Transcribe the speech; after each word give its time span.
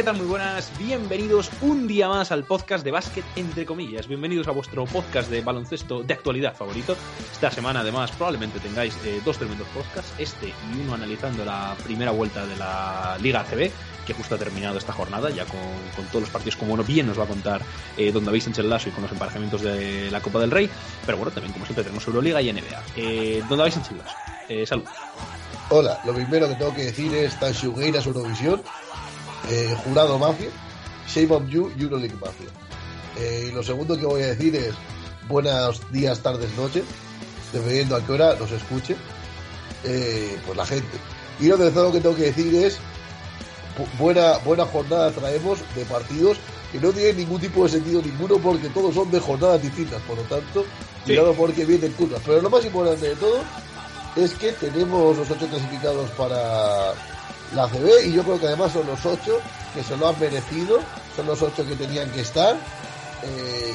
¿qué 0.00 0.04
tal? 0.04 0.16
Muy 0.16 0.28
buenas. 0.28 0.72
Bienvenidos 0.78 1.50
un 1.60 1.86
día 1.86 2.08
más 2.08 2.32
al 2.32 2.44
podcast 2.44 2.82
de 2.82 2.90
básquet 2.90 3.22
entre 3.36 3.66
comillas. 3.66 4.08
Bienvenidos 4.08 4.48
a 4.48 4.50
vuestro 4.50 4.86
podcast 4.86 5.28
de 5.28 5.42
baloncesto 5.42 6.02
de 6.02 6.14
actualidad 6.14 6.56
favorito. 6.56 6.96
Esta 7.30 7.50
semana, 7.50 7.80
además, 7.80 8.10
probablemente 8.12 8.60
tengáis 8.60 8.96
eh, 9.04 9.20
dos 9.26 9.36
tremendos 9.36 9.68
podcasts. 9.74 10.14
Este 10.16 10.46
y 10.48 10.80
uno 10.80 10.94
analizando 10.94 11.44
la 11.44 11.76
primera 11.84 12.12
vuelta 12.12 12.46
de 12.46 12.56
la 12.56 13.18
Liga 13.20 13.40
ACB, 13.40 13.70
que 14.06 14.14
justo 14.14 14.36
ha 14.36 14.38
terminado 14.38 14.78
esta 14.78 14.94
jornada, 14.94 15.28
ya 15.28 15.44
con, 15.44 15.60
con 15.94 16.06
todos 16.06 16.22
los 16.22 16.30
partidos, 16.30 16.56
como 16.56 16.70
bueno, 16.70 16.84
bien 16.84 17.06
nos 17.06 17.18
va 17.18 17.24
a 17.24 17.28
contar 17.28 17.60
eh, 17.98 18.10
Don 18.10 18.24
David 18.24 18.40
Sánchez 18.40 18.64
Lasso 18.64 18.88
y 18.88 18.92
con 18.92 19.02
los 19.02 19.12
emparejamientos 19.12 19.60
de 19.60 20.10
la 20.10 20.22
Copa 20.22 20.38
del 20.40 20.50
Rey. 20.50 20.70
Pero 21.04 21.18
bueno, 21.18 21.30
también, 21.30 21.52
como 21.52 21.66
siempre, 21.66 21.84
tenemos 21.84 22.06
Euroliga 22.06 22.40
y 22.40 22.50
NBA. 22.50 22.82
Eh, 22.96 23.42
Don 23.50 23.58
David 23.58 23.72
Sánchez 23.72 23.98
Lasso, 23.98 24.16
eh, 24.48 24.64
salud. 24.64 24.84
Hola, 25.72 26.00
lo 26.04 26.12
primero 26.12 26.48
que 26.48 26.56
tengo 26.56 26.74
que 26.74 26.86
decir 26.86 27.14
es 27.14 27.38
Tanshugueiras 27.38 28.04
Eurovisión, 28.04 28.60
eh, 29.48 29.74
jurado 29.84 30.18
mafia, 30.18 30.48
Shame 31.08 31.32
of 31.34 31.48
You, 31.48 31.72
Euroleague 31.78 32.14
mafia. 32.14 32.46
Eh, 33.18 33.46
y 33.48 33.52
lo 33.54 33.62
segundo 33.62 33.96
que 33.98 34.06
voy 34.06 34.22
a 34.22 34.28
decir 34.28 34.54
es 34.56 34.74
buenos 35.28 35.80
días, 35.90 36.20
tardes, 36.20 36.54
noches, 36.56 36.84
dependiendo 37.52 37.96
a 37.96 38.04
qué 38.04 38.12
hora 38.12 38.34
nos 38.38 38.50
escuche, 38.52 38.96
eh, 39.84 40.38
pues 40.46 40.56
la 40.56 40.66
gente. 40.66 40.98
Y 41.40 41.46
lo 41.46 41.56
tercero 41.56 41.90
que 41.92 42.00
tengo 42.00 42.14
que 42.16 42.24
decir 42.24 42.54
es 42.54 42.78
bu- 43.78 43.98
buena, 43.98 44.38
buena 44.38 44.64
jornada 44.66 45.10
traemos 45.10 45.58
de 45.74 45.84
partidos 45.84 46.38
que 46.70 46.78
no 46.78 46.92
tienen 46.92 47.16
ningún 47.16 47.40
tipo 47.40 47.64
de 47.64 47.70
sentido 47.70 48.00
ninguno 48.02 48.36
porque 48.38 48.68
todos 48.68 48.94
son 48.94 49.10
de 49.10 49.18
jornadas 49.18 49.60
distintas, 49.62 50.00
por 50.02 50.16
lo 50.16 50.22
tanto, 50.24 50.62
Sí. 51.04 51.06
cuidado 51.06 51.32
porque 51.34 51.64
vienen 51.64 51.92
curvas. 51.92 52.20
Pero 52.24 52.40
lo 52.42 52.50
más 52.50 52.64
importante 52.64 53.08
de 53.08 53.16
todo 53.16 53.40
es 54.16 54.32
que 54.34 54.52
tenemos 54.52 55.16
los 55.16 55.30
ocho 55.30 55.46
clasificados 55.48 56.10
para 56.10 56.92
la 57.54 57.68
CB 57.68 58.06
y 58.06 58.12
yo 58.12 58.22
creo 58.22 58.38
que 58.40 58.46
además 58.46 58.72
son 58.72 58.86
los 58.86 59.04
ocho 59.04 59.38
que 59.74 59.82
se 59.82 59.96
lo 59.96 60.08
han 60.08 60.18
merecido, 60.20 60.78
son 61.16 61.26
los 61.26 61.42
ocho 61.42 61.66
que 61.66 61.74
tenían 61.76 62.10
que 62.10 62.20
estar 62.20 62.56
eh, 63.22 63.74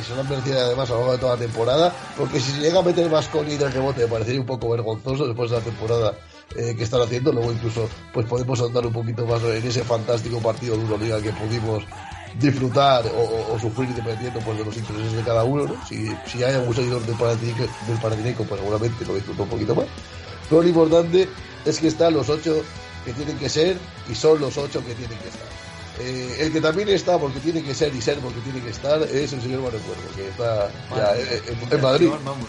y 0.00 0.04
se 0.04 0.14
lo 0.14 0.20
han 0.22 0.28
merecido 0.28 0.60
además 0.60 0.88
a 0.90 0.92
lo 0.94 0.98
largo 1.00 1.12
de 1.12 1.18
toda 1.18 1.34
la 1.34 1.40
temporada, 1.40 1.92
porque 2.16 2.40
si 2.40 2.52
se 2.52 2.60
llega 2.60 2.78
a 2.78 2.82
meter 2.82 3.10
más 3.10 3.28
con 3.28 3.48
y 3.50 3.56
del 3.56 3.72
rebote 3.72 4.02
me 4.02 4.08
parecería 4.08 4.40
un 4.40 4.46
poco 4.46 4.70
vergonzoso 4.70 5.26
después 5.26 5.50
de 5.50 5.56
la 5.58 5.62
temporada 5.62 6.14
eh, 6.56 6.74
que 6.76 6.84
están 6.84 7.02
haciendo, 7.02 7.32
luego 7.32 7.52
incluso 7.52 7.88
pues 8.12 8.26
podemos 8.26 8.60
andar 8.60 8.86
un 8.86 8.92
poquito 8.92 9.26
más 9.26 9.42
en 9.42 9.66
ese 9.66 9.82
fantástico 9.82 10.40
partido 10.40 10.76
de 10.76 10.82
Euroliga 10.82 11.20
que 11.20 11.32
pudimos 11.32 11.84
disfrutar 12.40 13.06
o, 13.06 13.20
o- 13.20 13.54
o 13.54 13.58
sufrir 13.58 13.94
dependiendo 13.94 14.40
pues 14.40 14.58
de 14.58 14.64
los 14.64 14.76
intereses 14.76 15.12
de 15.12 15.22
cada 15.22 15.42
uno, 15.44 15.64
¿no? 15.66 15.74
Si, 15.86 16.06
si 16.26 16.42
hay 16.42 16.54
algún 16.54 16.74
seguidor 16.74 17.02
del 17.04 17.16
Panathinaikos, 17.16 17.68
del 17.86 17.98
pues 18.46 18.60
seguramente 18.60 19.04
lo 19.06 19.14
disfruto 19.14 19.42
un 19.44 19.48
poquito 19.48 19.74
más. 19.74 19.86
Pero 20.48 20.62
lo 20.62 20.68
importante 20.68 21.28
es 21.64 21.78
que 21.80 21.88
están 21.88 22.14
los 22.14 22.28
ocho 22.28 22.62
que 23.06 23.12
tienen 23.14 23.38
que 23.38 23.48
ser 23.48 23.78
y 24.10 24.14
son 24.14 24.38
los 24.40 24.58
ocho 24.58 24.84
que 24.84 24.94
tienen 24.94 25.16
que 25.18 25.28
estar. 25.28 25.46
Eh, 25.98 26.36
el 26.40 26.52
que 26.52 26.60
también 26.60 26.90
está 26.90 27.16
porque 27.18 27.40
tiene 27.40 27.62
que 27.62 27.72
ser 27.74 27.94
y 27.94 28.02
ser 28.02 28.18
porque 28.18 28.40
tiene 28.40 28.60
que 28.60 28.68
estar 28.70 29.00
es 29.02 29.32
el 29.32 29.40
señor 29.40 29.62
Manuel 29.62 29.80
Cuervo, 29.82 30.02
que 30.14 30.28
está 30.28 30.68
ya 30.94 31.16
en, 31.16 31.54
en- 31.62 31.72
en 31.72 31.80
Madrid. 31.80 32.10
Vamos. 32.22 32.48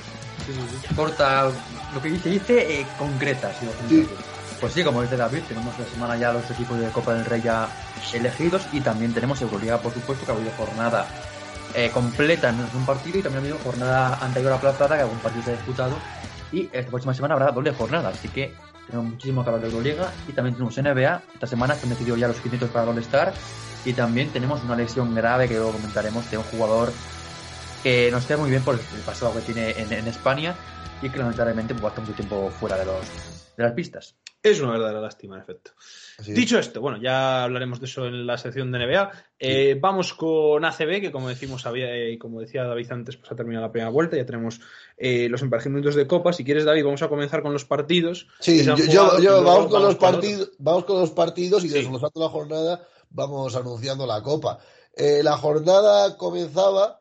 Corta 0.96 1.50
lo 1.94 2.02
que 2.02 2.10
dice, 2.10 2.30
dice 2.30 2.80
eh, 2.82 2.86
concreta. 2.98 3.52
si 3.60 3.66
lo 3.66 3.72
Sí. 3.72 3.78
hacemos. 4.02 4.24
Pues 4.60 4.74
sí, 4.74 4.84
como 4.84 5.04
dice 5.04 5.16
David, 5.16 5.42
tenemos 5.48 5.78
la 5.78 5.86
semana 5.86 6.18
ya 6.18 6.34
los 6.34 6.50
equipos 6.50 6.80
de 6.80 6.88
Copa 6.90 7.14
del 7.14 7.26
Rey 7.26 7.42
ya 7.44 7.70
elegidos 8.14 8.64
y 8.74 8.82
también 8.82 9.14
tenemos 9.14 9.40
Euroliga, 9.42 9.78
por 9.80 9.94
supuesto, 9.94 10.26
que 10.26 10.32
ha 10.32 10.36
habido 10.36 10.52
jornada 10.58 11.06
eh, 11.76 11.92
completa 11.94 12.50
en 12.50 12.60
un 12.62 12.86
partido 12.86 13.20
y 13.20 13.22
también 13.22 13.44
ha 13.44 13.46
habido 13.48 13.60
jornada 13.64 14.18
anterior 14.20 14.54
aplazada, 14.54 14.96
que 14.96 15.04
algún 15.04 15.20
partido 15.20 15.44
se 15.46 15.52
ha 15.52 15.54
disputado. 15.54 15.96
Y 16.52 16.70
esta 16.74 16.90
próxima 16.90 17.14
semana 17.14 17.36
habrá 17.36 17.52
doble 17.52 17.72
jornada, 17.72 18.10
así 18.10 18.30
que 18.30 18.54
tenemos 18.88 19.12
muchísimo 19.12 19.44
que 19.44 19.50
hablar 19.50 19.62
de 19.62 19.68
Euroliga 19.70 20.12
y 20.28 20.34
también 20.34 20.56
tenemos 20.56 20.78
NBA. 20.78 21.22
Esta 21.34 21.48
semana 21.48 21.76
se 21.76 21.84
han 21.84 21.90
decidido 21.90 22.18
ya 22.18 22.28
los 22.28 22.40
quintetos 22.40 22.70
para 22.70 22.84
el 22.84 22.90
All-Star 22.90 23.34
y 23.86 23.94
también 23.94 24.30
tenemos 24.30 24.64
una 24.64 24.76
lesión 24.76 25.14
grave 25.14 25.48
que 25.48 25.56
luego 25.56 25.74
comentaremos 25.74 26.30
de 26.32 26.38
un 26.38 26.44
jugador 26.46 26.92
que 27.84 28.10
no 28.12 28.18
esté 28.18 28.38
muy 28.38 28.50
bien 28.50 28.64
por 28.64 28.76
el 28.76 29.02
pasado 29.06 29.34
que 29.34 29.42
tiene 29.42 29.72
en, 29.72 30.08
España 30.08 30.56
y 31.02 31.10
que 31.10 31.18
lamentablemente 31.20 31.74
pues, 31.74 31.86
va 31.86 31.96
a 31.96 32.02
mucho 32.02 32.14
tiempo 32.14 32.50
fuera 32.50 32.78
de, 32.78 32.86
los, 32.86 33.06
de 33.56 33.64
las 33.64 33.74
pistas. 33.74 34.16
Es 34.52 34.62
una 34.62 34.72
verdadera 34.72 35.02
lástima, 35.02 35.36
en 35.36 35.42
efecto. 35.42 35.72
Así 36.20 36.32
es. 36.32 36.38
Dicho 36.38 36.58
esto, 36.58 36.82
bueno, 36.82 37.00
ya 37.02 37.44
hablaremos 37.44 37.80
de 37.80 37.86
eso 37.86 38.06
en 38.08 38.26
la 38.26 38.38
sección 38.38 38.72
de 38.72 38.80
NBA. 38.80 39.12
Eh, 39.40 39.78
Vamos 39.80 40.14
con 40.14 40.64
ACB, 40.66 41.02
que 41.02 41.12
como 41.12 41.30
decimos, 41.30 41.66
había, 41.66 41.94
eh, 41.94 42.12
y 42.14 42.18
como 42.18 42.40
decía 42.42 42.64
David 42.64 42.92
antes, 42.92 43.18
pues 43.18 43.32
ha 43.32 43.36
terminado 43.36 43.66
la 43.68 43.72
primera 43.72 43.90
vuelta, 43.92 44.16
ya 44.18 44.26
tenemos 44.26 44.60
eh, 44.98 45.28
los 45.30 45.42
emparejamientos 45.42 45.96
de 45.96 46.08
Copa. 46.08 46.34
Si 46.34 46.44
quieres, 46.44 46.66
David, 46.66 46.86
vamos 46.86 47.02
a 47.04 47.10
comenzar 47.10 47.42
con 47.44 47.54
los 47.54 47.66
partidos. 47.66 48.28
Sí, 48.40 48.64
yo, 48.64 48.76
yo- 48.78 49.20
yo- 49.22 49.44
vamos 49.44 49.68
con 49.72 49.82
los 49.84 49.96
partidos, 49.96 50.52
vamos 50.58 50.86
con 50.86 51.00
los 51.00 51.12
partidos 51.12 51.64
y 51.64 51.70
Sí. 51.70 51.74
desglosando 51.76 52.20
la 52.22 52.30
jornada 52.30 52.88
vamos 53.10 53.56
anunciando 53.56 54.06
la 54.08 54.22
copa. 54.22 54.60
La 54.96 55.38
jornada 55.38 56.18
comenzaba, 56.18 57.00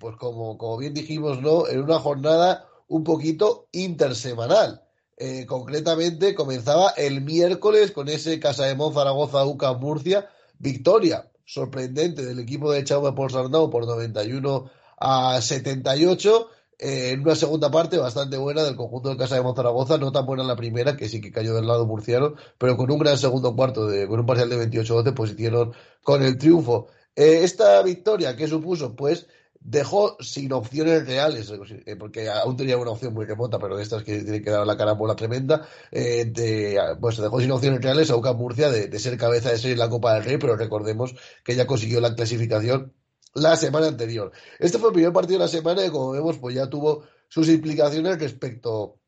pues 0.00 0.16
como, 0.16 0.58
como 0.58 0.76
bien 0.78 0.92
dijimos, 0.94 1.40
¿no? 1.40 1.68
En 1.68 1.80
una 1.82 1.98
jornada 2.00 2.66
un 2.88 3.04
poquito 3.04 3.68
intersemanal. 3.72 4.82
Eh, 5.20 5.46
concretamente 5.46 6.34
comenzaba 6.34 6.90
el 6.90 7.22
miércoles 7.22 7.90
con 7.90 8.08
ese 8.08 8.38
Casa 8.38 8.66
de 8.66 8.76
Zaragoza 8.76 9.44
UCAM 9.44 9.80
Murcia 9.80 10.30
victoria 10.60 11.28
sorprendente 11.44 12.24
del 12.24 12.38
equipo 12.38 12.70
de 12.70 12.84
Chaume 12.84 13.12
por 13.12 13.32
Sarnau 13.32 13.68
por 13.68 13.84
91 13.86 14.70
a 14.98 15.40
78 15.40 16.50
eh, 16.78 17.10
en 17.10 17.22
una 17.22 17.34
segunda 17.34 17.70
parte 17.70 17.98
bastante 17.98 18.36
buena 18.36 18.62
del 18.62 18.76
conjunto 18.76 19.08
de 19.08 19.16
Casa 19.16 19.42
de 19.42 19.54
Zaragoza, 19.54 19.98
no 19.98 20.12
tan 20.12 20.26
buena 20.26 20.42
en 20.42 20.48
la 20.48 20.54
primera, 20.54 20.96
que 20.96 21.08
sí 21.08 21.20
que 21.20 21.32
cayó 21.32 21.54
del 21.54 21.66
lado 21.66 21.86
murciano, 21.86 22.34
pero 22.56 22.76
con 22.76 22.88
un 22.88 23.00
gran 23.00 23.18
segundo 23.18 23.56
cuarto, 23.56 23.88
de, 23.88 24.06
con 24.06 24.20
un 24.20 24.26
parcial 24.26 24.48
de 24.48 24.70
28-12, 24.70 25.14
pues 25.14 25.32
hicieron 25.32 25.72
con 26.04 26.22
el 26.22 26.38
triunfo. 26.38 26.86
Eh, 27.16 27.40
esta 27.42 27.82
victoria, 27.82 28.36
¿qué 28.36 28.46
supuso? 28.46 28.94
Pues 28.94 29.26
dejó 29.60 30.16
sin 30.20 30.52
opciones 30.52 31.06
reales, 31.06 31.50
eh, 31.50 31.96
porque 31.96 32.28
aún 32.28 32.56
tenía 32.56 32.78
una 32.78 32.92
opción 32.92 33.12
muy 33.12 33.26
remota, 33.26 33.58
pero 33.58 33.76
de 33.76 33.82
estas 33.82 34.02
que 34.02 34.22
tienen 34.22 34.42
que 34.42 34.50
dar 34.50 34.66
la 34.66 34.76
carambola 34.76 35.16
tremenda, 35.16 35.66
eh, 35.90 36.24
de, 36.26 36.80
pues 37.00 37.16
se 37.16 37.22
dejó 37.22 37.40
sin 37.40 37.50
opciones 37.50 37.82
reales 37.82 38.10
a 38.10 38.16
UCAM 38.16 38.36
Murcia 38.36 38.70
de, 38.70 38.98
ser 38.98 39.16
cabeza 39.18 39.50
de 39.50 39.58
serie 39.58 39.72
en 39.72 39.78
la 39.78 39.90
Copa 39.90 40.14
del 40.14 40.24
Rey, 40.24 40.38
pero 40.38 40.56
recordemos 40.56 41.14
que 41.44 41.54
ya 41.54 41.66
consiguió 41.66 42.00
la 42.00 42.14
clasificación 42.14 42.92
la 43.34 43.56
semana 43.56 43.88
anterior. 43.88 44.32
Este 44.58 44.78
fue 44.78 44.88
el 44.88 44.94
primer 44.94 45.12
partido 45.12 45.38
de 45.38 45.44
la 45.44 45.50
semana 45.50 45.84
y 45.84 45.90
como 45.90 46.12
vemos, 46.12 46.38
pues 46.38 46.54
ya 46.54 46.68
tuvo 46.68 47.04
sus 47.28 47.48
implicaciones 47.48 48.18
respecto 48.18 49.00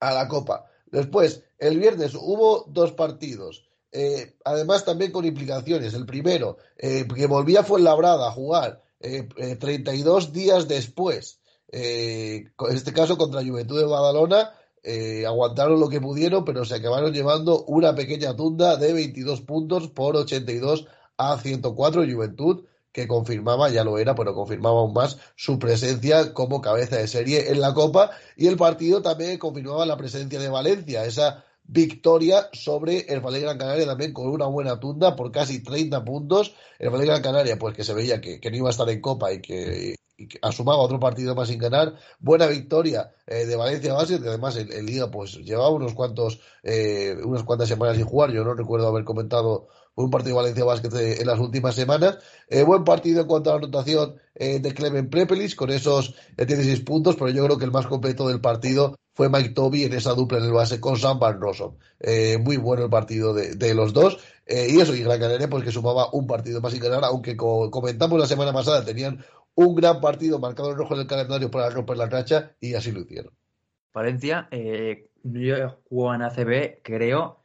a 0.00 0.12
la 0.12 0.26
Copa. 0.26 0.66
Después, 0.86 1.44
el 1.58 1.78
viernes 1.78 2.14
hubo 2.14 2.64
dos 2.68 2.92
partidos. 2.92 3.68
Eh, 3.92 4.36
además, 4.44 4.84
también 4.84 5.12
con 5.12 5.24
implicaciones. 5.24 5.94
El 5.94 6.06
primero, 6.06 6.58
eh, 6.76 7.06
que 7.06 7.26
volvía 7.26 7.62
Fuenlabrada 7.62 8.28
a 8.28 8.32
jugar 8.32 8.82
eh, 9.00 9.28
eh, 9.36 9.56
32 9.56 10.32
días 10.32 10.68
después. 10.68 11.40
Eh, 11.72 12.44
en 12.58 12.76
este 12.76 12.92
caso 12.92 13.16
contra 13.18 13.44
Juventud 13.44 13.78
de 13.78 13.86
Badalona. 13.86 14.52
eh, 14.82 15.26
aguantaron 15.26 15.80
lo 15.80 15.88
que 15.88 16.00
pudieron, 16.00 16.44
pero 16.44 16.64
se 16.64 16.76
acabaron 16.76 17.12
llevando 17.12 17.64
una 17.64 17.94
pequeña 17.94 18.36
tunda 18.36 18.76
de 18.76 18.92
22 18.92 19.40
puntos 19.42 19.88
por 19.88 20.16
82 20.16 20.86
a 21.18 21.38
104 21.38 22.04
Juventud 22.04 22.64
que 22.92 23.08
confirmaba, 23.08 23.68
ya 23.68 23.84
lo 23.84 23.98
era, 23.98 24.14
pero 24.14 24.32
confirmaba 24.34 24.80
aún 24.80 24.94
más 24.94 25.18
su 25.36 25.58
presencia 25.58 26.32
como 26.32 26.60
cabeza 26.62 26.96
de 26.96 27.08
serie 27.08 27.50
en 27.50 27.60
la 27.60 27.74
Copa 27.74 28.10
y 28.36 28.46
el 28.46 28.56
partido 28.56 29.02
también 29.02 29.38
confirmaba 29.38 29.84
la 29.84 29.96
presencia 29.98 30.38
de 30.40 30.48
Valencia, 30.48 31.04
esa 31.04 31.44
victoria 31.68 32.48
sobre 32.52 33.00
el 33.08 33.20
Valle 33.20 33.40
Gran 33.40 33.58
Canaria 33.58 33.86
también 33.86 34.12
con 34.12 34.28
una 34.28 34.46
buena 34.46 34.78
tunda 34.78 35.16
por 35.16 35.30
casi 35.32 35.62
30 35.62 36.04
puntos. 36.04 36.54
El 36.78 36.90
Valle 36.90 37.06
Gran 37.06 37.22
Canaria, 37.22 37.58
pues 37.58 37.74
que 37.74 37.84
se 37.84 37.94
veía 37.94 38.20
que, 38.20 38.40
no 38.50 38.56
iba 38.56 38.68
a 38.68 38.70
estar 38.70 38.88
en 38.88 39.00
Copa 39.00 39.32
y 39.32 39.40
que, 39.40 39.96
asumaba 40.40 40.78
otro 40.78 40.98
partido 40.98 41.34
más 41.34 41.48
sin 41.48 41.58
ganar. 41.58 41.94
Buena 42.18 42.46
victoria 42.46 43.12
eh, 43.26 43.46
de 43.46 43.56
Valencia 43.56 43.94
que 44.06 44.28
además 44.28 44.56
el, 44.56 44.86
Liga 44.86 45.10
pues 45.10 45.36
llevaba 45.38 45.70
unos 45.70 45.94
cuantos, 45.94 46.40
eh, 46.62 47.16
unas 47.24 47.42
cuantas 47.42 47.68
semanas 47.68 47.96
sin 47.96 48.06
jugar. 48.06 48.30
Yo 48.32 48.44
no 48.44 48.54
recuerdo 48.54 48.88
haber 48.88 49.04
comentado 49.04 49.68
un 49.96 50.10
partido 50.10 50.36
de 50.36 50.42
Valencia 50.42 50.64
Básquet 50.64 50.94
en 51.20 51.26
las 51.26 51.38
últimas 51.38 51.74
semanas. 51.74 52.18
Eh, 52.48 52.62
buen 52.62 52.84
partido 52.84 53.22
en 53.22 53.26
cuanto 53.26 53.50
a 53.50 53.54
la 53.54 53.58
anotación 53.58 54.16
de 54.34 54.74
Clemen 54.74 55.08
Prepelis, 55.08 55.54
con 55.54 55.70
esos 55.70 56.14
16 56.36 56.80
puntos, 56.82 57.16
pero 57.16 57.30
yo 57.30 57.44
creo 57.44 57.58
que 57.58 57.64
el 57.64 57.72
más 57.72 57.86
completo 57.86 58.28
del 58.28 58.40
partido 58.40 58.94
fue 59.16 59.30
Mike 59.30 59.54
Toby 59.54 59.84
en 59.84 59.94
esa 59.94 60.12
dupla 60.12 60.36
en 60.36 60.44
el 60.44 60.52
base 60.52 60.78
con 60.78 60.98
Sam 60.98 61.18
Van 61.18 61.40
Rossum. 61.40 61.78
Eh, 61.98 62.36
muy 62.36 62.58
bueno 62.58 62.84
el 62.84 62.90
partido 62.90 63.32
de, 63.32 63.74
los 63.74 63.94
dos. 63.94 64.18
Eh, 64.44 64.66
y 64.68 64.78
eso, 64.78 64.94
y 64.94 65.02
Gran 65.02 65.18
Canaria, 65.18 65.48
pues 65.48 65.64
que 65.64 65.72
sumaba 65.72 66.10
un 66.12 66.26
partido 66.26 66.60
más 66.60 66.72
sin 66.72 66.82
ganar, 66.82 67.02
aunque 67.02 67.34
como 67.34 67.70
comentamos 67.70 68.20
la 68.20 68.26
semana 68.26 68.52
pasada, 68.52 68.84
tenían 68.84 69.24
un 69.54 69.74
gran 69.74 70.02
partido 70.02 70.38
marcado 70.38 70.70
en 70.70 70.76
rojo 70.76 70.92
en 70.92 71.00
el 71.00 71.06
calendario 71.06 71.50
para 71.50 71.70
romper 71.70 71.96
la 71.96 72.06
racha 72.06 72.54
y 72.60 72.74
así 72.74 72.92
lo 72.92 73.00
hicieron. 73.00 73.32
Valencia, 73.94 74.48
eh, 74.50 75.08
yo 75.22 75.78
jugó 75.88 76.14
en 76.14 76.20
ACB, 76.20 76.82
creo, 76.82 77.35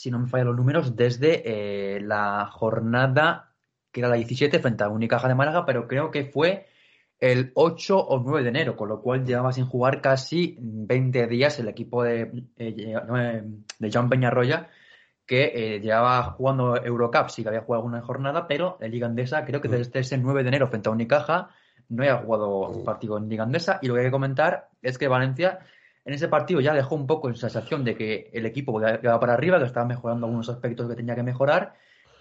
si 0.00 0.10
no 0.10 0.18
me 0.18 0.28
fallan 0.28 0.46
los 0.46 0.56
números, 0.56 0.96
desde 0.96 1.42
eh, 1.44 2.00
la 2.00 2.46
jornada 2.46 3.52
que 3.92 4.00
era 4.00 4.08
la 4.08 4.16
17 4.16 4.58
frente 4.58 4.82
a 4.82 4.88
Unicaja 4.88 5.28
de 5.28 5.34
Málaga, 5.34 5.66
pero 5.66 5.86
creo 5.86 6.10
que 6.10 6.24
fue 6.24 6.68
el 7.18 7.52
8 7.54 7.98
o 7.98 8.18
9 8.20 8.42
de 8.42 8.48
enero, 8.48 8.76
con 8.76 8.88
lo 8.88 9.02
cual 9.02 9.26
llevaba 9.26 9.52
sin 9.52 9.66
jugar 9.66 10.00
casi 10.00 10.56
20 10.58 11.26
días 11.26 11.58
el 11.58 11.68
equipo 11.68 12.02
de, 12.02 12.46
eh, 12.56 13.42
de 13.78 13.90
John 13.92 14.08
Peñarroya, 14.08 14.70
que 15.26 15.52
eh, 15.54 15.80
llevaba 15.80 16.22
jugando 16.22 16.82
Eurocup, 16.82 17.28
sí 17.28 17.42
que 17.42 17.50
había 17.50 17.60
jugado 17.60 17.82
alguna 17.82 18.00
jornada, 18.00 18.46
pero 18.46 18.78
en 18.80 18.92
Liga 18.92 19.06
Andesa 19.06 19.44
creo 19.44 19.60
que 19.60 19.68
mm. 19.68 19.72
desde 19.72 20.00
ese 20.00 20.16
9 20.16 20.44
de 20.44 20.48
enero 20.48 20.68
frente 20.68 20.88
a 20.88 20.92
Unicaja 20.92 21.50
no 21.90 22.04
había 22.04 22.16
jugado 22.16 22.70
mm. 22.70 22.84
partido 22.84 23.18
en 23.18 23.28
Liga 23.28 23.42
Andesa. 23.42 23.80
Y 23.82 23.88
lo 23.88 23.94
que 23.94 24.00
hay 24.00 24.06
que 24.06 24.12
comentar 24.12 24.70
es 24.80 24.96
que 24.96 25.08
Valencia 25.08 25.58
en 26.04 26.14
ese 26.14 26.28
partido 26.28 26.60
ya 26.60 26.74
dejó 26.74 26.94
un 26.94 27.06
poco 27.06 27.28
en 27.28 27.36
sensación 27.36 27.84
de 27.84 27.96
que 27.96 28.30
el 28.32 28.46
equipo 28.46 28.80
iba 28.80 29.20
para 29.20 29.34
arriba, 29.34 29.58
que 29.58 29.66
estaba 29.66 29.86
mejorando 29.86 30.26
algunos 30.26 30.48
aspectos 30.48 30.88
que 30.88 30.96
tenía 30.96 31.14
que 31.14 31.22
mejorar 31.22 31.74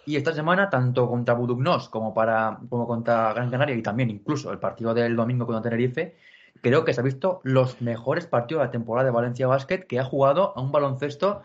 y 0.10 0.16
esta 0.16 0.34
semana, 0.34 0.72
tanto 0.72 1.08
contra 1.08 1.36
Budugnos 1.36 1.88
como, 1.88 2.16
para, 2.16 2.60
como 2.68 2.88
contra 2.88 3.32
Gran 3.34 3.52
Canaria 3.52 3.76
y 3.76 3.84
también 3.84 4.10
incluso 4.10 4.52
el 4.52 4.58
partido 4.58 4.92
del 4.92 5.16
domingo 5.16 5.46
contra 5.46 5.62
Tenerife, 5.62 6.16
creo 6.62 6.84
que 6.84 6.96
se 6.96 7.02
ha 7.02 7.04
visto 7.04 7.42
los 7.44 7.80
mejores 7.82 8.26
partidos 8.26 8.62
de 8.62 8.66
la 8.66 8.72
temporada 8.72 9.06
de 9.06 9.12
Valencia 9.12 9.46
Basket 9.46 9.86
que 9.88 10.00
ha 10.00 10.04
jugado 10.04 10.58
a 10.58 10.62
un 10.62 10.72
baloncesto 10.72 11.44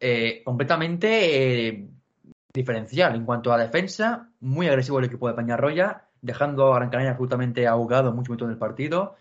eh, 0.00 0.42
completamente 0.44 1.68
eh, 1.68 1.88
diferencial 2.52 3.14
en 3.14 3.24
cuanto 3.24 3.52
a 3.52 3.58
defensa, 3.58 4.28
muy 4.40 4.66
agresivo 4.66 4.98
el 4.98 5.04
equipo 5.04 5.28
de 5.28 5.34
Peñarroya, 5.34 6.06
dejando 6.20 6.72
a 6.72 6.78
Gran 6.78 6.90
Canaria 6.90 7.12
absolutamente 7.12 7.68
ahogado 7.68 8.12
mucho 8.12 8.34
en 8.44 8.50
el 8.50 8.58
partido. 8.58 9.14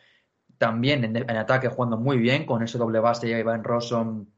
También 0.57 1.03
en, 1.03 1.29
ataque 1.37 1.67
jugando 1.67 1.97
muy 1.97 2.17
bien 2.17 2.45
con 2.45 2.63
ese 2.63 2.77
doble 2.77 2.99
base 2.99 3.27
Iván 3.27 3.63
Rosson, 3.63 4.29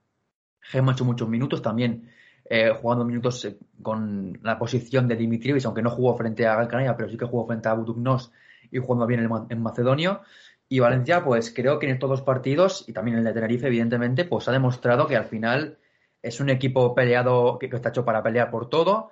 ha 0.73 0.91
hecho 0.91 1.05
muchos 1.05 1.29
minutos. 1.29 1.61
También 1.61 2.09
eh, 2.47 2.71
jugando 2.79 3.05
minutos 3.05 3.43
eh, 3.45 3.57
con 3.81 4.39
la 4.43 4.59
posición 4.59 5.07
de 5.07 5.15
Dimitrievich, 5.15 5.65
aunque 5.65 5.81
no 5.81 5.89
jugó 5.89 6.15
frente 6.15 6.45
a 6.45 6.63
Gran 6.65 6.95
pero 6.95 7.09
sí 7.09 7.17
que 7.17 7.25
jugó 7.25 7.47
frente 7.47 7.69
a 7.69 7.73
Budugnos 7.73 8.31
y 8.71 8.77
jugando 8.77 9.07
bien 9.07 9.27
en, 9.49 9.61
Macedonio. 9.61 10.21
Y 10.69 10.79
Valencia, 10.79 11.23
pues 11.23 11.53
creo 11.53 11.79
que 11.79 11.87
en 11.87 11.93
estos 11.93 12.09
dos 12.09 12.21
partidos, 12.21 12.85
y 12.87 12.93
también 12.93 13.17
en 13.17 13.19
el 13.19 13.25
de 13.25 13.39
Tenerife, 13.39 13.67
evidentemente, 13.67 14.25
pues 14.25 14.47
ha 14.47 14.51
demostrado 14.51 15.07
que 15.07 15.15
al 15.15 15.25
final 15.25 15.77
es 16.21 16.39
un 16.39 16.49
equipo 16.49 16.93
peleado, 16.95 17.59
que, 17.59 17.67
está 17.67 17.89
hecho 17.89 18.05
para 18.05 18.23
pelear 18.23 18.49
por 18.51 18.69
todo. 18.69 19.11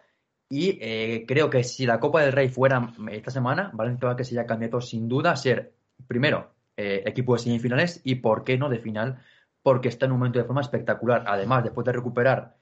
Y 0.49 0.77
eh, 0.81 1.25
creo 1.27 1.49
que 1.49 1.63
si 1.63 1.85
la 1.85 1.99
Copa 1.99 2.21
del 2.21 2.31
Rey 2.31 2.49
fuera 2.49 2.93
esta 3.11 3.31
semana, 3.31 3.71
Valencia 3.73 4.09
va 4.09 4.15
que 4.15 4.23
sería 4.23 4.45
candidato 4.45 4.81
sin 4.81 5.07
duda 5.07 5.31
a 5.31 5.35
ser, 5.35 5.73
primero, 6.07 6.52
equipo 6.75 7.33
de 7.33 7.39
semifinales 7.39 8.01
y, 8.03 8.15
¿por 8.15 8.43
qué 8.43 8.57
no, 8.57 8.69
de 8.69 8.79
final? 8.79 9.19
Porque 9.61 9.89
está 9.89 10.05
en 10.05 10.13
un 10.13 10.19
momento 10.19 10.39
de 10.39 10.45
forma 10.45 10.61
espectacular. 10.61 11.23
Además, 11.27 11.63
después 11.63 11.85
de 11.85 11.93
recuperar 11.93 12.55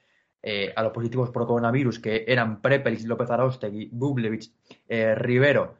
eh, 0.43 0.73
a 0.75 0.81
los 0.81 0.91
positivos 0.91 1.29
por 1.29 1.45
coronavirus, 1.45 1.99
que 1.99 2.25
eran 2.27 2.61
Prepelis, 2.61 3.05
López 3.05 3.29
Araustegui, 3.29 3.89
Bublevich, 3.91 4.51
eh, 4.87 5.13
Rivero 5.13 5.75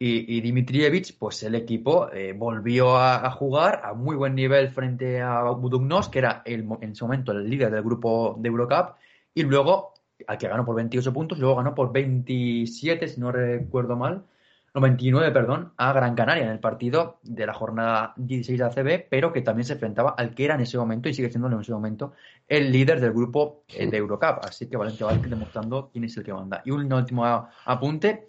y, 0.00 0.40
Dimitrievich, 0.40 1.16
pues 1.16 1.42
el 1.44 1.54
equipo 1.54 2.10
eh, 2.12 2.32
volvió 2.32 2.96
a, 2.96 3.30
jugar 3.30 3.82
a 3.84 3.92
muy 3.92 4.16
buen 4.16 4.34
nivel 4.34 4.70
frente 4.70 5.20
a 5.20 5.42
Budugnos, 5.50 6.08
que 6.08 6.20
era 6.20 6.42
el, 6.44 6.66
en 6.80 6.92
ese 6.92 7.04
momento 7.04 7.32
el 7.32 7.48
líder 7.48 7.70
del 7.70 7.82
grupo 7.84 8.34
de 8.38 8.48
Eurocup, 8.48 8.96
y 9.34 9.42
luego 9.42 9.92
al 10.26 10.38
que 10.38 10.48
ganó 10.48 10.64
por 10.64 10.74
28 10.74 11.12
puntos, 11.12 11.38
luego 11.38 11.56
ganó 11.56 11.74
por 11.74 11.92
27, 11.92 13.06
si 13.08 13.20
no 13.20 13.30
recuerdo 13.30 13.96
mal, 13.96 14.24
99, 14.72 15.32
perdón, 15.32 15.72
a 15.76 15.92
Gran 15.92 16.14
Canaria 16.14 16.44
en 16.44 16.50
el 16.50 16.60
partido 16.60 17.18
de 17.22 17.44
la 17.44 17.54
jornada 17.54 18.12
16 18.16 18.58
de 18.58 18.64
ACB, 18.64 19.08
pero 19.10 19.32
que 19.32 19.42
también 19.42 19.64
se 19.64 19.72
enfrentaba 19.72 20.10
al 20.10 20.34
que 20.34 20.44
era 20.44 20.54
en 20.54 20.60
ese 20.60 20.78
momento 20.78 21.08
y 21.08 21.14
sigue 21.14 21.28
siendo 21.28 21.48
en 21.48 21.60
ese 21.60 21.72
momento 21.72 22.12
el 22.46 22.70
líder 22.70 23.00
del 23.00 23.12
grupo 23.12 23.64
eh, 23.68 23.88
de 23.88 23.96
Eurocup. 23.96 24.44
Así 24.44 24.68
que 24.68 24.76
Valencia 24.76 25.06
va 25.06 25.14
demostrando 25.14 25.90
quién 25.92 26.04
es 26.04 26.16
el 26.16 26.22
que 26.22 26.32
manda. 26.32 26.62
Y 26.64 26.70
un 26.70 26.92
último 26.92 27.48
apunte 27.64 28.28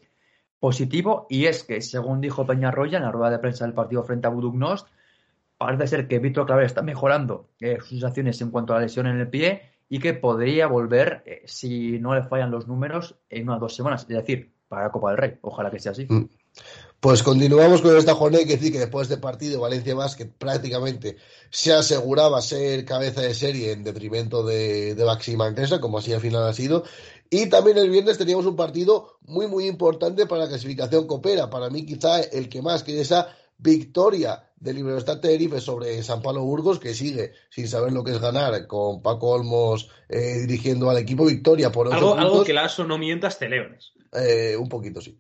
positivo, 0.60 1.28
y 1.30 1.46
es 1.46 1.64
que, 1.64 1.82
según 1.82 2.22
dijo 2.22 2.46
Peñarroya 2.46 2.98
en 2.98 3.04
la 3.04 3.12
rueda 3.12 3.32
de 3.32 3.40
prensa 3.40 3.66
del 3.66 3.74
partido 3.74 4.04
frente 4.04 4.28
a 4.28 4.30
Budugnost, 4.32 4.88
parece 5.58 5.88
ser 5.88 6.08
que 6.08 6.20
Víctor 6.20 6.48
Claver 6.48 6.66
está 6.66 6.82
mejorando 6.82 7.50
eh, 7.60 7.78
sus 7.80 7.90
sensaciones 7.90 8.42
en 8.42 8.50
cuanto 8.50 8.74
a 8.74 8.78
la 8.78 8.84
lesión 8.84 9.06
en 9.06 9.20
el 9.20 9.28
pie 9.28 9.62
y 9.90 10.00
que 10.00 10.14
podría 10.14 10.68
volver, 10.68 11.22
eh, 11.26 11.44
si 11.46 12.00
no 12.00 12.16
le 12.16 12.24
fallan 12.24 12.50
los 12.50 12.68
números, 12.68 13.20
en 13.30 13.48
unas 13.48 13.60
dos 13.60 13.76
semanas. 13.76 14.04
Es 14.04 14.08
decir, 14.08 14.54
para 14.72 14.86
la 14.86 14.92
Copa 14.92 15.10
del 15.10 15.18
Rey. 15.18 15.38
Ojalá 15.42 15.70
que 15.70 15.80
sea 15.80 15.92
así. 15.92 16.08
Mm. 16.08 16.30
Pues 17.02 17.24
continuamos 17.24 17.82
con 17.82 17.98
esta 17.98 18.16
jornada. 18.16 18.42
Hay 18.42 18.48
que 18.48 18.56
decir 18.56 18.72
que 18.72 18.80
después 18.80 19.10
de 19.10 19.18
partido, 19.18 19.60
Valencia 19.60 19.94
Basket 19.94 20.30
prácticamente 20.38 21.18
se 21.50 21.74
aseguraba 21.74 22.42
ser 22.42 22.86
cabeza 22.86 23.20
de 23.22 23.34
serie 23.34 23.74
en 23.74 23.84
detrimento 23.84 24.44
de, 24.44 24.96
de 24.96 25.04
Baxi 25.04 25.36
como 25.82 25.98
así 25.98 26.14
al 26.14 26.22
final 26.22 26.48
ha 26.48 26.54
sido. 26.54 26.86
Y 27.30 27.48
también 27.48 27.78
el 27.80 27.90
viernes 27.90 28.18
teníamos 28.18 28.46
un 28.46 28.56
partido 28.56 29.18
muy, 29.24 29.48
muy 29.48 29.68
importante 29.68 30.26
para 30.26 30.44
la 30.44 30.48
clasificación 30.48 31.06
Copera. 31.06 31.50
Para 31.50 31.70
mí, 31.70 31.86
quizá 31.86 32.22
el 32.22 32.48
que 32.48 32.62
más, 32.62 32.84
que 32.84 33.02
esa 33.02 33.36
victoria 33.58 34.44
del 34.58 34.76
Libertad 34.76 35.20
Tenerife 35.20 35.60
sobre 35.60 36.02
San 36.04 36.22
Pablo 36.22 36.44
Burgos, 36.44 36.80
que 36.80 36.94
sigue 36.94 37.34
sin 37.50 37.68
saber 37.68 37.92
lo 37.94 38.04
que 38.04 38.12
es 38.12 38.20
ganar, 38.22 38.68
con 38.68 39.02
Paco 39.02 39.32
Olmos 39.32 39.90
eh, 40.08 40.46
dirigiendo 40.46 40.90
al 40.90 40.98
equipo. 40.98 41.26
Victoria 41.26 41.72
por 41.72 41.92
algo, 41.92 42.16
Algo 42.16 42.44
que 42.44 42.54
la 42.54 42.72
no 42.88 42.98
mientas, 42.98 43.40
te 43.40 43.50
leones. 43.50 43.92
Eh, 44.14 44.56
un 44.58 44.70
poquito, 44.70 45.02
sí. 45.02 45.18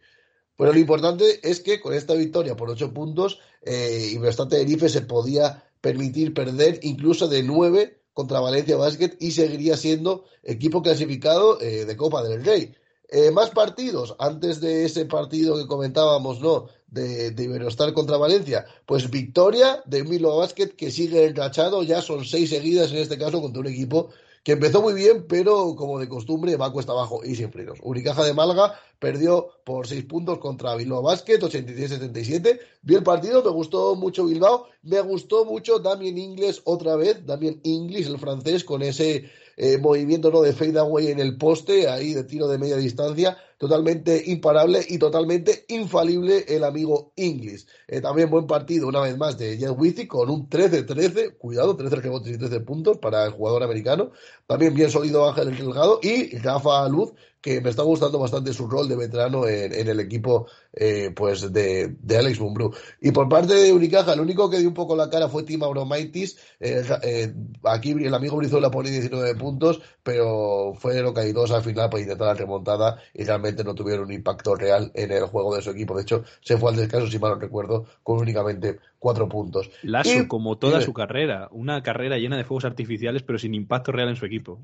Pero 0.58 0.74
lo 0.74 0.80
importante 0.80 1.40
es 1.42 1.60
que 1.60 1.80
con 1.80 1.94
esta 1.94 2.14
victoria 2.14 2.56
por 2.56 2.70
ocho 2.70 2.94
puntos, 2.94 3.40
eh, 3.64 4.12
Iberostar 4.14 4.48
Tenerife 4.48 4.90
se 4.90 5.02
podía 5.02 5.64
permitir 5.82 6.34
perder 6.34 6.80
incluso 6.84 7.28
de 7.28 7.42
nueve 7.42 8.02
contra 8.14 8.40
Valencia 8.40 8.78
Basket 8.78 9.16
y 9.20 9.32
seguiría 9.32 9.78
siendo 9.78 10.26
equipo 10.44 10.82
clasificado 10.82 11.60
eh, 11.62 11.86
de 11.86 11.98
Copa 11.98 12.24
del 12.24 12.44
Rey. 12.44 12.76
Eh, 13.10 13.32
más 13.32 13.50
partidos 13.50 14.16
antes 14.20 14.62
de 14.62 14.86
ese 14.86 15.06
partido 15.06 15.58
que 15.58 15.68
comentábamos, 15.68 16.40
¿no? 16.40 16.68
De, 16.88 17.32
de 17.32 17.44
Iberostar 17.44 17.94
contra 17.94 18.18
Valencia. 18.18 18.66
Pues 18.86 19.10
victoria 19.10 19.82
de 19.86 20.04
Milo 20.04 20.38
Basket 20.38 20.70
que 20.70 20.92
sigue 20.92 21.26
enrachado, 21.26 21.84
ya 21.84 22.02
son 22.02 22.24
seis 22.24 22.50
seguidas 22.50 22.92
en 22.92 22.98
este 22.98 23.18
caso 23.18 23.42
contra 23.42 23.62
un 23.62 23.68
equipo 23.68 24.10
que 24.44 24.54
empezó 24.54 24.82
muy 24.82 24.94
bien, 24.94 25.26
pero 25.28 25.76
como 25.76 26.00
de 26.00 26.10
costumbre 26.10 26.56
va 26.56 26.72
cuesta 26.72 26.94
abajo 26.94 27.24
y 27.24 27.36
sin 27.36 27.52
frenos. 27.52 27.80
Unicaja 27.84 28.24
de 28.24 28.34
Málaga 28.34 28.80
perdió 28.98 29.50
por 29.64 29.88
seis 29.88 30.04
puntos 30.06 30.40
contra 30.40 30.76
Bilbao 30.76 31.04
Basket, 31.04 31.40
86-77. 31.40 32.60
Vi 32.82 32.96
el 32.96 33.04
partido, 33.04 33.44
me 33.44 33.52
gustó 33.52 33.96
mucho 33.96 34.26
Bilbao, 34.26 34.68
me 34.84 35.00
gustó 35.02 35.46
mucho 35.46 35.80
Damien 35.80 36.18
Ingles 36.18 36.62
otra 36.66 36.96
vez, 36.96 37.26
Damien 37.26 37.60
Inglis, 37.64 38.08
el 38.08 38.18
francés, 38.18 38.64
con 38.64 38.82
ese 38.82 39.30
eh, 39.58 39.78
movimiento 39.78 40.32
¿no? 40.32 40.42
de 40.42 40.54
fade 40.54 40.80
away 40.80 41.08
en 41.08 41.20
el 41.20 41.38
poste, 41.38 41.88
ahí 41.88 42.14
de 42.14 42.24
tiro 42.24 42.48
de 42.48 42.58
media 42.58 42.78
distancia, 42.78 43.38
totalmente 43.62 44.24
imparable 44.26 44.84
y 44.90 44.98
totalmente 44.98 45.66
infalible 45.68 46.46
el 46.48 46.64
amigo 46.64 47.14
Inglis. 47.16 47.68
Eh, 47.88 48.02
también 48.02 48.28
buen 48.28 48.48
partido, 48.48 48.88
una 48.88 49.02
vez 49.02 49.16
más, 49.16 49.38
de 49.38 49.56
Jeff 49.56 49.78
Wizzy 49.78 50.08
con 50.08 50.32
un 50.32 50.50
13-13, 50.50 51.38
cuidado, 51.38 51.76
13 51.76 51.98
rebotes 51.98 52.34
y 52.34 52.40
13 52.40 52.62
puntos 52.62 52.98
para 52.98 53.24
el 53.24 53.34
jugador 53.34 53.62
americano. 53.62 54.14
También 54.48 54.74
bien 54.74 54.90
sólido 54.90 55.30
Ángel 55.30 55.56
Delgado 55.56 56.00
y 56.02 56.36
Rafa 56.40 56.90
Luz 56.90 57.14
que 57.42 57.60
me 57.60 57.72
está 57.72 57.82
gustando 57.82 58.20
bastante 58.20 58.54
su 58.54 58.68
rol 58.68 58.88
de 58.88 58.96
veterano 58.96 59.48
en, 59.48 59.88
el 59.88 60.00
equipo 60.00 60.48
eh, 60.74 61.12
pues 61.16 61.52
de, 61.52 61.96
Alex 62.18 62.40
Mumbrú. 62.40 62.74
Y 63.02 63.12
por 63.12 63.28
parte 63.28 63.56
de 63.56 63.74
Unicaja, 63.74 64.14
el 64.14 64.22
único 64.22 64.50
que 64.50 64.60
dio 64.60 64.68
un 64.68 64.76
poco 64.76 64.96
la 64.96 65.10
cara 65.10 65.28
fue 65.28 65.44
Tim 65.44 65.64
Abromaitis. 65.64 66.38
Eh, 66.60 66.84
eh, 67.02 67.34
aquí 67.64 67.92
el 67.92 68.14
amigo 68.14 68.38
Brizuela 68.38 68.70
pone 68.70 68.92
19 68.92 69.36
puntos, 69.36 69.82
pero 70.04 70.74
fue 70.76 71.02
lo 71.02 71.14
que 71.14 71.22
hay 71.22 71.32
dos 71.32 71.52
al 71.52 71.64
final 71.64 71.90
para 71.90 72.02
intentar 72.02 72.28
la 72.28 72.34
remontada 72.36 72.98
y 73.14 73.24
realmente 73.24 73.64
no 73.64 73.74
tuvieron 73.74 74.06
un 74.06 74.14
impacto 74.14 74.56
real 74.56 74.92
en 74.94 75.12
el 75.12 75.26
juego 75.26 75.56
de 75.56 75.64
su 75.64 75.72
equipo. 75.72 75.96
De 75.96 76.04
hecho, 76.04 76.24
se 76.42 76.58
fue 76.58 76.70
al 76.70 76.78
descanso, 76.78 77.08
si 77.08 77.18
mal 77.18 77.32
no 77.32 77.40
recuerdo, 77.40 77.86
con 78.04 78.20
únicamente 78.20 78.80
cuatro 79.00 79.28
puntos. 79.28 79.72
Lasso, 79.82 80.28
como 80.28 80.60
toda 80.60 80.80
su 80.82 80.94
carrera, 80.94 81.48
una 81.52 81.82
carrera 81.82 82.18
llena 82.18 82.38
de 82.38 82.44
fuegos 82.44 82.66
artificiales, 82.66 83.24
pero 83.24 83.40
sin 83.40 83.56
impacto 83.56 83.92
real 83.92 84.10
en 84.10 84.16
su 84.16 84.26
equipo. 84.26 84.62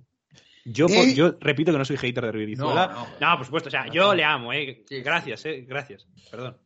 Yo, 0.69 0.87
yo 0.87 1.35
repito 1.39 1.71
que 1.71 1.77
no 1.77 1.85
soy 1.85 1.95
hater 1.95 2.25
de 2.25 2.31
Brizuela. 2.31 2.87
No, 2.87 3.07
no, 3.29 3.37
por 3.37 3.45
supuesto. 3.45 3.69
O 3.69 3.71
sea, 3.71 3.87
yo 3.89 4.13
le 4.13 4.25
amo, 4.25 4.51
¿eh? 4.51 4.83
Gracias, 4.89 5.45
¿eh? 5.45 5.65
Gracias. 5.65 6.05
Perdón. 6.29 6.57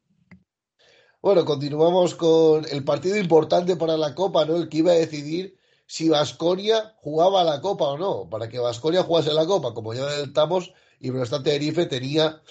Bueno, 1.22 1.46
continuamos 1.46 2.16
con 2.16 2.66
el 2.72 2.84
partido 2.84 3.16
importante 3.18 3.76
para 3.76 3.98
la 3.98 4.16
Copa, 4.16 4.44
¿no? 4.46 4.56
El 4.56 4.70
que 4.70 4.80
iba 4.80 4.92
a 4.92 4.96
decidir 4.96 5.56
si 5.86 6.10
Vasconia 6.10 6.96
jugaba 6.98 7.44
la 7.44 7.62
Copa 7.62 7.86
o 7.90 7.98
no. 7.98 8.28
Para 8.28 8.50
que 8.50 8.58
Vasconia 8.58 9.04
jugase 9.04 9.32
la 9.34 9.46
Copa, 9.46 9.76
como 9.76 9.94
ya 9.94 10.02
adelantamos, 10.02 10.74
y 11.00 11.12
Brostad 11.12 11.44
Tenerife 11.44 11.86
tenía 11.86 12.42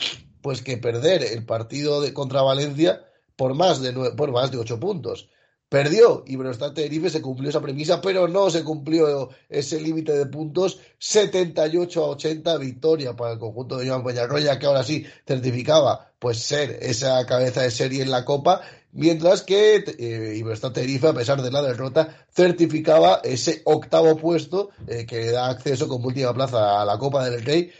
pues 0.42 0.62
que 0.62 0.76
perder 0.76 1.24
el 1.24 1.44
partido 1.44 2.00
de, 2.00 2.14
contra 2.14 2.42
Valencia 2.42 3.04
por 3.34 3.54
más 3.54 3.80
de 3.80 3.92
por 3.92 4.30
más 4.30 4.52
de 4.52 4.58
ocho 4.58 4.78
puntos. 4.78 5.28
Perdió 5.70 6.24
y 6.26 6.34
Brostad 6.34 6.72
Tenerife 6.72 7.10
se 7.10 7.22
cumplió 7.22 7.48
esa 7.48 7.60
premisa, 7.60 8.00
pero 8.00 8.26
no 8.26 8.50
se 8.50 8.64
cumplió 8.64 9.30
ese 9.48 9.80
límite 9.80 10.10
de 10.18 10.26
puntos. 10.26 10.80
78 10.98 12.04
a 12.04 12.08
80 12.08 12.58
victoria 12.58 13.14
para 13.14 13.34
el 13.34 13.38
conjunto 13.38 13.76
de 13.76 13.88
Joan 13.88 14.02
Peñarroya, 14.02 14.58
que 14.58 14.66
ahora 14.66 14.82
sí 14.82 15.06
certificaba 15.24 16.12
pues 16.18 16.42
ser 16.42 16.76
esa 16.82 17.24
cabeza 17.24 17.62
de 17.62 17.70
serie 17.70 18.02
en 18.02 18.10
la 18.10 18.24
Copa, 18.24 18.62
mientras 18.90 19.42
que 19.42 19.76
eh, 19.76 20.34
Iberostar 20.36 20.72
Tenerife, 20.72 21.06
a 21.06 21.14
pesar 21.14 21.40
de 21.40 21.52
la 21.52 21.62
derrota, 21.62 22.26
certificaba 22.34 23.20
ese 23.22 23.62
octavo 23.64 24.16
puesto 24.16 24.70
eh, 24.88 25.06
que 25.06 25.30
da 25.30 25.50
acceso 25.50 25.86
como 25.86 26.08
última 26.08 26.34
plaza 26.34 26.82
a 26.82 26.84
la 26.84 26.98
Copa 26.98 27.24
del 27.24 27.44
Rey 27.44 27.70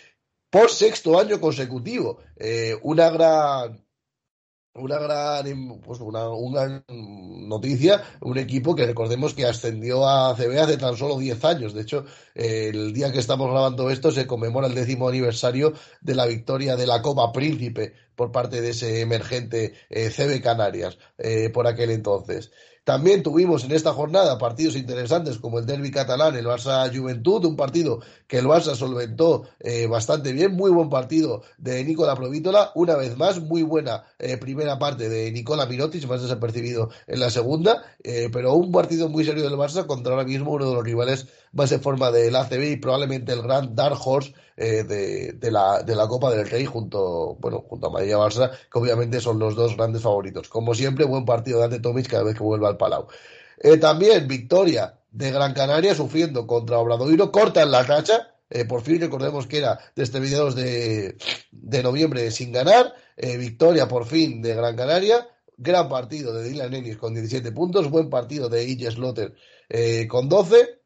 por 0.48 0.70
sexto 0.70 1.18
año 1.18 1.40
consecutivo. 1.40 2.18
Eh, 2.36 2.78
una 2.82 3.10
gran 3.10 3.84
una 4.74 4.98
gran, 4.98 5.80
pues 5.80 6.00
una, 6.00 6.28
una, 6.28 6.84
noticia, 6.88 8.02
un 8.20 8.38
equipo 8.38 8.74
que 8.74 8.86
recordemos 8.86 9.34
que 9.34 9.44
ascendió 9.44 10.08
a 10.08 10.34
CB 10.36 10.58
hace 10.60 10.76
tan 10.76 10.96
solo 10.96 11.18
10 11.18 11.44
años. 11.44 11.74
De 11.74 11.82
hecho, 11.82 12.04
el 12.34 12.92
día 12.92 13.12
que 13.12 13.18
estamos 13.18 13.50
grabando 13.50 13.90
esto 13.90 14.12
se 14.12 14.26
conmemora 14.26 14.68
el 14.68 14.74
décimo 14.74 15.08
aniversario 15.08 15.72
de 16.00 16.14
la 16.14 16.26
victoria 16.26 16.76
de 16.76 16.86
la 16.86 17.02
Copa 17.02 17.32
Príncipe 17.32 17.94
por 18.14 18.30
parte 18.30 18.60
de 18.60 18.70
ese 18.70 19.00
emergente 19.00 19.74
eh, 19.88 20.10
CB 20.10 20.42
Canarias 20.42 20.98
eh, 21.18 21.50
por 21.50 21.66
aquel 21.66 21.90
entonces. 21.90 22.52
También 22.84 23.22
tuvimos 23.22 23.64
en 23.64 23.72
esta 23.72 23.92
jornada 23.92 24.38
partidos 24.38 24.74
interesantes 24.74 25.38
como 25.38 25.58
el 25.58 25.66
derby 25.66 25.90
catalán, 25.90 26.34
el 26.34 26.46
Barça 26.46 26.90
Juventud, 26.94 27.44
un 27.44 27.54
partido 27.54 28.00
que 28.26 28.38
el 28.38 28.46
Barça 28.46 28.74
solventó 28.74 29.44
eh, 29.60 29.86
bastante 29.86 30.32
bien, 30.32 30.52
muy 30.52 30.70
buen 30.70 30.88
partido 30.88 31.42
de 31.58 31.84
Nicola 31.84 32.16
Provítola, 32.16 32.72
una 32.74 32.96
vez 32.96 33.18
más, 33.18 33.40
muy 33.40 33.62
buena 33.62 34.04
eh, 34.18 34.38
primera 34.38 34.78
parte 34.78 35.10
de 35.10 35.30
Nicola 35.30 35.66
Mirotic, 35.66 36.08
más 36.08 36.22
desapercibido 36.22 36.90
en 37.06 37.20
la 37.20 37.30
segunda, 37.30 37.82
eh, 38.02 38.30
pero 38.32 38.54
un 38.54 38.72
partido 38.72 39.10
muy 39.10 39.24
serio 39.24 39.42
del 39.44 39.58
Barça 39.58 39.86
contra 39.86 40.14
ahora 40.14 40.24
mismo 40.24 40.52
uno 40.52 40.68
de 40.68 40.74
los 40.74 40.84
rivales 40.84 41.26
más 41.52 41.72
en 41.72 41.80
forma 41.80 42.10
del 42.10 42.36
ACB 42.36 42.72
y 42.72 42.76
probablemente 42.76 43.32
el 43.32 43.42
gran 43.42 43.74
Dark 43.74 43.98
Horse 44.04 44.34
de, 44.56 45.50
la, 45.50 45.82
de 45.82 45.96
la 45.96 46.06
Copa 46.06 46.30
del 46.30 46.48
Rey 46.48 46.66
junto, 46.66 47.36
bueno, 47.40 47.64
junto 47.66 47.86
a 47.86 47.90
María 47.90 48.18
Barça, 48.18 48.50
que 48.50 48.78
obviamente 48.78 49.20
son 49.20 49.38
los 49.38 49.56
dos 49.56 49.76
grandes 49.76 50.02
favoritos. 50.02 50.48
Como 50.48 50.74
siempre, 50.74 51.06
buen 51.06 51.24
partido 51.24 51.58
de 51.58 51.64
Ante 51.64 51.80
Tomic 51.80 52.08
cada 52.08 52.24
vez 52.24 52.36
que 52.36 52.42
vuelva 52.42 52.68
al 52.68 52.76
Palau. 52.76 53.08
también 53.80 54.28
victoria 54.28 54.94
de 55.10 55.30
Gran 55.30 55.54
Canaria 55.54 55.94
sufriendo 55.94 56.46
contra 56.46 56.78
Obradoiro, 56.78 57.32
cortan 57.32 57.70
la 57.70 57.82
racha, 57.82 58.34
eh, 58.48 58.64
por 58.64 58.82
fin 58.82 59.00
recordemos 59.00 59.46
que 59.46 59.58
era 59.58 59.78
desde 59.94 60.20
mediados 60.20 60.54
de, 60.54 61.16
de 61.52 61.82
noviembre 61.82 62.30
sin 62.30 62.52
ganar, 62.52 62.94
eh, 63.16 63.36
victoria 63.36 63.86
por 63.88 64.06
fin 64.06 64.42
de 64.42 64.54
Gran 64.54 64.76
Canaria, 64.76 65.28
gran 65.56 65.88
partido 65.88 66.32
de 66.32 66.48
Dylan 66.48 66.74
Ennis 66.74 66.96
con 66.96 67.14
17 67.14 67.52
puntos, 67.52 67.90
buen 67.90 68.10
partido 68.10 68.48
de 68.48 68.64
Ige 68.64 68.90
Slotter 68.90 69.34
eh, 69.68 70.06
con 70.08 70.28
12, 70.28 70.79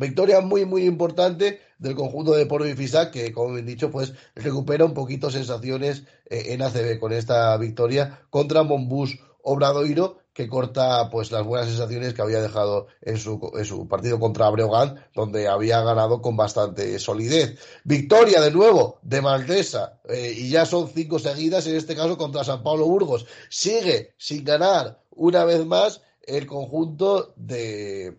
Victoria 0.00 0.40
muy, 0.40 0.64
muy 0.64 0.84
importante 0.84 1.60
del 1.78 1.94
conjunto 1.94 2.32
de 2.32 2.46
Porto 2.46 2.66
y 2.66 2.74
Fisac, 2.74 3.10
que, 3.10 3.32
como 3.32 3.56
he 3.58 3.62
dicho, 3.62 3.90
pues 3.90 4.12
recupera 4.34 4.84
un 4.84 4.94
poquito 4.94 5.30
sensaciones 5.30 6.04
en 6.26 6.62
ACB 6.62 6.98
con 6.98 7.12
esta 7.12 7.56
victoria 7.58 8.22
contra 8.30 8.62
Monbus 8.62 9.18
Obradoiro, 9.42 10.18
que 10.32 10.48
corta 10.48 11.08
pues 11.10 11.30
las 11.30 11.44
buenas 11.44 11.68
sensaciones 11.68 12.12
que 12.12 12.22
había 12.22 12.40
dejado 12.40 12.88
en 13.02 13.18
su, 13.18 13.38
partido 13.88 14.18
contra 14.18 14.50
Breogán, 14.50 15.04
donde 15.14 15.46
había 15.46 15.80
ganado 15.82 16.20
con 16.20 16.36
bastante 16.36 16.98
solidez. 16.98 17.58
Victoria 17.84 18.40
de 18.40 18.50
nuevo 18.50 18.98
de 19.02 19.22
Manresa, 19.22 20.00
eh, 20.08 20.34
y 20.36 20.50
ya 20.50 20.66
son 20.66 20.88
cinco 20.88 21.20
seguidas, 21.20 21.66
en 21.68 21.76
este 21.76 21.94
caso 21.94 22.18
contra 22.18 22.42
San 22.42 22.64
Pablo 22.64 22.86
Burgos. 22.86 23.26
Sigue 23.48 24.14
sin 24.18 24.44
ganar 24.44 25.00
una 25.10 25.44
vez 25.44 25.64
más 25.64 26.00
el 26.26 26.46
conjunto 26.46 27.34
de, 27.36 28.18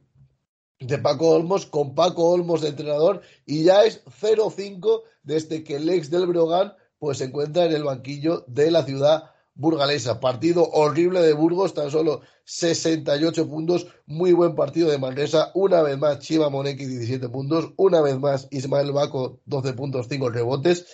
de 0.79 0.97
Paco 0.97 1.29
Olmos, 1.29 1.65
con 1.65 1.95
Paco 1.95 2.29
Olmos 2.29 2.61
de 2.61 2.69
entrenador, 2.69 3.21
y 3.45 3.63
ya 3.63 3.83
es 3.85 4.03
0-5 4.05 5.03
desde 5.23 5.63
que 5.63 5.77
el 5.77 5.89
ex 5.89 6.09
del 6.09 6.27
Breogán 6.27 6.73
pues 6.99 7.19
se 7.19 7.25
encuentra 7.25 7.65
en 7.65 7.73
el 7.73 7.83
banquillo 7.83 8.43
de 8.47 8.71
la 8.71 8.83
ciudad 8.83 9.31
burgalesa. 9.55 10.19
Partido 10.19 10.69
horrible 10.71 11.21
de 11.21 11.33
Burgos, 11.33 11.73
tan 11.73 11.89
solo 11.89 12.21
68 12.45 13.47
puntos. 13.49 13.87
Muy 14.05 14.33
buen 14.33 14.55
partido 14.55 14.89
de 14.89 14.97
Manresa. 14.97 15.51
Una 15.53 15.81
vez 15.81 15.97
más, 15.97 16.19
Chiva 16.19 16.49
Moneki, 16.49 16.85
17 16.85 17.29
puntos. 17.29 17.73
Una 17.77 18.01
vez 18.01 18.19
más, 18.19 18.47
Ismael 18.51 18.91
Baco, 18.91 19.39
12 19.45 19.73
puntos, 19.73 20.07
5 20.09 20.29
rebotes. 20.29 20.85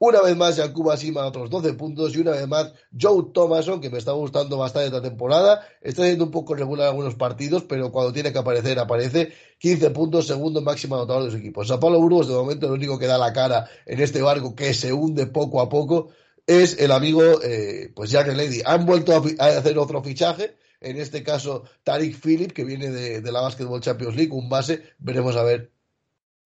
Una 0.00 0.20
vez 0.22 0.36
más, 0.36 0.56
Yacuba 0.56 0.96
Sima, 0.96 1.26
otros 1.26 1.50
12 1.50 1.72
puntos. 1.74 2.14
Y 2.14 2.20
una 2.20 2.30
vez 2.32 2.46
más, 2.46 2.72
Joe 2.98 3.26
Thomason, 3.34 3.80
que 3.80 3.90
me 3.90 3.98
está 3.98 4.12
gustando 4.12 4.56
bastante 4.56 4.86
esta 4.86 5.02
temporada. 5.02 5.66
Está 5.80 6.02
haciendo 6.02 6.24
un 6.24 6.30
poco 6.30 6.54
regular 6.54 6.88
algunos 6.88 7.16
partidos, 7.16 7.64
pero 7.64 7.90
cuando 7.90 8.12
tiene 8.12 8.32
que 8.32 8.38
aparecer, 8.38 8.78
aparece. 8.78 9.32
15 9.58 9.90
puntos, 9.90 10.26
segundo 10.26 10.60
máximo 10.62 10.94
anotador 10.94 11.24
de 11.24 11.30
su 11.32 11.36
equipo. 11.38 11.64
San 11.64 11.80
Pablo 11.80 12.00
Burgos, 12.00 12.28
de 12.28 12.34
momento, 12.34 12.68
lo 12.68 12.74
único 12.74 12.98
que 12.98 13.06
da 13.06 13.18
la 13.18 13.32
cara 13.32 13.68
en 13.86 14.00
este 14.00 14.22
barco 14.22 14.54
que 14.54 14.72
se 14.72 14.92
hunde 14.92 15.26
poco 15.26 15.60
a 15.60 15.68
poco 15.68 16.10
es 16.48 16.78
el 16.80 16.92
amigo, 16.92 17.22
eh, 17.42 17.92
pues 17.94 18.10
Jack 18.10 18.28
Lady. 18.28 18.62
Han 18.64 18.86
vuelto 18.86 19.12
a, 19.12 19.46
hacer 19.46 19.78
otro 19.78 20.02
fichaje, 20.02 20.56
en 20.80 20.96
este 20.96 21.22
caso 21.22 21.64
Tariq 21.84 22.18
Phillip, 22.18 22.52
que 22.52 22.64
viene 22.64 22.90
de, 22.90 23.20
la 23.30 23.42
Basketball 23.42 23.82
Champions 23.82 24.16
League, 24.16 24.32
un 24.32 24.48
base, 24.48 24.82
veremos 24.98 25.36
a 25.36 25.42
ver 25.42 25.70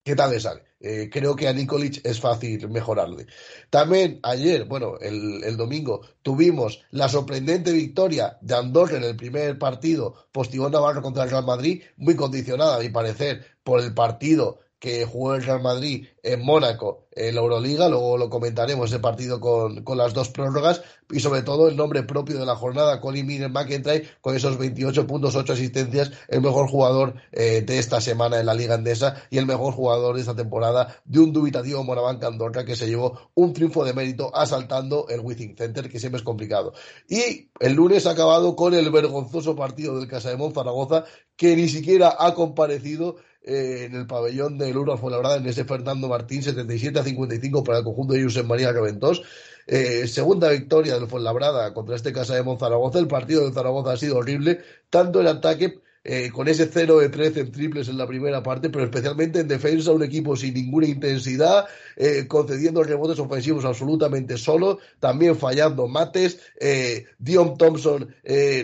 qué 0.03 0.15
tal 0.15 0.31
le 0.31 0.41
sale. 0.41 0.63
Eh, 0.85 1.09
creo 1.09 1.33
que 1.33 1.47
a 1.47 1.53
Nikolic 1.53 2.05
es 2.05 2.19
fácil 2.19 2.67
mejorarle. 2.67 3.25
También 3.69 4.19
ayer, 4.21 4.65
bueno, 4.65 4.97
el, 4.99 5.41
el, 5.45 5.55
domingo, 5.55 6.01
tuvimos 6.21 6.83
la 6.91 7.07
sorprendente 7.07 7.71
victoria 7.71 8.37
de 8.41 8.55
Andorra 8.55 8.97
en 8.97 9.05
el 9.05 9.15
primer 9.15 9.57
partido 9.57 10.27
postigón 10.33 10.73
Navarro 10.73 11.01
contra 11.01 11.23
el 11.23 11.29
Real 11.29 11.45
Madrid, 11.45 11.83
muy 11.95 12.17
condicionada, 12.17 12.75
a 12.75 12.79
mi 12.79 12.89
parecer, 12.89 13.45
por 13.63 13.79
el 13.79 13.93
partido 13.93 14.59
que 14.83 15.05
jugó 15.05 15.33
el 15.33 15.43
Real 15.45 15.61
Madrid 15.61 16.07
en 16.23 16.43
Mónaco 16.43 17.07
en 17.15 17.35
la 17.35 17.41
Euroliga, 17.41 17.87
luego 17.87 18.17
lo 18.17 18.29
comentaremos 18.29 18.89
ese 18.89 18.99
partido 18.99 19.39
con, 19.39 19.81
con, 19.85 19.97
las 19.97 20.13
dos 20.13 20.27
prórrogas 20.27 20.81
y 21.09 21.21
sobre 21.21 21.41
todo 21.41 21.69
el 21.69 21.77
nombre 21.77 22.03
propio 22.03 22.37
de 22.37 22.45
la 22.45 22.57
jornada, 22.57 22.99
Colin 22.99 23.25
Miller 23.25 23.49
McIntyre, 23.49 24.05
con 24.19 24.35
esos 24.35 24.57
28 24.57 25.07
puntos, 25.07 25.37
8 25.37 25.53
asistencias, 25.53 26.11
el 26.27 26.41
mejor 26.41 26.67
jugador 26.67 27.13
eh, 27.31 27.61
de 27.65 27.79
esta 27.79 28.01
semana 28.01 28.41
en 28.41 28.45
la 28.45 28.53
Liga 28.53 28.75
Andesa 28.75 29.23
y 29.29 29.37
el 29.37 29.45
mejor 29.45 29.73
jugador 29.73 30.15
de 30.15 30.21
esta 30.21 30.35
temporada 30.35 31.01
de 31.05 31.19
un 31.19 31.31
dubitativo 31.31 31.81
Morabanca 31.85 32.27
Andorra 32.27 32.65
que 32.65 32.75
se 32.75 32.87
llevó 32.87 33.29
un 33.35 33.53
triunfo 33.53 33.85
de 33.85 33.93
mérito 33.93 34.35
asaltando 34.35 35.07
el 35.07 35.21
Withing 35.21 35.55
Center, 35.55 35.89
que 35.89 35.99
siempre 35.99 36.17
es 36.17 36.25
complicado. 36.25 36.73
Y 37.07 37.51
el 37.61 37.71
lunes 37.71 38.05
ha 38.05 38.11
acabado 38.11 38.57
con 38.57 38.73
el 38.73 38.91
vergonzoso 38.91 39.55
partido 39.55 39.97
del 39.97 40.09
Casa 40.09 40.35
de 40.35 40.51
Zaragoza, 40.53 41.05
que 41.37 41.55
ni 41.55 41.69
siquiera 41.69 42.17
ha 42.19 42.33
comparecido 42.33 43.15
eh, 43.43 43.85
en 43.85 43.95
el 43.95 44.07
pabellón 44.07 44.57
del 44.57 44.77
Uro 44.77 44.97
verdad 44.97 45.37
en 45.37 45.47
ese 45.47 45.65
Fernando 45.65 46.07
Martín, 46.07 46.41
77 46.41 46.99
a 46.99 47.03
55 47.03 47.63
para 47.63 47.79
el 47.79 47.83
conjunto 47.83 48.13
de 48.13 48.23
Josep 48.23 48.45
María 48.45 48.71
Reventós. 48.71 49.21
Eh, 49.65 50.07
segunda 50.07 50.49
victoria 50.49 50.95
del 50.95 51.07
Fuenlabrada 51.07 51.73
contra 51.73 51.95
este 51.95 52.11
Casa 52.11 52.35
de 52.35 52.43
Monzaragoza. 52.43 52.99
El 52.99 53.07
partido 53.07 53.45
de 53.45 53.53
Zaragoza 53.53 53.93
ha 53.93 53.97
sido 53.97 54.17
horrible, 54.17 54.61
tanto 54.89 55.21
en 55.21 55.27
ataque 55.27 55.79
eh, 56.05 56.31
con 56.31 56.49
ese 56.49 56.67
0 56.67 56.99
de 56.99 57.07
13 57.07 57.39
en 57.39 57.51
triples 57.53 57.87
en 57.87 57.97
la 57.97 58.05
primera 58.05 58.43
parte, 58.43 58.69
pero 58.69 58.83
especialmente 58.83 59.39
en 59.39 59.47
defensa, 59.47 59.93
un 59.93 60.03
equipo 60.03 60.35
sin 60.35 60.53
ninguna 60.53 60.85
intensidad, 60.85 61.65
eh, 61.95 62.27
concediendo 62.27 62.83
rebotes 62.83 63.19
ofensivos 63.19 63.63
absolutamente 63.63 64.37
solo, 64.37 64.79
también 64.99 65.37
fallando 65.37 65.87
mates. 65.87 66.41
Eh, 66.59 67.05
Dion 67.17 67.57
Thompson 67.57 68.13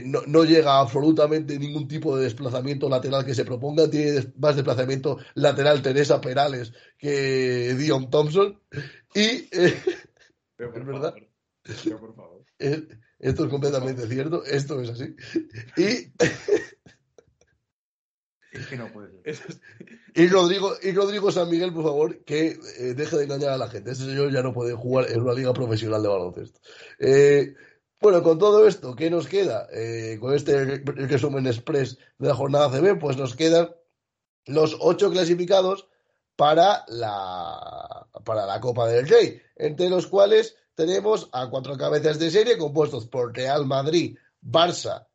no, 0.04 0.22
no, 0.28 0.44
llega 0.44 0.80
absolutamente 0.80 1.58
ningún 1.58 1.88
tipo 1.88 2.18
de 2.18 2.26
desplazamiento 2.26 2.90
lateral 2.90 3.26
que 3.26 3.36
se 3.36 3.46
proponga, 3.46 3.90
tiene 3.90 4.34
más 4.38 4.58
desplazamiento 4.58 5.18
lateral 5.36 5.82
Teresa 5.82 6.20
Perales 6.20 6.74
que 6.98 7.74
Dion 7.76 8.10
Thompson. 8.10 8.60
Y. 9.16 9.48
Pero 10.58 10.76
es 10.76 10.86
verdad. 10.86 11.16
por 12.00 12.16
favor. 12.16 12.46
Esto 13.20 13.44
es 13.46 13.50
completamente 13.50 14.08
cierto, 14.08 14.44
esto 14.44 14.82
es 14.82 14.90
así. 14.90 15.16
Y. 15.78 16.12
Es 18.52 18.68
que 18.68 18.78
no 18.78 18.92
puede 18.92 19.34
ser. 19.34 19.60
Y 20.16 20.28
Rodrigo, 20.28 20.74
y 20.82 20.92
Rodrigo 20.92 21.32
San 21.32 21.50
Miguel, 21.50 21.74
por 21.74 21.84
favor, 21.84 22.24
que 22.24 22.60
eh, 22.80 22.94
deje 22.96 23.18
de 23.18 23.24
engañar 23.26 23.52
a 23.52 23.58
la 23.58 23.70
gente. 23.70 23.92
Ese 23.92 24.06
señor 24.06 24.32
ya 24.32 24.42
no 24.42 24.54
puede 24.54 24.74
jugar 24.74 25.12
en 25.12 25.22
una 25.22 25.34
liga 25.34 25.54
profesional 25.54 26.02
de 26.02 26.10
baloncesto. 26.10 26.60
Eh, 26.98 27.54
bueno, 28.02 28.24
con 28.24 28.40
todo 28.40 28.68
esto, 28.68 28.96
¿qué 28.96 29.10
nos 29.10 29.28
queda? 29.28 29.68
Eh, 29.72 30.18
con 30.20 30.34
este 30.34 30.82
resumen 30.86 31.46
express 31.48 31.98
de 32.18 32.28
la 32.28 32.36
jornada 32.36 32.70
CB, 32.70 32.98
pues 32.98 33.18
nos 33.18 33.36
quedan 33.36 33.70
los 34.46 34.78
ocho 34.80 35.12
clasificados 35.12 35.88
para 36.36 36.86
la, 36.88 38.08
para 38.24 38.46
la 38.46 38.60
Copa 38.62 38.88
del 38.88 39.08
Rey, 39.08 39.42
entre 39.58 39.90
los 39.90 40.08
cuales 40.08 40.56
tenemos 40.74 41.30
a 41.34 41.50
cuatro 41.50 41.78
cabezas 41.78 42.18
de 42.18 42.32
serie 42.32 42.58
compuestos 42.58 43.06
por 43.06 43.36
Real 43.36 43.66
Madrid, 43.66 44.18
Barça, 44.42 45.08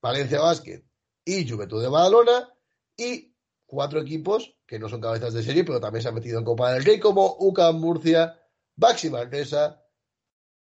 Valencia 0.00 0.40
Basket 0.40 0.84
y 1.24 1.48
Juventud 1.48 1.82
de 1.82 1.88
Badalona 1.88 2.54
y 2.98 3.34
cuatro 3.64 4.00
equipos 4.00 4.56
que 4.66 4.78
no 4.78 4.90
son 4.90 5.00
cabezas 5.00 5.32
de 5.32 5.42
serie, 5.42 5.64
pero 5.64 5.80
también 5.80 6.02
se 6.02 6.08
han 6.08 6.14
metido 6.14 6.38
en 6.38 6.44
Copa 6.44 6.72
del 6.72 6.84
Rey, 6.84 7.00
como 7.00 7.36
UCAM 7.38 7.80
Murcia, 7.80 8.38
Baxi 8.76 9.08
Manresa, 9.08 9.82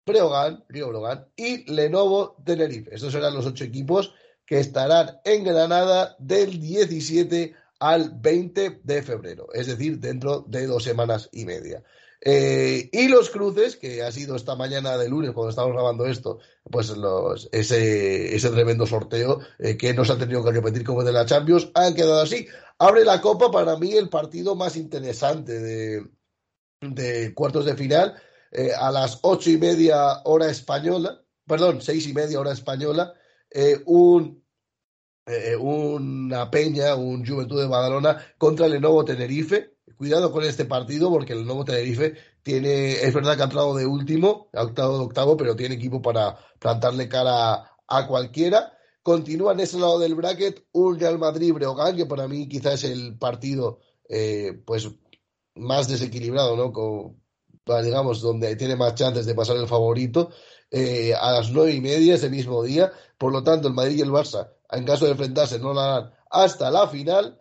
Breogán, 0.06 0.64
Río 0.68 0.88
Brogan 0.88 1.26
y 1.34 1.68
Lenovo 1.72 2.36
Tenerife. 2.44 2.94
Estos 2.94 3.12
serán 3.12 3.34
los 3.34 3.46
ocho 3.46 3.64
equipos 3.64 4.14
que 4.46 4.60
estarán 4.60 5.18
en 5.24 5.42
Granada 5.42 6.14
del 6.20 6.60
17 6.60 7.54
al 7.80 8.10
20 8.20 8.80
de 8.84 9.02
febrero, 9.02 9.48
es 9.52 9.66
decir, 9.66 9.98
dentro 9.98 10.44
de 10.46 10.66
dos 10.66 10.84
semanas 10.84 11.28
y 11.32 11.44
media. 11.44 11.82
Eh, 12.20 12.88
y 12.92 13.08
los 13.08 13.30
cruces, 13.30 13.76
que 13.76 14.02
ha 14.02 14.10
sido 14.10 14.36
esta 14.36 14.56
mañana 14.56 14.96
de 14.96 15.08
lunes 15.08 15.32
cuando 15.32 15.50
estamos 15.50 15.72
grabando 15.72 16.06
esto, 16.06 16.38
pues 16.70 16.88
los, 16.96 17.48
ese, 17.52 18.34
ese 18.34 18.50
tremendo 18.50 18.86
sorteo 18.86 19.40
eh, 19.58 19.76
que 19.76 19.92
nos 19.94 20.10
ha 20.10 20.18
tenido 20.18 20.42
que 20.42 20.52
repetir 20.52 20.84
como 20.84 21.04
de 21.04 21.12
la 21.12 21.26
Champions, 21.26 21.70
han 21.74 21.94
quedado 21.94 22.20
así. 22.22 22.46
Abre 22.78 23.04
la 23.04 23.20
copa 23.20 23.50
para 23.50 23.76
mí 23.76 23.92
el 23.92 24.08
partido 24.08 24.54
más 24.54 24.76
interesante 24.76 25.60
de, 25.60 26.06
de 26.80 27.34
cuartos 27.34 27.64
de 27.64 27.76
final 27.76 28.14
eh, 28.52 28.72
a 28.76 28.90
las 28.90 29.18
ocho 29.22 29.50
y 29.50 29.58
media 29.58 30.22
hora 30.24 30.50
española, 30.50 31.22
perdón, 31.46 31.80
seis 31.80 32.06
y 32.06 32.12
media 32.12 32.40
hora 32.40 32.52
española, 32.52 33.14
un 33.86 34.44
una 35.58 36.48
peña, 36.52 36.94
un 36.94 37.26
Juventud 37.26 37.60
de 37.60 37.66
Badalona 37.66 38.24
contra 38.38 38.66
el 38.66 38.72
Lenovo 38.72 39.04
Tenerife, 39.04 39.75
cuidado 39.96 40.32
con 40.32 40.44
este 40.44 40.64
partido 40.64 41.10
porque 41.10 41.32
el 41.32 41.44
nuevo 41.44 41.64
Tenerife 41.64 42.14
tiene, 42.42 42.92
es 42.92 43.12
verdad 43.12 43.36
que 43.36 43.42
ha 43.42 43.46
entrado 43.46 43.74
de 43.74 43.86
último, 43.86 44.48
ha 44.52 44.62
octavo 44.62 44.98
de 44.98 45.04
octavo, 45.04 45.36
pero 45.36 45.56
tiene 45.56 45.74
equipo 45.74 46.00
para 46.00 46.36
plantarle 46.58 47.08
cara 47.08 47.72
a 47.86 48.06
cualquiera. 48.06 48.72
Continúa 49.02 49.52
en 49.52 49.60
ese 49.60 49.78
lado 49.78 49.98
del 49.98 50.14
bracket 50.14 50.64
un 50.72 50.98
Real 50.98 51.18
Madrid-Breogán, 51.18 51.96
que 51.96 52.06
para 52.06 52.28
mí 52.28 52.48
quizás 52.48 52.84
es 52.84 52.90
el 52.90 53.18
partido 53.18 53.78
eh, 54.08 54.62
pues 54.64 54.88
más 55.54 55.88
desequilibrado, 55.88 56.56
¿no? 56.56 56.72
Con, 56.72 57.16
digamos, 57.82 58.20
donde 58.20 58.56
tiene 58.56 58.76
más 58.76 58.94
chances 58.94 59.26
de 59.26 59.34
pasar 59.34 59.56
el 59.56 59.66
favorito, 59.66 60.30
eh, 60.70 61.14
a 61.14 61.32
las 61.32 61.50
nueve 61.50 61.72
y 61.72 61.80
media 61.80 62.14
ese 62.14 62.30
mismo 62.30 62.62
día. 62.62 62.92
Por 63.18 63.32
lo 63.32 63.42
tanto, 63.42 63.68
el 63.68 63.74
Madrid 63.74 63.98
y 63.98 64.02
el 64.02 64.10
Barça, 64.10 64.50
en 64.70 64.84
caso 64.84 65.04
de 65.04 65.12
enfrentarse, 65.12 65.58
no 65.58 65.72
lo 65.72 65.80
harán 65.80 66.12
hasta 66.30 66.70
la 66.70 66.88
final. 66.88 67.38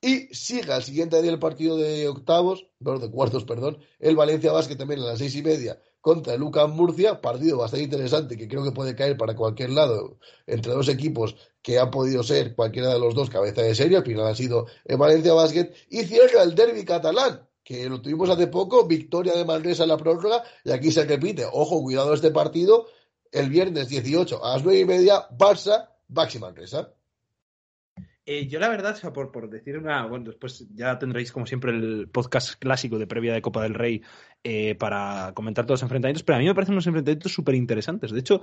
Y 0.00 0.34
siga 0.34 0.76
el 0.76 0.82
siguiente 0.82 1.20
día 1.22 1.32
el 1.32 1.38
partido 1.38 1.76
de 1.76 2.06
octavos, 2.08 2.66
bueno, 2.78 3.00
de 3.00 3.10
cuartos, 3.10 3.44
perdón, 3.44 3.78
el 3.98 4.14
Valencia 4.14 4.52
Basket 4.52 4.76
también 4.76 5.00
a 5.00 5.06
las 5.06 5.18
seis 5.18 5.34
y 5.36 5.42
media 5.42 5.80
contra 6.06 6.34
el 6.34 6.42
UCAM 6.42 6.70
Murcia, 6.76 7.20
partido 7.20 7.58
bastante 7.58 7.82
interesante 7.82 8.36
que 8.36 8.46
creo 8.46 8.62
que 8.62 8.70
puede 8.70 8.94
caer 8.94 9.16
para 9.16 9.34
cualquier 9.34 9.70
lado 9.70 10.18
entre 10.46 10.72
dos 10.72 10.88
equipos 10.88 11.34
que 11.60 11.80
han 11.80 11.90
podido 11.90 12.22
ser 12.22 12.54
cualquiera 12.54 12.92
de 12.92 13.00
los 13.00 13.12
dos 13.16 13.28
cabeza 13.28 13.62
de 13.62 13.74
serie, 13.74 13.96
al 13.96 14.04
final 14.04 14.26
ha 14.28 14.34
sido 14.36 14.66
el 14.84 14.98
Valencia 14.98 15.32
Basket, 15.32 15.72
y 15.90 16.04
cierra 16.04 16.44
el 16.44 16.54
derby 16.54 16.84
catalán, 16.84 17.48
que 17.64 17.88
lo 17.88 18.00
tuvimos 18.00 18.30
hace 18.30 18.46
poco, 18.46 18.86
victoria 18.86 19.32
de 19.32 19.44
Manresa 19.44 19.82
en 19.82 19.88
la 19.88 19.96
prórroga, 19.96 20.44
y 20.64 20.70
aquí 20.70 20.92
se 20.92 21.04
repite, 21.04 21.44
ojo, 21.52 21.82
cuidado 21.82 22.14
este 22.14 22.30
partido, 22.30 22.86
el 23.32 23.50
viernes 23.50 23.88
18 23.88 24.44
a 24.44 24.52
las 24.52 24.62
nueve 24.62 24.78
y 24.78 24.84
media, 24.84 25.28
Barça, 25.30 25.88
Baxi 26.06 26.38
Manresa. 26.38 26.92
Eh, 28.28 28.48
yo 28.48 28.58
la 28.58 28.68
verdad, 28.68 28.94
o 28.94 28.96
sea, 28.96 29.12
por, 29.12 29.30
por, 29.30 29.48
decir 29.48 29.78
una, 29.78 30.04
bueno, 30.04 30.24
después 30.24 30.66
ya 30.74 30.98
tendréis 30.98 31.30
como 31.30 31.46
siempre 31.46 31.70
el 31.70 32.08
podcast 32.08 32.58
clásico 32.58 32.98
de 32.98 33.06
previa 33.06 33.32
de 33.32 33.40
Copa 33.40 33.62
del 33.62 33.74
Rey 33.74 34.02
eh, 34.42 34.74
para 34.74 35.30
comentar 35.32 35.64
todos 35.64 35.78
los 35.78 35.84
enfrentamientos, 35.84 36.24
pero 36.24 36.34
a 36.34 36.38
mí 36.40 36.44
me 36.44 36.54
parecen 36.54 36.74
unos 36.74 36.88
enfrentamientos 36.88 37.32
súper 37.32 37.54
interesantes. 37.54 38.10
De 38.10 38.18
hecho, 38.18 38.42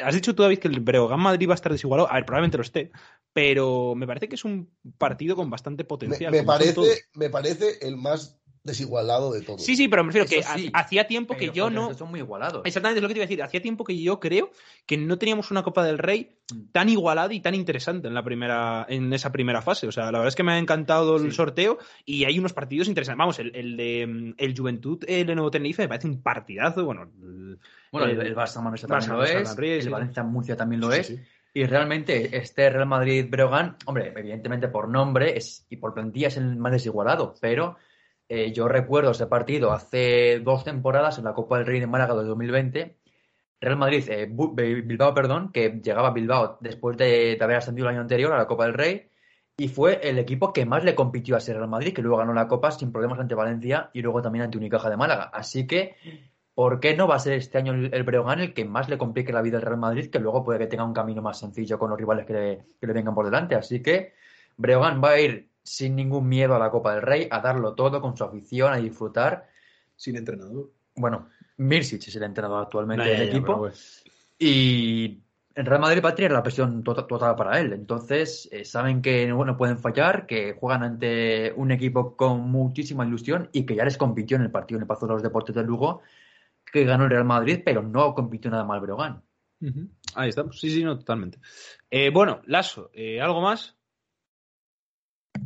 has 0.00 0.14
dicho 0.14 0.32
tú, 0.32 0.44
David, 0.44 0.58
que 0.58 0.68
el 0.68 0.78
Breogán 0.78 1.18
Madrid 1.18 1.48
va 1.48 1.54
a 1.54 1.56
estar 1.56 1.72
desigualado. 1.72 2.08
A 2.08 2.14
ver, 2.14 2.24
probablemente 2.24 2.56
lo 2.56 2.62
esté, 2.62 2.92
pero 3.32 3.96
me 3.96 4.06
parece 4.06 4.28
que 4.28 4.36
es 4.36 4.44
un 4.44 4.70
partido 4.96 5.34
con 5.34 5.50
bastante 5.50 5.82
potencial. 5.82 6.30
Me, 6.30 6.44
parece, 6.44 7.06
me 7.14 7.28
parece 7.28 7.78
el 7.82 7.96
más 7.96 8.40
desigualado 8.66 9.32
de 9.32 9.40
todo. 9.40 9.58
Sí, 9.58 9.76
sí, 9.76 9.88
pero 9.88 10.04
me 10.04 10.12
refiero 10.12 10.28
que 10.28 10.70
hacía 10.74 11.06
tiempo 11.06 11.36
que 11.36 11.50
yo 11.50 11.70
no. 11.70 11.94
Son 11.94 12.10
muy 12.10 12.20
igualados. 12.20 12.62
Exactamente, 12.64 12.98
es 12.98 13.02
lo 13.02 13.08
que 13.08 13.14
te 13.14 13.20
iba 13.20 13.24
a 13.24 13.28
decir. 13.28 13.42
Hacía 13.42 13.62
tiempo 13.62 13.84
que 13.84 13.98
yo 13.98 14.20
creo 14.20 14.50
que 14.84 14.98
no 14.98 15.16
teníamos 15.18 15.50
una 15.50 15.62
Copa 15.62 15.84
del 15.84 15.98
Rey 15.98 16.36
mm. 16.52 16.72
tan 16.72 16.88
igualada 16.88 17.32
y 17.32 17.40
tan 17.40 17.54
interesante 17.54 18.08
en 18.08 18.14
la 18.14 18.22
primera, 18.22 18.84
en 18.88 19.12
esa 19.12 19.32
primera 19.32 19.62
fase. 19.62 19.86
O 19.86 19.92
sea, 19.92 20.04
la 20.06 20.18
verdad 20.18 20.28
es 20.28 20.36
que 20.36 20.42
me 20.42 20.52
ha 20.52 20.58
encantado 20.58 21.16
el 21.16 21.32
sorteo 21.32 21.78
y 22.04 22.24
hay 22.24 22.38
unos 22.38 22.52
partidos 22.52 22.88
interesantes. 22.88 23.18
Vamos, 23.18 23.38
el, 23.38 23.76
de 23.76 24.06
mm, 24.06 24.34
el 24.36 24.58
Juventud, 24.58 25.02
el 25.06 25.26
Nuevo 25.26 25.50
Tenerife, 25.50 25.82
me 25.82 25.88
parece 25.88 26.08
un 26.08 26.20
partidazo. 26.20 26.84
Bueno, 26.84 27.02
el, 27.02 27.58
bueno, 27.92 28.08
el, 28.08 28.36
Barça 28.36 28.60
Manresa 28.60 28.86
también 28.86 29.12
lo 29.12 29.24
es, 29.24 29.56
el 29.58 29.90
Valencia 29.90 30.22
Murcia 30.22 30.56
también 30.56 30.80
lo 30.80 30.92
es. 30.92 31.16
Y 31.54 31.64
realmente 31.64 32.36
este 32.36 32.68
Real 32.68 32.84
Madrid-Breogán, 32.84 33.76
hombre, 33.86 34.12
evidentemente 34.14 34.68
por 34.68 34.90
nombre 34.90 35.38
es, 35.38 35.66
y 35.70 35.76
por 35.76 35.94
plantilla 35.94 36.28
es 36.28 36.36
el 36.36 36.54
más 36.56 36.70
desigualado, 36.70 37.34
pero 37.40 37.78
eh, 38.28 38.52
yo 38.52 38.68
recuerdo 38.68 39.12
ese 39.12 39.26
partido 39.26 39.72
hace 39.72 40.40
dos 40.40 40.64
temporadas 40.64 41.18
en 41.18 41.24
la 41.24 41.34
Copa 41.34 41.58
del 41.58 41.66
Rey 41.66 41.80
de 41.80 41.86
Málaga 41.86 42.14
de 42.14 42.24
2020. 42.24 42.96
Real 43.60 43.76
Madrid, 43.78 44.04
eh, 44.08 44.26
Bilbao, 44.26 45.14
perdón, 45.14 45.50
que 45.52 45.80
llegaba 45.82 46.08
a 46.08 46.12
Bilbao 46.12 46.58
después 46.60 46.96
de, 46.96 47.38
haber 47.40 47.56
ascendido 47.56 47.88
el 47.88 47.94
año 47.94 48.02
anterior 48.02 48.32
a 48.32 48.38
la 48.38 48.46
Copa 48.46 48.64
del 48.64 48.74
Rey 48.74 49.08
y 49.56 49.68
fue 49.68 50.00
el 50.02 50.18
equipo 50.18 50.52
que 50.52 50.66
más 50.66 50.84
le 50.84 50.94
compitió 50.94 51.34
a 51.36 51.38
ese 51.38 51.54
Real 51.54 51.68
Madrid, 51.68 51.94
que 51.94 52.02
luego 52.02 52.18
ganó 52.18 52.34
la 52.34 52.48
Copa 52.48 52.70
sin 52.70 52.92
problemas 52.92 53.18
ante 53.18 53.34
Valencia 53.34 53.90
y 53.94 54.02
luego 54.02 54.20
también 54.20 54.44
ante 54.44 54.58
Unicaja 54.58 54.90
de 54.90 54.96
Málaga. 54.96 55.30
Así 55.32 55.66
que, 55.66 55.96
¿por 56.54 56.80
qué 56.80 56.94
no 56.94 57.08
va 57.08 57.14
a 57.16 57.18
ser 57.20 57.34
este 57.34 57.58
año 57.58 57.72
el, 57.72 58.02
Breogán 58.02 58.40
el 58.40 58.52
que 58.52 58.64
más 58.66 58.88
le 58.90 58.98
complique 58.98 59.32
la 59.32 59.40
vida 59.40 59.56
al 59.56 59.62
Real 59.62 59.78
Madrid, 59.78 60.10
que 60.10 60.18
luego 60.18 60.44
puede 60.44 60.58
que 60.58 60.66
tenga 60.66 60.84
un 60.84 60.92
camino 60.92 61.22
más 61.22 61.38
sencillo 61.38 61.78
con 61.78 61.90
los 61.90 61.98
rivales 61.98 62.26
que 62.26 62.32
le, 62.34 62.66
que 62.80 62.86
le 62.86 62.92
vengan 62.92 63.14
por 63.14 63.24
delante? 63.24 63.54
Así 63.54 63.82
que 63.82 64.12
Breogán 64.58 65.02
va 65.02 65.10
a 65.10 65.20
ir 65.20 65.48
sin 65.66 65.96
ningún 65.96 66.28
miedo 66.28 66.54
a 66.54 66.58
la 66.58 66.70
Copa 66.70 66.94
del 66.94 67.02
Rey, 67.02 67.28
a 67.30 67.40
darlo 67.40 67.74
todo 67.74 68.00
con 68.00 68.16
su 68.16 68.24
afición, 68.24 68.72
a 68.72 68.76
disfrutar. 68.76 69.48
Sin 69.96 70.16
entrenador. 70.16 70.70
Bueno, 70.94 71.28
Mirsic 71.56 72.08
es 72.08 72.16
el 72.16 72.22
entrenador 72.22 72.62
actualmente 72.62 73.08
del 73.08 73.28
equipo. 73.28 73.70
Y 74.38 75.20
en 75.54 75.66
Real 75.66 75.80
Madrid 75.80 76.02
va 76.04 76.10
a 76.10 76.14
tener 76.14 76.32
la 76.32 76.42
presión 76.42 76.84
total 76.84 77.34
para 77.34 77.58
él. 77.58 77.72
Entonces, 77.72 78.48
eh, 78.52 78.64
saben 78.64 79.02
que 79.02 79.26
no 79.26 79.56
pueden 79.56 79.78
fallar, 79.78 80.26
que 80.26 80.52
juegan 80.52 80.82
ante 80.82 81.52
un 81.56 81.72
equipo 81.72 82.14
con 82.14 82.42
muchísima 82.42 83.06
ilusión 83.06 83.48
y 83.52 83.64
que 83.64 83.74
ya 83.74 83.84
les 83.84 83.96
compitió 83.96 84.36
en 84.36 84.44
el 84.44 84.50
partido 84.50 84.78
en 84.78 84.82
el 84.82 84.86
Pazo 84.86 85.06
de 85.06 85.14
los 85.14 85.22
Deportes 85.22 85.54
de 85.54 85.64
Lugo, 85.64 86.02
que 86.70 86.84
ganó 86.84 87.04
el 87.04 87.10
Real 87.10 87.24
Madrid, 87.24 87.62
pero 87.64 87.82
no 87.82 88.14
compitió 88.14 88.50
nada 88.50 88.64
mal 88.64 88.80
Breogán. 88.80 89.22
Ahí 90.14 90.28
estamos. 90.28 90.60
Sí, 90.60 90.70
sí, 90.70 90.84
no, 90.84 90.98
totalmente. 90.98 91.38
Eh, 91.90 92.10
bueno, 92.10 92.42
Lasso, 92.46 92.90
eh, 92.92 93.20
¿algo 93.20 93.40
más? 93.40 93.75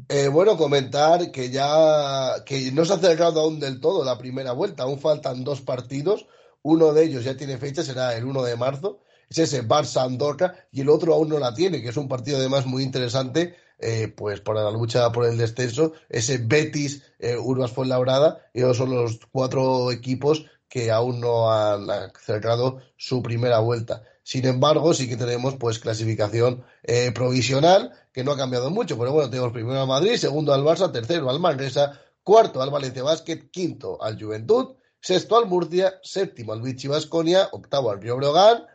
Eh, 0.08 0.28
bueno, 0.28 0.56
comentar 0.56 1.30
que 1.30 1.50
ya 1.50 2.44
que 2.44 2.72
no 2.72 2.84
se 2.84 2.92
ha 2.92 2.96
acercado 2.96 3.40
aún 3.40 3.60
del 3.60 3.80
todo 3.80 4.04
la 4.04 4.18
primera 4.18 4.52
vuelta, 4.52 4.82
aún 4.82 4.98
faltan 4.98 5.44
dos 5.44 5.60
partidos, 5.60 6.26
uno 6.62 6.92
de 6.92 7.04
ellos 7.04 7.24
ya 7.24 7.36
tiene 7.36 7.58
fecha, 7.58 7.82
será 7.82 8.16
el 8.16 8.24
1 8.24 8.42
de 8.42 8.56
marzo, 8.56 9.00
es 9.28 9.38
ese 9.38 9.66
Barça 9.66 10.04
Andorra 10.04 10.54
y 10.72 10.80
el 10.80 10.88
otro 10.88 11.14
aún 11.14 11.28
no 11.28 11.38
la 11.38 11.54
tiene, 11.54 11.80
que 11.80 11.88
es 11.88 11.96
un 11.96 12.08
partido 12.08 12.38
además 12.38 12.66
muy 12.66 12.82
interesante, 12.82 13.54
eh, 13.78 14.08
pues 14.08 14.40
para 14.40 14.62
la 14.62 14.70
lucha 14.70 15.10
por 15.12 15.24
el 15.24 15.38
descenso, 15.38 15.92
ese 16.08 16.38
Betis 16.38 17.02
eh, 17.18 17.36
Urbas 17.36 17.72
Fuenlabrada, 17.72 18.50
y 18.52 18.60
esos 18.60 18.76
son 18.76 18.90
los 18.94 19.20
cuatro 19.30 19.90
equipos 19.90 20.44
que 20.68 20.90
aún 20.90 21.20
no 21.20 21.50
han 21.52 21.86
cerrado 22.20 22.80
su 22.96 23.22
primera 23.22 23.58
vuelta. 23.60 24.02
Sin 24.30 24.46
embargo, 24.46 24.94
sí 24.94 25.08
que 25.08 25.16
tenemos 25.16 25.56
pues 25.56 25.80
clasificación 25.80 26.64
eh, 26.84 27.10
provisional, 27.10 27.90
que 28.12 28.22
no 28.22 28.30
ha 28.30 28.36
cambiado 28.36 28.70
mucho, 28.70 28.96
pero 28.96 29.10
bueno, 29.10 29.28
tenemos 29.28 29.52
primero 29.52 29.80
al 29.80 29.88
Madrid, 29.88 30.14
segundo 30.14 30.54
al 30.54 30.62
Barça, 30.62 30.92
tercero 30.92 31.28
al 31.28 31.40
Manresa, 31.40 32.00
cuarto 32.22 32.62
al 32.62 32.70
Valencia 32.70 33.02
Basket, 33.02 33.50
quinto 33.50 34.00
al 34.00 34.22
Juventud, 34.22 34.76
sexto 35.00 35.36
al 35.36 35.46
Murcia, 35.46 35.94
séptimo 36.04 36.52
al 36.52 36.62
Vichy 36.62 36.86
Vasconia, 36.86 37.48
octavo 37.50 37.90
al 37.90 38.00
Río 38.00 38.18
Breogán, 38.18 38.66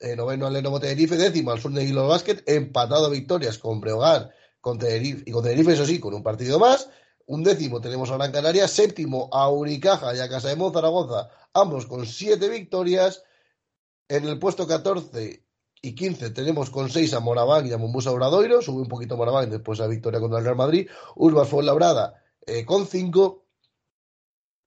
eh, 0.00 0.16
noveno 0.16 0.48
al 0.48 0.54
Lenovo 0.54 0.80
Tenerife, 0.80 1.16
décimo 1.16 1.52
al 1.52 1.60
Sur 1.60 1.70
de 1.70 1.92
Basket, 1.92 2.42
empatado 2.44 3.06
a 3.06 3.10
victorias 3.10 3.58
con 3.58 3.80
Breogán 3.80 4.28
con 4.60 4.76
Tenerife, 4.76 5.22
y 5.24 5.30
con 5.30 5.44
Tenerife, 5.44 5.74
eso 5.74 5.86
sí, 5.86 6.00
con 6.00 6.14
un 6.14 6.24
partido 6.24 6.58
más. 6.58 6.90
Un 7.26 7.44
décimo 7.44 7.80
tenemos 7.80 8.10
a 8.10 8.16
Gran 8.16 8.32
Canaria, 8.32 8.66
séptimo 8.66 9.30
a 9.32 9.50
Unicaja 9.50 10.16
y 10.16 10.18
a 10.18 10.28
Casa 10.28 10.52
de 10.52 10.56
Zaragoza, 10.72 11.30
ambos 11.52 11.86
con 11.86 12.04
siete 12.06 12.48
victorias. 12.48 13.22
En 14.08 14.24
el 14.24 14.38
puesto 14.38 14.66
14 14.66 15.42
y 15.82 15.94
15 15.94 16.30
tenemos 16.30 16.70
con 16.70 16.88
6 16.88 17.14
a 17.14 17.20
Moraván 17.20 17.66
y 17.66 17.72
a 17.72 17.78
Mombusa 17.78 18.12
Obradoiro, 18.12 18.62
sube 18.62 18.82
un 18.82 18.88
poquito 18.88 19.16
Moraván 19.16 19.50
después 19.50 19.78
de 19.78 19.84
la 19.84 19.90
victoria 19.90 20.20
contra 20.20 20.38
el 20.38 20.44
Real 20.44 20.56
Madrid. 20.56 20.88
Urbas 21.16 21.48
Fuenlabrada 21.48 22.22
eh, 22.46 22.64
con 22.64 22.86
5. 22.86 23.42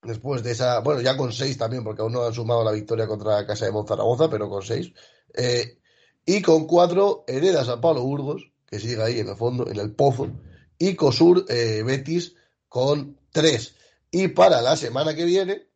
Después 0.01 0.43
de 0.43 0.51
esa, 0.51 0.79
bueno, 0.79 1.01
ya 1.01 1.17
con 1.17 1.31
6 1.31 1.57
también, 1.57 1.83
porque 1.83 2.01
aún 2.01 2.13
no 2.13 2.23
han 2.23 2.33
sumado 2.33 2.63
la 2.63 2.71
victoria 2.71 3.07
contra 3.07 3.45
Casa 3.45 3.65
de 3.65 3.71
Monzaragoza, 3.71 4.29
pero 4.29 4.49
con 4.49 4.61
6. 4.61 4.93
Eh, 5.33 5.79
y 6.25 6.41
con 6.41 6.67
4 6.67 7.25
hereda 7.27 7.65
San 7.65 7.81
Pablo 7.81 8.03
Burgos, 8.03 8.51
que 8.65 8.79
sigue 8.79 9.01
ahí 9.01 9.19
en 9.19 9.29
el 9.29 9.35
fondo, 9.35 9.67
en 9.67 9.77
el 9.77 9.93
pozo. 9.93 10.29
Y 10.77 10.95
Cosur 10.95 11.45
eh, 11.49 11.83
Betis 11.83 12.35
con 12.67 13.17
3. 13.31 13.75
Y 14.11 14.29
para 14.29 14.61
la 14.61 14.75
semana 14.75 15.15
que 15.15 15.25
viene 15.25 15.67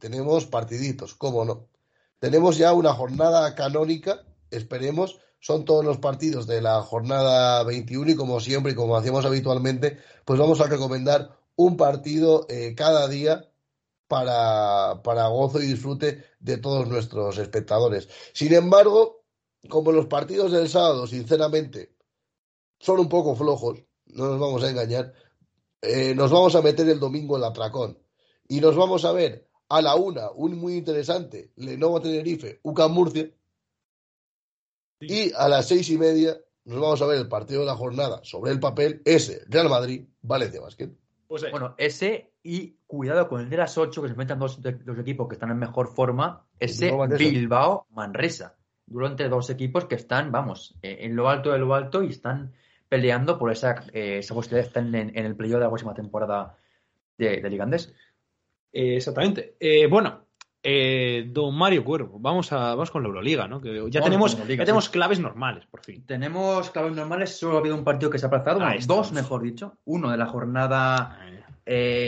tenemos 0.00 0.44
partiditos, 0.46 1.14
cómo 1.14 1.46
no. 1.46 1.71
Tenemos 2.22 2.56
ya 2.56 2.72
una 2.72 2.94
jornada 2.94 3.52
canónica, 3.56 4.22
esperemos, 4.52 5.18
son 5.40 5.64
todos 5.64 5.84
los 5.84 5.98
partidos 5.98 6.46
de 6.46 6.62
la 6.62 6.80
jornada 6.80 7.64
21 7.64 8.12
y 8.12 8.14
como 8.14 8.38
siempre 8.38 8.70
y 8.70 8.74
como 8.76 8.96
hacíamos 8.96 9.24
habitualmente, 9.24 9.98
pues 10.24 10.38
vamos 10.38 10.60
a 10.60 10.68
recomendar 10.68 11.36
un 11.56 11.76
partido 11.76 12.46
eh, 12.48 12.76
cada 12.76 13.08
día 13.08 13.50
para, 14.06 15.02
para 15.02 15.26
gozo 15.26 15.60
y 15.60 15.66
disfrute 15.66 16.22
de 16.38 16.58
todos 16.58 16.86
nuestros 16.86 17.38
espectadores. 17.38 18.08
Sin 18.34 18.54
embargo, 18.54 19.24
como 19.68 19.90
los 19.90 20.06
partidos 20.06 20.52
del 20.52 20.68
sábado, 20.68 21.08
sinceramente, 21.08 21.96
son 22.78 23.00
un 23.00 23.08
poco 23.08 23.34
flojos, 23.34 23.82
no 24.06 24.28
nos 24.28 24.38
vamos 24.38 24.62
a 24.62 24.70
engañar, 24.70 25.12
eh, 25.80 26.14
nos 26.14 26.30
vamos 26.30 26.54
a 26.54 26.62
meter 26.62 26.88
el 26.88 27.00
domingo 27.00 27.34
en 27.34 27.42
la 27.42 27.52
Tracón 27.52 27.98
y 28.46 28.60
nos 28.60 28.76
vamos 28.76 29.04
a 29.04 29.10
ver 29.10 29.50
a 29.72 29.80
la 29.80 29.94
una, 29.94 30.30
un 30.32 30.58
muy 30.58 30.74
interesante, 30.74 31.50
Lenovo 31.56 31.98
Tenerife, 31.98 32.60
UCAM 32.62 32.92
Murcia. 32.92 33.30
Y 35.00 35.32
a 35.32 35.48
las 35.48 35.66
seis 35.66 35.88
y 35.88 35.96
media 35.96 36.36
nos 36.66 36.78
vamos 36.78 37.00
a 37.00 37.06
ver 37.06 37.18
el 37.18 37.26
partido 37.26 37.60
de 37.60 37.66
la 37.66 37.74
jornada 37.74 38.20
sobre 38.22 38.52
el 38.52 38.60
papel, 38.60 39.00
ese, 39.06 39.42
Real 39.48 39.70
Madrid, 39.70 40.04
Valencia 40.20 40.60
Basket. 40.60 40.90
Pues 41.26 41.50
bueno, 41.50 41.74
ese 41.78 42.34
y 42.42 42.76
cuidado 42.86 43.26
con 43.28 43.40
el 43.40 43.48
de 43.48 43.56
las 43.56 43.78
ocho, 43.78 44.02
que 44.02 44.08
se 44.08 44.12
enfrentan 44.12 44.38
dos, 44.38 44.60
dos 44.60 44.98
equipos 44.98 45.26
que 45.26 45.36
están 45.36 45.50
en 45.50 45.58
mejor 45.58 45.88
forma, 45.94 46.46
ese 46.60 46.92
Bilbao 47.18 47.86
Manresa. 47.92 48.56
Durante 48.84 49.26
dos 49.30 49.48
equipos 49.48 49.86
que 49.86 49.94
están, 49.94 50.30
vamos, 50.32 50.74
eh, 50.82 50.98
en 51.00 51.16
lo 51.16 51.30
alto 51.30 51.50
de 51.50 51.58
lo 51.58 51.74
alto 51.74 52.02
y 52.02 52.10
están 52.10 52.52
peleando 52.90 53.38
por 53.38 53.50
esa, 53.50 53.86
eh, 53.94 54.18
esa 54.18 54.34
posibilidad 54.34 54.64
de 54.64 54.68
estar 54.68 54.84
en, 54.84 55.16
el 55.16 55.34
playoff 55.34 55.60
de 55.60 55.64
la 55.64 55.70
próxima 55.70 55.94
temporada 55.94 56.58
de, 57.16 57.40
de 57.40 57.48
Ligandés. 57.48 57.94
Eh, 58.72 58.96
exactamente. 58.96 59.56
Eh, 59.60 59.86
bueno, 59.86 60.26
eh, 60.62 61.26
don 61.28 61.54
Mario 61.54 61.84
Cuervo, 61.84 62.18
vamos, 62.18 62.52
a, 62.52 62.74
vamos 62.74 62.90
con 62.90 63.02
la 63.02 63.08
Euroliga, 63.08 63.46
¿no? 63.46 63.60
Que 63.60 63.84
ya 63.90 64.00
tenemos, 64.00 64.36
tenemos 64.46 64.88
claves 64.88 65.20
normales, 65.20 65.66
por 65.66 65.80
fin. 65.80 66.04
Tenemos 66.06 66.70
claves 66.70 66.94
normales, 66.94 67.36
solo 67.36 67.56
ha 67.56 67.60
habido 67.60 67.74
un 67.74 67.84
partido 67.84 68.10
que 68.10 68.18
se 68.18 68.26
ha 68.26 68.28
aplazado, 68.28 68.60
dos 68.86 69.12
mejor 69.12 69.42
dicho. 69.42 69.78
Uno 69.84 70.10
de 70.10 70.16
la 70.16 70.26
jornada 70.26 71.18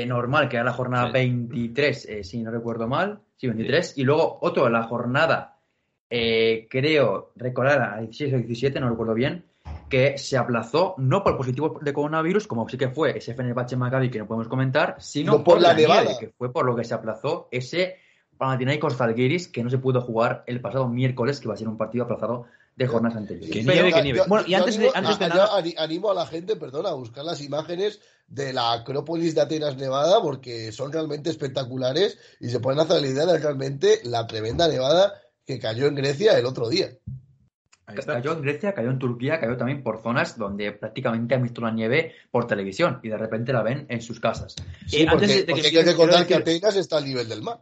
normal, 0.06 0.48
que 0.48 0.56
era 0.56 0.64
la 0.64 0.72
jornada 0.72 1.10
23, 1.10 2.20
si 2.22 2.42
no 2.42 2.50
recuerdo 2.50 2.88
mal, 2.88 3.20
sí, 3.36 3.46
23, 3.46 3.98
y 3.98 4.04
luego 4.04 4.38
otro 4.40 4.64
de 4.64 4.70
la 4.70 4.84
jornada, 4.84 5.58
creo, 6.08 7.32
recordar 7.36 7.82
a 7.82 8.00
16 8.00 8.34
o 8.34 8.36
17, 8.38 8.80
no 8.80 8.88
recuerdo 8.88 9.14
bien, 9.14 9.44
que 9.94 10.18
se 10.18 10.36
aplazó 10.36 10.96
no 10.98 11.22
por 11.22 11.36
positivo 11.36 11.78
de 11.80 11.92
coronavirus, 11.92 12.48
como 12.48 12.68
sí 12.68 12.76
que 12.76 12.88
fue 12.88 13.16
ese 13.16 13.32
Fenerbahce 13.32 13.76
Maccabi 13.76 14.10
que 14.10 14.18
no 14.18 14.26
podemos 14.26 14.48
comentar, 14.48 14.96
sino 14.98 15.44
por, 15.44 15.60
la, 15.60 15.72
nevada, 15.72 16.18
que 16.18 16.30
fue 16.36 16.52
por 16.52 16.66
lo 16.66 16.74
que 16.74 16.82
se 16.82 16.94
aplazó 16.94 17.46
ese 17.52 17.98
Panathinaikos 18.36 18.96
Zalgiris 18.96 19.46
que 19.46 19.62
no 19.62 19.70
se 19.70 19.78
pudo 19.78 20.00
jugar 20.00 20.42
el 20.48 20.60
pasado 20.60 20.88
miércoles, 20.88 21.38
que 21.38 21.46
va 21.46 21.54
a 21.54 21.56
ser 21.56 21.68
un 21.68 21.76
partido 21.76 22.06
aplazado 22.06 22.46
de 22.74 22.88
jornadas 22.88 23.18
anteriores. 23.18 23.52
Que 23.52 23.62
nieve, 23.62 23.92
que 23.92 24.02
nieve. 24.02 24.22
bueno, 24.26 24.44
y 24.48 24.54
antes, 24.54 24.78
de, 24.78 24.90
antes 24.92 25.16
de 25.16 25.28
nada... 25.28 25.50
animo 25.78 26.10
a 26.10 26.14
la 26.14 26.26
gente, 26.26 26.56
perdona, 26.56 26.88
a 26.88 26.94
buscar 26.94 27.24
las 27.24 27.40
imágenes 27.40 28.00
de 28.26 28.52
la 28.52 28.72
Acrópolis 28.72 29.36
de 29.36 29.42
Atenas 29.42 29.76
Nevada 29.76 30.20
porque 30.20 30.72
son 30.72 30.90
realmente 30.90 31.30
espectaculares 31.30 32.18
y 32.40 32.48
se 32.48 32.58
pueden 32.58 32.80
hacer 32.80 33.00
la 33.00 33.06
idea 33.06 33.26
de 33.26 33.38
realmente 33.38 34.00
la 34.02 34.26
tremenda 34.26 34.66
nevada 34.66 35.14
que 35.46 35.60
cayó 35.60 35.86
en 35.86 35.94
Grecia 35.94 36.36
el 36.36 36.46
otro 36.46 36.68
día. 36.68 36.88
Cayó 37.86 38.32
en 38.32 38.42
Grecia, 38.42 38.72
cayó 38.72 38.90
en 38.90 38.98
Turquía, 38.98 39.38
cayó 39.38 39.56
también 39.56 39.82
por 39.82 40.02
zonas 40.02 40.38
donde 40.38 40.72
prácticamente 40.72 41.34
han 41.34 41.42
visto 41.42 41.60
la 41.60 41.70
nieve 41.70 42.14
por 42.30 42.46
televisión 42.46 42.98
y 43.02 43.10
de 43.10 43.18
repente 43.18 43.52
la 43.52 43.62
ven 43.62 43.84
en 43.90 44.00
sus 44.00 44.20
casas. 44.20 44.56
Sí, 44.86 45.02
eh, 45.02 45.06
antes 45.08 45.46
de, 45.46 45.54
que 45.54 45.60
hay 45.60 45.70
que 45.70 45.82
recordar 45.82 46.26
que 46.26 46.34
Atenas 46.34 46.76
está 46.76 46.96
al 46.96 47.04
nivel 47.04 47.28
del 47.28 47.42
mar. 47.42 47.60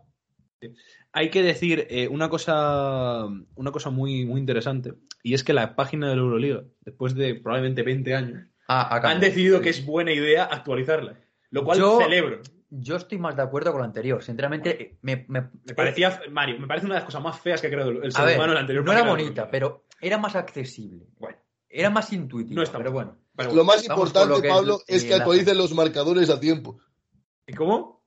Hay 1.13 1.29
que 1.29 1.43
decir 1.43 1.89
eh, 1.91 2.07
una 2.07 2.29
cosa, 2.29 3.27
una 3.57 3.73
cosa 3.73 3.91
muy, 3.91 4.25
muy 4.25 4.41
interesante 4.41 4.95
y 5.25 5.35
es 5.35 5.43
que 5.43 5.53
la 5.53 5.75
página 5.75 6.09
de 6.09 6.17
la 6.17 6.23
Euroliga, 6.23 6.63
después 6.83 7.15
de 7.15 7.35
probablemente 7.35 7.83
20 7.83 8.15
años, 8.15 8.47
ah, 8.69 9.01
han 9.03 9.21
decidido 9.21 9.61
que 9.61 9.71
es 9.71 9.85
buena 9.85 10.13
idea 10.13 10.45
actualizarla, 10.45 11.17
lo 11.51 11.65
cual 11.65 11.83
celebro. 11.99 12.41
Yo 12.75 12.97
estoy 12.97 13.19
más 13.19 13.37
de 13.37 13.43
acuerdo 13.43 13.71
con 13.73 13.81
lo 13.81 13.85
anterior. 13.85 14.23
Sinceramente, 14.23 14.97
me, 15.03 15.27
me, 15.29 15.43
parecía, 15.77 16.23
Mario, 16.31 16.59
me 16.59 16.67
parece 16.67 16.87
una 16.87 16.95
de 16.95 17.01
las 17.01 17.05
cosas 17.05 17.23
más 17.23 17.39
feas 17.39 17.61
que 17.61 17.67
ha 17.67 17.71
creado 17.71 17.91
el 17.91 18.11
ser 18.11 18.35
humano 18.35 18.53
en 18.53 18.55
la 18.55 18.61
anterior. 18.61 18.83
No 18.83 18.93
era 18.93 19.03
bonita, 19.03 19.51
pero 19.51 19.85
era 20.03 20.19
más 20.19 20.37
accesible. 20.37 21.07
Bueno, 21.19 21.39
era 21.71 21.89
más 21.89 22.13
intuitivo. 22.13 22.57
No 22.57 22.63
está 22.63 22.79
pero 22.79 22.93
bueno. 22.93 23.17
lo 23.55 23.65
más 23.65 23.87
importante, 23.87 24.47
Pablo, 24.47 24.81
es, 24.87 25.05
que 25.05 25.15
actualicen 25.15 25.57
los 25.57 25.73
marcadores 25.73 26.29
a 26.29 26.39
tiempo. 26.39 26.79
¿Y 27.47 27.55
cómo? 27.55 28.03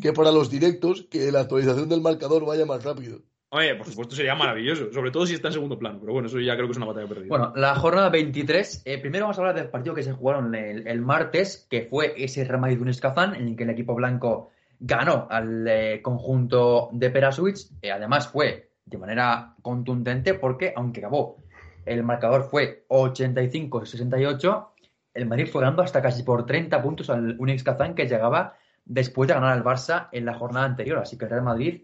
Que 0.00 0.12
para 0.12 0.30
los 0.30 0.48
directos, 0.50 1.06
que 1.10 1.30
la 1.30 1.40
actualización 1.40 1.88
del 1.88 2.00
marcador 2.00 2.46
vaya 2.46 2.64
más 2.64 2.82
rápido. 2.82 3.22
Oye, 3.50 3.74
por 3.74 3.86
supuesto 3.86 4.16
sería 4.16 4.34
maravilloso, 4.34 4.92
sobre 4.92 5.10
todo 5.10 5.24
si 5.24 5.34
está 5.34 5.48
en 5.48 5.54
segundo 5.54 5.78
plano, 5.78 5.98
pero 6.00 6.12
bueno, 6.12 6.26
eso 6.28 6.38
ya 6.40 6.54
creo 6.54 6.66
que 6.66 6.72
es 6.72 6.76
una 6.76 6.86
batalla 6.86 7.08
perdida. 7.08 7.28
Bueno, 7.28 7.52
la 7.54 7.74
jornada 7.76 8.10
23, 8.10 8.82
eh, 8.84 8.98
primero 8.98 9.24
vamos 9.24 9.38
a 9.38 9.40
hablar 9.40 9.54
del 9.54 9.70
partido 9.70 9.94
que 9.94 10.02
se 10.02 10.12
jugaron 10.12 10.54
el, 10.54 11.00
martes, 11.00 11.66
que 11.70 11.82
fue 11.82 12.12
ese 12.16 12.44
Real 12.44 12.60
Madrid 12.60 12.80
Kazán, 13.00 13.36
en 13.36 13.48
el 13.48 13.56
que 13.56 13.62
el 13.62 13.70
equipo 13.70 13.94
blanco 13.94 14.50
ganó 14.80 15.26
al 15.30 15.66
eh, 15.68 16.02
conjunto 16.02 16.90
de 16.92 17.08
Peraswitz, 17.10 17.70
eh, 17.82 17.92
además 17.92 18.28
fue 18.28 18.65
de 18.86 18.98
manera 18.98 19.54
contundente 19.62 20.34
porque, 20.34 20.72
aunque 20.74 21.00
acabó, 21.00 21.36
el 21.84 22.02
marcador 22.02 22.44
fue 22.44 22.86
85-68, 22.88 24.68
el 25.14 25.26
Madrid 25.26 25.48
fue 25.50 25.60
ganando 25.60 25.82
hasta 25.82 26.00
casi 26.00 26.22
por 26.22 26.46
30 26.46 26.82
puntos 26.82 27.10
al 27.10 27.36
Unix 27.38 27.62
Kazán 27.62 27.94
que 27.94 28.06
llegaba 28.06 28.56
después 28.84 29.28
de 29.28 29.34
ganar 29.34 29.52
al 29.52 29.64
Barça 29.64 30.08
en 30.12 30.24
la 30.24 30.34
jornada 30.34 30.66
anterior, 30.66 30.98
así 30.98 31.18
que 31.18 31.24
el 31.24 31.30
Real 31.32 31.44
Madrid 31.44 31.82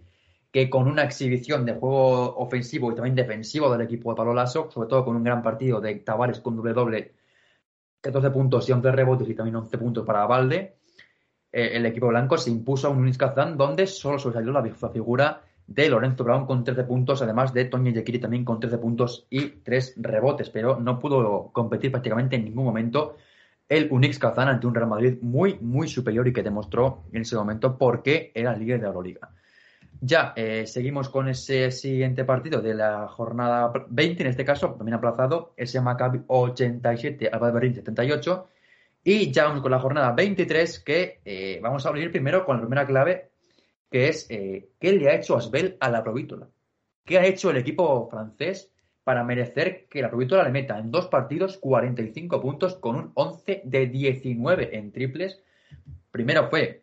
que 0.52 0.68
con 0.68 0.86
una 0.86 1.02
exhibición 1.02 1.64
de 1.64 1.72
juego 1.72 2.36
ofensivo 2.36 2.92
y 2.92 2.94
también 2.94 3.16
defensivo 3.16 3.72
del 3.72 3.80
equipo 3.80 4.10
de 4.10 4.16
Palo 4.16 4.34
Lasso, 4.34 4.70
sobre 4.70 4.88
todo 4.88 5.04
con 5.04 5.16
un 5.16 5.24
gran 5.24 5.42
partido 5.42 5.80
de 5.80 5.94
Tavares 5.96 6.40
con 6.40 6.56
doble 6.56 6.74
doble, 6.74 7.14
14 8.02 8.30
puntos 8.30 8.68
y 8.68 8.72
11 8.72 8.92
rebotes 8.92 9.28
y 9.30 9.34
también 9.34 9.56
11 9.56 9.78
puntos 9.78 10.04
para 10.04 10.26
Valde, 10.26 10.76
eh, 11.50 11.70
el 11.72 11.86
equipo 11.86 12.08
blanco 12.08 12.36
se 12.36 12.50
impuso 12.50 12.86
a 12.86 12.90
un 12.90 12.98
Unis 12.98 13.16
Kazán 13.16 13.56
donde 13.56 13.86
solo 13.86 14.18
sobresalió 14.18 14.52
la 14.52 14.62
figura 14.62 15.42
de 15.66 15.88
Lorenzo 15.88 16.24
Brown 16.24 16.46
con 16.46 16.64
13 16.64 16.84
puntos, 16.84 17.22
además 17.22 17.52
de 17.54 17.64
Toño 17.66 17.90
Yekiri 17.90 18.18
también 18.18 18.44
con 18.44 18.60
13 18.60 18.78
puntos 18.78 19.26
y 19.30 19.48
3 19.48 19.94
rebotes, 19.98 20.50
pero 20.50 20.78
no 20.78 20.98
pudo 20.98 21.50
competir 21.52 21.90
prácticamente 21.90 22.36
en 22.36 22.44
ningún 22.44 22.64
momento 22.64 23.16
el 23.68 23.88
Unix 23.90 24.18
Kazán 24.18 24.48
ante 24.48 24.66
un 24.66 24.74
Real 24.74 24.88
Madrid 24.88 25.16
muy, 25.22 25.58
muy 25.60 25.88
superior 25.88 26.28
y 26.28 26.32
que 26.32 26.42
demostró 26.42 27.04
en 27.12 27.22
ese 27.22 27.36
momento 27.36 27.78
por 27.78 28.02
qué 28.02 28.30
era 28.34 28.54
líder 28.54 28.80
de 28.80 28.86
Euroliga. 28.86 29.30
Ya, 30.04 30.32
eh, 30.36 30.66
seguimos 30.66 31.08
con 31.08 31.28
ese 31.28 31.70
siguiente 31.70 32.24
partido 32.24 32.60
de 32.60 32.74
la 32.74 33.06
jornada 33.08 33.72
20, 33.88 34.24
en 34.24 34.28
este 34.28 34.44
caso, 34.44 34.74
también 34.74 34.94
aplazado, 34.94 35.54
ese 35.56 35.80
Maccabi 35.80 36.22
87, 36.26 37.30
Alba 37.32 37.52
Berlín 37.52 37.74
78. 37.74 38.48
Y 39.04 39.30
ya 39.32 39.44
vamos 39.44 39.62
con 39.62 39.70
la 39.70 39.78
jornada 39.78 40.12
23, 40.12 40.80
que 40.80 41.20
eh, 41.24 41.60
vamos 41.62 41.86
a 41.86 41.88
abrir 41.88 42.10
primero 42.10 42.44
con 42.44 42.56
la 42.56 42.62
primera 42.62 42.86
clave, 42.86 43.30
que 43.92 44.08
es 44.08 44.26
eh, 44.30 44.70
¿qué 44.80 44.92
le 44.92 45.10
ha 45.10 45.14
hecho 45.14 45.36
Asbel 45.36 45.76
a 45.78 45.90
la 45.90 46.02
Provítola? 46.02 46.48
¿Qué 47.04 47.18
ha 47.18 47.26
hecho 47.26 47.50
el 47.50 47.58
equipo 47.58 48.08
francés 48.08 48.72
para 49.04 49.22
merecer 49.22 49.86
que 49.88 50.00
la 50.00 50.08
Provítola 50.08 50.44
le 50.44 50.50
meta 50.50 50.78
en 50.78 50.90
dos 50.90 51.08
partidos 51.08 51.58
45 51.58 52.40
puntos 52.40 52.76
con 52.76 52.96
un 52.96 53.12
11 53.14 53.62
de 53.64 53.86
19 53.86 54.76
en 54.76 54.92
triples? 54.92 55.42
Primero 56.10 56.48
fue 56.48 56.82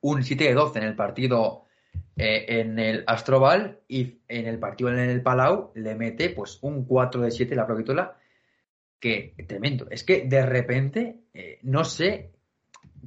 un 0.00 0.24
7 0.24 0.44
de 0.44 0.54
12 0.54 0.78
en 0.78 0.84
el 0.84 0.96
partido 0.96 1.64
eh, 2.16 2.60
en 2.60 2.78
el 2.78 3.04
Astroval 3.06 3.80
y 3.86 4.20
en 4.28 4.46
el 4.46 4.58
partido 4.58 4.90
en 4.90 4.98
el 4.98 5.22
Palau 5.22 5.72
le 5.74 5.94
mete 5.94 6.30
pues 6.30 6.58
un 6.62 6.84
4 6.86 7.20
de 7.20 7.30
7 7.30 7.54
la 7.54 7.66
Provitola 7.66 8.16
que 8.98 9.34
tremendo. 9.46 9.86
Es 9.90 10.04
que 10.04 10.22
de 10.22 10.44
repente, 10.44 11.20
eh, 11.34 11.58
no 11.62 11.84
sé, 11.84 12.32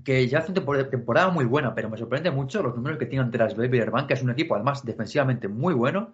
que 0.03 0.27
ya 0.27 0.39
hace 0.39 0.51
una 0.51 0.89
temporada 0.89 1.29
muy 1.29 1.45
buena, 1.45 1.75
pero 1.75 1.89
me 1.89 1.97
sorprende 1.97 2.31
mucho 2.31 2.63
los 2.63 2.75
números 2.75 2.97
que 2.97 3.05
tiene 3.05 3.23
ante 3.23 3.37
las 3.37 3.55
Bank, 3.55 4.07
que 4.07 4.13
es 4.13 4.23
un 4.23 4.31
equipo 4.31 4.55
además 4.55 4.85
defensivamente 4.85 5.47
muy 5.47 5.73
bueno 5.73 6.13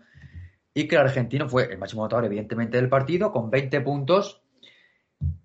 y 0.74 0.88
que 0.88 0.96
el 0.96 1.02
argentino 1.02 1.48
fue 1.50 1.72
el 1.72 1.78
máximo 1.78 2.04
anotador 2.04 2.26
evidentemente 2.26 2.78
del 2.78 2.90
partido 2.90 3.32
con 3.32 3.50
20 3.50 3.82
puntos, 3.82 4.42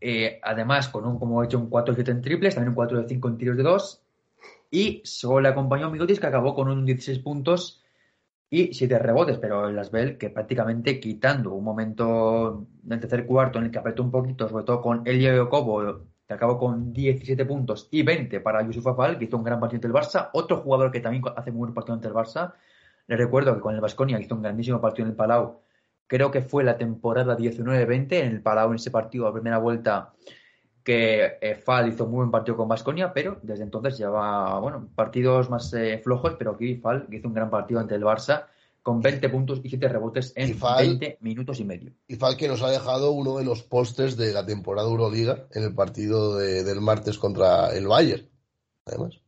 eh, 0.00 0.40
además 0.42 0.88
con 0.88 1.06
un, 1.06 1.18
como 1.18 1.42
he 1.42 1.46
hecho, 1.46 1.58
un 1.58 1.70
4 1.70 1.94
de 1.94 1.96
7 1.96 2.10
en 2.10 2.22
triples, 2.22 2.54
también 2.54 2.70
un 2.70 2.74
4 2.74 3.02
de 3.02 3.08
5 3.08 3.28
en 3.28 3.38
tiros 3.38 3.56
de 3.56 3.62
2 3.62 4.02
y 4.70 5.00
solo 5.04 5.40
le 5.40 5.48
acompañó 5.48 5.90
Migotis 5.90 6.20
que 6.20 6.26
acabó 6.26 6.54
con 6.54 6.68
un 6.68 6.84
16 6.84 7.20
puntos 7.20 7.82
y 8.50 8.74
7 8.74 8.98
rebotes, 8.98 9.38
pero 9.38 9.68
el 9.68 9.78
Asbel 9.78 10.18
que 10.18 10.28
prácticamente 10.28 11.00
quitando 11.00 11.52
un 11.52 11.64
momento 11.64 12.66
del 12.82 13.00
tercer 13.00 13.24
cuarto 13.24 13.58
en 13.58 13.66
el 13.66 13.70
que 13.70 13.78
apretó 13.78 14.02
un 14.02 14.10
poquito, 14.10 14.48
sobre 14.48 14.64
todo 14.64 14.82
con 14.82 15.06
Elio 15.06 15.48
Cobo, 15.48 16.02
que 16.32 16.36
acabó 16.36 16.58
con 16.58 16.92
17 16.92 17.44
puntos 17.44 17.88
y 17.90 18.02
20 18.02 18.40
para 18.40 18.62
Yusuf 18.62 18.86
Afal, 18.86 19.18
que 19.18 19.26
hizo 19.26 19.36
un 19.36 19.44
gran 19.44 19.60
partido 19.60 19.76
ante 19.78 19.86
el 19.88 19.92
Barça. 19.92 20.30
Otro 20.32 20.58
jugador 20.58 20.90
que 20.90 21.00
también 21.00 21.22
hace 21.36 21.50
muy 21.50 21.60
buen 21.60 21.74
partido 21.74 21.94
ante 21.94 22.08
el 22.08 22.14
Barça. 22.14 22.54
Le 23.06 23.16
recuerdo 23.16 23.54
que 23.54 23.60
con 23.60 23.74
el 23.74 23.80
Vasconia 23.80 24.18
hizo 24.20 24.34
un 24.34 24.42
grandísimo 24.42 24.80
partido 24.80 25.06
en 25.06 25.10
el 25.10 25.16
Palau. 25.16 25.60
Creo 26.06 26.30
que 26.30 26.42
fue 26.42 26.64
la 26.64 26.78
temporada 26.78 27.36
19-20 27.36 28.12
en 28.12 28.32
el 28.32 28.42
Palau 28.42 28.70
en 28.70 28.76
ese 28.76 28.90
partido, 28.90 29.26
a 29.26 29.32
primera 29.32 29.58
vuelta 29.58 30.12
que 30.82 31.38
eh, 31.40 31.54
Fal 31.54 31.88
hizo 31.88 32.06
muy 32.06 32.18
buen 32.18 32.30
partido 32.30 32.56
con 32.56 32.68
Vasconia, 32.68 33.12
pero 33.12 33.38
desde 33.42 33.62
entonces 33.62 33.98
lleva 33.98 34.58
bueno, 34.58 34.88
partidos 34.94 35.48
más 35.50 35.72
eh, 35.74 36.00
flojos, 36.02 36.34
pero 36.38 36.52
aquí 36.52 36.76
Fal 36.76 37.06
hizo 37.10 37.28
un 37.28 37.34
gran 37.34 37.50
partido 37.50 37.80
ante 37.80 37.94
el 37.94 38.02
Barça 38.02 38.46
con 38.82 39.00
20 39.00 39.28
puntos 39.28 39.60
y 39.62 39.68
7 39.68 39.88
rebotes 39.88 40.32
en 40.36 40.58
20 40.58 41.18
minutos 41.20 41.60
y 41.60 41.64
medio. 41.64 41.92
Y 42.08 42.16
Fal 42.16 42.36
que 42.36 42.48
nos 42.48 42.62
ha 42.62 42.70
dejado 42.70 43.12
uno 43.12 43.38
de 43.38 43.44
los 43.44 43.62
postes 43.62 44.16
de 44.16 44.32
la 44.32 44.44
temporada 44.44 44.88
Euroliga 44.88 45.46
en 45.52 45.62
el 45.62 45.74
partido 45.74 46.36
del 46.36 46.80
martes 46.80 47.18
contra 47.18 47.74
el 47.74 47.86
Bayern, 47.86 48.28
además. 48.84 49.20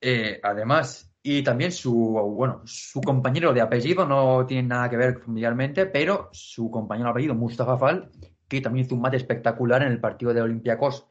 Eh, 0.00 0.40
además, 0.42 1.10
y 1.22 1.42
también 1.42 1.72
su, 1.72 1.94
bueno, 1.94 2.62
su 2.64 3.00
compañero 3.00 3.52
de 3.52 3.60
apellido 3.60 4.06
no 4.06 4.44
tiene 4.46 4.68
nada 4.68 4.90
que 4.90 4.96
ver 4.96 5.20
familiarmente, 5.20 5.86
pero 5.86 6.28
su 6.32 6.70
compañero 6.70 7.06
de 7.06 7.10
apellido, 7.12 7.34
Mustafa 7.34 7.78
Fal, 7.78 8.10
que 8.48 8.60
también 8.60 8.86
hizo 8.86 8.94
un 8.94 9.02
mate 9.02 9.16
espectacular 9.16 9.82
en 9.82 9.92
el 9.92 10.00
partido 10.00 10.34
de 10.34 10.42
Olympiacos 10.42 11.06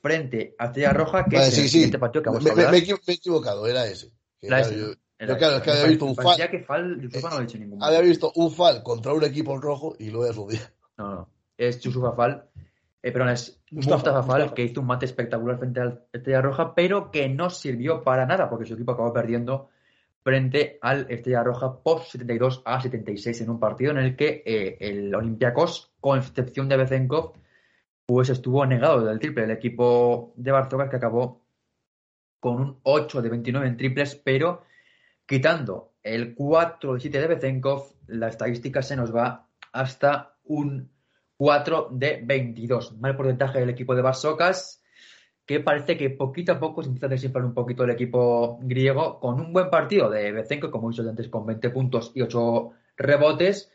frente 0.00 0.54
a 0.58 0.66
Estrella 0.66 0.92
Roja, 0.92 1.24
que 1.24 1.36
es 1.36 1.58
el 1.58 1.68
siguiente 1.68 1.98
partido 1.98 2.22
que 2.22 2.30
vamos 2.30 2.44
me, 2.44 2.50
a 2.50 2.52
hablar. 2.52 2.72
Me, 2.72 2.78
he 2.78 3.12
equivocado, 3.12 3.66
era 3.66 3.86
ese. 3.86 4.12
Era 4.40 4.62
ese. 5.18 5.32
Yo, 5.32 5.38
claro, 5.38 5.56
es 5.56 5.62
que 5.62 5.70
había 5.70 5.86
visto 5.86 6.04
un 6.04 6.14
fal. 6.14 6.50
Que 6.50 6.60
fal 6.60 7.00
no 7.00 7.36
ha 7.38 7.42
hecho 7.42 7.58
ningún 7.58 7.82
había 7.82 8.00
visto 8.00 8.32
un 8.36 8.50
fal 8.52 8.82
contra 8.82 9.12
un 9.12 9.24
equipo 9.24 9.54
en 9.54 9.62
rojo 9.62 9.96
y 9.98 10.10
lo 10.10 10.24
he 10.24 10.30
asumido. 10.30 10.64
No, 10.96 11.14
no. 11.14 11.28
Es 11.56 11.80
Yusufa 11.80 12.12
Fal. 12.12 12.44
Eh, 13.02 13.12
perdón, 13.12 13.30
es 13.30 13.60
Mustafa, 13.70 14.22
Fal 14.22 14.54
que 14.54 14.64
hizo 14.64 14.80
un 14.80 14.86
mate 14.86 15.06
espectacular 15.06 15.58
frente 15.58 15.80
a 15.80 16.00
Estrella 16.12 16.42
Roja, 16.42 16.74
pero 16.74 17.10
que 17.10 17.28
no 17.28 17.50
sirvió 17.50 18.02
para 18.02 18.26
nada 18.26 18.50
porque 18.50 18.66
su 18.66 18.74
equipo 18.74 18.92
acabó 18.92 19.12
perdiendo 19.12 19.68
frente 20.22 20.78
al 20.82 21.06
Estrella 21.08 21.44
Roja 21.44 21.82
post 21.82 22.12
72 22.12 22.62
a 22.64 22.80
76 22.80 23.40
en 23.40 23.50
un 23.50 23.60
partido 23.60 23.92
en 23.92 23.98
el 23.98 24.16
que 24.16 24.42
eh, 24.44 24.76
el 24.80 25.14
Olympiacos, 25.14 25.92
con 26.00 26.18
excepción 26.18 26.68
de 26.68 26.76
Bezenkov, 26.76 27.34
pues 28.04 28.30
estuvo 28.30 28.66
negado 28.66 29.04
del 29.04 29.18
triple. 29.18 29.44
El 29.44 29.52
equipo 29.52 30.32
de 30.36 30.50
Barzogas 30.50 30.90
que 30.90 30.96
acabó 30.96 31.42
con 32.40 32.60
un 32.60 32.80
8 32.82 33.22
de 33.22 33.28
29 33.28 33.66
en 33.68 33.76
triples, 33.76 34.16
pero 34.16 34.62
quitando 35.28 35.92
el 36.02 36.34
4 36.34 36.94
de 36.94 37.00
7 37.00 37.20
de 37.20 37.26
Bezenkov, 37.26 37.92
la 38.06 38.28
estadística 38.28 38.80
se 38.80 38.96
nos 38.96 39.14
va 39.14 39.46
hasta 39.72 40.38
un 40.44 40.90
4 41.36 41.90
de 41.92 42.22
22. 42.24 42.98
Mal 42.98 43.14
porcentaje 43.14 43.60
del 43.60 43.68
equipo 43.68 43.94
de 43.94 44.02
Barsocas 44.02 44.82
que 45.44 45.60
parece 45.60 45.96
que 45.96 46.10
poquito 46.10 46.52
a 46.52 46.60
poco 46.60 46.82
se 46.82 46.88
empieza 46.88 47.06
a 47.06 47.10
desinflar 47.10 47.44
un 47.44 47.54
poquito 47.54 47.84
el 47.84 47.90
equipo 47.90 48.58
griego 48.62 49.18
con 49.20 49.40
un 49.40 49.52
buen 49.52 49.70
partido 49.70 50.10
de 50.10 50.32
Bezenko, 50.32 50.70
como 50.70 50.88
he 50.88 50.92
dicho 50.92 51.08
antes, 51.08 51.28
con 51.28 51.46
20 51.46 51.70
puntos 51.70 52.12
y 52.14 52.22
8 52.22 52.70
rebotes. 52.96 53.70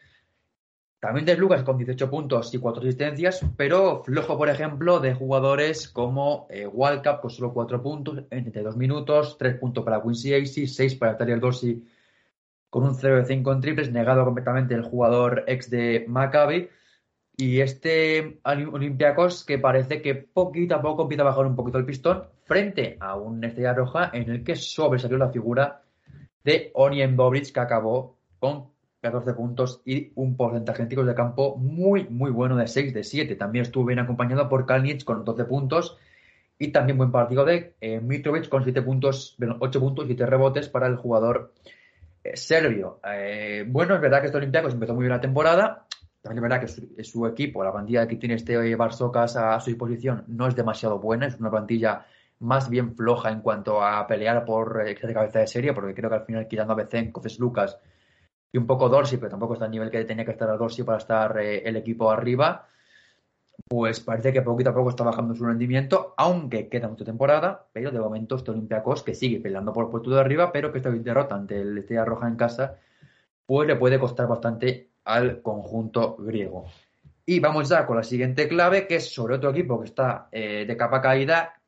También 1.03 1.25
de 1.25 1.35
Lucas 1.35 1.63
con 1.63 1.75
18 1.77 2.09
puntos 2.09 2.53
y 2.53 2.59
4 2.59 2.81
asistencias, 2.81 3.45
pero 3.57 4.01
flojo, 4.05 4.37
por 4.37 4.47
ejemplo, 4.47 5.01
de 5.01 5.13
jugadores 5.13 5.89
como 5.89 6.47
eh, 6.49 6.65
con 7.21 7.29
solo 7.29 7.51
4 7.51 7.83
puntos 7.83 8.19
en 8.29 8.43
32 8.43 8.77
minutos, 8.77 9.37
3 9.37 9.59
puntos 9.59 9.83
para 9.83 10.01
Quincy 10.01 10.33
Acey, 10.33 10.65
6 10.65 10.95
para 10.95 11.17
Tyler 11.17 11.41
Dorsey 11.41 11.83
con 12.69 12.85
un 12.85 12.95
0 12.95 13.17
de 13.17 13.25
5 13.25 13.51
en 13.51 13.59
triples, 13.59 13.91
negado 13.91 14.23
completamente 14.23 14.75
el 14.75 14.83
jugador 14.83 15.43
ex 15.45 15.69
de 15.69 16.05
Maccabi. 16.07 16.69
Y 17.35 17.59
este 17.59 18.39
Olympiacos 18.45 19.43
que 19.43 19.59
parece 19.59 20.01
que 20.01 20.15
poquito 20.15 20.75
a 20.75 20.81
poco 20.81 21.01
empieza 21.01 21.23
a 21.23 21.25
bajar 21.25 21.45
un 21.45 21.57
poquito 21.57 21.79
el 21.79 21.85
pistón 21.85 22.23
frente 22.45 22.95
a 23.01 23.17
un 23.17 23.43
Estrella 23.43 23.73
Roja 23.73 24.09
en 24.13 24.29
el 24.29 24.43
que 24.45 24.55
sobresalió 24.55 25.17
la 25.17 25.31
figura 25.31 25.81
de 26.45 26.71
Onien 26.75 27.17
Bobric 27.17 27.51
que 27.51 27.59
acabó 27.59 28.15
con 28.39 28.72
14 29.03 29.33
puntos 29.33 29.81
y 29.85 30.13
un 30.15 30.37
porcentaje 30.37 30.81
en 30.81 31.05
de 31.05 31.13
campo 31.13 31.57
muy, 31.57 32.07
muy 32.07 32.31
bueno 32.31 32.55
de 32.55 32.67
6 32.67 32.93
de 32.93 33.03
7. 33.03 33.35
También 33.35 33.63
estuvo 33.63 33.85
bien 33.85 33.99
acompañado 33.99 34.47
por 34.47 34.65
Kalnic 34.65 35.03
con 35.03 35.25
12 35.25 35.43
puntos 35.43 35.97
y 36.57 36.69
también 36.71 36.97
buen 36.97 37.11
partido 37.11 37.43
de 37.43 37.75
eh, 37.81 37.99
Mitrovic 37.99 38.47
con 38.47 38.63
7 38.63 38.81
puntos, 38.81 39.37
8 39.59 39.79
puntos 39.81 40.05
y 40.05 40.07
7 40.07 40.25
rebotes 40.25 40.69
para 40.69 40.87
el 40.87 40.95
jugador 40.95 41.53
eh, 42.23 42.37
serbio. 42.37 43.01
Eh, 43.05 43.65
bueno, 43.67 43.93
es 43.95 44.01
verdad 44.01 44.21
que 44.21 44.27
este 44.27 44.37
Olympiacos 44.37 44.73
empezó 44.73 44.93
muy 44.93 45.03
bien 45.03 45.11
la 45.11 45.21
temporada, 45.21 45.85
también 46.21 46.37
es 46.37 46.49
verdad 46.49 46.61
que 46.95 47.03
su, 47.03 47.27
equipo, 47.27 47.61
la 47.61 47.73
plantilla 47.73 48.07
que 48.07 48.15
tiene 48.15 48.35
este 48.35 48.75
Barsocas 48.75 49.35
a 49.35 49.59
su 49.59 49.69
disposición, 49.69 50.23
no 50.27 50.47
es 50.47 50.55
demasiado 50.55 50.99
buena, 50.99 51.27
es 51.27 51.37
una 51.37 51.51
plantilla 51.51 52.05
más 52.39 52.69
bien 52.69 52.95
floja 52.95 53.31
en 53.31 53.41
cuanto 53.41 53.83
a 53.83 54.07
pelear 54.07 54.45
por 54.45 54.85
de 54.85 54.95
cabeza 54.95 55.39
de 55.39 55.47
serie, 55.47 55.73
porque 55.73 55.93
creo 55.93 56.09
que 56.09 56.15
al 56.15 56.25
final 56.25 56.47
quitando 56.47 56.71
a 56.71 56.77
Becen, 56.77 57.11
Cofes 57.11 57.37
Lucas 57.39 57.77
y 58.53 58.57
un 58.59 58.67
poco 58.67 58.87
Dorsi, 58.87 59.17
pero 59.17 59.31
tampoco 59.31 59.53
está 59.53 59.65
al 59.65 59.71
nivel 59.71 59.89
que 59.89 60.05
tenía 60.05 60.23
que 60.23 60.31
estar 60.31 60.49
a 60.49 60.55
Dorsi 60.55 60.83
para 60.83 60.99
estar 60.99 61.37
eh, 61.39 61.63
el 61.65 61.75
equipo 61.75 62.11
arriba, 62.11 62.67
pues 63.67 63.99
parece 63.99 64.31
que 64.31 64.43
poquito 64.43 64.69
a 64.69 64.75
poco 64.75 64.91
está 64.91 65.03
bajando 65.03 65.33
su 65.33 65.43
rendimiento, 65.43 66.13
aunque 66.17 66.69
queda 66.69 66.87
mucha 66.87 67.03
temporada, 67.03 67.67
pero 67.73 67.91
de 67.91 67.99
momento 67.99 68.35
este 68.35 68.51
Olympiacos 68.51 69.01
que 69.01 69.15
sigue 69.15 69.39
peleando 69.39 69.73
por 69.73 69.85
el 69.85 69.91
puesto 69.91 70.11
de 70.11 70.19
arriba, 70.19 70.51
pero 70.51 70.71
que 70.71 70.77
esta 70.77 70.91
derrota 70.91 71.33
ante 71.33 71.61
el 71.61 71.79
Estrella 71.79 72.05
Roja 72.05 72.27
en 72.27 72.35
casa, 72.35 72.77
pues 73.45 73.67
le 73.67 73.75
puede 73.75 73.99
costar 73.99 74.27
bastante 74.27 74.91
al 75.03 75.41
conjunto 75.41 76.15
griego. 76.17 76.65
Y 77.25 77.39
vamos 77.39 77.69
ya 77.69 77.87
con 77.87 77.97
la 77.97 78.03
siguiente 78.03 78.47
clave, 78.47 78.85
que 78.85 78.97
es 78.97 79.11
sobre 79.11 79.35
otro 79.35 79.49
equipo 79.49 79.79
que 79.79 79.85
está 79.87 80.27
eh, 80.31 80.65
de 80.67 80.77
capa 80.77 81.01
caída, 81.01 81.59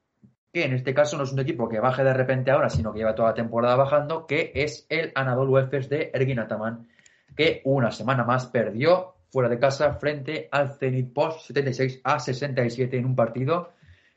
que 0.56 0.64
en 0.64 0.72
este 0.72 0.94
caso 0.94 1.18
no 1.18 1.26
es 1.26 1.34
un 1.34 1.40
equipo 1.40 1.68
que 1.68 1.82
baje 1.82 2.02
de 2.02 2.14
repente 2.14 2.50
ahora, 2.50 2.70
sino 2.70 2.94
que 2.94 3.00
lleva 3.00 3.14
toda 3.14 3.32
la 3.32 3.36
temporada 3.36 3.76
bajando, 3.76 4.26
que 4.26 4.54
es 4.56 4.86
el 4.88 5.12
Anadolu 5.14 5.58
Efes 5.58 5.90
de 5.90 6.12
Ergin 6.14 6.40
Ataman, 6.40 6.88
que 7.36 7.62
una 7.66 7.92
semana 7.92 8.24
más 8.24 8.46
perdió 8.46 9.16
fuera 9.28 9.50
de 9.50 9.60
casa 9.60 9.96
frente 9.96 10.48
al 10.50 10.72
Zenit 10.72 11.12
Post 11.12 11.48
76 11.48 12.00
a 12.06 12.20
67 12.20 12.98
en 12.98 13.04
un 13.04 13.18
partido 13.18 13.74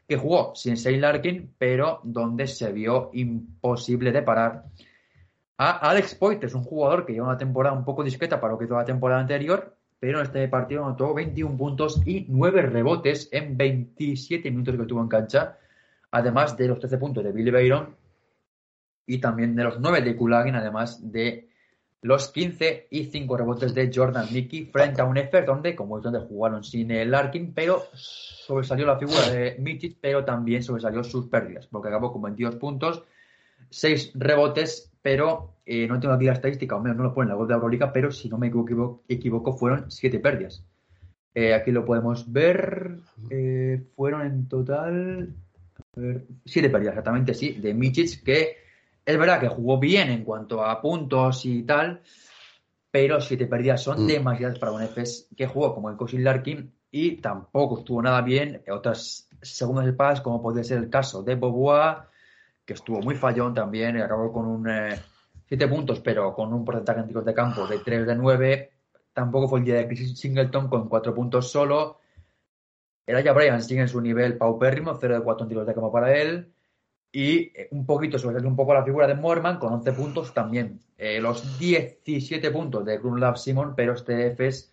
que 0.06 0.16
jugó 0.16 0.54
sin 0.54 0.76
Shane 0.76 1.00
Larkin, 1.00 1.54
pero 1.58 1.98
donde 2.04 2.46
se 2.46 2.70
vio 2.70 3.10
imposible 3.14 4.12
de 4.12 4.22
parar 4.22 4.66
a 5.56 5.90
Alex 5.90 6.14
Poitres, 6.14 6.54
un 6.54 6.62
jugador 6.62 7.04
que 7.04 7.14
lleva 7.14 7.26
una 7.26 7.36
temporada 7.36 7.74
un 7.74 7.84
poco 7.84 8.04
discreta 8.04 8.40
para 8.40 8.52
lo 8.52 8.60
que 8.60 8.66
hizo 8.66 8.76
la 8.76 8.84
temporada 8.84 9.22
anterior, 9.22 9.76
pero 9.98 10.20
en 10.20 10.26
este 10.26 10.46
partido 10.46 10.84
anotó 10.84 11.14
21 11.14 11.56
puntos 11.56 12.00
y 12.06 12.26
9 12.28 12.62
rebotes 12.62 13.28
en 13.32 13.56
27 13.56 14.48
minutos 14.52 14.76
que 14.76 14.84
tuvo 14.84 15.00
en 15.00 15.08
cancha, 15.08 15.58
además 16.10 16.56
de 16.56 16.68
los 16.68 16.78
13 16.78 16.98
puntos 16.98 17.24
de 17.24 17.32
Billy 17.32 17.50
Bayron 17.50 17.96
y 19.06 19.18
también 19.18 19.54
de 19.56 19.64
los 19.64 19.80
9 19.80 20.02
de 20.02 20.16
Kulagin, 20.16 20.54
además 20.54 21.12
de 21.12 21.48
los 22.02 22.28
15 22.28 22.88
y 22.90 23.04
5 23.04 23.36
rebotes 23.36 23.74
de 23.74 23.90
Jordan 23.92 24.28
Mickey 24.32 24.66
frente 24.66 25.00
a 25.00 25.04
un 25.04 25.16
Efes 25.16 25.46
donde, 25.46 25.74
como 25.74 25.98
es 25.98 26.04
donde 26.04 26.20
jugaron 26.20 26.62
sin 26.62 26.90
el 26.90 27.10
Larkin, 27.10 27.52
pero 27.54 27.84
sobresalió 27.92 28.86
la 28.86 28.98
figura 28.98 29.28
de 29.30 29.56
Mitic, 29.58 29.98
pero 30.00 30.24
también 30.24 30.62
sobresalió 30.62 31.02
sus 31.02 31.26
pérdidas, 31.26 31.66
porque 31.66 31.88
acabó 31.88 32.12
con 32.12 32.22
22 32.22 32.56
puntos, 32.56 33.04
6 33.70 34.12
rebotes 34.14 34.88
pero 35.02 35.54
eh, 35.64 35.86
no 35.86 35.98
tengo 36.00 36.14
aquí 36.14 36.26
la 36.26 36.32
estadística, 36.32 36.76
o 36.76 36.80
menos 36.80 36.98
no 36.98 37.04
lo 37.04 37.14
pone 37.14 37.26
en 37.26 37.30
la 37.30 37.34
voz 37.36 37.48
de 37.48 37.54
Euroliga, 37.54 37.92
pero 37.92 38.10
si 38.10 38.28
no 38.28 38.36
me 38.36 38.48
equivoco, 38.48 39.04
equivoco 39.08 39.56
fueron 39.56 39.90
siete 39.90 40.18
pérdidas. 40.18 40.64
Eh, 41.34 41.54
aquí 41.54 41.70
lo 41.70 41.84
podemos 41.84 42.30
ver. 42.30 42.98
Eh, 43.30 43.82
fueron 43.94 44.26
en 44.26 44.48
total. 44.48 45.34
Siete 46.44 46.70
pérdidas, 46.70 46.92
exactamente, 46.92 47.34
sí, 47.34 47.52
de 47.52 47.74
Michich, 47.74 48.22
que 48.22 48.56
es 49.04 49.18
verdad 49.18 49.40
que 49.40 49.48
jugó 49.48 49.78
bien 49.78 50.10
en 50.10 50.24
cuanto 50.24 50.64
a 50.64 50.80
puntos 50.80 51.44
y 51.44 51.62
tal, 51.62 52.02
pero 52.90 53.20
siete 53.20 53.46
pérdidas 53.46 53.82
son 53.82 54.04
mm. 54.04 54.06
demasiadas 54.06 54.58
para 54.58 54.72
un 54.72 54.82
EFES 54.82 55.28
que 55.36 55.46
jugó 55.46 55.74
como 55.74 55.90
el 55.90 55.96
Cosin 55.96 56.24
Larkin 56.24 56.72
y 56.90 57.16
tampoco 57.16 57.78
estuvo 57.78 58.02
nada 58.02 58.22
bien 58.22 58.62
otras 58.70 59.28
segundas 59.42 59.86
espadas, 59.86 60.20
como 60.20 60.42
podría 60.42 60.64
ser 60.64 60.78
el 60.78 60.90
caso 60.90 61.22
de 61.22 61.34
Boboa 61.34 62.08
que 62.68 62.74
estuvo 62.74 63.00
muy 63.00 63.14
fallón 63.14 63.54
también 63.54 63.96
y 63.96 64.02
acabó 64.02 64.30
con 64.30 64.44
un 64.44 64.68
7 65.46 65.68
puntos, 65.68 66.00
pero 66.00 66.34
con 66.34 66.52
un 66.52 66.66
porcentaje 66.66 67.00
en 67.00 67.06
tiros 67.06 67.24
de 67.24 67.32
campo 67.32 67.66
de 67.66 67.78
3 67.78 68.06
de 68.06 68.14
9. 68.14 68.70
Tampoco 69.14 69.48
fue 69.48 69.60
el 69.60 69.64
día 69.64 69.76
de 69.76 69.88
Chris 69.88 70.18
Singleton 70.18 70.68
con 70.68 70.86
4 70.86 71.14
puntos 71.14 71.50
solo. 71.50 72.00
Elijah 73.08 73.32
Bryan 73.32 73.62
sigue 73.62 73.80
en 73.80 73.88
su 73.88 74.00
nivel 74.00 74.36
paupérrimo, 74.36 74.96
0 75.00 75.14
de 75.14 75.20
4 75.22 75.44
en 75.44 75.48
tiros 75.48 75.66
de 75.66 75.74
campo 75.74 75.90
para 75.90 76.14
él. 76.16 76.52
Y 77.10 77.52
eh, 77.58 77.68
un 77.70 77.86
poquito, 77.86 78.18
sobre 78.18 78.46
un 78.46 78.54
poco 78.54 78.74
la 78.74 78.84
figura 78.84 79.06
de 79.06 79.14
Morman 79.14 79.58
con 79.58 79.72
11 79.72 79.92
puntos 79.92 80.34
también. 80.34 80.80
Eh, 80.98 81.20
los 81.20 81.58
17 81.58 82.50
puntos 82.50 82.84
de 82.84 82.98
Love 82.98 83.38
Simon, 83.38 83.74
pero 83.74 83.94
este 83.94 84.46
es 84.46 84.72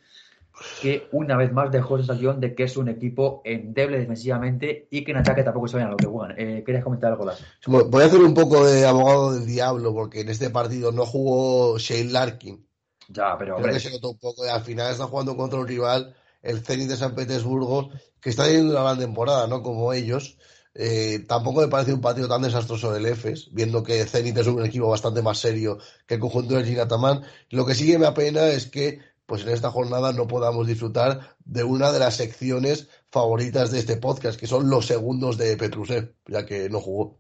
que 0.82 1.08
una 1.12 1.36
vez 1.38 1.52
más 1.52 1.72
dejó 1.72 1.98
sensación 1.98 2.40
de 2.40 2.56
que 2.56 2.64
es 2.64 2.78
un 2.78 2.88
equipo 2.88 3.42
endeble 3.44 4.00
defensivamente 4.00 4.88
y 4.90 5.04
que 5.04 5.12
en 5.12 5.18
ataque 5.18 5.44
tampoco 5.44 5.68
se 5.68 5.76
vayan 5.76 5.90
a 5.90 5.92
lo 5.92 5.98
que 5.98 6.06
juegan. 6.06 6.36
Eh, 6.38 6.64
¿Querías 6.66 6.84
comentar 6.84 7.12
algo, 7.12 7.26
más? 7.26 7.42
Voy 7.66 8.04
a 8.04 8.06
hacer 8.06 8.22
un 8.22 8.34
poco 8.34 8.66
de 8.66 8.86
abogado 8.86 9.34
del 9.34 9.46
diablo 9.46 9.94
porque 9.94 10.22
en 10.22 10.30
este 10.30 10.50
partido 10.50 10.92
no 10.92 11.06
jugó 11.06 11.78
Shane 11.78 12.12
Larkin. 12.12 12.66
Ya, 13.10 13.38
pero 13.38 13.58
Creo 13.58 13.74
que 13.74 13.80
se 13.80 13.92
notó 13.92 14.12
un 14.12 14.18
poco 14.18 14.46
y 14.46 14.50
al 14.50 14.62
final 14.62 14.92
está 14.92 15.06
jugando 15.06 15.38
contra 15.38 15.60
un 15.60 15.68
rival, 15.68 16.16
el 16.46 16.64
Zenit 16.64 16.88
de 16.88 16.98
San 16.98 17.16
Petersburgo, 17.16 17.90
que 18.22 18.30
está 18.30 18.46
teniendo 18.46 18.74
una 18.74 18.84
gran 18.84 19.00
temporada, 19.00 19.48
¿no? 19.48 19.62
Como 19.62 19.92
ellos. 19.94 20.38
Eh, 20.78 21.24
tampoco 21.28 21.62
me 21.62 21.68
parece 21.70 21.94
un 21.94 22.02
partido 22.02 22.28
tan 22.28 22.42
desastroso 22.42 22.92
del 22.92 23.06
EFES, 23.06 23.50
viendo 23.54 23.82
que 23.82 24.06
Zenit 24.06 24.38
es 24.38 24.48
un 24.48 24.66
equipo 24.66 24.90
bastante 24.90 25.22
más 25.22 25.40
serio 25.40 25.78
que 26.06 26.16
el 26.16 26.20
conjunto 26.20 26.56
de 26.56 26.66
Ginataman. 26.66 27.24
Lo 27.50 27.66
que 27.66 27.76
sí 27.76 27.88
que 27.88 27.98
me 27.98 28.08
apena 28.08 28.48
es 28.48 28.68
que 28.68 29.00
pues 29.26 29.42
en 29.44 29.50
esta 29.50 29.72
jornada 29.72 30.14
no 30.14 30.28
podamos 30.28 30.68
disfrutar 30.68 31.36
de 31.44 31.64
una 31.64 31.92
de 31.92 32.00
las 32.00 32.16
secciones 32.16 32.90
favoritas 33.10 33.72
de 33.72 33.80
este 33.80 33.98
podcast, 33.98 34.40
que 34.40 34.48
son 34.48 34.70
los 34.70 34.86
segundos 34.86 35.38
de 35.38 35.58
Petrusev, 35.58 36.14
ya 36.28 36.46
que 36.46 36.70
no 36.70 36.80
jugó. 36.80 37.20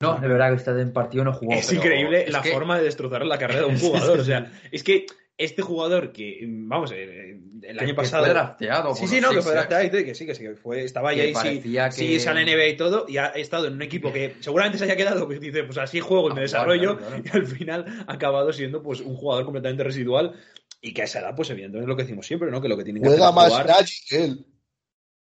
No, 0.00 0.18
de 0.18 0.28
verdad 0.28 0.50
que 0.50 0.56
este 0.56 0.70
en 0.80 0.92
partido 0.92 1.24
no 1.24 1.32
jugó. 1.32 1.52
Es 1.52 1.72
increíble 1.72 2.26
la 2.28 2.42
forma 2.42 2.78
de 2.78 2.84
destrozar 2.84 3.24
la 3.26 3.38
carrera 3.38 3.60
de 3.60 3.66
un 3.66 3.78
jugador. 3.80 4.20
o 4.20 4.24
sea, 4.24 4.52
es 4.70 4.82
que 4.82 5.06
este 5.36 5.62
jugador 5.62 6.12
que, 6.12 6.40
vamos, 6.46 6.92
eh, 6.92 7.40
el 7.62 7.78
año 7.78 7.94
pasado. 7.94 8.24
fue 8.24 8.32
drafteado. 8.32 8.94
Sí, 8.94 9.06
sí, 9.06 9.20
no, 9.20 9.30
que 9.30 9.42
fue 9.42 9.52
drafteado 9.52 9.84
y 9.84 10.04
que 10.04 10.14
sí, 10.14 10.26
que 10.26 10.34
sí, 10.34 10.44
que 10.44 10.54
fue, 10.54 10.84
estaba 10.84 11.10
ahí, 11.10 11.34
sí, 11.34 11.60
que... 11.60 11.92
sí, 11.92 12.20
sale 12.20 12.44
NBA 12.44 12.68
y 12.68 12.76
todo, 12.76 13.06
y 13.08 13.16
ha 13.16 13.26
estado 13.28 13.66
en 13.66 13.74
un 13.74 13.82
equipo 13.82 14.12
que 14.12 14.36
seguramente 14.40 14.78
se 14.78 14.84
haya 14.84 14.96
quedado, 14.96 15.26
pues 15.26 15.40
dice, 15.40 15.64
pues 15.64 15.78
así 15.78 16.00
juego 16.00 16.30
y 16.30 16.34
me 16.34 16.40
ah, 16.40 16.42
desarrollo, 16.42 16.98
y 17.24 17.36
al 17.36 17.46
final 17.46 18.04
ha 18.06 18.12
acabado 18.12 18.52
siendo 18.52 18.82
pues 18.82 19.00
un 19.00 19.16
jugador 19.16 19.44
completamente 19.44 19.84
residual 19.84 20.34
y 20.80 20.92
que 20.92 21.02
a 21.02 21.04
esa 21.06 21.20
edad, 21.20 21.34
pues 21.34 21.50
evidentemente 21.50 21.84
es 21.84 21.88
lo 21.88 21.96
que 21.96 22.02
decimos 22.02 22.26
siempre, 22.26 22.50
¿no? 22.50 22.60
Que 22.60 22.68
lo 22.68 22.76
que 22.76 22.84
tiene 22.84 23.00
que 23.00 23.08
Juega 23.08 23.32
más 23.32 23.50
jugar... 23.50 23.84
que 24.08 24.24
él. 24.24 24.46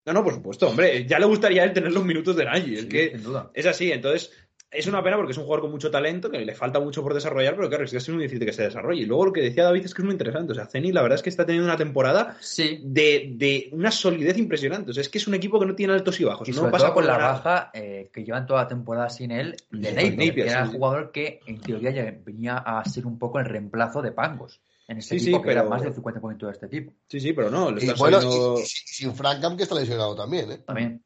No, 0.04 0.12
no, 0.12 0.24
por 0.24 0.34
supuesto, 0.34 0.68
hombre. 0.68 1.06
Ya 1.06 1.20
le 1.20 1.26
gustaría 1.26 1.62
a 1.62 1.64
él 1.66 1.72
tener 1.72 1.92
los 1.92 2.04
minutos 2.04 2.34
de 2.34 2.44
Nagy. 2.44 2.74
Es 2.74 2.86
que 2.86 3.16
es 3.54 3.66
así. 3.66 3.92
Entonces, 3.92 4.32
es 4.72 4.86
una 4.86 5.02
pena 5.02 5.16
porque 5.16 5.32
es 5.32 5.38
un 5.38 5.44
jugador 5.44 5.62
con 5.62 5.70
mucho 5.70 5.90
talento, 5.90 6.30
que 6.30 6.38
le 6.38 6.54
falta 6.54 6.80
mucho 6.80 7.02
por 7.02 7.12
desarrollar, 7.12 7.54
pero 7.54 7.68
claro, 7.68 7.84
es 7.84 7.90
que 7.90 7.98
es 7.98 8.08
muy 8.08 8.22
difícil 8.22 8.46
que 8.46 8.54
se 8.54 8.62
desarrolle. 8.62 9.02
Y 9.02 9.06
luego 9.06 9.26
lo 9.26 9.32
que 9.32 9.42
decía 9.42 9.64
David 9.64 9.84
es 9.84 9.94
que 9.94 10.00
es 10.00 10.04
muy 10.04 10.12
interesante. 10.12 10.52
O 10.52 10.54
sea, 10.54 10.66
Zeni 10.66 10.92
la 10.92 11.02
verdad 11.02 11.16
es 11.16 11.22
que 11.22 11.28
está 11.28 11.44
teniendo 11.44 11.68
una 11.68 11.76
temporada 11.76 12.36
de, 12.82 13.32
de, 13.34 13.68
una 13.72 13.90
solidez 13.90 14.38
impresionante. 14.38 14.90
O 14.90 14.94
sea, 14.94 15.02
es 15.02 15.10
que 15.10 15.18
es 15.18 15.26
un 15.26 15.34
equipo 15.34 15.60
que 15.60 15.66
no 15.66 15.74
tiene 15.74 15.92
altos 15.92 16.18
y 16.20 16.24
bajos. 16.24 16.48
Y 16.48 16.52
no 16.52 16.70
pasa 16.70 16.92
con 16.94 17.06
la 17.06 17.18
baja 17.18 17.70
eh, 17.74 18.10
que 18.12 18.24
llevan 18.24 18.46
toda 18.46 18.62
la 18.62 18.68
temporada 18.68 19.10
sin 19.10 19.30
él, 19.30 19.56
de 19.70 19.92
Napier, 19.92 20.34
que 20.34 20.40
era 20.42 20.64
un 20.64 20.72
jugador 20.72 21.12
que 21.12 21.40
en 21.46 21.60
teoría 21.60 21.90
ya 21.90 22.16
venía 22.24 22.56
a 22.56 22.82
ser 22.84 23.06
un 23.06 23.18
poco 23.18 23.38
el 23.38 23.44
reemplazo 23.44 24.00
de 24.00 24.12
Pangos 24.12 24.60
en 24.88 24.98
este 24.98 25.18
sí, 25.18 25.26
equipo, 25.26 25.42
que 25.42 25.52
era 25.52 25.64
más 25.64 25.82
del 25.82 25.94
50% 25.94 26.46
de 26.46 26.52
este 26.52 26.68
tipo. 26.68 26.92
Sí, 27.08 27.20
sí, 27.20 27.32
pero 27.32 27.50
no. 27.50 27.70
y, 27.70 27.92
bueno, 27.92 28.20
y, 28.58 28.64
sin 28.64 29.14
Frankham 29.14 29.56
que 29.56 29.64
está 29.64 29.74
lesionado 29.74 30.14
también, 30.14 30.50
¿eh? 30.50 30.58
También. 30.58 31.02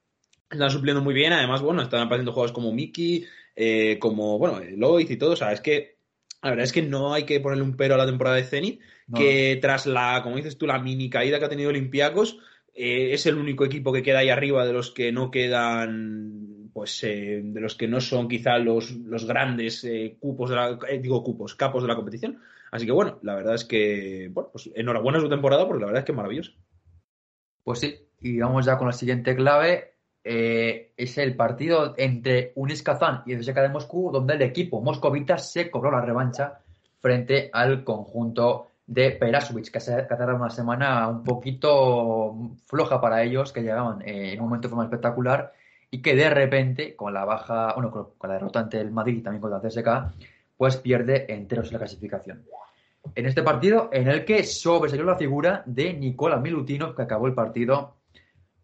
Están 0.49 0.71
supliendo 0.71 1.03
muy 1.03 1.13
bien, 1.13 1.33
además, 1.33 1.61
bueno, 1.61 1.83
están 1.83 2.03
apareciendo 2.03 2.33
jugadores 2.33 2.55
como 2.55 2.73
Mickey, 2.73 3.27
eh, 3.57 3.99
como, 3.99 4.38
bueno, 4.38 4.61
Loiz 4.77 5.11
y 5.11 5.16
todo, 5.16 5.33
o 5.33 5.37
sea, 5.37 5.53
es 5.53 5.61
que 5.61 5.97
la 6.42 6.51
verdad 6.51 6.64
es 6.64 6.73
que 6.73 6.83
no 6.83 7.14
hay 7.14 7.25
que 7.25 7.40
ponerle 7.40 7.64
un 7.64 7.77
pero 7.77 7.95
a 7.95 7.99
la 7.99 8.07
temporada 8.07 8.37
de 8.37 8.45
Zenit, 8.45 8.81
que 9.14 9.59
tras 9.61 9.87
la, 9.87 10.21
como 10.23 10.37
dices 10.37 10.59
tú, 10.59 10.66
la 10.66 10.79
mini 10.79 11.09
caída 11.11 11.38
que 11.38 11.47
ha 11.47 11.49
tenido 11.49 11.71
Olympiacos, 11.71 12.38
eh, 12.75 13.12
es 13.12 13.27
el 13.27 13.37
único 13.37 13.64
equipo 13.64 13.92
que 13.92 14.03
queda 14.03 14.19
ahí 14.19 14.29
arriba 14.29 14.66
de 14.66 14.73
los 14.73 14.90
que 14.90 15.11
no 15.11 15.31
quedan, 15.31 16.71
pues, 16.73 17.03
eh, 17.03 17.40
de 17.42 17.61
los 17.61 17.75
que 17.75 17.88
no 17.88 18.01
son 18.01 18.29
quizá 18.29 18.59
los, 18.59 18.92
los 18.92 19.27
grandes 19.27 19.87
cupos, 20.21 20.51
de 20.51 20.57
la, 20.57 20.79
digo 21.01 21.25
cupos, 21.25 21.55
capos 21.55 21.83
de 21.83 21.88
la 21.88 21.97
competición. 21.97 22.38
Así 22.71 22.85
que 22.85 22.92
bueno, 22.92 23.19
la 23.23 23.35
verdad 23.35 23.55
es 23.55 23.64
que, 23.64 24.29
bueno, 24.33 24.51
pues 24.53 24.71
enhorabuena 24.75 25.21
su 25.21 25.29
temporada 25.29 25.66
porque 25.66 25.81
la 25.81 25.87
verdad 25.87 26.01
es 26.01 26.05
que 26.05 26.12
es 26.12 26.16
maravilloso. 26.16 26.53
Pues 27.64 27.81
sí, 27.81 27.97
y 28.21 28.38
vamos 28.38 28.66
ya 28.66 28.77
con 28.77 28.87
la 28.87 28.92
siguiente 28.92 29.35
clave. 29.35 29.96
Eh, 30.29 30.91
es 30.97 31.19
el 31.19 31.37
partido 31.37 31.95
entre 31.97 32.51
Unis 32.57 32.83
Kazan 32.83 33.23
y 33.27 33.33
el 33.33 33.39
CSKA 33.43 33.62
de 33.62 33.69
Moscú, 33.69 34.11
donde 34.11 34.35
el 34.35 34.43
equipo 34.43 34.81
moscovita 34.81 35.39
se 35.39 35.71
cobró 35.71 35.93
la 35.93 36.01
revancha 36.01 36.59
frente 37.01 37.49
al 37.53 37.85
conjunto 37.85 38.71
de 38.89 39.12
Perasovic, 39.12 39.71
que 39.71 39.79
se 39.79 40.03
tardado 40.03 40.35
una 40.35 40.51
semana 40.51 41.07
un 41.07 41.23
poquito 41.23 42.35
floja 42.67 43.01
para 43.01 43.23
ellos, 43.23 43.53
que 43.53 43.62
llegaban 43.62 44.03
en 44.05 44.41
un 44.41 44.47
momento 44.47 44.67
de 44.67 44.71
forma 44.71 44.83
espectacular 44.83 45.53
y 45.93 46.03
que 46.03 46.17
de 46.17 46.29
repente, 46.29 46.97
con 46.97 47.15
la 47.15 47.25
baja, 47.25 47.75
bueno, 47.75 47.93
con 47.93 48.29
la 48.29 48.35
derrota 48.35 48.59
ante 48.59 48.81
el 48.81 48.91
Madrid 48.91 49.19
y 49.19 49.23
también 49.23 49.41
con 49.41 49.53
la 49.53 49.61
CSK, 49.61 50.12
pues 50.57 50.77
pierde 50.79 51.33
enteros 51.33 51.69
en 51.69 51.75
la 51.75 51.79
clasificación. 51.79 52.43
En 53.15 53.27
este 53.27 53.45
partido 53.45 53.91
en 53.93 54.09
el 54.09 54.25
que 54.25 54.43
sobresalió 54.43 55.05
la 55.05 55.17
figura 55.17 55.62
de 55.67 55.93
Nikola 55.95 56.39
Milutinov, 56.39 56.97
que 56.97 57.03
acabó 57.03 57.29
el 57.29 57.35
partido 57.35 57.95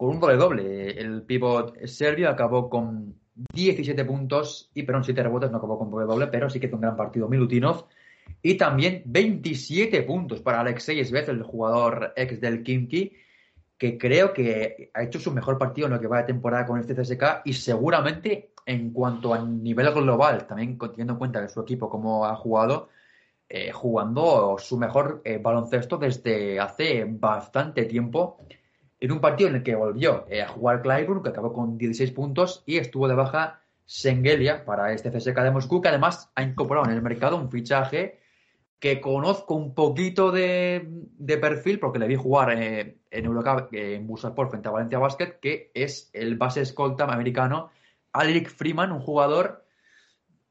con 0.03 0.17
un 0.17 0.21
doble 0.21 0.37
doble. 0.37 1.01
El 1.01 1.23
pivot 1.23 1.87
serbio 1.87 2.29
acabó 2.29 2.69
con 2.69 3.15
17 3.55 4.05
puntos 4.05 4.69
y 4.75 4.83
perdón, 4.83 5.05
7 5.05 5.23
rebotes, 5.23 5.53
no 5.53 5.59
acabó 5.59 5.79
con 5.79 5.93
doble 5.93 6.07
doble, 6.07 6.27
pero 6.27 6.51
sí 6.51 6.59
que 6.59 6.67
fue 6.67 6.75
un 6.75 6.81
gran 6.81 6.97
partido 6.97 7.29
Milutinov. 7.29 7.87
Y 8.43 8.57
también 8.57 9.03
27 9.05 10.03
puntos 10.03 10.41
para 10.41 10.59
Alexei 10.59 11.05
Svez, 11.05 11.29
el 11.29 11.45
jugador 11.45 12.13
ex 12.17 12.41
del 12.41 12.65
Kimki, 12.65 13.13
que 13.79 13.97
creo 13.97 14.33
que 14.33 14.91
ha 14.93 15.05
hecho 15.05 15.21
su 15.21 15.31
mejor 15.31 15.57
partido 15.57 15.87
en 15.87 15.93
lo 15.93 16.01
que 16.01 16.09
va 16.09 16.19
de 16.19 16.25
temporada 16.25 16.67
con 16.67 16.81
este 16.81 16.97
CSK 16.97 17.43
y 17.45 17.53
seguramente 17.53 18.55
en 18.67 18.93
cuanto 18.93 19.33
a 19.33 19.45
nivel 19.45 19.89
global, 19.93 20.49
también 20.49 20.79
teniendo 20.79 21.13
en 21.13 21.19
cuenta 21.21 21.43
que 21.43 21.49
su 21.49 21.61
equipo 21.61 21.89
como 21.89 22.27
ha 22.27 22.35
jugado, 22.35 22.89
eh, 23.49 23.71
jugando 23.71 24.57
su 24.59 24.77
mejor 24.79 25.23
eh, 25.25 25.39
baloncesto 25.39 25.97
desde 25.97 26.59
hace 26.59 27.05
bastante 27.05 27.85
tiempo. 27.85 28.39
En 29.03 29.11
un 29.11 29.21
partido 29.21 29.51
en 29.51 29.57
el 29.57 29.65
que 29.65 29.75
volvió 29.75 30.27
eh, 30.31 30.43
a 30.43 30.47
jugar 30.47 30.81
Clyburn, 30.81 31.25
que 31.25 31.31
acabó 31.31 31.53
con 31.53 31.77
16 31.77 32.13
puntos, 32.13 32.63
y 32.67 32.77
estuvo 32.77 33.09
de 33.09 33.17
baja 33.17 33.61
Sengelia 33.85 34.65
para 34.65 34.93
este 34.93 35.11
CSK 35.11 35.41
de 35.41 35.51
Moscú, 35.51 35.81
que 35.81 35.89
además 35.89 36.31
ha 36.37 36.45
incorporado 36.45 36.87
en 36.87 36.95
el 36.95 37.03
mercado 37.03 37.37
un 37.37 37.51
fichaje 37.51 38.21
que 38.79 39.01
conozco 39.01 39.57
un 39.57 39.75
poquito 39.75 40.31
de, 40.31 41.09
perfil, 41.41 41.81
porque 41.81 41.99
le 41.99 42.07
vi 42.07 42.15
jugar 42.15 42.53
en 42.53 42.97
Eurocup 43.11 43.75
en 43.75 44.07
Busasport 44.07 44.51
frente 44.51 44.69
a 44.69 44.71
Valencia 44.73 45.01
Basket, 45.01 45.41
que 45.41 45.73
es 45.75 46.09
el 46.13 46.37
base 46.37 46.61
escolta 46.61 47.03
americano 47.03 47.71
Alec 48.13 48.51
Freeman, 48.51 48.93
un 48.93 49.01
jugador 49.01 49.65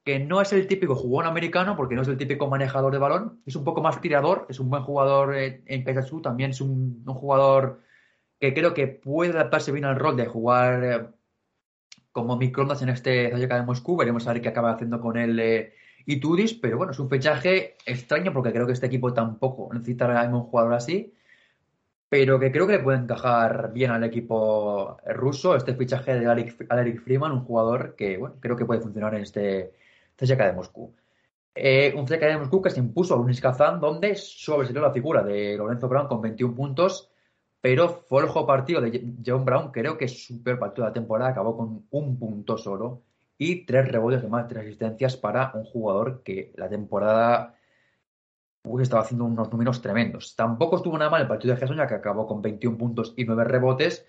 que 0.04 0.20
no 0.20 0.42
es 0.42 0.52
el 0.52 0.68
típico 0.68 0.96
jugón 0.96 1.26
americano, 1.26 1.78
porque 1.78 1.96
no 1.96 2.02
es 2.02 2.10
el 2.10 2.18
típico 2.18 2.50
manejador 2.50 2.92
de 2.92 3.00
balón, 3.00 3.42
es 3.46 3.56
un 3.56 3.64
poco 3.64 3.82
más 3.82 4.02
tirador, 4.02 4.46
es 4.50 4.60
un 4.60 4.70
buen 4.70 4.84
jugador 4.84 5.38
en, 5.38 5.64
en 5.68 6.22
también 6.22 6.50
es 6.50 6.60
un, 6.60 7.06
jugador 7.06 7.80
que 8.42 8.56
creo 8.56 8.74
que 8.74 8.88
puede 8.88 9.32
adaptarse 9.34 9.72
bien 9.72 9.86
al 9.86 10.00
rol 10.00 10.18
de 10.18 10.26
jugar 10.26 10.84
eh, 10.84 11.08
como 12.12 12.38
microondas 12.38 12.82
en 12.82 12.90
este 12.90 13.30
Zayaka 13.30 13.58
de 13.58 13.64
Moscú, 13.64 13.96
veremos 13.96 14.28
a 14.28 14.34
ver 14.34 14.42
qué 14.42 14.50
acaba 14.50 14.72
haciendo 14.72 15.00
con 15.00 15.16
él 15.16 15.40
eh, 15.40 15.76
y 16.08 16.20
Tudis, 16.20 16.56
pero 16.56 16.78
bueno, 16.78 16.92
es 16.92 17.00
un 17.00 17.08
fichaje 17.08 17.78
extraño 17.86 18.34
porque 18.34 18.52
creo 18.52 18.66
que 18.66 18.74
este 18.74 18.88
equipo 18.88 19.14
tampoco 19.14 19.72
necesita 19.72 20.08
un 20.34 20.42
jugador 20.42 20.74
así, 20.74 21.14
pero 22.10 22.40
que 22.40 22.52
creo 22.52 22.66
que 22.66 22.78
le 22.78 22.84
puede 22.84 22.98
encajar 22.98 23.72
bien 23.74 23.92
al 23.92 24.04
equipo 24.04 24.98
ruso. 25.06 25.56
Este 25.56 25.76
fichaje 25.76 26.20
de 26.20 26.26
Alec 26.26 27.04
Freeman, 27.04 27.32
un 27.32 27.46
jugador 27.46 27.96
que 27.96 28.18
bueno, 28.18 28.38
creo 28.40 28.56
que 28.56 28.66
puede 28.66 28.82
funcionar 28.82 29.14
en 29.14 29.22
este 29.22 29.74
CSKA 30.18 30.48
de 30.48 30.54
Moscú. 30.54 30.96
Eh, 31.54 31.94
un 31.96 32.06
CSKA 32.06 32.28
de 32.28 32.38
Moscú 32.40 32.62
que 32.62 32.72
se 32.72 32.80
impuso 32.80 33.14
a 33.14 33.18
Lunis 33.18 33.40
Kazan, 33.40 33.80
donde 33.80 34.16
sobresalió 34.16 34.82
la 34.82 34.92
figura 34.92 35.22
de 35.22 35.56
Lorenzo 35.58 35.88
Brown 35.88 36.08
con 36.08 36.22
21 36.22 36.56
puntos, 36.56 37.11
pero 37.62 38.04
fue 38.10 38.24
el 38.24 38.30
juego 38.30 38.48
partido 38.48 38.82
de 38.82 39.14
John 39.26 39.46
Brown, 39.46 39.72
creo 39.72 39.98
que 39.98 40.06
es 40.06 40.26
su 40.26 40.42
peor 40.44 40.58
partido 40.58 40.86
de 40.86 40.90
la 40.90 40.94
temporada, 40.94 41.30
acabó 41.30 41.56
con 41.56 41.86
un 41.92 42.20
punto 42.20 42.58
solo 42.58 43.04
y 43.38 43.66
tres 43.66 43.88
rebotes 43.88 44.24
de 44.24 44.28
más, 44.28 44.48
tres 44.48 44.64
asistencias 44.64 45.16
para 45.16 45.52
un 45.54 45.64
jugador 45.66 46.24
que 46.24 46.54
la 46.58 46.68
temporada 46.68 47.56
estaba 48.80 49.04
haciendo 49.04 49.26
unos 49.26 49.52
números 49.52 49.82
tremendos. 49.82 50.36
Tampoco 50.36 50.78
estuvo 50.78 50.98
nada 50.98 51.10
mal 51.10 51.22
el 51.22 51.28
partido 51.28 51.54
de 51.54 51.60
Gerson, 51.60 51.78
que 51.88 51.96
acabó 51.96 52.28
con 52.28 52.42
21 52.42 52.78
puntos 52.78 53.14
y 53.16 53.26
9 53.26 53.44
rebotes, 53.44 54.06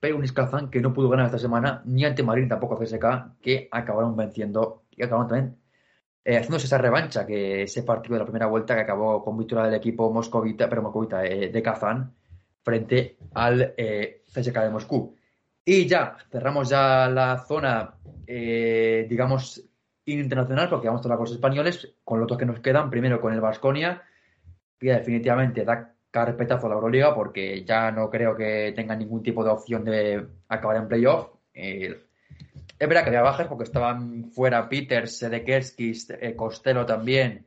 pero 0.00 0.16
un 0.16 0.24
Iskazan 0.24 0.70
que 0.70 0.80
no 0.80 0.92
pudo 0.92 1.08
ganar 1.08 1.26
esta 1.26 1.38
semana, 1.38 1.82
ni 1.84 2.04
ante 2.04 2.22
Madrid 2.22 2.48
tampoco 2.48 2.78
CSK, 2.78 3.40
que 3.40 3.68
acabaron 3.70 4.16
venciendo 4.16 4.84
y 4.90 5.02
acabaron 5.02 5.28
también 5.28 5.56
eh, 6.24 6.36
haciéndose 6.36 6.66
esa 6.66 6.78
revancha, 6.78 7.26
que 7.26 7.62
ese 7.62 7.82
partido 7.82 8.14
de 8.14 8.20
la 8.20 8.26
primera 8.26 8.46
vuelta 8.46 8.74
que 8.74 8.82
acabó 8.82 9.22
con 9.24 9.36
victoria 9.36 9.64
del 9.64 9.74
equipo 9.74 10.12
moscovita, 10.12 10.68
pero 10.68 10.82
moscovita 10.82 11.24
eh, 11.24 11.50
de 11.50 11.62
Kazán 11.62 12.14
frente 12.62 13.16
al 13.34 13.74
eh, 13.76 14.22
CSK 14.26 14.60
de 14.60 14.70
Moscú. 14.70 15.14
Y 15.64 15.86
ya 15.86 16.16
cerramos 16.30 16.68
ya 16.68 17.08
la 17.08 17.44
zona, 17.46 17.94
digamos, 18.26 19.62
internacional, 20.06 20.68
porque 20.70 20.86
vamos 20.88 21.02
a 21.02 21.04
hablar 21.04 21.18
con 21.18 21.24
los 21.26 21.34
españoles, 21.34 21.94
con 22.04 22.18
los 22.18 22.24
otros 22.24 22.38
que 22.38 22.46
nos 22.46 22.60
quedan, 22.60 22.88
primero 22.88 23.20
con 23.20 23.34
el 23.34 23.40
Vasconia, 23.40 24.02
que 24.78 24.92
definitivamente 24.92 25.64
da 25.64 25.94
carpetazo 26.10 26.66
a 26.66 26.70
la 26.70 26.74
Euroliga, 26.76 27.14
porque 27.14 27.64
ya 27.64 27.90
no 27.90 28.08
creo 28.10 28.34
que 28.36 28.72
tenga 28.74 28.96
ningún 28.96 29.22
tipo 29.22 29.44
de 29.44 29.50
opción 29.50 29.84
de 29.84 30.26
acabar 30.48 30.76
en 30.76 30.88
playoff. 30.88 31.28
Eh, 31.52 32.04
es 32.78 32.88
verdad 32.88 33.02
que 33.02 33.08
había 33.08 33.22
bajas 33.22 33.48
porque 33.48 33.64
estaban 33.64 34.30
fuera 34.30 34.68
Peters, 34.68 35.18
Sedekerskis, 35.18 36.10
eh, 36.10 36.34
Costello 36.36 36.86
también, 36.86 37.46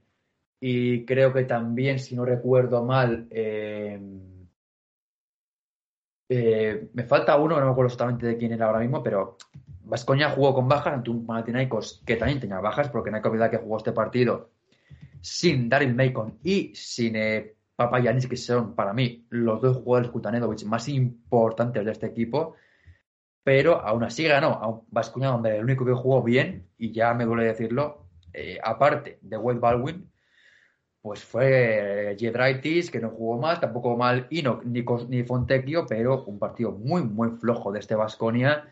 y 0.60 1.06
creo 1.06 1.34
que 1.34 1.46
también, 1.46 2.00
si 2.00 2.16
no 2.16 2.24
recuerdo 2.24 2.84
mal, 2.86 3.28
eh, 3.32 4.00
eh, 6.34 6.88
me 6.94 7.04
falta 7.04 7.36
uno, 7.36 7.60
no 7.60 7.66
me 7.66 7.72
acuerdo 7.74 7.88
exactamente 7.88 8.26
de 8.26 8.38
quién 8.38 8.54
era 8.54 8.68
ahora 8.68 8.80
mismo, 8.80 9.04
pero 9.04 9.36
Vascoña 9.84 10.30
jugó 10.30 10.54
con 10.54 10.70
bajas 10.70 10.94
ante 10.94 11.10
un 11.10 11.26
Panathinaikos 11.26 12.02
que 12.06 12.16
también 12.16 12.40
tenía 12.40 12.62
bajas, 12.62 12.88
porque 12.88 13.12
no 13.12 13.18
hay 13.18 13.22
que 13.22 13.28
olvidar 13.28 13.52
que 13.52 13.58
jugó 13.58 13.76
este 13.76 13.92
partido 13.92 14.52
sin 15.20 15.68
Daryl 15.68 15.94
Macon 15.94 16.40
y 16.42 16.74
sin 16.74 17.18
eh, 17.18 17.58
Papayanis, 17.76 18.28
que 18.28 18.38
son 18.38 18.76
para 18.76 18.94
mí 18.94 19.26
los 19.30 19.62
dos 19.62 19.78
jugadores 19.84 20.10
Kutanedovic 20.10 20.64
más 20.64 20.88
importantes 20.88 21.84
de 21.84 21.92
este 21.92 22.06
equipo. 22.06 22.56
Pero 23.44 23.82
aún 23.82 24.06
así 24.06 24.24
ganó 24.24 24.52
a 24.52 24.82
Vascoña, 24.90 25.32
donde 25.32 25.58
el 25.58 25.66
único 25.66 25.84
que 25.84 25.92
jugó 25.92 26.24
bien, 26.24 26.70
y 26.78 26.94
ya 26.94 27.14
me 27.14 27.26
duele 27.26 27.44
decirlo, 27.44 28.08
eh, 28.32 28.58
aparte 28.64 29.20
de 29.22 29.36
Wade 29.36 29.60
Baldwin, 29.60 30.10
pues 31.02 31.24
fue 31.24 32.16
Jedraitis, 32.20 32.92
que 32.92 33.00
no 33.00 33.10
jugó 33.10 33.40
mal, 33.40 33.60
tampoco 33.60 33.98
mal 33.98 34.28
Enoch 34.30 34.64
ni, 34.64 34.84
ni 35.10 35.24
Fontecchio, 35.24 35.86
pero 35.88 36.24
un 36.26 36.38
partido 36.38 36.72
muy, 36.72 37.04
muy 37.04 37.32
flojo 37.32 37.72
de 37.72 37.80
este 37.80 37.96
Vasconia, 37.96 38.68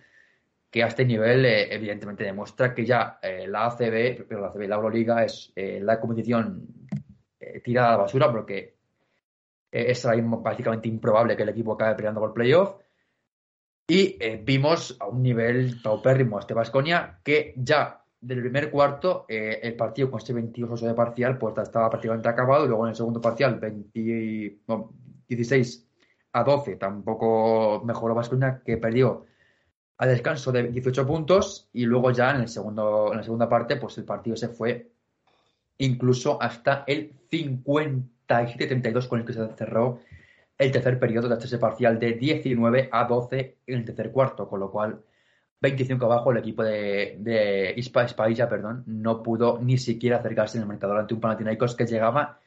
que 0.69 0.83
a 0.83 0.87
este 0.87 1.05
nivel 1.05 1.45
eh, 1.45 1.73
evidentemente 1.73 2.23
demuestra 2.23 2.73
que 2.73 2.85
ya 2.85 3.19
eh, 3.21 3.47
la 3.47 3.65
ACB, 3.65 4.27
pero 4.27 4.41
la 4.41 4.47
ACB, 4.47 4.67
la 4.67 4.75
Euroliga, 4.75 5.23
es 5.23 5.51
eh, 5.55 5.79
la 5.81 5.99
competición 5.99 6.67
tirada 7.63 7.89
a 7.89 7.91
la 7.91 7.97
basura, 7.97 8.31
porque 8.31 8.75
es 9.71 10.07
prácticamente 10.43 10.87
improbable 10.87 11.35
que 11.35 11.43
el 11.43 11.49
equipo 11.49 11.73
acabe 11.73 11.95
peleando 11.95 12.19
por 12.19 12.33
playoff. 12.33 12.75
Y 13.87 14.19
vimos 14.43 14.95
a 14.99 15.07
un 15.07 15.23
nivel 15.23 15.81
paupérrimo 15.81 16.37
a 16.37 16.41
este 16.41 16.53
Vasconia, 16.53 17.19
que 17.23 17.55
ya 17.57 17.98
del 18.21 18.41
primer 18.41 18.69
cuarto, 18.69 19.25
eh, 19.27 19.59
el 19.63 19.75
partido 19.75 20.11
con 20.11 20.21
ese 20.21 20.33
22 20.33 20.81
de 20.81 20.93
parcial, 20.93 21.37
pues 21.37 21.57
estaba 21.57 21.89
prácticamente 21.89 22.27
acabado. 22.29 22.67
Luego 22.67 22.85
en 22.85 22.89
el 22.89 22.95
segundo 22.95 23.21
parcial, 23.21 23.59
16 23.93 25.87
a 26.33 26.43
12, 26.43 26.75
tampoco 26.75 27.81
mejoró 27.85 28.13
Vasconia, 28.13 28.61
que 28.65 28.77
perdió 28.77 29.25
al 29.97 30.09
descanso 30.09 30.51
de 30.51 30.67
18 30.67 31.07
puntos. 31.07 31.69
Y 31.73 31.85
luego 31.85 32.11
ya 32.11 32.31
en, 32.31 32.41
el 32.41 32.49
segundo, 32.49 33.11
en 33.11 33.17
la 33.17 33.23
segunda 33.23 33.47
parte, 33.47 33.77
pues 33.77 33.97
el 33.97 34.05
partido 34.05 34.35
se 34.35 34.49
fue 34.49 34.91
incluso 35.77 36.41
hasta 36.41 36.83
el 36.87 37.13
57-32, 37.31 39.07
con 39.07 39.19
el 39.19 39.25
que 39.25 39.33
se 39.33 39.47
cerró 39.55 39.99
el 40.57 40.71
tercer 40.73 40.99
periodo 40.99 41.29
de 41.29 41.35
ese 41.35 41.57
parcial 41.57 41.97
de 41.99 42.13
19 42.13 42.89
a 42.91 43.05
12 43.05 43.57
en 43.65 43.75
el 43.75 43.85
tercer 43.85 44.11
cuarto, 44.11 44.49
con 44.49 44.59
lo 44.59 44.69
cual 44.69 45.01
25 45.61 46.05
abajo, 46.05 46.31
el 46.31 46.37
equipo 46.37 46.63
de, 46.63 47.17
de 47.19 47.73
Ispa, 47.75 48.05
perdón, 48.49 48.83
no 48.87 49.21
pudo 49.21 49.59
ni 49.61 49.77
siquiera 49.77 50.17
acercarse 50.17 50.57
en 50.57 50.63
el 50.63 50.67
marcador 50.67 50.97
ante 50.97 51.13
un 51.13 51.19
Panathinaikos 51.19 51.75
que 51.75 51.85
llegaba 51.85 52.39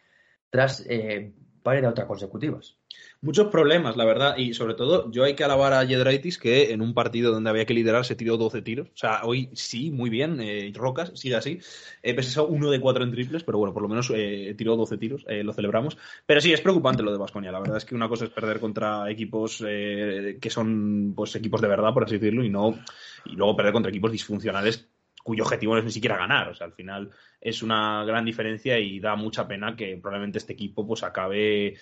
tras 0.48 0.84
eh, 0.88 1.32
varias 1.62 1.90
otras 1.90 2.06
consecutivas. 2.06 2.76
Muchos 3.20 3.48
problemas, 3.48 3.96
la 3.96 4.04
verdad, 4.04 4.36
y 4.36 4.54
sobre 4.54 4.74
todo 4.74 5.10
yo 5.10 5.24
hay 5.24 5.34
que 5.34 5.44
alabar 5.44 5.72
a 5.72 5.86
Jedraitis 5.86 6.38
que 6.38 6.72
en 6.72 6.82
un 6.82 6.92
partido 6.92 7.32
donde 7.32 7.50
había 7.50 7.66
que 7.66 7.74
liderar 7.74 8.04
se 8.04 8.16
tiró 8.16 8.36
12 8.36 8.62
tiros. 8.62 8.88
O 8.88 8.96
sea, 8.96 9.20
hoy 9.24 9.50
sí, 9.54 9.90
muy 9.90 10.10
bien, 10.10 10.40
eh, 10.40 10.72
Rocas, 10.74 11.12
sigue 11.14 11.36
así. 11.36 11.60
Eh, 12.02 12.14
pese 12.14 12.38
a 12.38 12.42
uno 12.42 12.70
de 12.70 12.80
cuatro 12.80 13.04
en 13.04 13.12
triples, 13.12 13.44
pero 13.44 13.58
bueno, 13.58 13.72
por 13.72 13.82
lo 13.82 13.88
menos 13.88 14.10
eh, 14.14 14.54
tiró 14.56 14.76
12 14.76 14.98
tiros, 14.98 15.24
eh, 15.28 15.44
lo 15.44 15.52
celebramos. 15.52 15.96
Pero 16.26 16.40
sí, 16.40 16.52
es 16.52 16.60
preocupante 16.60 17.02
lo 17.02 17.12
de 17.12 17.18
Vasconia. 17.18 17.52
La 17.52 17.60
verdad 17.60 17.76
es 17.76 17.84
que 17.84 17.94
una 17.94 18.08
cosa 18.08 18.24
es 18.24 18.30
perder 18.30 18.58
contra 18.60 19.10
equipos 19.10 19.58
que 19.62 20.50
son 20.50 21.12
pues 21.14 21.34
equipos 21.36 21.60
de 21.60 21.68
verdad, 21.68 21.92
por 21.94 22.04
así 22.04 22.18
decirlo, 22.18 22.44
y 22.44 22.50
no 22.50 22.78
y 23.24 23.36
luego 23.36 23.56
perder 23.56 23.72
contra 23.72 23.90
equipos 23.90 24.12
disfuncionales 24.12 24.88
cuyo 25.22 25.44
objetivo 25.44 25.74
no 25.74 25.78
es 25.80 25.84
ni 25.84 25.92
siquiera 25.92 26.16
ganar. 26.16 26.48
O 26.48 26.54
sea, 26.54 26.66
al 26.66 26.72
final 26.72 27.10
es 27.40 27.62
una 27.62 28.04
gran 28.04 28.24
diferencia 28.24 28.78
y 28.78 29.00
da 29.00 29.16
mucha 29.16 29.46
pena 29.46 29.76
que 29.76 29.96
probablemente 29.96 30.38
este 30.38 30.52
equipo 30.52 30.86
pues 30.86 31.02
acabe 31.02 31.76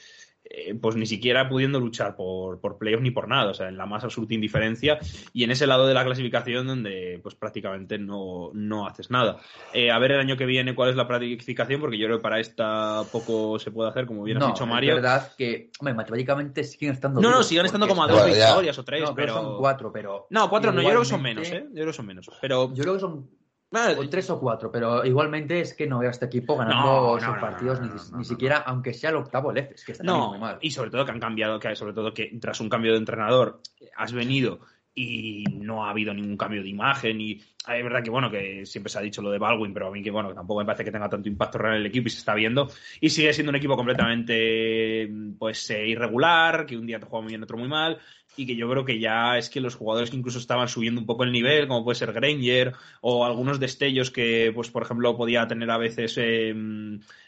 eh, 0.45 0.75
pues 0.75 0.97
ni 0.97 1.07
siquiera 1.07 1.49
pudiendo 1.49 1.79
luchar 1.79 2.17
por, 2.17 2.61
por 2.61 2.79
playoffs 2.79 3.03
ni 3.03 3.11
por 3.11 3.29
nada, 3.29 3.51
o 3.51 3.55
sea, 3.55 3.69
en 3.69 3.77
la 3.77 3.87
más 3.87 4.05
absoluta 4.05 4.35
indiferencia 4.35 4.99
y 5.33 5.45
en 5.45 5.51
ese 5.51 5.67
lado 5.67 5.87
de 5.87 5.95
la 5.95 6.05
clasificación 6.05 6.67
donde 6.67 7.21
pues 7.23 7.35
prácticamente 7.35 7.99
no, 7.99 8.51
no 8.55 8.87
haces 8.87 9.11
nada. 9.11 9.37
Eh, 9.73 9.91
a 9.91 9.99
ver 9.99 10.13
el 10.13 10.21
año 10.21 10.37
que 10.37 10.47
viene 10.47 10.75
cuál 10.75 10.91
es 10.91 10.97
la 10.97 11.07
clasificación, 11.07 11.81
porque 11.81 11.99
yo 11.99 12.07
creo 12.07 12.19
que 12.19 12.23
para 12.23 12.41
esta 12.41 13.05
poco 13.13 13.59
se 13.59 13.71
puede 13.71 13.91
hacer, 13.91 14.07
como 14.07 14.25
bien 14.25 14.43
has 14.43 14.49
dicho 14.49 14.67
Mario. 14.67 14.97
Es 14.97 15.03
verdad 15.03 15.33
que, 15.37 15.71
hombre, 15.79 15.95
matemáticamente 15.95 16.65
siguen 16.65 16.95
estando. 16.95 17.21
No, 17.21 17.31
no, 17.31 17.43
siguen 17.43 17.67
estando 17.67 17.87
como 17.87 18.03
a 18.03 18.09
dos 18.09 18.27
victorias 18.27 18.79
o 18.79 18.85
tres, 18.85 19.09
pero. 19.15 19.35
son 19.35 19.59
cuatro, 19.59 19.93
pero. 19.93 20.27
No, 20.31 20.49
cuatro 20.49 20.73
no, 20.73 20.83
yo 20.83 20.89
creo 20.89 21.01
que 21.01 21.07
son 21.07 21.23
menos, 21.23 21.49
¿eh? 21.51 21.67
Yo 21.69 21.75
creo 21.75 21.87
que 21.87 21.93
son 21.93 22.07
menos. 22.07 22.31
Pero... 22.41 22.73
Yo 22.75 22.83
creo 22.83 22.95
que 22.95 23.01
son 23.01 23.29
o 23.73 24.09
tres 24.09 24.29
o 24.31 24.41
cuatro, 24.41 24.71
pero 24.71 25.05
igualmente 25.05 25.61
es 25.61 25.75
que 25.75 25.87
no 25.87 25.99
veo 25.99 26.09
a 26.09 26.11
este 26.11 26.27
equipo 26.27 26.57
ganando 26.57 27.19
sus 27.21 27.37
partidos 27.39 27.81
ni, 28.13 28.25
siquiera, 28.25 28.59
aunque 28.59 28.93
sea 28.93 29.11
el 29.11 29.17
octavo 29.17 29.53
el 29.53 29.59
es 29.59 29.85
que 29.85 29.93
está 29.93 30.13
muy 30.13 30.39
mal. 30.39 30.59
Y 30.61 30.71
sobre 30.71 30.91
todo 30.91 31.05
que 31.05 31.13
han 31.13 31.21
cambiado, 31.21 31.59
que 31.59 31.77
sobre 31.77 31.93
todo 31.93 32.13
que 32.13 32.37
tras 32.41 32.61
un 32.61 32.69
cambio 32.69 32.93
de 32.93 32.99
entrenador 32.99 33.61
has 33.97 34.13
venido 34.13 34.61
y 34.93 35.45
no 35.61 35.85
ha 35.85 35.91
habido 35.91 36.13
ningún 36.13 36.37
cambio 36.37 36.63
de 36.63 36.69
imagen 36.69 37.21
y 37.21 37.33
es 37.33 37.85
verdad 37.85 38.03
que 38.03 38.11
bueno 38.11 38.29
que 38.29 38.67
siempre 38.67 38.91
se 38.91 38.99
ha 38.99 39.03
dicho 39.03 39.23
lo 39.23 39.31
de 39.31 39.39
Baldwin 39.39 39.73
pero 39.73 39.87
a 39.87 39.91
mí 39.91 40.03
que 40.03 40.11
bueno 40.11 40.35
tampoco 40.35 40.61
me 40.61 40.67
parece 40.67 40.85
que 40.85 40.91
tenga 40.91 41.09
tanto 41.09 41.29
impacto 41.29 41.59
real 41.59 41.75
en 41.75 41.81
el 41.83 41.87
equipo 41.87 42.09
y 42.09 42.11
se 42.11 42.19
está 42.19 42.35
viendo. 42.35 42.69
Y 43.01 43.11
sigue 43.11 43.33
siendo 43.33 43.51
un 43.51 43.57
equipo 43.57 43.77
completamente 43.77 45.09
pues 45.39 45.71
eh, 45.71 45.87
irregular 45.87 46.67
que 46.67 46.77
un 46.77 46.87
día 46.87 46.99
te 46.99 47.07
juega 47.07 47.23
muy 47.23 47.31
bien 47.31 47.43
otro 47.43 47.57
muy 47.57 47.69
mal 47.69 47.99
y 48.37 48.47
que 48.47 48.57
yo 48.57 48.71
creo 48.71 48.85
que 48.85 48.99
ya 48.99 49.37
es 49.39 49.51
que 49.51 49.61
los 49.61 49.75
jugadores 49.75 50.11
que 50.11 50.17
incluso 50.17 50.39
estaban 50.39 50.69
subiendo 50.69 51.01
un 51.01 51.07
poco 51.07 51.25
el 51.25 51.33
nivel, 51.33 51.69
como 51.69 51.85
puede 51.85 51.99
ser 51.99 52.13
Granger, 52.13 52.73
o 53.01 53.25
algunos 53.25 53.61
destellos 53.61 54.11
que, 54.11 54.53
pues 54.55 54.71
por 54.71 54.83
ejemplo, 54.83 55.17
podía 55.17 55.47
tener 55.47 55.71
a 55.71 55.79
veces 55.79 56.17
eh, 56.19 56.55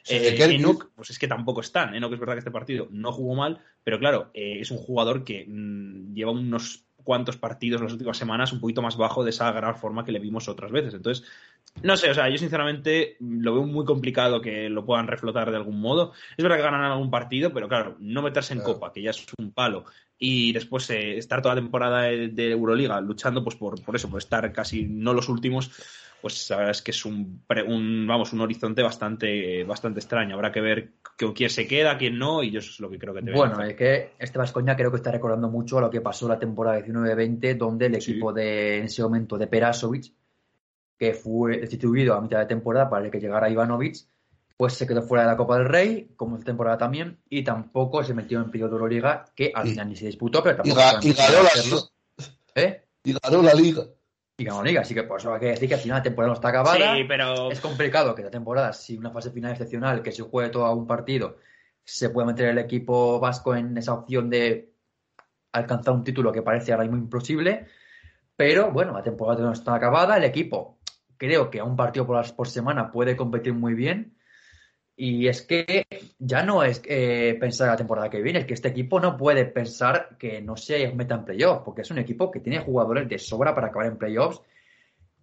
Enoch, 0.09 0.91
pues 0.95 1.11
es 1.11 1.19
que 1.19 1.29
tampoco 1.29 1.61
están. 1.61 1.95
Enoch 1.95 2.13
es 2.13 2.21
verdad 2.21 2.35
que 2.35 2.41
este 2.41 2.51
partido 2.51 2.89
no 2.91 3.13
jugó 3.13 3.35
mal, 3.35 3.61
pero 3.85 3.99
claro, 3.99 4.31
eh, 4.35 4.59
es 4.61 4.71
un 4.71 4.79
jugador 4.79 5.25
que 5.25 5.45
mm, 5.47 6.15
lleva 6.15 6.31
unos 6.31 6.85
cuantos 7.03 7.37
partidos 7.37 7.81
en 7.81 7.87
las 7.87 7.93
últimas 7.93 8.17
semanas 8.17 8.53
un 8.53 8.61
poquito 8.61 8.83
más 8.83 8.97
bajo 8.97 9.25
de 9.25 9.31
esa 9.31 9.51
gran 9.53 9.77
forma 9.77 10.05
que 10.05 10.13
le 10.13 10.19
vimos 10.19 10.49
otras 10.49 10.71
veces. 10.71 10.95
Entonces, 10.95 11.27
no 11.83 11.97
sé, 11.97 12.11
o 12.11 12.15
sea, 12.15 12.29
yo 12.29 12.39
sinceramente 12.39 13.17
lo 13.21 13.55
veo 13.55 13.65
muy 13.65 13.85
complicado 13.85 14.41
que 14.41 14.69
lo 14.69 14.85
puedan 14.85 15.07
reflotar 15.07 15.51
de 15.51 15.57
algún 15.57 15.81
modo. 15.81 16.13
Es 16.37 16.43
verdad 16.43 16.57
que 16.57 16.63
ganan 16.63 16.85
algún 16.85 17.11
partido, 17.11 17.53
pero 17.53 17.69
claro, 17.69 17.97
no 17.99 18.23
meterse 18.23 18.55
en 18.55 18.61
Copa, 18.61 18.93
que 18.93 19.03
ya 19.03 19.11
es 19.11 19.25
un 19.39 19.53
palo, 19.53 19.85
y 20.19 20.53
después 20.53 20.89
eh, 20.91 21.17
estar 21.17 21.43
toda 21.43 21.55
la 21.55 21.61
temporada 21.61 22.03
de, 22.03 22.51
Euroliga 22.51 23.01
luchando 23.01 23.43
pues 23.43 23.57
por, 23.57 23.83
por 23.83 23.97
eso, 23.97 24.09
por 24.09 24.19
estar 24.19 24.53
casi 24.53 24.85
no 24.85 25.15
los 25.15 25.29
últimos, 25.29 25.73
pues 26.23 26.49
la 26.51 26.57
verdad 26.57 26.71
es 26.71 26.83
que 26.83 26.93
es 26.93 27.05
un, 27.05 27.43
vamos, 28.07 28.33
un 28.33 28.41
horizonte 28.41 28.81
bastante, 28.81 29.65
bastante 29.65 29.99
extraño. 29.99 30.37
Habrá 30.37 30.53
que 30.53 30.61
ver 30.61 30.93
quién 31.35 31.51
se 31.51 31.67
queda, 31.67 31.99
quién 31.99 32.17
no, 32.17 32.45
y 32.45 32.53
yo 32.53 32.61
eso 32.61 32.71
es 32.71 32.79
lo 32.79 32.89
que 32.89 32.99
creo 32.99 33.13
que 33.13 33.23
te 33.23 33.33
Bueno, 33.33 33.61
es 33.61 33.75
que 33.75 34.13
este 34.21 34.39
Vascoña 34.39 34.77
creo 34.77 34.93
que 34.93 34.99
está 34.99 35.11
recordando 35.11 35.51
mucho 35.51 35.79
a 35.79 35.81
lo 35.81 35.91
que 35.91 36.01
pasó 36.01 36.29
la 36.29 36.39
temporada 36.39 36.79
19-20, 36.79 37.57
donde 37.57 37.87
el 37.87 37.97
equipo 37.97 38.33
de, 38.33 38.79
en 38.79 38.85
ese 38.85 39.03
momento 39.03 39.37
de 39.37 39.49
Perasovic, 39.49 40.13
que 40.97 41.13
fue 41.13 41.59
destituido 41.59 42.15
a 42.15 42.21
mitad 42.21 42.39
de 42.39 42.47
temporada 42.47 42.89
para 42.89 43.11
que 43.11 43.19
llegara 43.19 43.51
Ivanovic, 43.51 43.97
pues 44.57 44.75
se 44.75 44.87
quedó 44.87 45.03
fuera 45.03 45.25
de 45.25 45.31
la 45.31 45.37
Copa 45.37 45.59
del 45.59 45.67
Rey, 45.67 46.13
como 46.15 46.37
esta 46.37 46.47
temporada 46.47 46.79
también, 46.79 47.19
y 47.29 47.43
tampoco 47.43 48.05
se 48.05 48.15
metió 48.15 48.41
en 48.41 48.49
periodo 48.49 48.71
de 48.71 48.75
Euroliga, 48.77 49.25
que 49.35 49.51
al 49.53 49.67
final 49.67 49.89
ni 49.89 49.97
se 49.97 50.07
disputó, 50.07 50.41
pero 50.41 50.59
tampoco 50.59 50.81
y, 51.03 51.13
ganó 51.13 51.43
la 51.43 51.63
liga. 51.65 51.77
¿Eh? 52.55 52.85
Y 53.03 53.13
ganó 53.21 53.43
la 53.43 53.55
liga. 53.55 53.83
Y 54.43 54.45
ganó 54.45 54.63
liga, 54.65 54.81
así 54.81 54.93
que 54.93 55.05
por 55.05 55.21
eso 55.21 55.33
hay 55.33 55.39
que 55.39 55.47
decir 55.47 55.69
que 55.69 55.75
al 55.75 55.81
final 55.81 55.99
la 55.99 56.03
temporada 56.03 56.31
no 56.31 56.35
está 56.35 56.49
acabada. 56.49 56.97
Sí, 56.97 57.05
pero... 57.07 57.49
Es 57.51 57.61
complicado 57.61 58.13
que 58.13 58.23
la 58.23 58.31
temporada, 58.31 58.73
si 58.73 58.97
una 58.97 59.13
fase 59.13 59.31
final 59.31 59.53
excepcional, 59.53 60.03
que 60.03 60.11
se 60.11 60.23
juegue 60.23 60.51
todo 60.51 60.67
a 60.67 60.75
un 60.75 60.85
partido, 60.85 61.37
se 61.85 62.11
pueda 62.11 62.27
meter 62.27 62.49
el 62.49 62.59
equipo 62.59 63.21
vasco 63.21 63.55
en 63.55 63.79
esa 63.79 63.95
opción 63.95 64.29
de 64.31 64.73
alcanzar 65.53 65.95
un 65.95 66.03
título 66.03 66.33
que 66.33 66.43
parece 66.43 66.73
ahora 66.73 66.83
mismo 66.83 66.99
imposible. 66.99 67.67
Pero 68.35 68.73
bueno, 68.73 68.93
la 68.93 69.03
temporada 69.05 69.45
no 69.45 69.53
está 69.53 69.77
acabada, 69.77 70.17
el 70.17 70.25
equipo 70.25 70.81
creo 71.17 71.49
que 71.49 71.61
a 71.61 71.65
un 71.65 71.77
partido 71.77 72.05
por, 72.05 72.35
por 72.35 72.49
semana 72.49 72.91
puede 72.91 73.15
competir 73.15 73.55
muy 73.55 73.75
bien 73.75 74.17
y 74.97 75.27
es 75.27 75.43
que 75.43 75.87
ya 76.19 76.43
no 76.43 76.63
es 76.63 76.83
eh, 76.85 77.37
pensar 77.41 77.69
la 77.69 77.77
temporada 77.77 78.11
que 78.11 78.21
viene, 78.21 78.41
es 78.41 78.45
que 78.45 78.55
este 78.55 78.69
equipo 78.69 79.01
no 79.01 79.17
puede 79.17 79.47
pensar 79.47 80.17
que 80.19 80.41
no 80.43 80.57
se 80.57 80.93
meta 80.93 81.15
en 81.15 81.25
playoffs, 81.25 81.63
porque 81.65 81.83
es 81.83 81.91
un 81.91 81.99
equipo 81.99 82.31
que 82.31 82.41
tiene 82.41 82.59
jugadores 82.59 83.09
de 83.09 83.19
sobra 83.19 83.55
para 83.55 83.69
acabar 83.69 83.87
en 83.87 83.99
playoffs. 83.99 84.43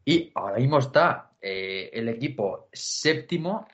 Y 0.03 0.31
ahora 0.33 0.57
mismo 0.57 0.79
está 0.79 1.31
eh, 1.39 1.89
el 1.93 2.09
equipo 2.09 2.69
séptimo, 2.73 3.67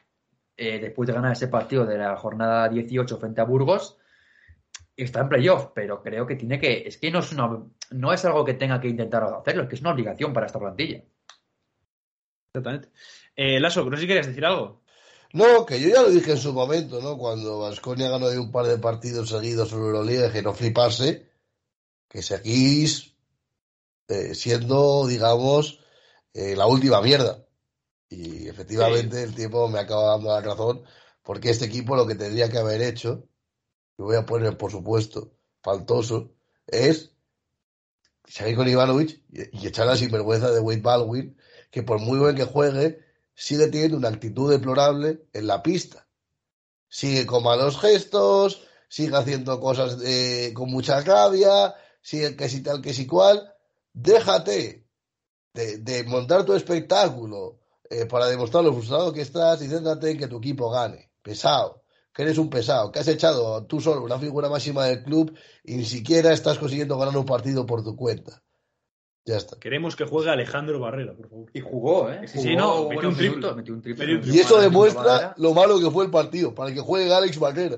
eh, 0.57 0.79
después 0.79 1.07
de 1.07 1.13
ganar 1.13 1.31
ese 1.33 1.47
partido 1.47 1.85
de 1.85 1.97
la 1.97 2.15
jornada 2.17 2.67
18 2.69 3.17
frente 3.17 3.41
a 3.41 3.45
Burgos. 3.45 3.97
Está 4.95 5.21
en 5.21 5.29
playoffs, 5.29 5.69
pero 5.73 6.01
creo 6.01 6.25
que 6.25 6.35
tiene 6.35 6.59
que. 6.59 6.87
Es 6.87 6.97
que 6.97 7.11
no 7.11 7.19
es, 7.19 7.31
una, 7.33 7.63
no 7.91 8.13
es 8.13 8.23
algo 8.25 8.45
que 8.45 8.53
tenga 8.53 8.79
que 8.79 8.87
intentar 8.87 9.23
hacerlo, 9.23 9.63
es 9.63 9.69
que 9.69 9.75
es 9.75 9.81
una 9.81 9.91
obligación 9.91 10.33
para 10.33 10.45
esta 10.45 10.59
plantilla. 10.59 11.03
Exactamente. 12.53 12.89
Eh, 13.35 13.59
Lasso, 13.59 13.89
no 13.89 13.97
sé 13.97 14.01
si 14.03 14.07
querías 14.07 14.27
decir 14.27 14.45
algo. 14.45 14.84
No, 15.35 15.65
que 15.65 15.81
yo 15.81 15.89
ya 15.89 16.01
lo 16.01 16.11
dije 16.11 16.31
en 16.31 16.37
su 16.37 16.53
momento, 16.53 17.01
¿no? 17.01 17.17
Cuando 17.17 17.59
Vasconia 17.59 18.09
ganó 18.09 18.29
de 18.29 18.39
un 18.39 18.53
par 18.53 18.67
de 18.67 18.77
partidos 18.77 19.27
seguidos 19.27 19.73
en 19.73 19.79
Euroliga, 19.79 20.31
que 20.31 20.41
no 20.41 20.53
flipase, 20.53 21.29
que 22.07 22.21
seguís 22.21 23.17
eh, 24.07 24.33
siendo, 24.33 25.05
digamos, 25.05 25.81
eh, 26.33 26.55
la 26.55 26.67
última 26.67 27.01
mierda. 27.01 27.45
Y 28.07 28.47
efectivamente 28.47 29.23
el 29.23 29.35
tiempo 29.35 29.67
me 29.67 29.79
acaba 29.79 30.11
dando 30.11 30.29
la 30.29 30.39
razón, 30.39 30.85
porque 31.21 31.49
este 31.49 31.65
equipo 31.65 31.97
lo 31.97 32.07
que 32.07 32.15
tendría 32.15 32.49
que 32.49 32.59
haber 32.59 32.81
hecho, 32.81 33.27
y 33.97 34.03
voy 34.03 34.15
a 34.15 34.25
poner, 34.25 34.57
por 34.57 34.71
supuesto, 34.71 35.33
faltoso, 35.61 36.31
es 36.65 37.11
seguir 38.23 38.55
con 38.55 38.69
Ivanovic 38.69 39.21
y, 39.33 39.63
y 39.63 39.67
echar 39.67 39.85
la 39.85 39.97
sinvergüenza 39.97 40.49
de 40.51 40.61
Wade 40.61 40.79
Baldwin, 40.79 41.37
que 41.71 41.83
por 41.83 41.99
muy 41.99 42.19
buen 42.19 42.37
que 42.37 42.45
juegue, 42.45 43.04
sigue 43.35 43.67
teniendo 43.67 43.97
una 43.97 44.09
actitud 44.09 44.49
deplorable 44.49 45.27
en 45.33 45.47
la 45.47 45.61
pista. 45.61 46.07
Sigue 46.87 47.25
con 47.25 47.43
malos 47.43 47.77
gestos, 47.79 48.63
sigue 48.89 49.15
haciendo 49.15 49.59
cosas 49.59 49.97
eh, 50.03 50.53
con 50.53 50.71
mucha 50.71 51.01
rabia, 51.01 51.75
sigue 52.01 52.35
que 52.35 52.49
si 52.49 52.63
tal, 52.63 52.81
que 52.81 52.93
si 52.93 53.05
cual. 53.05 53.53
Déjate 53.93 54.87
de, 55.53 55.77
de 55.77 56.03
montar 56.05 56.45
tu 56.45 56.53
espectáculo 56.53 57.59
eh, 57.89 58.05
para 58.05 58.27
demostrar 58.27 58.63
lo 58.63 58.73
frustrado 58.73 59.13
que 59.13 59.21
estás 59.21 59.61
y 59.61 59.67
céntrate 59.67 60.11
en 60.11 60.17
que 60.17 60.27
tu 60.27 60.37
equipo 60.37 60.69
gane. 60.69 61.11
Pesado, 61.21 61.83
que 62.13 62.23
eres 62.23 62.37
un 62.37 62.49
pesado, 62.49 62.91
que 62.91 62.99
has 62.99 63.07
echado 63.07 63.65
tú 63.65 63.81
solo 63.81 64.03
una 64.03 64.19
figura 64.19 64.49
máxima 64.49 64.85
del 64.85 65.03
club 65.03 65.37
y 65.63 65.75
ni 65.75 65.85
siquiera 65.85 66.33
estás 66.33 66.57
consiguiendo 66.57 66.97
ganar 66.97 67.17
un 67.17 67.25
partido 67.25 67.65
por 67.65 67.83
tu 67.83 67.95
cuenta. 67.95 68.41
Ya 69.25 69.37
está. 69.37 69.59
Queremos 69.59 69.95
que 69.95 70.05
juegue 70.05 70.29
Alejandro 70.29 70.79
Barrera, 70.79 71.13
por 71.13 71.27
favor. 71.27 71.49
Y 71.51 71.59
jugó, 71.59 72.11
¿eh? 72.11 72.27
Sí, 72.27 72.39
sí, 72.39 72.55
no, 72.55 72.87
metió 72.89 73.09
un 73.09 73.15
triple. 73.15 73.53
metió 73.55 73.73
un 73.73 73.81
triple. 73.81 74.05
Metió 74.05 74.29
un 74.31 74.35
Y 74.37 74.39
eso 74.39 74.61
demuestra 74.61 75.33
lo 75.37 75.53
malo 75.53 75.79
que 75.79 75.89
fue 75.89 76.05
el 76.05 76.11
partido, 76.11 76.53
para 76.53 76.71
que 76.71 76.79
juegue 76.79 77.11
Alex 77.11 77.39
Barrera. 77.39 77.77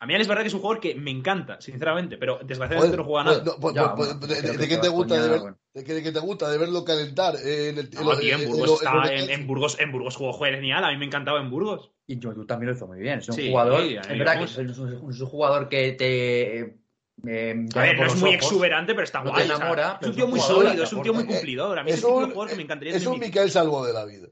A 0.00 0.06
mí 0.06 0.14
Alex 0.16 0.26
Barrera 0.26 0.48
es 0.48 0.54
un 0.54 0.60
jugador 0.60 0.80
que 0.80 0.96
me 0.96 1.12
encanta, 1.12 1.60
sinceramente, 1.60 2.16
pero 2.16 2.40
desgraciadamente 2.44 2.96
no 2.96 3.04
juega 3.04 3.22
nada. 3.22 3.38
De, 3.38 4.54
qué 4.64 4.76
te 4.76 4.88
gusta 4.88 5.16
de 5.16 5.28
ver, 5.28 6.12
te 6.12 6.18
gusta 6.18 6.48
verlo 6.48 6.84
calentar 6.84 7.36
eh, 7.36 7.68
en 7.68 7.78
el 7.78 7.88
No, 7.92 8.16
tío, 8.18 8.34
en 8.34 8.40
en- 8.40 8.48
Burgos, 8.48 8.82
en- 8.82 9.46
Burgos, 9.46 9.78
en 9.78 9.92
Burgos 9.92 10.16
jugó 10.16 10.32
genial, 10.32 10.84
a 10.84 10.90
mí 10.90 10.96
me 10.96 11.06
encantaba 11.06 11.40
en 11.40 11.48
Burgos. 11.48 11.92
Y 12.08 12.20
Joyu 12.20 12.44
también 12.44 12.70
lo 12.70 12.76
hizo 12.76 12.88
muy 12.88 12.98
bien. 12.98 13.20
Es 13.20 13.28
un 13.28 13.36
Sí, 13.36 13.50
jugador. 13.50 13.82
sí, 13.82 13.94
es 13.94 14.08
verdad 14.08 14.32
que 14.32 14.38
vamos. 14.38 14.58
es, 14.58 14.70
es 14.70 14.78
un, 14.78 15.10
es 15.12 15.20
un 15.20 15.26
jugador 15.28 15.68
que 15.68 15.92
te. 15.92 16.81
Eh, 17.26 17.66
A 17.74 17.80
ver, 17.80 17.98
no 17.98 18.06
es 18.06 18.16
muy 18.16 18.30
ojos. 18.30 18.44
exuberante, 18.44 18.92
pero 18.94 19.04
está 19.04 19.18
No 19.22 19.24
te 19.26 19.30
guay. 19.30 19.42
o 19.42 19.46
sea, 19.46 19.56
enamora, 19.56 19.98
es 20.00 20.08
un 20.08 20.14
tío 20.14 20.24
es 20.24 20.30
muy 20.30 20.40
sólido, 20.40 20.84
es 20.84 20.92
un 20.92 21.02
tío 21.02 21.14
muy 21.14 21.26
cumplidor. 21.26 21.78
A 21.78 21.84
mí 21.84 21.90
es 21.90 21.96
tipo 21.96 22.18
de 22.18 22.24
un, 22.26 22.30
jugador 22.32 22.50
que 22.50 22.56
me 22.56 22.62
encantaría 22.62 22.96
es 22.96 23.06
un 23.06 23.18
mi 23.18 23.26
Miquel 23.26 23.50
Salvo 23.50 23.84
de 23.86 23.92
la 23.92 24.04
vida. 24.04 24.28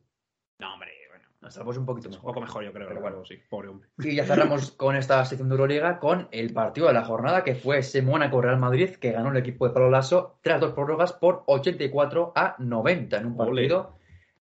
No, 0.58 0.74
hombre, 0.74 0.90
bueno, 1.08 1.24
Nos 1.40 1.54
salvamos 1.54 1.76
un 1.78 1.86
poquito 1.86 2.08
es 2.08 2.14
un 2.16 2.18
mejor. 2.20 2.34
poco 2.34 2.40
mejor, 2.46 2.64
yo 2.64 2.72
creo. 2.72 2.88
Pero 2.88 3.00
bueno. 3.00 3.24
sí, 3.24 3.38
pobre 3.48 3.68
hombre. 3.68 3.88
Y 3.98 4.16
ya 4.16 4.24
cerramos 4.24 4.70
con 4.76 4.96
esta 4.96 5.24
sección 5.24 5.48
de 5.48 5.54
Euroliga 5.54 5.98
con 5.98 6.28
el 6.32 6.52
partido 6.52 6.86
de 6.88 6.92
la 6.92 7.04
jornada 7.04 7.44
que 7.44 7.54
fue 7.54 7.78
ese 7.78 8.02
Mónaco 8.02 8.40
Real 8.40 8.58
Madrid 8.58 8.90
que 8.96 9.12
ganó 9.12 9.30
el 9.30 9.36
equipo 9.36 9.66
de 9.66 9.72
Pablo 9.74 9.90
Lasso 9.90 10.38
tras 10.42 10.60
dos 10.60 10.72
prórrogas 10.72 11.12
por 11.12 11.44
84 11.46 12.32
a 12.34 12.56
90 12.58 13.16
en 13.18 13.26
un 13.26 13.40
Ole. 13.40 13.50
partido 13.68 13.94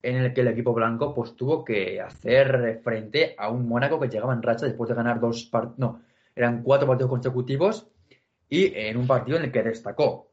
en 0.03 0.15
el 0.17 0.33
que 0.33 0.41
el 0.41 0.47
equipo 0.47 0.73
blanco 0.73 1.13
pues 1.13 1.35
tuvo 1.35 1.65
que 1.65 1.99
hacer 1.99 2.79
frente 2.83 3.35
a 3.37 3.49
un 3.49 3.67
Mónaco 3.67 3.99
que 3.99 4.07
llegaba 4.07 4.31
en 4.33 4.41
racha 4.43 4.65
después 4.65 4.87
de 4.87 4.95
ganar 4.95 5.19
dos 5.19 5.43
partidos, 5.45 5.79
no, 5.79 6.01
eran 6.35 6.61
cuatro 6.63 6.87
partidos 6.87 7.09
consecutivos 7.09 7.87
y 8.49 8.73
en 8.75 8.97
un 8.97 9.07
partido 9.07 9.37
en 9.37 9.45
el 9.45 9.51
que 9.51 9.63
destacó 9.63 10.31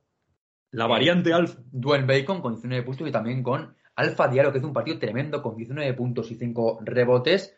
La 0.70 0.86
variante 0.86 1.32
alfa. 1.32 1.60
Dwayne 1.70 2.06
Bacon 2.06 2.40
con 2.40 2.54
19 2.54 2.82
puntos 2.84 3.08
y 3.08 3.12
también 3.12 3.42
con 3.42 3.74
Alfa 3.96 4.28
Diallo, 4.28 4.52
que 4.52 4.58
hizo 4.58 4.66
un 4.66 4.72
partido 4.72 4.98
tremendo 4.98 5.42
con 5.42 5.56
19 5.56 5.94
puntos 5.94 6.30
y 6.30 6.34
5 6.34 6.80
rebotes, 6.84 7.56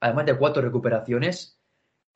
además 0.00 0.26
de 0.26 0.36
4 0.36 0.62
recuperaciones 0.62 1.58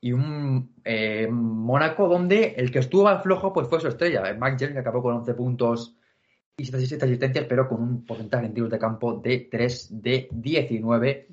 y 0.00 0.12
un 0.12 0.74
eh, 0.84 1.28
Mónaco 1.30 2.08
donde 2.08 2.54
el 2.56 2.70
que 2.70 2.80
estuvo 2.80 3.04
más 3.04 3.22
flojo 3.22 3.52
pues 3.52 3.68
fue 3.68 3.80
su 3.80 3.88
estrella, 3.88 4.28
eh, 4.28 4.36
Mike 4.38 4.56
James, 4.58 4.74
que 4.74 4.80
acabó 4.80 5.02
con 5.02 5.14
11 5.14 5.34
puntos 5.34 5.96
y 6.56 6.64
7 6.64 7.04
asistencias, 7.04 7.46
pero 7.48 7.68
con 7.68 7.80
un 7.80 8.04
porcentaje 8.04 8.46
en 8.46 8.54
tiros 8.54 8.70
de 8.70 8.78
campo 8.78 9.20
de 9.20 9.48
3 9.50 10.02
de 10.02 10.28
19. 10.32 11.28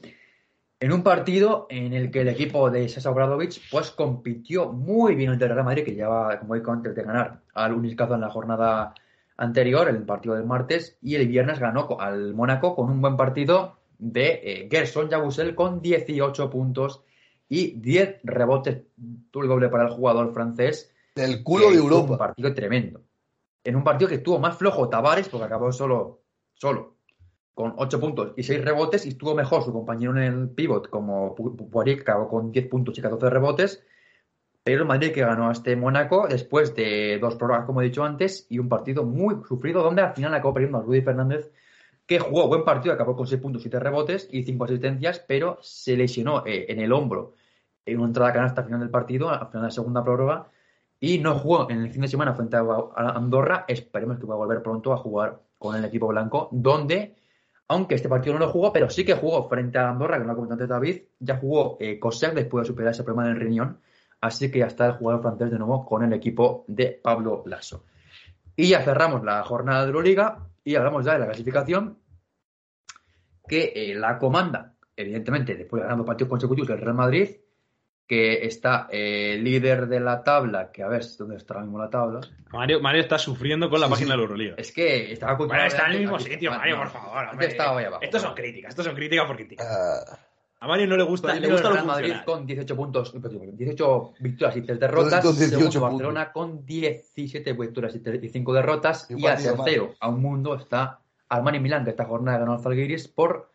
En 0.82 0.94
un 0.94 1.04
partido 1.04 1.68
en 1.70 1.94
el 1.94 2.10
que 2.10 2.22
el 2.22 2.30
equipo 2.30 2.70
de 2.70 2.88
Sasa 2.88 3.12
Obradovic 3.12 3.60
pues 3.70 3.92
compitió 3.92 4.72
muy 4.72 5.14
bien 5.16 5.32
ante 5.32 5.44
el 5.44 5.52
Real 5.52 5.66
Madrid, 5.66 5.84
que 5.84 5.94
llevaba, 5.94 6.40
como 6.40 6.56
digo 6.56 6.72
antes 6.72 6.96
de 6.96 7.04
ganar 7.04 7.42
al 7.54 7.74
Uniscazo 7.74 8.16
en 8.16 8.22
la 8.22 8.30
jornada 8.30 8.94
anterior, 9.36 9.90
el 9.90 10.04
partido 10.04 10.36
del 10.36 10.46
martes, 10.46 10.98
y 11.02 11.16
el 11.16 11.28
viernes 11.28 11.60
ganó 11.60 12.00
al 12.00 12.34
Mónaco 12.34 12.76
con 12.76 12.90
un 12.90 13.02
buen 13.02 13.18
partido 13.18 13.76
de 13.98 14.40
eh, 14.42 14.70
Gerson 14.72 15.10
Yabusel 15.10 15.54
con 15.54 15.82
18 15.82 16.50
puntos 16.50 17.04
y 17.50 17.72
10 17.80 18.22
rebotes, 18.24 18.76
el 18.78 19.48
doble 19.48 19.68
para 19.68 19.84
el 19.84 19.90
jugador 19.90 20.34
francés. 20.34 20.94
Del 21.14 21.44
culo 21.44 21.68
de 21.68 21.74
hizo 21.74 21.86
Un 21.86 21.92
Europa. 21.92 22.18
partido 22.18 22.54
tremendo. 22.54 23.02
En 23.66 23.76
un 23.76 23.84
partido 23.84 24.08
que 24.08 24.16
estuvo 24.16 24.40
más 24.40 24.58
flojo 24.58 24.88
Tavares, 24.88 25.28
porque 25.28 25.46
acabó 25.46 25.74
solo, 25.74 26.22
solo, 26.54 26.99
con 27.60 27.74
8 27.76 28.00
puntos 28.00 28.32
y 28.38 28.44
6 28.44 28.64
rebotes, 28.64 29.06
y 29.06 29.10
estuvo 29.10 29.36
mejor 29.36 29.64
su 29.64 29.74
compañero 29.74 30.14
en 30.14 30.24
el 30.24 30.50
pivot, 30.50 30.90
como 30.90 31.36
Poirier, 31.36 31.98
que 31.98 32.04
acabó 32.04 32.30
con 32.30 32.54
10 32.54 32.68
puntos 32.70 32.98
y 32.98 33.02
14 33.02 33.30
rebotes. 33.30 33.84
Pero 34.64 34.84
el 34.84 34.88
Madrid 34.88 35.12
que 35.12 35.20
ganó 35.20 35.50
a 35.50 35.52
este 35.52 35.76
Mónaco 35.76 36.26
después 36.30 36.74
de 36.74 37.20
dos 37.20 37.36
prórrogas, 37.36 37.66
como 37.66 37.82
he 37.82 37.84
dicho 37.84 38.06
antes, 38.06 38.48
y 38.50 38.60
un 38.60 38.70
partido 38.70 39.04
muy 39.04 39.36
sufrido, 39.46 39.84
donde 39.84 40.04
al 40.04 40.14
final 40.14 40.34
acabó 40.34 40.54
perdiendo 40.54 40.78
a 40.78 40.84
Rudy 40.84 41.02
Fernández, 41.02 41.52
que 42.06 42.20
jugó 42.20 42.48
buen 42.48 42.64
partido, 42.64 42.94
acabó 42.94 43.18
con 43.18 43.28
6 43.28 43.42
puntos, 43.42 43.62
7 43.62 43.78
rebotes 43.78 44.30
y 44.32 44.44
5 44.44 44.64
asistencias, 44.64 45.20
pero 45.28 45.58
se 45.62 45.98
lesionó 45.98 46.46
eh, 46.46 46.68
en 46.70 46.80
el 46.80 46.94
hombro 46.94 47.34
en 47.86 47.98
una 47.98 48.08
entrada 48.08 48.32
canasta 48.32 48.62
al 48.62 48.68
final 48.68 48.80
del 48.80 48.90
partido, 48.90 49.32
al 49.32 49.48
final 49.48 49.64
de 49.64 49.68
la 49.68 49.72
segunda 49.72 50.02
prórroga, 50.02 50.48
y 50.98 51.18
no 51.18 51.38
jugó 51.38 51.70
en 51.70 51.82
el 51.82 51.92
fin 51.92 52.04
de 52.04 52.08
semana 52.08 52.34
frente 52.36 52.56
a 52.56 52.64
Andorra. 52.96 53.66
Esperemos 53.68 54.18
que 54.18 54.26
pueda 54.26 54.38
volver 54.38 54.64
pronto 54.64 54.94
a 54.94 54.98
jugar 54.98 55.42
con 55.58 55.76
el 55.76 55.84
equipo 55.84 56.08
blanco, 56.08 56.48
donde, 56.54 57.19
aunque 57.70 57.96
este 57.96 58.10
partido 58.10 58.34
no 58.34 58.40
lo 58.40 58.52
jugó, 58.52 58.74
pero 58.74 58.90
sí 58.90 59.06
que 59.06 59.14
jugó 59.14 59.48
frente 59.48 59.78
a 59.78 59.90
Andorra, 59.90 60.18
que 60.18 60.24
no 60.24 60.30
lo 60.30 60.36
comentó 60.36 60.54
antes 60.54 60.68
David, 60.68 61.02
ya 61.20 61.38
jugó 61.38 61.78
eh, 61.80 62.00
después 62.34 62.64
de 62.64 62.66
superar 62.66 62.92
ese 62.92 63.04
problema 63.04 63.28
del 63.28 63.40
riñón, 63.40 63.80
así 64.22 64.50
que 64.50 64.60
ya 64.60 64.66
está 64.66 64.88
el 64.88 64.94
jugador 64.94 65.22
francés 65.22 65.52
de 65.52 65.60
nuevo 65.60 65.86
con 65.86 66.04
el 66.04 66.12
equipo 66.14 66.66
de 66.68 67.00
Pablo 67.02 67.44
Lasso. 67.46 67.86
Y 68.56 68.70
ya 68.70 68.82
cerramos 68.82 69.24
la 69.24 69.44
jornada 69.44 69.82
de 69.82 69.88
Euroliga 69.88 70.48
y 70.64 70.76
hablamos 70.76 71.06
ya 71.06 71.14
de 71.14 71.20
la 71.20 71.26
clasificación, 71.28 72.00
que 73.48 73.72
eh, 73.76 73.94
la 73.94 74.18
comanda, 74.18 74.74
evidentemente, 74.96 75.56
después 75.56 75.80
de 75.80 75.84
ganar 75.84 75.98
dos 75.98 76.08
partidos 76.08 76.30
consecutivos, 76.30 76.72
el 76.72 76.82
Real 76.82 76.96
Madrid, 76.96 77.30
que 78.10 78.44
está 78.48 78.88
eh, 78.92 79.38
líder 79.40 79.88
de 79.88 80.00
la 80.00 80.24
tabla, 80.24 80.72
que 80.72 80.82
a 80.82 80.88
ver 80.88 81.04
dónde 81.20 81.36
está 81.38 81.54
ahora 81.54 81.66
mismo 81.68 81.78
la 81.78 81.92
tabla. 81.92 82.22
Mario, 82.52 82.82
Mario 82.82 83.02
está 83.02 83.20
sufriendo 83.20 83.70
con 83.70 83.80
la 83.80 83.86
Sí, 83.86 83.92
página 83.92 84.08
sí. 84.08 84.12
de 84.14 84.18
la 84.18 84.24
Euroliga. 84.24 84.56
Es 84.58 84.72
que 84.72 85.14
estaba 85.14 85.36
Bueno, 85.36 85.64
está 85.64 85.86
en 85.86 85.92
el 85.94 86.00
mismo 86.00 86.16
aquí- 86.16 86.24
sitio, 86.26 86.50
Mario, 86.50 86.76
no, 86.78 86.82
por 86.82 86.92
favor. 86.92 87.28
hombre. 87.32 87.48
estaba 87.48 87.80
ahí 87.80 87.86
abajo. 87.86 88.02
Estos 88.02 88.22
son 88.24 88.34
críticas, 88.34 88.70
estos 88.70 88.86
son 88.88 88.96
críticas 88.96 89.26
por 89.28 89.36
críticas. 89.36 89.68
Ah, 89.70 90.18
A 90.62 90.68
Mario 90.68 90.88
no 90.88 90.98
le 90.98 91.04
gusta, 91.04 91.28
le 91.28 91.34
Primero 91.42 91.54
gusta 91.54 91.70
Real 91.72 91.86
Madrid 91.86 92.14
con 92.26 92.46
18 92.48 92.76
puntos, 92.76 93.14
18 93.14 94.14
victorias 94.20 94.58
y 94.58 94.62
3 94.64 94.80
derrotas. 94.80 95.24
Con 95.24 95.36
18 95.38 95.50
Segundo 95.52 95.70
puntos. 95.70 95.82
Barcelona 95.82 96.32
con 96.34 96.66
17 96.66 97.54
victorias 97.54 97.96
y 97.96 98.30
5 98.30 98.54
derrotas. 98.54 99.06
Y 99.12 99.14
Y 99.14 99.22
más. 99.22 99.42
tercero, 99.44 99.94
a 100.00 100.10
un 100.10 100.20
mundo, 100.22 100.56
está 100.56 101.00
Armani 101.30 101.60
Milán, 101.60 101.84
que 101.86 101.92
esta 101.92 102.06
jornada 102.06 102.40
ganó 102.40 102.54
al 102.54 102.60
Zalgiris 102.60 103.08
por 103.08 103.52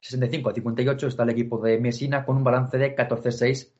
65 0.00 0.50
a 0.50 0.52
58. 0.52 1.06
Está 1.08 1.22
el 1.22 1.30
equipo 1.30 1.58
de 1.60 1.78
Messina 1.80 2.24
con 2.26 2.36
un 2.36 2.44
balance 2.44 2.76
de 2.78 2.94
14-6. 2.94 3.72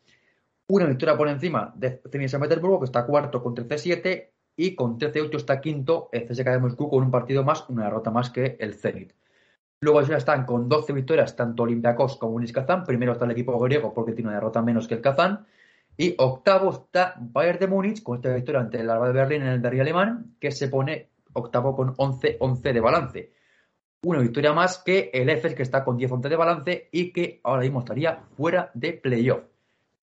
Una 0.69 0.87
victoria 0.87 1.17
por 1.17 1.29
encima 1.29 1.73
de 1.77 2.03
Zenit 2.11 2.29
San 2.29 2.41
Petersburgo, 2.41 2.81
que 2.81 2.87
está 2.87 3.07
cuarto 3.07 3.43
con 3.43 3.55
13-7. 3.55 4.31
Y 4.59 4.75
con 4.75 4.99
13-8 4.99 5.37
está 5.37 5.61
quinto 5.61 6.09
el 6.13 6.27
CSKA 6.27 6.53
de 6.53 6.59
Moscú 6.59 6.89
con 6.89 7.05
un 7.05 7.11
partido 7.11 7.45
más, 7.45 7.69
una 7.69 7.85
derrota 7.85 8.11
más 8.11 8.31
que 8.31 8.57
el 8.59 8.75
Zenit. 8.75 9.13
Luego 9.81 10.01
ya 10.01 10.17
están 10.17 10.47
con 10.47 10.69
12 10.69 10.95
victorias 10.95 11.37
tanto 11.37 11.65
Olympiacos 11.65 12.17
como 12.17 12.35
Unis 12.35 12.53
Kazán. 12.53 12.85
Primero 12.85 13.13
está 13.13 13.27
el 13.27 13.33
equipo 13.33 13.59
griego 13.59 13.93
porque 13.93 14.13
tiene 14.13 14.29
una 14.29 14.39
derrota 14.39 14.63
menos 14.63 14.89
que 14.89 14.95
el 14.95 15.03
Kazán. 15.03 15.47
Y 15.97 16.15
octavo 16.19 16.71
está 16.71 17.15
Bayern 17.19 17.59
de 17.59 17.67
Múnich 17.67 18.03
con 18.03 18.17
esta 18.17 18.35
victoria 18.35 18.63
ante 18.63 18.81
el 18.81 18.89
Alba 18.89 19.09
de 19.09 19.13
Berlín 19.13 19.43
en 19.43 19.49
el 19.49 19.63
derby 19.63 19.81
alemán, 19.81 20.37
que 20.41 20.51
se 20.51 20.69
pone 20.69 21.11
octavo 21.35 21.77
con 21.77 21.95
11-11 21.95 22.73
de 22.73 22.81
balance. 22.81 23.33
Una 24.03 24.21
victoria 24.21 24.53
más 24.53 24.79
que 24.79 25.11
el 25.13 25.29
EFES, 25.29 25.55
que 25.55 25.63
está 25.63 25.85
con 25.85 25.99
10-11 25.99 26.29
de 26.29 26.37
balance 26.37 26.89
y 26.93 27.13
que 27.13 27.41
ahora 27.45 27.63
mismo 27.63 27.81
estaría 27.81 28.25
fuera 28.37 28.71
de 28.75 28.95
playoff. 28.95 29.45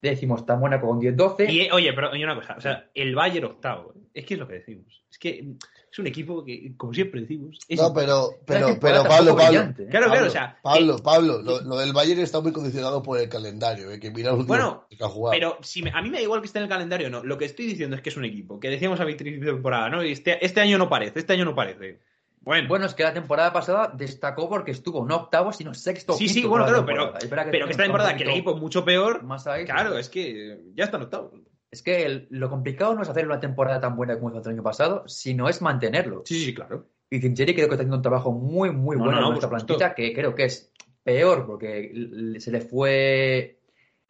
Décimo 0.04 0.36
está 0.36 0.58
Mónaco 0.58 0.86
con 0.88 1.00
10-12. 1.00 1.50
Y, 1.50 1.62
eh, 1.62 1.70
oye, 1.72 1.94
pero 1.94 2.12
oye 2.12 2.24
una 2.26 2.36
cosa, 2.36 2.56
o 2.58 2.62
sea, 2.62 2.90
el 2.94 3.16
Bayern 3.16 3.46
octavo, 3.46 3.94
¿eh? 3.96 4.00
es 4.14 4.26
que 4.26 4.34
es 4.34 4.40
lo 4.40 4.48
que 4.48 4.56
decimos. 4.56 5.02
Es 5.10 5.18
que 5.18 5.46
es 5.90 6.00
un 6.00 6.08
equipo 6.08 6.44
que, 6.44 6.74
como 6.76 6.94
siempre 6.94 7.22
decimos, 7.22 7.58
es 7.70 7.80
no, 7.80 7.94
pero, 7.94 8.32
pero, 8.46 8.78
pero 8.82 9.04
Pablo, 9.04 9.34
Pablo, 9.34 9.36
brillante, 9.36 9.84
¿eh? 9.84 9.88
Claro, 9.90 10.08
Pablo, 10.08 10.12
claro, 10.12 10.28
o 10.28 10.30
sea, 10.30 10.60
Pablo, 10.62 10.96
que- 10.98 11.02
Pablo, 11.04 11.42
lo, 11.42 11.62
lo 11.62 11.78
del 11.78 11.94
Bayern 11.94 12.20
está 12.20 12.42
muy 12.42 12.52
condicionado 12.52 13.02
por 13.02 13.18
el 13.18 13.30
calendario, 13.30 13.92
eh, 13.92 14.00
que 14.02 14.12
mira 14.12 14.34
los 14.34 14.46
Bueno, 14.46 14.86
que 14.90 15.02
ha 15.02 15.08
jugado. 15.08 15.32
Pero 15.40 15.58
si 15.62 15.82
me- 15.82 15.92
a 15.92 16.02
mí 16.02 16.10
me 16.10 16.18
da 16.18 16.24
igual 16.24 16.42
que 16.42 16.48
esté 16.48 16.60
en 16.60 16.64
el 16.64 16.70
calendario 16.70 17.08
o 17.08 17.10
no. 17.10 17.24
Lo 17.24 17.38
que 17.38 17.46
estoy 17.46 17.66
diciendo 17.66 17.96
es 17.96 18.02
que 18.02 18.10
es 18.10 18.18
un 18.18 18.26
equipo. 18.26 18.60
Que 18.60 18.70
decíamos 18.70 19.00
a 19.00 19.06
principio 19.06 19.40
de 19.40 19.54
temporada, 19.54 19.90
¿no? 19.90 20.04
Y 20.04 20.12
Este, 20.12 20.46
este 20.46 20.60
año 20.60 20.78
no 20.78 20.90
parece, 20.90 21.20
este 21.20 21.32
año 21.32 21.46
no 21.46 21.56
parece. 21.56 22.02
Bueno, 22.44 22.68
Bueno, 22.68 22.86
es 22.86 22.94
que 22.94 23.04
la 23.04 23.14
temporada 23.14 23.54
pasada 23.54 23.92
destacó 23.96 24.50
porque 24.50 24.72
estuvo 24.72 25.06
no 25.06 25.16
octavo, 25.16 25.54
sino 25.54 25.74
sexto. 25.74 26.14
sí, 26.14 26.26
quinto 26.26 26.34
sí, 26.42 26.46
bueno, 26.48 26.66
la 26.66 26.72
claro, 26.72 26.86
pero, 26.86 26.98
temporada. 27.04 27.20
Espera 27.24 27.46
pero 27.52 27.66
que 27.66 27.72
esta 27.72 27.84
temporada 27.84 28.16
que 28.18 28.24
el 28.24 28.30
equipo 28.32 28.56
mucho 28.58 28.84
peor, 28.84 29.24
Más 29.24 29.48
ahí, 29.48 29.66
claro, 29.66 29.98
es 29.98 30.10
que 30.10 30.60
ya 30.76 30.84
está 30.86 30.98
octavo. 30.98 31.32
Es 31.72 31.82
que 31.82 32.06
el- 32.06 32.28
lo 32.30 32.50
complicado 32.50 32.94
no 32.94 33.02
es 33.02 33.10
hacer 33.10 33.26
una 33.26 33.40
temporada 33.40 33.80
tan 33.80 33.96
buena 33.96 34.20
como 34.20 34.30
hizo 34.38 34.48
el 34.50 34.56
año 34.56 34.64
pasado, 34.64 35.04
sino 35.08 35.48
es 35.50 35.62
mantenerlo. 35.62 36.22
Sí, 36.26 36.46
sí, 36.46 36.54
claro. 36.54 36.86
Y 37.10 37.20
Cincheri 37.20 37.54
creo 37.56 37.68
que 37.68 37.76
está 37.76 37.82
haciendo 37.82 37.96
un 37.98 38.02
trabajo 38.04 38.32
muy, 38.32 38.72
muy 38.72 38.98
No, 38.98 39.06
bueno 39.06 39.22
no, 39.22 39.34
esta 39.34 39.48
supuesto. 39.48 39.68
plantilla, 39.68 39.94
que 39.96 40.14
creo 40.14 40.36
que 40.36 40.46
es 40.46 40.72
peor 41.04 41.46
porque 41.46 41.92
se 42.40 42.52
le 42.52 42.62
fue 42.62 43.60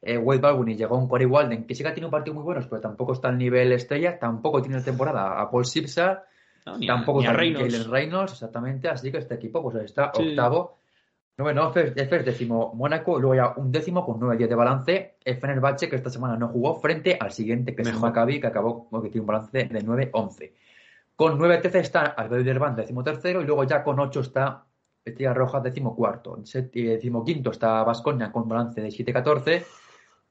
eh, 0.01 0.17
Wade 0.17 0.41
Baldwin 0.41 0.69
y 0.69 0.75
llegó 0.75 0.97
un 0.97 1.07
Corey 1.07 1.25
Walden, 1.27 1.65
que 1.65 1.75
sí 1.75 1.83
que 1.83 1.89
ha 1.89 1.93
tenido 1.93 2.07
un 2.07 2.11
partido 2.11 2.33
muy 2.33 2.43
buenos, 2.43 2.67
pero 2.67 2.81
tampoco 2.81 3.13
está 3.13 3.29
al 3.29 3.37
nivel 3.37 3.71
estrella, 3.71 4.19
tampoco 4.19 4.61
tiene 4.61 4.81
temporada 4.81 5.39
a 5.41 5.49
Paul 5.49 5.65
Sipsa, 5.65 6.25
No, 6.65 6.77
ni 6.77 6.87
a- 6.89 6.95
tampoco 6.95 7.21
ni 7.21 7.27
a 7.27 7.33
Reynolds. 7.33 7.87
Reynolds, 7.87 8.33
exactamente, 8.33 8.87
así 8.89 9.11
que 9.11 9.17
este 9.17 9.35
equipo 9.35 9.61
pues 9.61 9.75
está 9.83 10.11
Sí. 10.15 10.29
octavo. 10.29 10.77
Noveno, 11.35 11.69
Efes, 11.71 11.93
Efes, 11.95 12.25
décimo 12.25 12.73
Mónaco, 12.75 13.17
luego 13.19 13.33
ya 13.35 13.53
un 13.57 13.71
décimo 13.71 14.05
con 14.05 14.19
9-10 14.19 14.47
de 14.49 14.55
balance. 14.55 15.15
El 15.25 15.37
Fenerbahce, 15.37 15.89
que 15.89 15.95
esta 15.95 16.11
semana 16.11 16.37
no 16.37 16.47
jugó, 16.49 16.75
frente 16.75 17.17
al 17.19 17.31
siguiente, 17.31 17.75
que 17.75 17.81
es. 17.81 17.99
Maccabi, 17.99 18.39
que 18.39 18.47
acabó 18.47 18.87
bueno, 18.91 19.03
que 19.03 19.09
tiene 19.09 19.21
un 19.21 19.27
balance 19.27 19.65
de 19.67 19.81
9-11. 19.83 20.53
Con 21.15 21.37
9-13 21.39 21.79
está 21.79 22.01
Alberderban, 22.01 22.75
décimo 22.75 23.03
tercero, 23.03 23.41
y 23.41 23.45
luego 23.45 23.63
ya 23.63 23.83
con 23.83 23.99
8 23.99 24.19
está 24.21 24.63
Estrella 25.03 25.33
Roja, 25.33 25.59
décimo 25.59 25.95
cuarto. 25.95 26.37
Décimo 26.37 27.25
quinto 27.25 27.49
está 27.49 27.83
Vascoña 27.83 28.31
con 28.31 28.47
balance 28.47 28.79
de 28.81 28.89
7-14, 28.91 29.65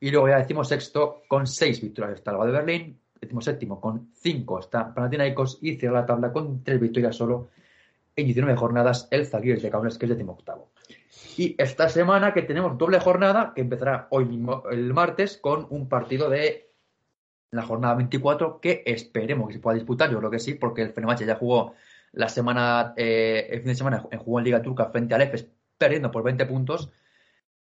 y 0.00 0.10
luego 0.10 0.28
ya 0.28 0.38
décimo 0.38 0.62
sexto 0.64 1.22
con 1.28 1.46
6 1.48 1.80
victorias 1.80 2.14
está 2.14 2.30
Alba 2.30 2.46
de 2.46 2.52
Berlín, 2.52 3.00
séptimo 3.40 3.80
con 3.80 4.10
5 4.14 4.58
está 4.58 4.94
Panathinaikos, 4.94 5.58
y 5.62 5.76
cierra 5.76 6.00
la 6.00 6.06
tabla 6.06 6.32
con 6.32 6.62
3 6.62 6.80
victorias 6.80 7.16
solo 7.16 7.48
en 8.16 8.26
19 8.26 8.56
jornadas 8.56 9.08
el 9.10 9.26
Zagreus 9.26 9.62
de 9.62 9.70
Kaunas, 9.70 9.98
que 9.98 10.06
es 10.06 10.10
décimo 10.10 10.32
octavo. 10.32 10.70
Y 11.36 11.54
esta 11.58 11.88
semana 11.88 12.34
que 12.34 12.42
tenemos 12.42 12.76
doble 12.76 13.00
jornada, 13.00 13.52
que 13.54 13.62
empezará 13.62 14.06
hoy 14.10 14.26
mismo, 14.26 14.64
el 14.70 14.92
martes, 14.92 15.38
con 15.38 15.66
un 15.70 15.88
partido 15.88 16.28
de 16.28 16.70
la 17.50 17.62
jornada 17.62 17.94
24 17.94 18.60
que 18.60 18.82
esperemos 18.86 19.48
que 19.48 19.54
se 19.54 19.60
pueda 19.60 19.76
disputar. 19.76 20.10
Yo 20.10 20.18
creo 20.18 20.30
que 20.30 20.38
sí, 20.38 20.54
porque 20.54 20.82
el 20.82 20.92
Fenerbahce 20.92 21.26
ya 21.26 21.36
jugó 21.36 21.74
la 22.12 22.28
semana, 22.28 22.92
eh, 22.96 23.48
el 23.50 23.60
fin 23.60 23.68
de 23.68 23.74
semana, 23.74 23.98
jugó 24.18 24.38
en 24.38 24.44
Liga 24.44 24.62
Turca 24.62 24.86
frente 24.86 25.14
al 25.14 25.22
EFES, 25.22 25.48
perdiendo 25.78 26.10
por 26.10 26.22
20 26.22 26.44
puntos. 26.46 26.90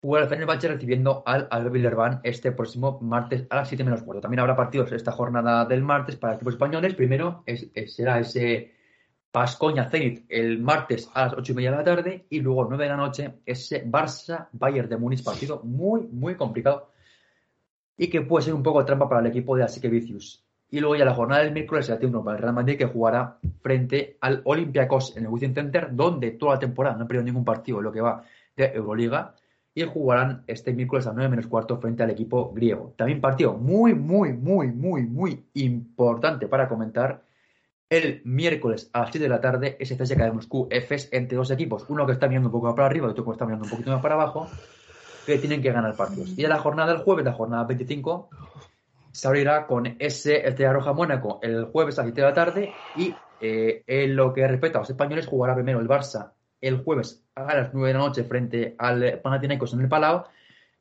Jugó 0.01 0.17
el 0.17 0.27
Fenerbahce 0.27 0.69
recibiendo 0.69 1.23
al 1.25 1.47
Albert 1.51 1.73
Villerban 1.73 2.19
este 2.23 2.53
próximo 2.53 2.99
martes 3.01 3.45
a 3.49 3.57
las 3.57 3.67
7 3.67 3.83
menos 3.83 4.01
cuarto. 4.03 4.21
También 4.21 4.39
habrá 4.39 4.55
partidos 4.55 4.91
esta 4.93 5.11
jornada 5.11 5.65
del 5.65 5.81
martes 5.81 6.15
para 6.15 6.35
equipos 6.35 6.53
españoles. 6.53 6.95
Primero 6.95 7.43
es- 7.45 7.67
es- 7.73 7.93
será 7.95 8.17
ese 8.19 8.71
Pascoña 9.31 9.89
Zenit 9.89 10.25
el 10.29 10.59
martes 10.59 11.09
a 11.13 11.23
las 11.25 11.33
8 11.33 11.51
y 11.51 11.55
media 11.55 11.71
de 11.71 11.77
la 11.77 11.83
tarde 11.83 12.25
y 12.29 12.39
luego 12.39 12.65
9 12.65 12.85
de 12.85 12.89
la 12.89 12.95
noche 12.97 13.33
ese 13.45 13.85
Barça 13.85 14.47
Bayern 14.53 14.89
de 14.89 14.97
Múnich 14.97 15.23
partido 15.23 15.61
muy 15.63 16.07
muy 16.07 16.35
complicado 16.35 16.91
y 17.97 18.07
que 18.09 18.21
puede 18.21 18.45
ser 18.45 18.53
un 18.53 18.63
poco 18.63 18.83
trampa 18.85 19.07
para 19.09 19.21
el 19.21 19.27
equipo 19.27 19.55
de 19.57 19.63
Asique 19.63 19.89
Vicius. 19.89 20.43
Y 20.71 20.79
luego 20.79 20.95
ya 20.95 21.03
la 21.05 21.13
jornada 21.13 21.43
del 21.43 21.51
miércoles 21.51 21.85
será 21.87 21.99
uno 22.07 22.23
para 22.23 22.37
el 22.37 22.41
Real 22.41 22.53
Madrid 22.55 22.77
que 22.77 22.85
jugará 22.85 23.37
frente 23.61 24.17
al 24.21 24.41
Olympiacos 24.45 25.15
en 25.17 25.23
el 25.25 25.29
Wizzing 25.29 25.53
Center 25.53 25.89
donde 25.91 26.31
toda 26.31 26.53
la 26.53 26.59
temporada 26.59 26.95
no 26.95 27.03
ha 27.03 27.07
perdido 27.07 27.25
ningún 27.25 27.43
partido 27.45 27.79
en 27.79 27.83
lo 27.83 27.91
que 27.91 28.01
va 28.01 28.23
de 28.55 28.65
Euroliga 28.73 29.35
y 29.73 29.83
jugarán 29.83 30.43
este 30.47 30.73
miércoles 30.73 31.07
a 31.07 31.13
9 31.13 31.29
menos 31.29 31.47
cuarto 31.47 31.77
frente 31.77 32.03
al 32.03 32.09
equipo 32.09 32.51
griego. 32.53 32.93
También 32.97 33.21
partido 33.21 33.53
muy 33.53 33.93
muy 33.93 34.33
muy 34.33 34.71
muy 34.71 35.03
muy 35.03 35.45
importante 35.53 36.47
para 36.47 36.67
comentar 36.67 37.23
el 37.89 38.21
miércoles 38.23 38.89
a 38.93 39.01
las 39.01 39.11
7 39.11 39.23
de 39.23 39.29
la 39.29 39.41
tarde 39.41 39.77
ese 39.79 39.97
CSKA 39.97 40.25
de 40.25 40.31
Moscú 40.31 40.67
EFES 40.69 41.09
entre 41.11 41.37
dos 41.37 41.49
equipos, 41.51 41.85
uno 41.89 42.05
que 42.05 42.13
está 42.13 42.27
mirando 42.27 42.49
un 42.49 42.53
poco 42.53 42.67
más 42.67 42.75
para 42.75 42.87
arriba 42.87 43.07
y 43.07 43.11
otro 43.11 43.25
que 43.25 43.31
está 43.31 43.45
mirando 43.45 43.65
un 43.65 43.71
poquito 43.71 43.91
más 43.91 44.01
para 44.01 44.15
abajo, 44.15 44.47
que 45.25 45.37
tienen 45.39 45.61
que 45.61 45.71
ganar 45.71 45.95
partidos. 45.95 46.37
Y 46.37 46.43
en 46.43 46.49
la 46.49 46.59
jornada 46.59 46.93
del 46.93 47.01
jueves, 47.01 47.25
la 47.25 47.33
jornada 47.33 47.63
25, 47.63 48.29
se 49.11 49.27
abrirá 49.27 49.65
con 49.65 49.95
ese 49.99 50.47
Estrella 50.47 50.73
Roja 50.73 50.93
Mónaco 50.93 51.39
el 51.41 51.65
jueves 51.65 51.97
a 51.97 52.03
las 52.03 52.09
7 52.09 52.21
de 52.21 52.27
la 52.27 52.33
tarde 52.33 52.73
y 52.95 53.15
eh, 53.41 53.83
en 53.87 54.15
lo 54.15 54.33
que 54.33 54.47
respecta 54.47 54.77
a 54.77 54.81
los 54.81 54.89
españoles 54.89 55.25
jugará 55.25 55.55
primero 55.55 55.79
el 55.79 55.87
Barça 55.87 56.33
el 56.61 56.83
jueves 56.83 57.23
a 57.35 57.55
las 57.55 57.73
9 57.73 57.87
de 57.87 57.93
la 57.93 57.99
noche 57.99 58.23
frente 58.23 58.75
al 58.77 59.19
Panathinaikos 59.21 59.73
en 59.73 59.81
el 59.81 59.89
Palau 59.89 60.25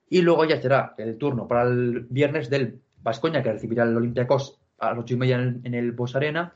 y 0.09 0.23
luego 0.23 0.45
ya 0.45 0.61
será 0.61 0.95
el 0.99 1.17
turno 1.19 1.47
para 1.47 1.63
el 1.63 2.07
viernes 2.09 2.51
del 2.51 2.81
Vascoña 3.03 3.43
que 3.43 3.53
recibirá 3.53 3.85
el 3.85 3.97
Olympiacos 3.97 4.59
a 4.79 4.91
las 4.91 4.99
8 4.99 5.15
y 5.15 5.17
media 5.17 5.37
en 5.37 5.75
el, 5.75 5.93
Bosch 5.93 6.17
Arena 6.17 6.55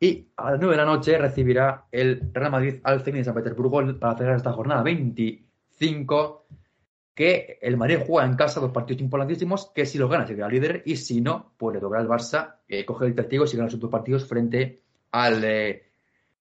y 0.00 0.28
a 0.36 0.52
las 0.52 0.60
9 0.60 0.74
de 0.74 0.82
la 0.82 0.84
noche 0.84 1.18
recibirá 1.18 1.84
el 1.92 2.30
Real 2.32 2.50
Madrid 2.50 2.74
al 2.82 3.02
Zenit 3.02 3.20
de 3.20 3.24
San 3.24 3.34
Petersburgo 3.34 3.98
para 3.98 4.16
cerrar 4.16 4.36
esta 4.36 4.52
jornada 4.52 4.82
25 4.82 6.46
que 7.14 7.58
el 7.60 7.76
Madrid 7.76 7.98
juega 8.06 8.26
en 8.26 8.36
casa 8.36 8.60
dos 8.60 8.72
partidos 8.72 9.02
importantísimos 9.02 9.70
que 9.74 9.84
si 9.84 9.98
los 9.98 10.10
gana 10.10 10.26
seguirá 10.26 10.48
líder 10.48 10.82
y 10.86 10.96
si 10.96 11.20
no, 11.20 11.52
pues 11.58 11.74
le 11.74 11.80
tocará 11.80 12.02
al 12.02 12.08
Barça 12.08 12.56
eh, 12.66 12.84
coger 12.84 13.08
el 13.08 13.14
testigo 13.14 13.44
y 13.44 13.48
si 13.48 13.56
gana 13.56 13.68
sus 13.68 13.80
dos 13.80 13.90
partidos 13.90 14.26
frente 14.26 14.82
al 15.10 15.44
eh, 15.44 15.91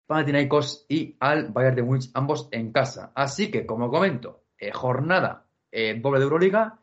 Panathinaikos 0.06 0.86
y 0.89 1.16
al 1.20 1.49
Bayern 1.49 1.76
de 1.76 1.84
Múnich, 1.84 2.12
ambos 2.14 2.49
en 2.52 2.72
casa. 2.72 3.12
Así 3.16 3.49
que, 3.49 3.66
como 3.66 3.89
comento, 3.89 4.43
eh, 4.58 4.72
jornada 4.72 5.45
eh, 5.72 5.99
doble 5.99 6.20
de 6.20 6.26
Euroliga 6.26 6.80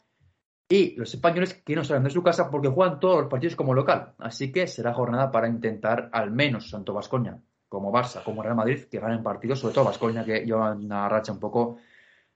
y 0.68 0.94
los 0.96 1.12
españoles 1.14 1.54
que 1.64 1.74
no 1.74 1.84
salen 1.84 2.04
de 2.04 2.10
su 2.10 2.22
casa 2.22 2.50
porque 2.50 2.68
juegan 2.68 3.00
todos 3.00 3.20
los 3.20 3.30
partidos 3.30 3.56
como 3.56 3.74
local. 3.74 4.14
Así 4.18 4.52
que 4.52 4.66
será 4.66 4.92
jornada 4.92 5.30
para 5.30 5.48
intentar 5.48 6.10
al 6.12 6.30
menos 6.30 6.70
tanto 6.70 6.92
Vascoña 6.92 7.38
como 7.68 7.92
Barça 7.92 8.22
como 8.22 8.42
Real 8.42 8.56
Madrid 8.56 8.84
que 8.90 8.98
ganen 8.98 9.22
partidos, 9.22 9.60
sobre 9.60 9.74
todo 9.74 9.84
Vascoña 9.84 10.24
que 10.24 10.40
lleva 10.40 10.72
una 10.72 11.08
racha 11.08 11.32
un 11.32 11.40
poco 11.40 11.78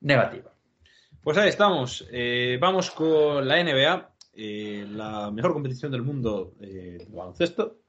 negativa. 0.01 0.51
Pues 1.23 1.39
ahí 1.39 1.49
estamos. 1.49 2.07
Eh, 2.11 2.59
vamos 2.61 2.91
con 2.91 3.47
la 3.47 3.63
NBA, 3.63 4.11
eh, 4.35 4.87
la 4.91 5.31
mejor 5.31 5.53
competición 5.53 5.93
del 5.93 6.03
mundo 6.03 6.55
de 6.59 7.07
baloncesto. 7.11 7.82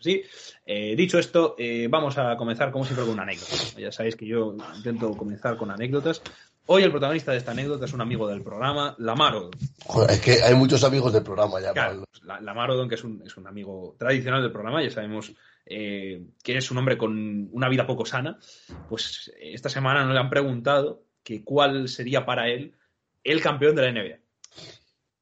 Así. 0.00 0.22
Eh, 0.66 0.94
dicho 0.96 1.18
esto, 1.18 1.54
eh, 1.58 1.88
vamos 1.90 2.16
a 2.18 2.36
comenzar 2.36 2.70
como 2.70 2.84
siempre 2.84 3.04
con 3.04 3.14
una 3.14 3.22
anécdota. 3.22 3.54
Ya 3.78 3.90
sabéis 3.92 4.16
que 4.16 4.26
yo 4.26 4.54
intento 4.76 5.10
comenzar 5.16 5.56
con 5.56 5.70
anécdotas. 5.70 6.22
Hoy 6.66 6.82
el 6.82 6.90
protagonista 6.90 7.32
de 7.32 7.38
esta 7.38 7.52
anécdota 7.52 7.86
es 7.86 7.92
un 7.94 8.02
amigo 8.02 8.28
del 8.28 8.42
programa, 8.42 8.94
Lamaro. 8.98 9.50
Joder, 9.86 10.10
es 10.10 10.20
que 10.20 10.42
hay 10.42 10.54
muchos 10.54 10.84
amigos 10.84 11.12
del 11.14 11.22
programa 11.22 11.60
ya. 11.60 11.72
Claro, 11.72 12.04
pues, 12.10 12.22
la- 12.24 12.40
Lamar 12.42 12.70
Odom, 12.70 12.88
que 12.88 12.96
es 12.96 13.04
un, 13.04 13.22
es 13.24 13.36
un 13.38 13.46
amigo 13.46 13.96
tradicional 13.98 14.42
del 14.42 14.52
programa, 14.52 14.82
ya 14.82 14.90
sabemos 14.90 15.32
eh, 15.64 16.22
que 16.42 16.56
es 16.58 16.70
un 16.70 16.76
hombre 16.78 16.98
con 16.98 17.48
una 17.52 17.68
vida 17.70 17.86
poco 17.86 18.04
sana, 18.04 18.38
pues 18.88 19.32
eh, 19.40 19.52
esta 19.54 19.68
semana 19.70 20.04
nos 20.04 20.12
le 20.12 20.20
han 20.20 20.28
preguntado 20.30 21.04
que 21.22 21.42
cuál 21.42 21.88
sería 21.88 22.24
para 22.26 22.48
él 22.48 22.74
el 23.24 23.40
campeón 23.40 23.74
de 23.74 23.82
la 23.82 23.92
NBA. 23.92 24.18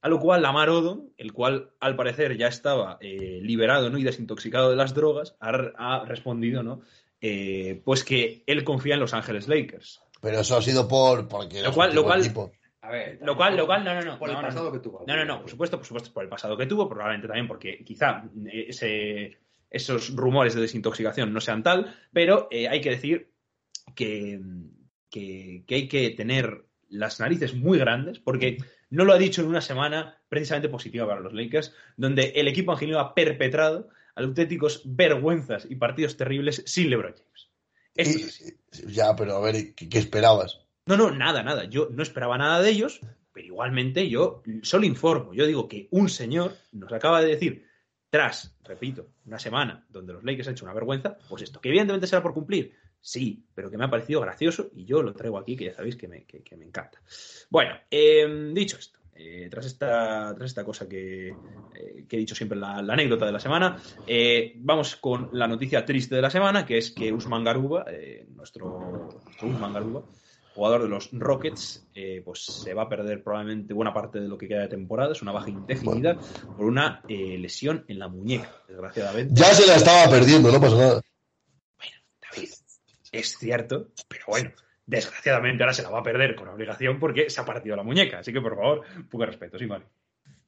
A 0.06 0.08
lo 0.08 0.20
cual 0.20 0.40
Lamar 0.40 0.70
Odom, 0.70 1.08
el 1.16 1.32
cual 1.32 1.70
al 1.80 1.96
parecer 1.96 2.36
ya 2.36 2.46
estaba 2.46 2.96
eh, 3.00 3.40
liberado 3.42 3.90
¿no? 3.90 3.98
y 3.98 4.04
desintoxicado 4.04 4.70
de 4.70 4.76
las 4.76 4.94
drogas, 4.94 5.34
ha, 5.40 5.48
ha 5.76 6.04
respondido 6.04 6.62
¿no? 6.62 6.80
Eh, 7.20 7.82
pues 7.84 8.04
que 8.04 8.44
él 8.46 8.62
confía 8.62 8.94
en 8.94 9.00
Los 9.00 9.14
Ángeles 9.14 9.48
Lakers. 9.48 10.00
Pero 10.20 10.38
eso 10.38 10.56
ha 10.56 10.62
sido 10.62 10.86
por 10.86 11.26
porque 11.26 11.60
Lo 11.60 11.72
cual- 11.72 11.88
lo 11.92 12.02
tipo 12.02 12.06
cual- 12.06 12.22
tipo. 12.22 12.52
A 12.82 12.90
ver, 12.90 13.18
Lo 13.20 13.36
cual, 13.36 13.56
lo 13.56 13.66
cual, 13.66 13.82
no, 13.84 13.94
no, 13.96 14.00
no. 14.02 14.16
por 14.16 14.30
no, 14.30 14.38
el 14.38 14.46
pasado 14.46 14.66
no. 14.66 14.72
que 14.72 14.78
tuvo. 14.78 15.04
No, 15.08 15.16
no, 15.16 15.24
no, 15.24 15.40
por 15.40 15.50
supuesto, 15.50 15.76
por 15.76 15.86
supuesto, 15.86 16.12
por 16.12 16.22
el 16.22 16.28
pasado 16.28 16.56
que 16.56 16.66
tuvo, 16.66 16.88
probablemente 16.88 17.26
también 17.26 17.48
porque 17.48 17.82
quizá 17.84 18.22
eh, 18.48 18.66
ese, 18.68 19.38
esos 19.68 20.14
rumores 20.14 20.54
de 20.54 20.60
desintoxicación 20.60 21.32
no 21.32 21.40
sean 21.40 21.64
tal, 21.64 21.92
pero 22.12 22.46
eh, 22.52 22.68
hay 22.68 22.80
que 22.80 22.90
decir 22.90 23.32
que, 23.96 24.40
que, 25.10 25.64
que 25.66 25.74
hay 25.74 25.88
que 25.88 26.10
tener 26.10 26.64
las 26.88 27.18
narices 27.18 27.56
muy 27.56 27.76
grandes 27.76 28.20
porque 28.20 28.58
no 28.90 29.04
lo 29.04 29.12
ha 29.12 29.18
dicho 29.18 29.42
en 29.42 29.48
una 29.48 29.60
semana 29.60 30.18
precisamente 30.28 30.68
positiva 30.68 31.06
para 31.06 31.20
los 31.20 31.32
Lakers, 31.32 31.74
donde 31.96 32.32
el 32.36 32.48
equipo 32.48 32.72
angelino 32.72 33.00
ha 33.00 33.14
perpetrado 33.14 33.88
auténticos 34.14 34.82
vergüenzas 34.84 35.66
y 35.68 35.76
partidos 35.76 36.16
terribles 36.16 36.62
sin 36.66 36.90
LeBron 36.90 37.14
James. 37.14 37.50
Esto 37.94 38.26
es 38.26 38.86
ya, 38.86 39.16
pero 39.16 39.36
a 39.36 39.40
ver, 39.40 39.74
¿qué, 39.74 39.88
qué 39.88 39.98
esperabas? 39.98 40.60
No, 40.86 40.96
no, 40.96 41.10
nada, 41.10 41.42
nada. 41.42 41.64
Yo 41.64 41.88
no 41.90 42.02
esperaba 42.02 42.38
nada 42.38 42.62
de 42.62 42.70
ellos, 42.70 43.00
pero 43.32 43.46
igualmente 43.46 44.08
yo 44.08 44.42
solo 44.62 44.86
informo. 44.86 45.34
Yo 45.34 45.46
digo 45.46 45.68
que 45.68 45.88
un 45.90 46.08
señor 46.08 46.56
nos 46.72 46.92
acaba 46.92 47.20
de 47.20 47.28
decir, 47.28 47.66
tras, 48.10 48.56
repito, 48.64 49.08
una 49.24 49.38
semana 49.38 49.84
donde 49.88 50.12
los 50.12 50.24
Lakers 50.24 50.48
han 50.48 50.54
hecho 50.54 50.64
una 50.64 50.74
vergüenza, 50.74 51.18
pues 51.28 51.42
esto, 51.42 51.60
que 51.60 51.68
evidentemente 51.68 52.06
será 52.06 52.22
por 52.22 52.34
cumplir. 52.34 52.72
Sí, 53.06 53.40
pero 53.54 53.70
que 53.70 53.78
me 53.78 53.84
ha 53.84 53.88
parecido 53.88 54.20
gracioso 54.20 54.68
y 54.74 54.84
yo 54.84 55.00
lo 55.00 55.14
traigo 55.14 55.38
aquí, 55.38 55.56
que 55.56 55.66
ya 55.66 55.74
sabéis 55.74 55.94
que 55.94 56.08
me, 56.08 56.24
que, 56.24 56.42
que 56.42 56.56
me 56.56 56.64
encanta. 56.64 57.00
Bueno, 57.48 57.76
eh, 57.88 58.50
dicho 58.52 58.78
esto, 58.78 58.98
eh, 59.14 59.46
tras, 59.48 59.66
esta, 59.66 60.34
tras 60.34 60.50
esta 60.50 60.64
cosa 60.64 60.88
que, 60.88 61.28
eh, 61.28 62.04
que 62.08 62.16
he 62.16 62.18
dicho 62.18 62.34
siempre, 62.34 62.58
la, 62.58 62.82
la 62.82 62.94
anécdota 62.94 63.24
de 63.24 63.30
la 63.30 63.38
semana, 63.38 63.80
eh, 64.08 64.54
vamos 64.56 64.96
con 64.96 65.28
la 65.30 65.46
noticia 65.46 65.84
triste 65.84 66.16
de 66.16 66.22
la 66.22 66.30
semana, 66.30 66.66
que 66.66 66.78
es 66.78 66.90
que 66.90 67.12
Usman 67.12 67.44
Garuba, 67.44 67.84
eh, 67.88 68.26
nuestro, 68.34 69.20
nuestro 69.24 69.48
Usman 69.50 69.72
Garuba, 69.72 70.02
jugador 70.56 70.82
de 70.82 70.88
los 70.88 71.10
Rockets, 71.12 71.86
eh, 71.94 72.22
pues 72.24 72.42
se 72.42 72.74
va 72.74 72.82
a 72.82 72.88
perder 72.88 73.22
probablemente 73.22 73.72
buena 73.72 73.94
parte 73.94 74.18
de 74.18 74.26
lo 74.26 74.36
que 74.36 74.48
queda 74.48 74.62
de 74.62 74.68
temporada. 74.68 75.12
Es 75.12 75.22
una 75.22 75.30
baja 75.30 75.48
indefinida 75.48 76.18
por 76.56 76.66
una 76.66 77.02
eh, 77.06 77.38
lesión 77.38 77.84
en 77.86 78.00
la 78.00 78.08
muñeca, 78.08 78.50
desgraciadamente. 78.66 79.32
Ya 79.32 79.54
se 79.54 79.64
la 79.64 79.76
estaba 79.76 80.10
perdiendo, 80.10 80.50
no 80.50 80.60
pasa 80.60 80.76
nada. 80.76 81.00
Es 83.12 83.38
cierto, 83.38 83.88
pero 84.08 84.24
bueno, 84.28 84.52
desgraciadamente 84.86 85.62
ahora 85.62 85.74
se 85.74 85.82
la 85.82 85.90
va 85.90 86.00
a 86.00 86.02
perder 86.02 86.34
con 86.34 86.48
obligación 86.48 86.98
porque 86.98 87.30
se 87.30 87.40
ha 87.40 87.44
partido 87.44 87.76
la 87.76 87.82
muñeca. 87.82 88.18
Así 88.18 88.32
que, 88.32 88.40
por 88.40 88.56
favor, 88.56 88.82
poco 89.10 89.26
respeto, 89.26 89.58
sí, 89.58 89.66
vale. 89.66 89.86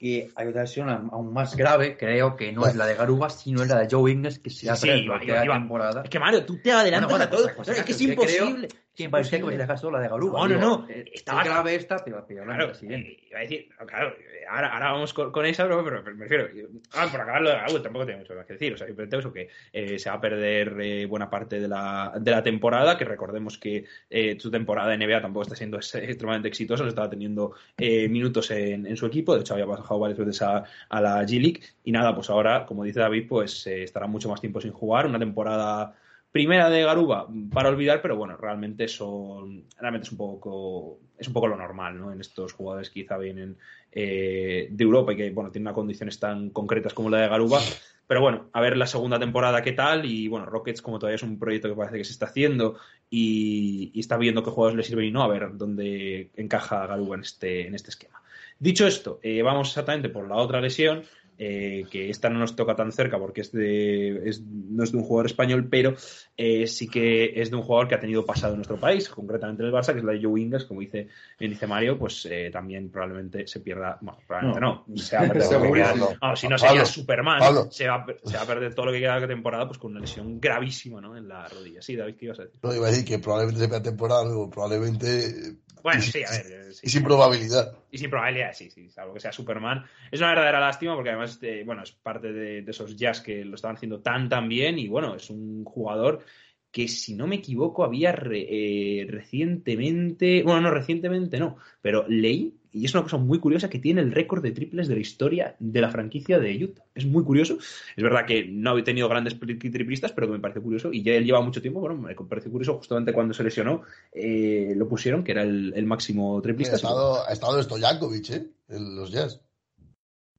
Y 0.00 0.26
hay 0.36 0.46
otra 0.46 0.62
lesión 0.62 0.88
aún 0.88 1.32
más 1.32 1.56
grave, 1.56 1.96
creo 1.96 2.36
que 2.36 2.52
no 2.52 2.66
es 2.66 2.76
la 2.76 2.86
de 2.86 2.94
Garuba, 2.94 3.30
sino 3.30 3.62
es 3.62 3.68
la 3.68 3.80
de 3.80 3.88
Joe 3.90 4.10
Ingles, 4.12 4.38
que 4.38 4.48
se 4.50 4.70
ha 4.70 4.76
Sí, 4.76 4.86
perdido 4.86 5.04
iba- 5.06 5.16
aquella 5.16 5.44
iba- 5.44 5.54
temporada. 5.54 6.02
Es 6.04 6.10
que, 6.10 6.18
Mario, 6.20 6.44
tú 6.44 6.58
te 6.62 6.70
adelantas 6.70 7.10
Bueno, 7.10 7.24
a 7.24 7.30
todo. 7.30 7.48
pues, 7.56 7.68
es 7.68 7.82
que 7.82 7.92
es 7.92 7.98
que 7.98 8.04
imposible. 8.04 8.68
Que 8.94 9.08
parecía 9.08 9.38
que 9.38 9.44
me 9.44 9.56
dejas 9.56 9.80
solo 9.80 9.96
la 9.98 10.02
de 10.02 10.08
Garuba. 10.08 10.40
No, 10.48 10.54
no, 10.56 10.60
no, 10.60 10.86
eh, 10.88 11.04
estaba- 11.14 11.42
Es 11.42 11.48
grave 11.48 11.74
esta, 11.76 12.04
pero, 12.04 12.26
Claro, 12.26 12.74
siguiente. 12.74 13.10
eh, 13.12 13.26
iba 13.30 13.38
a 13.38 13.42
decir, 13.42 13.68
claro, 13.86 14.08
eh, 14.08 14.44
ahora, 14.50 14.72
ahora 14.74 14.90
vamos 14.92 15.14
con, 15.14 15.30
con 15.30 15.46
esa, 15.46 15.62
pero, 15.68 15.84
pero, 15.84 16.02
me 16.16 16.24
refiero, 16.24 16.48
ah, 16.94 17.06
por 17.08 17.20
acabar 17.20 17.42
lo 17.42 17.50
de 17.50 17.56
Gaúl 17.58 17.80
tampoco 17.82 18.06
tengo 18.06 18.18
mucho 18.18 18.34
más 18.34 18.44
que 18.44 18.54
decir, 18.54 18.72
o 18.72 18.76
sea, 18.76 18.88
simplemente 18.88 19.16
eso 19.18 19.32
que 19.32 19.48
eh, 19.72 20.00
se 20.00 20.10
va 20.10 20.16
a 20.16 20.20
perder 20.20 20.76
eh, 20.80 21.06
buena 21.06 21.30
parte 21.30 21.60
de 21.60 21.68
la, 21.68 22.12
de 22.20 22.28
la 22.32 22.42
temporada, 22.42 22.98
que 22.98 23.04
recordemos 23.04 23.56
que 23.56 23.84
eh, 24.10 24.36
su 24.40 24.50
temporada 24.50 24.88
de 24.90 24.98
NBA 24.98 25.20
tampoco 25.22 25.44
está 25.44 25.54
siendo 25.54 25.76
ex- 25.76 25.94
extremadamente 25.94 26.48
exitosa, 26.48 26.82
no 26.82 26.88
estaba 26.88 27.08
teniendo 27.08 27.52
minutos 27.78 28.50
en, 28.50 28.84
en 28.84 28.96
su 28.96 29.06
equipo, 29.06 29.32
de 29.36 29.42
hecho 29.42 29.54
había 29.54 29.66
bajado 29.66 29.87
varias 29.96 30.18
veces 30.18 30.42
a, 30.42 30.64
a 30.88 31.00
la 31.00 31.22
G-League, 31.22 31.60
y 31.84 31.92
nada, 31.92 32.14
pues 32.14 32.28
ahora, 32.30 32.66
como 32.66 32.84
dice 32.84 33.00
David, 33.00 33.26
pues 33.28 33.66
eh, 33.66 33.84
estará 33.84 34.06
mucho 34.06 34.28
más 34.28 34.40
tiempo 34.40 34.60
sin 34.60 34.72
jugar, 34.72 35.06
una 35.06 35.18
temporada 35.18 35.94
primera 36.30 36.68
de 36.68 36.82
Garuba 36.82 37.26
para 37.52 37.70
olvidar, 37.70 38.02
pero 38.02 38.16
bueno, 38.16 38.36
realmente 38.36 38.86
son 38.86 39.64
realmente 39.80 40.06
es 40.06 40.12
un 40.12 40.18
poco 40.18 40.98
es 41.16 41.26
un 41.26 41.32
poco 41.32 41.48
lo 41.48 41.56
normal, 41.56 41.98
¿no? 41.98 42.12
En 42.12 42.20
estos 42.20 42.52
jugadores 42.52 42.90
que 42.90 43.02
quizá 43.02 43.16
vienen 43.16 43.56
eh, 43.90 44.68
de 44.70 44.84
Europa 44.84 45.12
y 45.12 45.16
que 45.16 45.30
bueno 45.30 45.50
tienen 45.50 45.68
unas 45.68 45.74
condiciones 45.74 46.20
tan 46.20 46.50
concretas 46.50 46.92
como 46.92 47.08
la 47.08 47.22
de 47.22 47.28
Garuba. 47.28 47.60
Pero 48.06 48.20
bueno, 48.20 48.46
a 48.52 48.60
ver 48.60 48.76
la 48.76 48.86
segunda 48.86 49.18
temporada 49.18 49.62
qué 49.62 49.72
tal. 49.72 50.04
Y 50.04 50.28
bueno, 50.28 50.46
Rockets, 50.46 50.80
como 50.80 50.98
todavía 50.98 51.16
es 51.16 51.22
un 51.22 51.38
proyecto 51.38 51.68
que 51.68 51.74
parece 51.74 51.98
que 51.98 52.04
se 52.04 52.12
está 52.12 52.26
haciendo 52.26 52.76
y, 53.10 53.90
y 53.94 54.00
está 54.00 54.16
viendo 54.16 54.42
qué 54.42 54.50
jugadores 54.50 54.76
le 54.76 54.82
sirven 54.82 55.06
y 55.06 55.10
no, 55.10 55.22
a 55.22 55.28
ver 55.28 55.56
dónde 55.56 56.30
encaja 56.36 56.86
Garuba 56.86 57.16
en 57.16 57.22
este, 57.22 57.66
en 57.66 57.74
este 57.74 57.90
esquema. 57.90 58.22
Dicho 58.58 58.86
esto, 58.86 59.20
eh, 59.22 59.42
vamos 59.42 59.68
exactamente 59.68 60.08
por 60.08 60.28
la 60.28 60.36
otra 60.36 60.60
lesión, 60.60 61.02
eh, 61.40 61.86
que 61.88 62.10
esta 62.10 62.28
no 62.28 62.40
nos 62.40 62.56
toca 62.56 62.74
tan 62.74 62.90
cerca 62.90 63.16
porque 63.16 63.42
es 63.42 63.52
de, 63.52 64.28
es- 64.28 64.42
no 64.42 64.82
es 64.82 64.90
de 64.90 64.98
un 64.98 65.04
jugador 65.04 65.26
español, 65.26 65.68
pero 65.70 65.94
eh, 66.36 66.66
sí 66.66 66.88
que 66.88 67.40
es 67.40 67.50
de 67.50 67.54
un 67.56 67.62
jugador 67.62 67.86
que 67.86 67.94
ha 67.94 68.00
tenido 68.00 68.26
pasado 68.26 68.54
en 68.54 68.58
nuestro 68.58 68.80
país, 68.80 69.08
concretamente 69.08 69.62
en 69.62 69.68
el 69.68 69.72
Barça, 69.72 69.92
que 69.92 70.00
es 70.00 70.04
la 70.04 70.14
de 70.14 70.20
Joe 70.24 70.50
como 70.66 70.80
dice, 70.80 71.06
bien 71.38 71.52
dice 71.52 71.68
Mario, 71.68 71.96
pues 71.96 72.26
eh, 72.28 72.50
también 72.52 72.90
probablemente 72.90 73.46
se 73.46 73.60
pierda, 73.60 73.98
bueno, 74.00 74.18
probablemente 74.26 74.60
no, 74.60 74.84
se 74.96 75.14
va 75.16 75.22
a 75.22 75.28
perder 75.28 75.48
todo 75.48 75.72
queda. 75.72 75.94
No, 76.20 76.36
si 76.36 76.48
no 76.48 76.56
Pablo, 76.56 76.68
sería 76.68 76.84
Superman, 76.84 77.38
Pablo. 77.38 77.68
se 77.70 77.86
va, 77.86 77.94
a 77.94 78.04
per- 78.06 78.20
se 78.24 78.36
va 78.36 78.42
a 78.42 78.46
perder 78.46 78.74
todo 78.74 78.86
lo 78.86 78.92
que 78.92 78.98
queda 78.98 79.20
de 79.20 79.26
temporada 79.28 79.68
pues 79.68 79.78
con 79.78 79.92
una 79.92 80.00
lesión 80.00 80.40
gravísima 80.40 81.00
¿no? 81.00 81.16
en 81.16 81.28
la 81.28 81.46
rodilla. 81.46 81.80
Sí, 81.82 81.94
David, 81.94 82.16
¿qué 82.18 82.24
ibas 82.24 82.40
a 82.40 82.44
decir? 82.46 82.58
No, 82.64 82.74
iba 82.74 82.88
a 82.88 82.90
decir 82.90 83.04
que 83.04 83.20
probablemente 83.20 83.60
se 83.60 83.70
vea 83.70 83.80
temporada, 83.80 84.24
probablemente. 84.50 85.58
Bueno, 85.82 86.02
sí, 86.02 86.22
a 86.24 86.30
ver. 86.30 86.46
eh, 86.46 86.72
sí. 86.72 86.86
Y 86.86 86.90
sin 86.90 87.02
probabilidad. 87.02 87.72
Y 87.90 87.98
sin 87.98 88.10
probabilidad, 88.10 88.52
sí, 88.52 88.70
sí, 88.70 88.88
salvo 88.90 89.14
que 89.14 89.20
sea 89.20 89.32
Superman. 89.32 89.84
Es 90.10 90.20
una 90.20 90.30
verdadera 90.30 90.60
lástima 90.60 90.94
porque 90.94 91.10
además, 91.10 91.38
eh, 91.42 91.62
bueno, 91.64 91.82
es 91.82 91.92
parte 91.92 92.32
de, 92.32 92.62
de 92.62 92.70
esos 92.70 92.96
jazz 92.96 93.20
que 93.20 93.44
lo 93.44 93.54
estaban 93.54 93.76
haciendo 93.76 94.00
tan, 94.00 94.28
tan 94.28 94.48
bien 94.48 94.78
y 94.78 94.88
bueno, 94.88 95.14
es 95.14 95.30
un 95.30 95.64
jugador 95.64 96.24
que 96.70 96.86
si 96.86 97.14
no 97.14 97.26
me 97.26 97.36
equivoco 97.36 97.82
había 97.82 98.12
re- 98.12 98.46
eh, 98.48 99.06
recientemente, 99.08 100.42
bueno, 100.42 100.60
no 100.62 100.70
recientemente 100.70 101.38
no, 101.38 101.56
pero 101.80 102.04
leí, 102.08 102.57
y 102.72 102.84
es 102.84 102.94
una 102.94 103.02
cosa 103.02 103.16
muy 103.16 103.38
curiosa, 103.38 103.70
que 103.70 103.78
tiene 103.78 104.00
el 104.00 104.12
récord 104.12 104.42
de 104.42 104.50
triples 104.52 104.88
de 104.88 104.94
la 104.94 105.00
historia 105.00 105.56
de 105.58 105.80
la 105.80 105.90
franquicia 105.90 106.38
de 106.38 106.64
Utah. 106.64 106.84
Es 106.94 107.06
muy 107.06 107.24
curioso. 107.24 107.58
Es 107.96 108.02
verdad 108.02 108.26
que 108.26 108.44
no 108.44 108.76
he 108.76 108.82
tenido 108.82 109.08
grandes 109.08 109.38
tri- 109.38 109.58
triplistas, 109.72 110.12
pero 110.12 110.26
que 110.26 110.34
me 110.34 110.38
parece 110.40 110.60
curioso. 110.60 110.92
Y 110.92 111.02
ya 111.02 111.12
él 111.14 111.24
lleva 111.24 111.40
mucho 111.40 111.62
tiempo, 111.62 111.80
bueno, 111.80 111.96
me 111.96 112.14
parece 112.14 112.50
curioso, 112.50 112.76
justamente 112.76 113.12
cuando 113.12 113.34
se 113.34 113.42
lesionó, 113.44 113.82
eh, 114.12 114.72
lo 114.76 114.88
pusieron, 114.88 115.24
que 115.24 115.32
era 115.32 115.42
el, 115.42 115.72
el 115.74 115.86
máximo 115.86 116.38
Ha 116.38 116.42
triplista. 116.42 116.76
estado, 116.76 117.26
ha 117.26 117.32
estado 117.32 117.62
Stojankovic, 117.62 118.30
¿eh? 118.30 118.46
En 118.68 118.96
los 118.96 119.10
Jazz. 119.10 119.40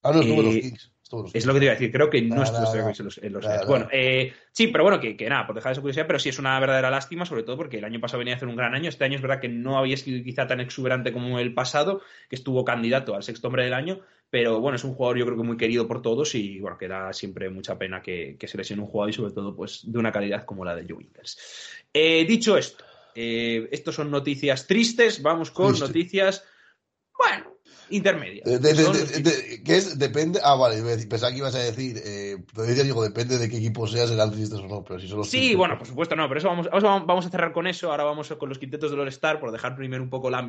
Ah, 0.03 0.11
no, 0.13 0.21
estuvo 0.21 0.39
en 0.39 0.45
los 0.45 0.55
Eh, 0.55 0.61
Kings. 0.61 0.91
Es 1.33 1.45
lo 1.45 1.53
que 1.53 1.59
te 1.59 1.65
iba 1.65 1.71
a 1.71 1.75
decir, 1.75 1.91
creo 1.91 2.09
que 2.09 2.21
no 2.21 2.43
estuvo 2.43 2.71
en 3.21 3.33
los, 3.33 3.43
nada. 3.43 3.65
Bueno, 3.65 3.87
eh, 3.91 4.31
sí, 4.51 4.67
pero 4.67 4.83
bueno, 4.83 4.99
que, 4.99 5.17
que 5.17 5.27
nada, 5.27 5.47
por 5.47 5.55
dejar 5.55 5.71
esa 5.71 5.81
curiosidad, 5.81 6.05
pero 6.05 6.19
sí 6.19 6.29
es 6.29 6.37
una 6.37 6.59
verdadera 6.59 6.91
lástima, 6.91 7.25
sobre 7.25 7.41
todo 7.41 7.57
porque 7.57 7.79
el 7.79 7.85
año 7.85 7.99
pasado 7.99 8.19
venía 8.19 8.35
a 8.35 8.37
hacer 8.37 8.47
un 8.47 8.55
gran 8.55 8.75
año. 8.75 8.89
Este 8.89 9.05
año 9.05 9.15
es 9.15 9.21
verdad 9.21 9.39
que 9.39 9.49
no 9.49 9.79
había 9.79 9.97
sido 9.97 10.23
quizá 10.23 10.45
tan 10.45 10.59
exuberante 10.59 11.11
como 11.11 11.39
el 11.39 11.53
pasado, 11.55 12.01
que 12.29 12.35
estuvo 12.35 12.63
candidato 12.63 13.15
al 13.15 13.23
sexto 13.23 13.47
hombre 13.47 13.63
del 13.63 13.73
año, 13.73 14.01
pero 14.29 14.59
bueno, 14.59 14.75
es 14.75 14.83
un 14.83 14.93
jugador 14.93 15.17
yo 15.17 15.25
creo 15.25 15.37
que 15.37 15.43
muy 15.43 15.57
querido 15.57 15.87
por 15.87 16.03
todos 16.03 16.35
y 16.35 16.59
bueno, 16.59 16.77
que 16.77 16.87
da 16.87 17.11
siempre 17.11 17.49
mucha 17.49 17.77
pena 17.79 18.01
que, 18.01 18.35
que 18.39 18.47
se 18.47 18.57
lesione 18.57 18.83
un 18.83 18.87
jugador 18.87 19.09
y 19.09 19.13
sobre 19.13 19.33
todo 19.33 19.55
pues 19.55 19.91
de 19.91 19.97
una 19.97 20.11
calidad 20.11 20.45
como 20.45 20.63
la 20.63 20.75
de 20.75 20.85
Joe 20.87 21.03
Ingles. 21.03 21.39
Eh, 21.91 22.25
dicho 22.25 22.55
esto, 22.55 22.85
eh, 23.15 23.67
estos 23.71 23.95
son 23.95 24.11
noticias 24.11 24.67
tristes, 24.67 25.23
vamos 25.23 25.49
con 25.49 25.69
Triste. 25.69 25.87
noticias, 25.87 26.45
bueno, 27.17 27.55
intermedias. 27.89 28.45
De- 28.61 29.61
que 29.63 29.75
es, 29.77 29.97
depende. 29.99 30.39
Ah, 30.43 30.55
vale, 30.55 30.81
pensaba 31.07 31.31
que 31.31 31.37
ibas 31.39 31.55
a 31.55 31.59
decir. 31.59 31.97
Eh, 32.03 32.37
decía, 32.55 32.83
digo, 32.83 33.03
depende 33.03 33.37
de 33.37 33.49
qué 33.49 33.57
equipo 33.57 33.87
seas, 33.87 34.09
serán 34.09 34.31
tristes 34.31 34.59
o 34.59 34.67
no. 34.67 34.83
Pero 34.83 34.99
si 34.99 35.07
son 35.07 35.19
los 35.19 35.29
Sí, 35.29 35.55
bueno, 35.55 35.77
por 35.77 35.87
supuesto, 35.87 36.15
no, 36.15 36.27
pero 36.27 36.39
eso 36.39 36.47
vamos, 36.49 36.67
vamos 36.71 36.83
a- 36.83 37.05
vamos 37.05 37.25
a 37.25 37.29
cerrar 37.29 37.51
con 37.51 37.67
eso. 37.67 37.91
Ahora 37.91 38.03
vamos 38.03 38.29
con 38.39 38.49
los 38.49 38.59
quintetos 38.59 38.91
del 38.91 38.99
All-Star 38.99 39.39
por 39.39 39.51
dejar 39.51 39.75
primero 39.75 40.01
un 40.03 40.09
poco 40.09 40.29
la- 40.29 40.47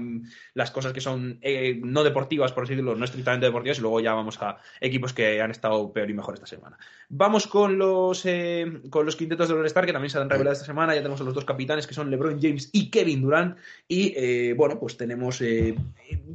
las 0.55 0.70
cosas 0.70 0.93
que 0.93 1.01
son 1.01 1.38
eh, 1.43 1.80
no 1.82 2.05
deportivas, 2.05 2.53
por 2.53 2.64
así 2.64 2.74
decirlo, 2.74 2.95
no 2.97 3.05
estrictamente 3.05 3.47
deportivas, 3.47 3.78
y 3.78 3.82
luego 3.82 4.01
ya 4.01 4.14
vamos 4.14 4.38
a 4.41 4.59
equipos 4.80 5.12
que 5.12 5.41
han 5.41 5.51
estado 5.51 5.93
peor 5.93 6.11
y 6.11 6.14
mejor 6.14 6.34
esta 6.34 6.47
semana. 6.47 6.78
Vamos 7.09 7.47
con 7.47 7.78
los, 7.78 8.24
eh, 8.26 8.80
con 8.91 9.05
los 9.07 9.16
quintetos 9.16 9.49
del 9.49 9.59
All-Star 9.59 9.86
que 9.86 9.93
también 9.93 10.11
se 10.11 10.18
han 10.18 10.30
revelado 10.30 10.53
esta 10.53 10.66
semana. 10.66 10.95
Ya 10.95 11.01
tenemos 11.01 11.20
a 11.20 11.24
los 11.24 11.34
dos 11.34 11.45
capitanes 11.45 11.86
que 11.86 11.95
son 11.95 12.11
LeBron 12.11 12.41
James 12.41 12.68
y 12.72 12.91
Kevin 12.91 13.22
Durant. 13.22 13.57
Y 13.88 14.12
eh, 14.16 14.55
bueno, 14.57 14.78
pues 14.78 14.97
tenemos 14.97 15.43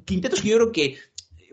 quintetos 0.05 0.41
que 0.41 0.49
yo 0.49 0.57
creo 0.57 0.71
que 0.71 0.94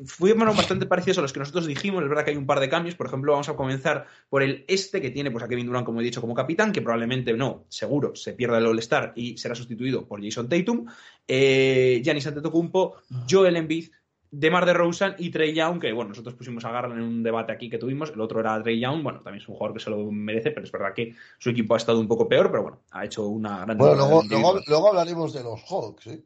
fueron 0.06 0.56
bastante 0.56 0.86
parecidos 0.86 1.18
a 1.18 1.22
los 1.22 1.32
que 1.32 1.40
nosotros 1.40 1.66
dijimos. 1.66 2.02
Es 2.02 2.08
verdad 2.08 2.24
que 2.24 2.30
hay 2.30 2.36
un 2.36 2.46
par 2.46 2.60
de 2.60 2.68
cambios. 2.68 2.94
Por 2.94 3.06
ejemplo, 3.06 3.32
vamos 3.32 3.48
a 3.48 3.56
comenzar 3.56 4.06
por 4.28 4.42
el 4.42 4.64
este, 4.68 5.00
que 5.00 5.10
tiene 5.10 5.30
pues, 5.30 5.44
a 5.44 5.48
Kevin 5.48 5.66
Durant, 5.66 5.86
como 5.86 6.00
he 6.00 6.04
dicho, 6.04 6.20
como 6.20 6.34
capitán, 6.34 6.72
que 6.72 6.82
probablemente 6.82 7.32
no, 7.32 7.64
seguro, 7.68 8.14
se 8.14 8.32
pierda 8.32 8.58
el 8.58 8.66
All-Star 8.66 9.12
y 9.16 9.36
será 9.38 9.54
sustituido 9.54 10.06
por 10.06 10.22
Jason 10.22 10.48
Tatum. 10.48 10.86
Eh, 11.26 12.00
Giannis 12.04 12.26
Antetokounmpo, 12.26 12.96
Joel 13.28 13.56
Embiid, 13.56 13.90
DeMar 14.30 14.64
DeRozan 14.64 15.14
y 15.18 15.30
Trey 15.30 15.54
Young, 15.54 15.78
que 15.78 15.92
bueno, 15.92 16.08
nosotros 16.08 16.34
pusimos 16.34 16.64
a 16.64 16.72
Garland 16.72 17.00
en 17.00 17.06
un 17.06 17.22
debate 17.22 17.52
aquí 17.52 17.68
que 17.68 17.78
tuvimos. 17.78 18.10
El 18.10 18.20
otro 18.22 18.40
era 18.40 18.62
Trey 18.62 18.80
Young. 18.80 19.02
Bueno, 19.02 19.20
también 19.20 19.42
es 19.42 19.48
un 19.48 19.54
jugador 19.54 19.76
que 19.76 19.84
se 19.84 19.90
lo 19.90 20.10
merece, 20.10 20.50
pero 20.50 20.64
es 20.64 20.72
verdad 20.72 20.94
que 20.94 21.14
su 21.38 21.50
equipo 21.50 21.74
ha 21.74 21.76
estado 21.76 22.00
un 22.00 22.08
poco 22.08 22.26
peor, 22.26 22.50
pero 22.50 22.62
bueno, 22.62 22.80
ha 22.92 23.04
hecho 23.04 23.26
una 23.26 23.64
gran 23.64 23.76
Bueno, 23.76 23.94
luego, 23.94 24.22
luego, 24.28 24.60
luego 24.66 24.88
hablaremos 24.88 25.34
de 25.34 25.42
los 25.42 25.60
Hawks, 25.68 26.06
¿eh? 26.06 26.24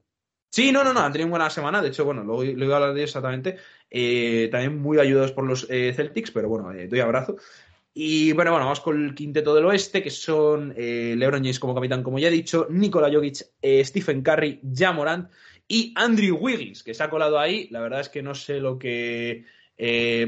Sí, 0.50 0.72
no, 0.72 0.84
no, 0.84 0.92
no, 0.92 1.00
han 1.00 1.12
tenido 1.12 1.26
una 1.26 1.38
buena 1.38 1.50
semana. 1.50 1.82
De 1.82 1.88
hecho, 1.88 2.04
bueno, 2.04 2.24
luego 2.24 2.44
lo 2.44 2.64
iba 2.64 2.74
a 2.74 2.78
hablar 2.78 2.94
de 2.94 3.02
exactamente. 3.02 3.56
Eh, 3.90 4.48
también 4.50 4.80
muy 4.80 4.98
ayudados 4.98 5.32
por 5.32 5.44
los 5.44 5.66
eh, 5.70 5.92
Celtics, 5.94 6.30
pero 6.30 6.48
bueno, 6.48 6.72
eh, 6.72 6.88
doy 6.88 7.00
abrazo. 7.00 7.36
Y 7.94 8.32
bueno, 8.32 8.50
bueno, 8.50 8.66
vamos 8.66 8.80
con 8.80 9.02
el 9.02 9.14
quinteto 9.14 9.54
del 9.54 9.64
oeste, 9.64 10.02
que 10.02 10.10
son 10.10 10.74
LeBron 10.76 11.40
James 11.40 11.58
como 11.58 11.74
capitán, 11.74 12.02
como 12.02 12.18
ya 12.18 12.28
he 12.28 12.30
dicho, 12.30 12.66
Nikola 12.68 13.10
Jokic, 13.10 13.36
Stephen 13.84 14.22
Curry, 14.22 14.60
Ja 14.74 14.92
Morant 14.92 15.30
y 15.66 15.94
Andrew 15.96 16.36
Wiggins, 16.36 16.82
que 16.82 16.92
se 16.92 17.02
ha 17.02 17.08
colado 17.08 17.38
ahí. 17.38 17.68
La 17.70 17.80
verdad 17.80 18.00
es 18.00 18.10
que 18.10 18.22
no 18.22 18.34
sé 18.34 18.60
lo 18.60 18.78
que. 18.78 19.46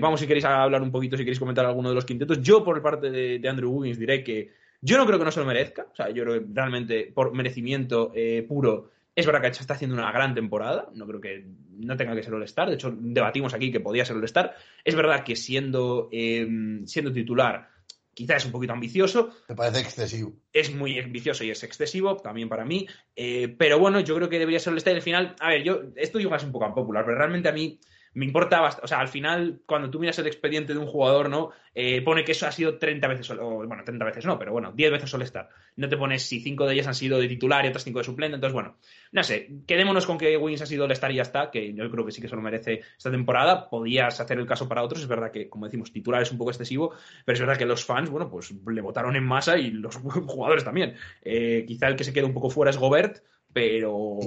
vamos, 0.01 0.21
si 0.21 0.27
queréis 0.27 0.47
hablar 0.47 0.81
un 0.81 0.91
poquito, 0.91 1.19
si 1.19 1.25
queréis 1.25 1.39
comentar 1.39 1.67
alguno 1.67 1.91
de 1.91 1.95
los 1.95 2.07
quintetos. 2.07 2.41
Yo, 2.41 2.65
por 2.65 2.81
parte 2.81 3.11
de, 3.11 3.39
de 3.39 3.49
Andrew 3.51 3.71
Wiggins, 3.71 3.99
diré 3.99 4.25
que 4.25 4.51
yo 4.81 4.97
no 4.97 5.05
creo 5.05 5.19
que 5.19 5.27
no 5.27 5.31
se 5.31 5.41
lo 5.41 5.47
merezca. 5.47 5.89
O 5.93 5.95
sea, 5.95 6.09
yo 6.09 6.25
creo 6.25 6.41
que 6.41 6.47
realmente, 6.51 7.13
por 7.15 7.35
merecimiento 7.35 8.15
puro, 8.49 8.93
es 9.19 9.27
verdad 9.27 9.41
que 9.41 9.49
está 9.49 9.75
haciendo 9.75 9.97
una 9.97 10.13
gran 10.13 10.33
temporada, 10.33 10.91
no 10.95 11.05
creo 11.05 11.21
que 11.21 11.45
no 11.73 11.97
tenga 11.97 12.15
que 12.15 12.23
ser 12.23 12.33
All-Star, 12.35 12.69
de 12.69 12.77
hecho 12.77 12.95
debatimos 12.97 13.53
aquí 13.53 13.73
que 13.73 13.81
podía 13.81 14.05
ser 14.05 14.15
All-Star. 14.17 14.55
Es 14.85 14.95
verdad 14.95 15.25
que 15.25 15.35
siendo, 15.35 16.09
eh, 16.13 16.47
siendo 16.85 17.13
titular 17.13 17.69
quizá 18.15 18.37
es 18.37 18.45
un 18.47 18.53
poquito 18.53 18.73
ambicioso, 18.75 19.31
Me 19.49 19.57
parece 19.57 19.81
excesivo. 19.81 20.35
es 20.53 20.73
muy 20.73 21.01
ambicioso 21.01 21.43
y 21.43 21.51
es 21.51 21.65
excesivo 21.65 22.17
también 22.17 22.49
para 22.49 22.65
mí, 22.65 22.87
eh, 23.17 23.49
pero 23.59 23.81
bueno, 23.81 23.99
yo 23.99 24.15
creo 24.15 24.29
que 24.29 24.39
debería 24.39 24.61
ser 24.61 24.73
All-Star 24.73 24.93
y 24.93 24.97
al 24.99 25.03
final, 25.03 25.35
a 25.41 25.49
ver, 25.49 25.65
yo, 25.65 25.81
esto 25.97 26.21
igual 26.21 26.39
es 26.39 26.45
un 26.47 26.53
poco 26.53 26.67
unpopular, 26.67 27.05
pero 27.05 27.19
realmente 27.19 27.49
a 27.49 27.53
mí 27.53 27.81
me 28.15 28.25
importa 28.25 28.61
bastante, 28.61 28.85
o 28.85 28.89
sea, 28.89 29.01
al 29.01 29.09
final, 29.09 29.61
cuando 29.67 29.91
tú 29.91 30.01
miras 30.01 30.19
el 30.19 30.27
expediente 30.27 30.73
de 30.73 30.79
un 30.79 30.87
jugador, 30.87 31.29
¿no? 31.29 31.51
Eh, 31.75 32.03
pone 32.03 32.25
que 32.25 32.33
eso 32.33 32.47
ha 32.47 32.53
sido 32.53 32.79
30 32.79 33.07
veces, 33.07 33.31
o, 33.31 33.67
bueno, 33.67 33.85
30 33.85 34.05
veces 34.05 34.27
no, 34.27 34.39
pero 34.39 34.53
bueno, 34.53 34.73
10 34.73 34.91
veces 34.91 35.15
All-Star. 35.15 35.49
No 35.77 35.89
te 35.89 35.97
pones 35.97 36.25
si 36.25 36.41
5 36.41 36.67
de 36.67 36.75
ellas 36.75 36.89
han 36.89 36.95
sido 36.95 37.21
de 37.21 37.29
titular 37.29 37.65
y 37.65 37.69
otras 37.69 37.85
5 37.85 37.99
de 38.01 38.05
suplente, 38.05 38.35
entonces 38.35 38.55
bueno, 38.55 38.77
no 39.13 39.23
sé, 39.23 39.49
quedémonos 39.67 40.07
con 40.07 40.19
que 40.19 40.37
Wiggins 40.37 40.63
ha 40.63 40.67
sido 40.67 40.85
All-Star 40.85 41.13
y 41.13 41.17
ya 41.17 41.23
está, 41.23 41.51
que 41.51 41.73
yo 41.73 41.91
creo 41.91 42.05
que 42.05 42.13
sí 42.13 42.21
que 42.21 42.29
se 42.29 42.35
lo 42.35 42.43
merece 42.43 42.81
esta 42.97 43.11
temporada. 43.11 43.69
Podías 43.71 44.19
hacer 44.21 44.39
el 44.39 44.47
caso 44.47 44.69
para 44.69 44.83
otros, 44.83 45.03
es 45.03 45.09
verdad 45.09 45.31
que, 45.31 45.49
como 45.49 45.67
decimos, 45.67 45.93
titular 45.93 46.23
es 46.23 46.33
un 46.33 46.39
poco 46.39 46.51
excesivo, 46.51 46.95
pero 47.25 47.35
es 47.35 47.41
verdad 47.41 47.57
que 47.57 47.67
los 47.67 47.85
fans, 47.85 48.11
bueno, 48.11 48.29
pues 48.29 48.53
le 48.67 48.81
votaron 48.81 49.15
en 49.15 49.25
masa 49.25 49.57
y 49.59 49.71
los 49.71 49.97
jugadores 50.27 50.65
también. 50.65 50.97
Eh, 51.23 51.65
quizá 51.67 51.87
el 51.89 51.97
que 51.97 52.05
se 52.05 52.13
queda 52.13 52.27
un 52.27 52.35
poco 52.35 52.51
fuera 52.51 52.71
es 52.71 52.77
Gobert, 52.77 53.23
pero. 53.53 54.19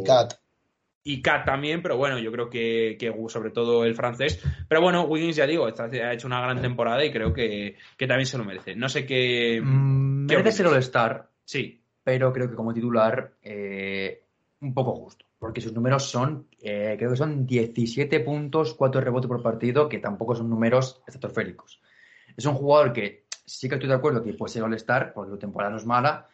Y 1.03 1.21
Kat 1.21 1.45
también, 1.45 1.81
pero 1.81 1.97
bueno, 1.97 2.19
yo 2.19 2.31
creo 2.31 2.49
que, 2.49 2.95
que 2.99 3.13
sobre 3.29 3.49
todo 3.51 3.85
el 3.85 3.95
francés. 3.95 4.43
Pero 4.67 4.81
bueno, 4.81 5.03
Wiggins, 5.05 5.35
ya 5.35 5.47
digo, 5.47 5.67
está- 5.67 5.85
ha 5.85 6.13
hecho 6.13 6.27
una 6.27 6.41
gran 6.41 6.61
temporada 6.61 7.03
y 7.03 7.11
creo 7.11 7.33
que, 7.33 7.75
que 7.97 8.07
también 8.07 8.27
se 8.27 8.37
lo 8.37 8.43
merece. 8.45 8.75
No 8.75 8.87
sé 8.89 9.05
qué. 9.05 9.61
Mm, 9.63 10.27
¿Qué 10.27 10.37
merece 10.37 10.57
ser? 10.57 10.67
All-Star, 10.67 11.29
Sí, 11.43 11.81
pero 12.03 12.31
creo 12.31 12.49
que 12.49 12.55
como 12.55 12.73
titular 12.73 13.33
eh, 13.41 14.23
un 14.61 14.73
poco 14.73 14.95
justo, 14.95 15.25
porque 15.39 15.59
sus 15.59 15.73
números 15.73 16.03
son, 16.09 16.47
eh, 16.61 16.95
creo 16.97 17.09
que 17.11 17.17
son 17.17 17.45
17 17.45 18.19
puntos, 18.21 18.73
4 18.75 19.01
rebotes 19.01 19.27
por 19.27 19.41
partido, 19.41 19.89
que 19.89 19.97
tampoco 19.99 20.35
son 20.35 20.49
números 20.49 21.01
estratosféricos. 21.07 21.81
Es 22.37 22.45
un 22.45 22.53
jugador 22.53 22.93
que 22.93 23.25
sí 23.43 23.67
que 23.67 23.75
estoy 23.75 23.89
de 23.89 23.95
acuerdo 23.95 24.23
que 24.23 24.33
puede 24.33 24.53
ser 24.53 24.63
All-Star, 24.63 25.13
porque 25.13 25.31
su 25.31 25.37
temporada 25.39 25.71
no 25.71 25.77
es 25.77 25.85
mala, 25.85 26.29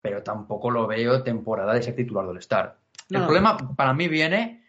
pero 0.00 0.22
tampoco 0.22 0.70
lo 0.70 0.86
veo 0.86 1.22
temporada 1.22 1.74
de 1.74 1.82
ser 1.82 1.94
titular 1.96 2.24
de 2.24 2.30
All-Star. 2.30 2.78
El 3.10 3.20
No. 3.20 3.24
problema 3.26 3.56
para 3.76 3.92
mí 3.94 4.08
viene 4.08 4.64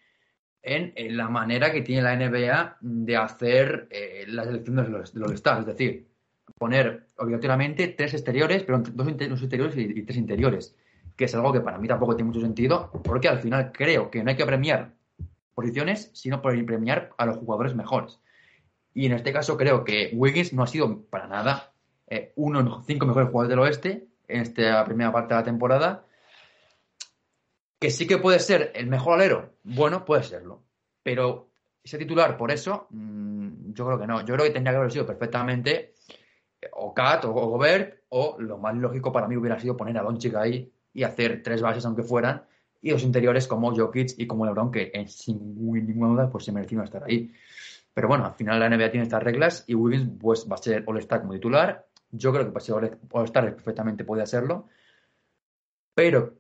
en, 0.62 0.94
en 0.96 1.18
la 1.18 1.30
manera 1.30 1.72
que 1.72 1.82
tiene 1.82 2.02
la 2.02 2.16
NBA 2.16 2.78
de 2.82 3.18
hacer 3.18 3.88
eh, 3.92 4.26
la 4.28 4.44
selección 4.44 4.78
de 4.78 4.88
los, 4.90 5.14
de 5.14 5.20
los 5.20 5.30
All-Star, 5.30 5.60
es 5.62 5.66
decir, 5.66 6.08
poner 6.58 7.08
obligatoriamente 7.18 7.88
tres 7.90 8.14
exteriores, 8.14 8.64
pero 8.64 8.80
dos, 8.80 9.08
inte- 9.08 9.28
dos 9.28 9.42
exteriores 9.42 9.76
y, 9.78 9.82
y 10.00 10.04
tres 10.04 10.18
interiores, 10.18 10.76
que 11.16 11.26
es 11.26 11.36
algo 11.36 11.52
que 11.54 11.62
para 11.62 11.78
mí 11.78 11.88
tampoco 11.88 12.16
tiene 12.16 12.28
mucho 12.30 12.42
sentido, 12.42 12.92
porque 13.04 13.28
al 13.28 13.40
final 13.40 13.72
creo 13.72 14.10
que 14.10 14.24
no 14.24 14.30
hay 14.30 14.36
que 14.38 14.46
premiar 14.46 14.94
posiciones, 15.54 16.10
sino 16.14 16.42
por 16.42 16.54
premiar 16.66 17.12
a 17.18 17.26
los 17.26 17.38
jugadores 17.38 17.76
mejores. 17.76 18.20
Y 18.94 19.06
en 19.06 19.14
este 19.14 19.34
caso 19.34 19.58
creo 19.58 19.84
que 19.84 20.12
Wiggins 20.14 20.54
no 20.54 20.64
ha 20.64 20.68
sido 20.68 21.04
para 21.10 21.28
nada 21.28 21.72
eh, 22.08 22.32
uno 22.36 22.60
de 22.64 22.70
los 22.70 22.86
cinco 22.86 23.06
mejores 23.06 23.30
jugadores 23.30 23.50
del 23.50 23.60
oeste 23.60 24.08
en 24.28 24.42
esta 24.42 24.84
primera 24.86 25.12
parte 25.12 25.34
de 25.34 25.40
la 25.40 25.44
temporada. 25.46 26.06
Que 27.84 27.92
sí 27.92 28.08
que 28.08 28.18
puede 28.18 28.40
ser 28.40 28.72
el 28.76 28.88
mejor 28.88 29.16
alero, 29.16 29.56
bueno, 29.64 30.06
puede 30.06 30.24
serlo. 30.24 30.64
Pero 31.04 31.50
ese 31.84 31.98
titular, 31.98 32.38
por 32.38 32.50
eso, 32.50 32.88
mm, 32.92 33.74
yo 33.74 33.86
creo 33.86 34.00
que 34.00 34.08
no. 34.08 34.22
Yo 34.22 34.36
creo 34.36 34.46
que 34.46 34.52
tendría 34.52 34.72
que 34.72 34.78
haber 34.78 34.92
sido 34.94 35.06
perfectamente 35.06 35.96
eh, 36.62 36.70
o 36.72 36.94
Kat 36.94 37.26
o 37.26 37.34
Gobert, 37.34 38.04
o 38.08 38.38
lo 38.40 38.58
más 38.58 38.74
lógico 38.78 39.12
para 39.12 39.28
mí 39.28 39.36
hubiera 39.36 39.60
sido 39.60 39.76
poner 39.76 39.98
a 39.98 40.02
Doncic 40.02 40.34
ahí 40.36 40.72
y 40.94 41.04
hacer 41.04 41.44
tres 41.44 41.62
bases 41.62 41.86
aunque 41.86 42.04
fueran, 42.04 42.46
y 42.82 42.92
los 42.92 43.04
interiores 43.04 43.48
como 43.50 43.76
Jokic 43.76 44.12
y 44.18 44.28
como 44.28 44.46
LeBron, 44.46 44.72
que 44.72 44.90
en, 44.94 45.10
sin 45.10 45.54
ninguna 45.62 46.14
duda 46.14 46.30
pues 46.30 46.46
se 46.46 46.54
merecieron 46.54 46.86
estar 46.86 47.04
ahí. 47.04 47.34
Pero 47.94 48.08
bueno, 48.08 48.26
al 48.26 48.34
final 48.36 48.62
la 48.62 48.68
NBA 48.70 48.92
tiene 48.92 49.04
estas 49.04 49.22
reglas 49.22 49.66
y 49.68 49.76
Wiggins 49.76 50.10
pues 50.22 50.48
va 50.50 50.56
a 50.56 50.58
ser 50.58 50.86
All-Star 50.88 51.20
como 51.20 51.34
titular. 51.34 51.86
Yo 52.12 52.32
creo 52.32 52.46
que 52.46 52.52
para 52.54 52.64
ser 52.64 52.76
All- 52.76 52.98
All-Star 53.12 53.54
perfectamente 53.56 54.06
puede 54.06 54.24
hacerlo. 54.24 54.70
Pero 55.94 56.34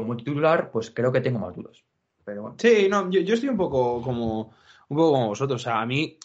como 0.00 0.16
titular, 0.16 0.70
pues 0.70 0.90
creo 0.90 1.12
que 1.12 1.20
tengo 1.20 1.38
más 1.38 1.54
dudas. 1.54 1.84
Pero 2.24 2.42
bueno. 2.42 2.56
Sí, 2.58 2.88
no, 2.90 3.10
yo, 3.10 3.34
estoy 3.34 3.48
un 3.48 3.56
poco 3.56 4.02
como 4.02 4.54
un 4.88 4.96
poco 4.96 5.12
como 5.12 5.28
vosotros. 5.28 5.66
A 5.66 5.84
mí 5.86 6.18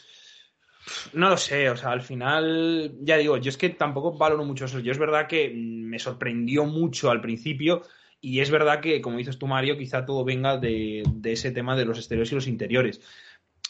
no 1.14 1.30
lo 1.30 1.38
sé. 1.38 1.70
O 1.70 1.78
sea, 1.78 1.92
al 1.92 2.02
final, 2.02 2.96
ya 3.02 3.18
digo, 3.18 3.38
yo 3.38 3.50
es 3.50 3.58
que 3.58 3.70
tampoco 3.70 4.18
valoro 4.18 4.44
mucho 4.44 4.66
eso. 4.66 4.80
Yo 4.80 4.92
es 4.92 4.98
verdad 4.98 5.28
que 5.28 5.52
me 5.56 6.00
sorprendió 6.00 6.66
mucho 6.66 7.12
al 7.12 7.22
principio. 7.22 7.84
Y 8.20 8.40
es 8.40 8.52
verdad 8.52 8.82
que, 8.82 9.02
como 9.02 9.18
dices 9.18 9.40
tú, 9.40 9.48
Mario, 9.48 9.78
quizá 9.78 10.06
todo 10.06 10.24
venga 10.24 10.58
de, 10.58 11.04
de 11.08 11.32
ese 11.32 11.52
tema 11.52 11.76
de 11.76 11.86
los 11.86 11.98
exteriores 11.98 12.32
y 12.32 12.36
los 12.36 12.48
interiores. 12.48 13.02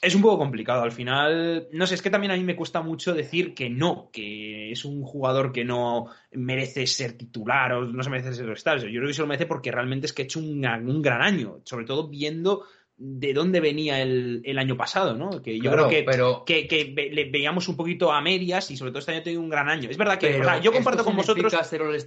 Es 0.01 0.15
un 0.15 0.23
poco 0.23 0.39
complicado. 0.39 0.81
Al 0.81 0.91
final, 0.91 1.67
no 1.71 1.85
sé, 1.85 1.93
es 1.93 2.01
que 2.01 2.09
también 2.09 2.31
a 2.31 2.35
mí 2.35 2.43
me 2.43 2.55
cuesta 2.55 2.81
mucho 2.81 3.13
decir 3.13 3.53
que 3.53 3.69
no, 3.69 4.09
que 4.11 4.71
es 4.71 4.83
un 4.83 5.03
jugador 5.03 5.51
que 5.51 5.63
no 5.63 6.07
merece 6.31 6.87
ser 6.87 7.13
titular 7.13 7.71
o 7.73 7.85
no 7.85 8.01
se 8.01 8.09
merece 8.09 8.33
ser 8.33 8.47
All-Star. 8.49 8.79
Yo 8.79 8.87
creo 8.99 9.07
que 9.07 9.13
se 9.13 9.21
lo 9.21 9.27
merece 9.27 9.45
porque 9.45 9.71
realmente 9.71 10.07
es 10.07 10.13
que 10.13 10.23
ha 10.23 10.25
hecho 10.25 10.39
un, 10.39 10.65
un 10.65 11.01
gran 11.03 11.21
año, 11.21 11.59
sobre 11.65 11.85
todo 11.85 12.07
viendo 12.07 12.63
de 13.03 13.33
dónde 13.33 13.59
venía 13.59 13.99
el, 14.01 14.41
el 14.45 14.59
año 14.59 14.77
pasado, 14.77 15.15
¿no? 15.15 15.41
Que 15.41 15.57
yo 15.57 15.71
Claro, 15.71 15.87
creo 15.87 15.89
que, 15.89 16.03
pero- 16.03 16.43
que, 16.45 16.67
que 16.67 16.85
le 17.11 17.31
veíamos 17.31 17.67
un 17.67 17.75
poquito 17.75 18.11
a 18.11 18.21
medias 18.21 18.69
y 18.69 18.77
sobre 18.77 18.91
todo 18.91 18.99
este 18.99 19.11
año 19.11 19.21
ha 19.21 19.23
tenido 19.23 19.41
un 19.41 19.49
gran 19.49 19.69
año. 19.69 19.89
Es 19.89 19.97
verdad 19.97 20.19
que, 20.19 20.27
Pero 20.27 20.41
o 20.41 20.45
sea, 20.45 20.59
yo 20.61 20.71
comparto 20.71 20.99
¿esto 21.01 21.05
con 21.09 21.17
vosotros. 21.17 21.51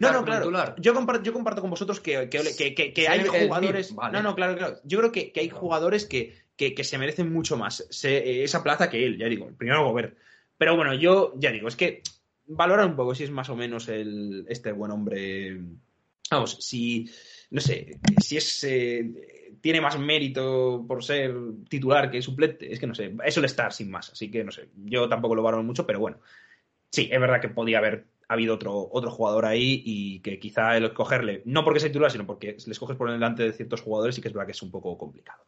No, 0.01 0.13
no, 0.13 0.25
claro. 0.25 0.43
titular? 0.43 0.75
Yo 0.79 0.95
comparto, 0.95 1.23
yo 1.25 1.33
comparto 1.33 1.61
con 1.63 1.71
vosotros 1.71 1.99
que, 2.01 2.29
que, 2.29 3.09
hay 3.09 3.25
jugadores. 3.25 3.95
vale. 3.95 4.13
No, 4.17 4.23
no, 4.23 4.35
claro, 4.37 4.57
claro. 4.57 4.77
Yo 4.85 4.99
creo 4.99 5.11
que, 5.11 5.33
que 5.33 5.41
hay 5.41 5.49
jugadores 5.49 6.07
que, 6.07 6.44
que, 6.57 6.75
que 6.75 6.85
se 6.85 6.99
merecen 6.99 7.33
mucho 7.33 7.57
más 7.57 7.89
eh, 8.05 8.45
esa 8.45 8.63
plaza 8.63 8.91
que 8.91 9.05
él, 9.05 9.19
ya 9.19 9.27
digo. 9.27 9.49
El 9.49 9.55
primero 9.55 9.85
Gobert. 9.85 10.17
Pero 10.57 10.77
bueno, 10.77 10.95
yo 10.95 11.33
ya 11.37 11.51
digo, 11.51 11.69
es 11.69 11.77
que 11.77 12.03
valorar 12.47 12.87
un 12.87 12.97
poco 12.97 13.15
si 13.15 13.25
es 13.25 13.31
más 13.31 13.49
o 13.49 13.57
menos 13.57 13.89
el, 13.89 14.45
este 14.49 14.73
buen 14.73 14.91
hombre. 14.91 15.61
Vamos, 16.31 16.59
si. 16.61 17.11
No 17.51 17.61
sé, 17.61 17.99
si 18.19 18.37
es. 18.37 18.65
eh, 18.65 19.35
tiene 19.61 19.81
más 19.81 19.99
mérito 19.99 20.85
por 20.87 21.03
ser 21.03 21.35
titular 21.69 22.11
que 22.11 22.21
suplente. 22.21 22.73
Es 22.73 22.79
que 22.79 22.87
no 22.87 22.95
sé, 22.95 23.15
es 23.25 23.37
el 23.37 23.45
estar 23.47 23.73
sin 23.73 23.91
más. 23.91 24.11
Así 24.11 24.31
que 24.31 24.45
no 24.45 24.53
sé, 24.53 24.69
yo 24.85 25.09
tampoco 25.09 25.35
lo 25.35 25.43
valoro 25.43 25.63
mucho, 25.63 25.87
pero 25.87 26.01
bueno. 26.01 26.19
Sí, 26.91 27.09
es 27.11 27.21
verdad 27.21 27.41
que 27.41 27.49
podía 27.49 27.79
haber 27.79 28.05
habido 28.29 28.55
otro, 28.55 28.89
otro 28.91 29.11
jugador 29.11 29.45
ahí 29.45 29.83
y 29.85 30.21
que 30.21 30.39
quizá 30.39 30.77
el 30.77 30.85
escogerle, 30.85 31.43
no 31.45 31.65
porque 31.65 31.81
sea 31.81 31.89
titular, 31.91 32.11
sino 32.11 32.27
porque 32.27 32.57
le 32.65 32.73
escoges 32.73 32.97
por 32.97 33.11
delante 33.11 33.43
de 33.43 33.53
ciertos 33.53 33.83
jugadores 33.83 34.17
y 34.19 34.23
que 34.23 34.29
es 34.29 34.35
verdad 34.35 34.47
que 34.47 34.53
es 34.53 34.63
un 34.63 34.71
poco 34.71 34.97
complicado. 34.97 35.43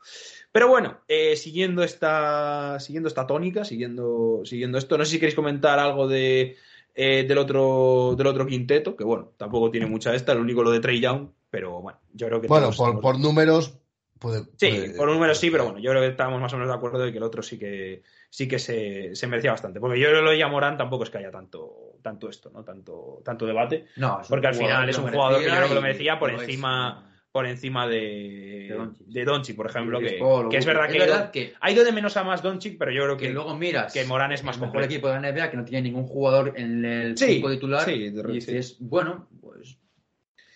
Pero 0.53 0.69
bueno, 0.69 0.99
eh, 1.09 1.37
siguiendo, 1.37 1.83
esta, 1.83 2.79
siguiendo 2.81 3.09
esta 3.09 3.27
tónica, 3.27 3.65
siguiendo, 3.65 4.43
siguiendo 4.45 4.79
esto, 4.79 4.97
no 4.99 5.05
sé 5.05 5.13
si 5.13 5.19
queréis 5.19 5.35
comentar 5.35 5.79
algo 5.79 6.07
de, 6.09 6.57
eh, 6.95 7.25
del, 7.27 7.39
otro, 7.39 8.15
del 8.17 8.27
otro 8.27 8.47
quinteto, 8.47 8.97
que 8.97 9.05
bueno, 9.05 9.33
tampoco 9.37 9.71
tiene 9.71 9.87
mucha 9.87 10.15
esta, 10.15 10.35
lo 10.35 10.41
único 10.41 10.63
lo 10.63 10.71
de 10.71 10.81
Trey 10.81 11.01
Young, 11.01 11.29
pero 11.51 11.81
bueno, 11.81 11.99
yo 12.13 12.27
creo 12.27 12.41
que... 12.41 12.49
Bueno, 12.49 12.67
por, 12.67 12.73
estamos- 12.75 13.03
por 13.03 13.19
números 13.19 13.79
puede. 14.19 14.45
Sí, 14.57 14.93
por 14.97 15.11
números 15.11 15.39
sí, 15.39 15.51
pero 15.51 15.65
bueno, 15.65 15.79
yo 15.79 15.91
creo 15.91 16.03
que 16.03 16.09
estamos 16.09 16.41
más 16.41 16.53
o 16.53 16.57
menos 16.57 16.71
de 16.71 16.77
acuerdo 16.77 16.99
de 16.99 17.13
que 17.13 17.19
el 17.19 17.25
otro 17.25 17.43
sí 17.43 17.59
que 17.59 18.03
sí 18.31 18.49
que 18.49 18.59
se, 18.59 19.15
se 19.15 19.27
merecía 19.27 19.51
bastante. 19.51 19.79
Porque 19.79 20.01
yo 20.01 20.11
lo 20.11 20.31
de 20.31 20.39
Yamorán 20.39 20.79
tampoco 20.79 21.05
es 21.05 21.11
que 21.11 21.19
haya 21.19 21.31
tanto, 21.31 21.86
tanto 22.07 22.29
esto, 22.31 22.51
¿no? 22.51 22.63
Tanto, 22.63 23.21
tanto 23.25 23.47
debate. 23.47 23.87
No, 23.97 24.21
Porque 24.29 24.47
al 24.47 24.55
final 24.55 24.89
es 24.89 24.97
un 24.97 25.09
jugador 25.11 25.41
que 25.43 25.49
yo 25.51 25.57
creo 25.57 25.69
que 25.69 25.75
lo 25.75 25.83
merecía 25.83 26.21
por 26.21 26.31
es. 26.31 26.41
encima, 26.41 27.13
por 27.33 27.47
encima 27.47 27.89
de, 27.89 28.79
De 29.07 29.55
por 29.57 29.67
ejemplo, 29.67 29.99
que, 29.99 30.07
Chris 30.07 30.21
Paul, 30.21 30.49
que 30.49 30.57
es 30.59 30.65
verdad 30.65 30.87
es 30.87 30.93
que, 30.93 30.99
verdad 31.01 31.31
que- 31.33 31.53
ha 31.61 31.71
ido 31.73 31.85
de 31.85 31.91
menos 31.91 32.17
a 32.17 32.23
más 32.23 32.43
Doncic, 32.43 32.79
pero 32.79 32.93
yo 32.93 33.03
creo 33.03 33.17
que, 33.17 33.31
luego 33.31 33.57
miras 33.57 33.93
que 33.93 34.05
Morán 34.05 34.31
es 34.31 34.45
más 34.45 34.55
el 34.57 34.61
mejor 34.63 34.75
completo. 34.83 34.93
equipo 34.95 35.09
de 35.09 35.21
la 35.21 35.29
NBA 35.33 35.51
que 35.51 35.57
no 35.57 35.65
tiene 35.65 35.83
ningún 35.83 36.07
jugador 36.07 36.53
en 36.57 36.85
el 36.85 37.19
Sí, 37.19 37.25
equipo 37.25 37.51
titular 37.51 37.83
sí, 37.85 37.93
y 37.95 38.11
dices, 38.33 38.77
bueno, 38.79 39.29
pues 39.41 39.77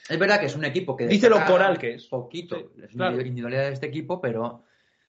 es 0.08 0.18
verdad 0.18 0.38
que 0.38 0.46
es 0.46 0.54
un 0.54 0.64
equipo 0.64 0.96
que 0.96 1.08
Dice 1.08 1.28
lo 1.28 1.44
coral 1.44 1.78
que 1.78 1.94
es. 1.94 2.06
poquito, 2.06 2.56
Sí, 2.56 2.64
es 2.84 2.94
una 2.94 3.08
claro. 3.08 3.22
individualidad 3.26 3.64
de 3.66 3.72
este 3.72 3.86
equipo, 3.86 4.20
pero 4.20 4.62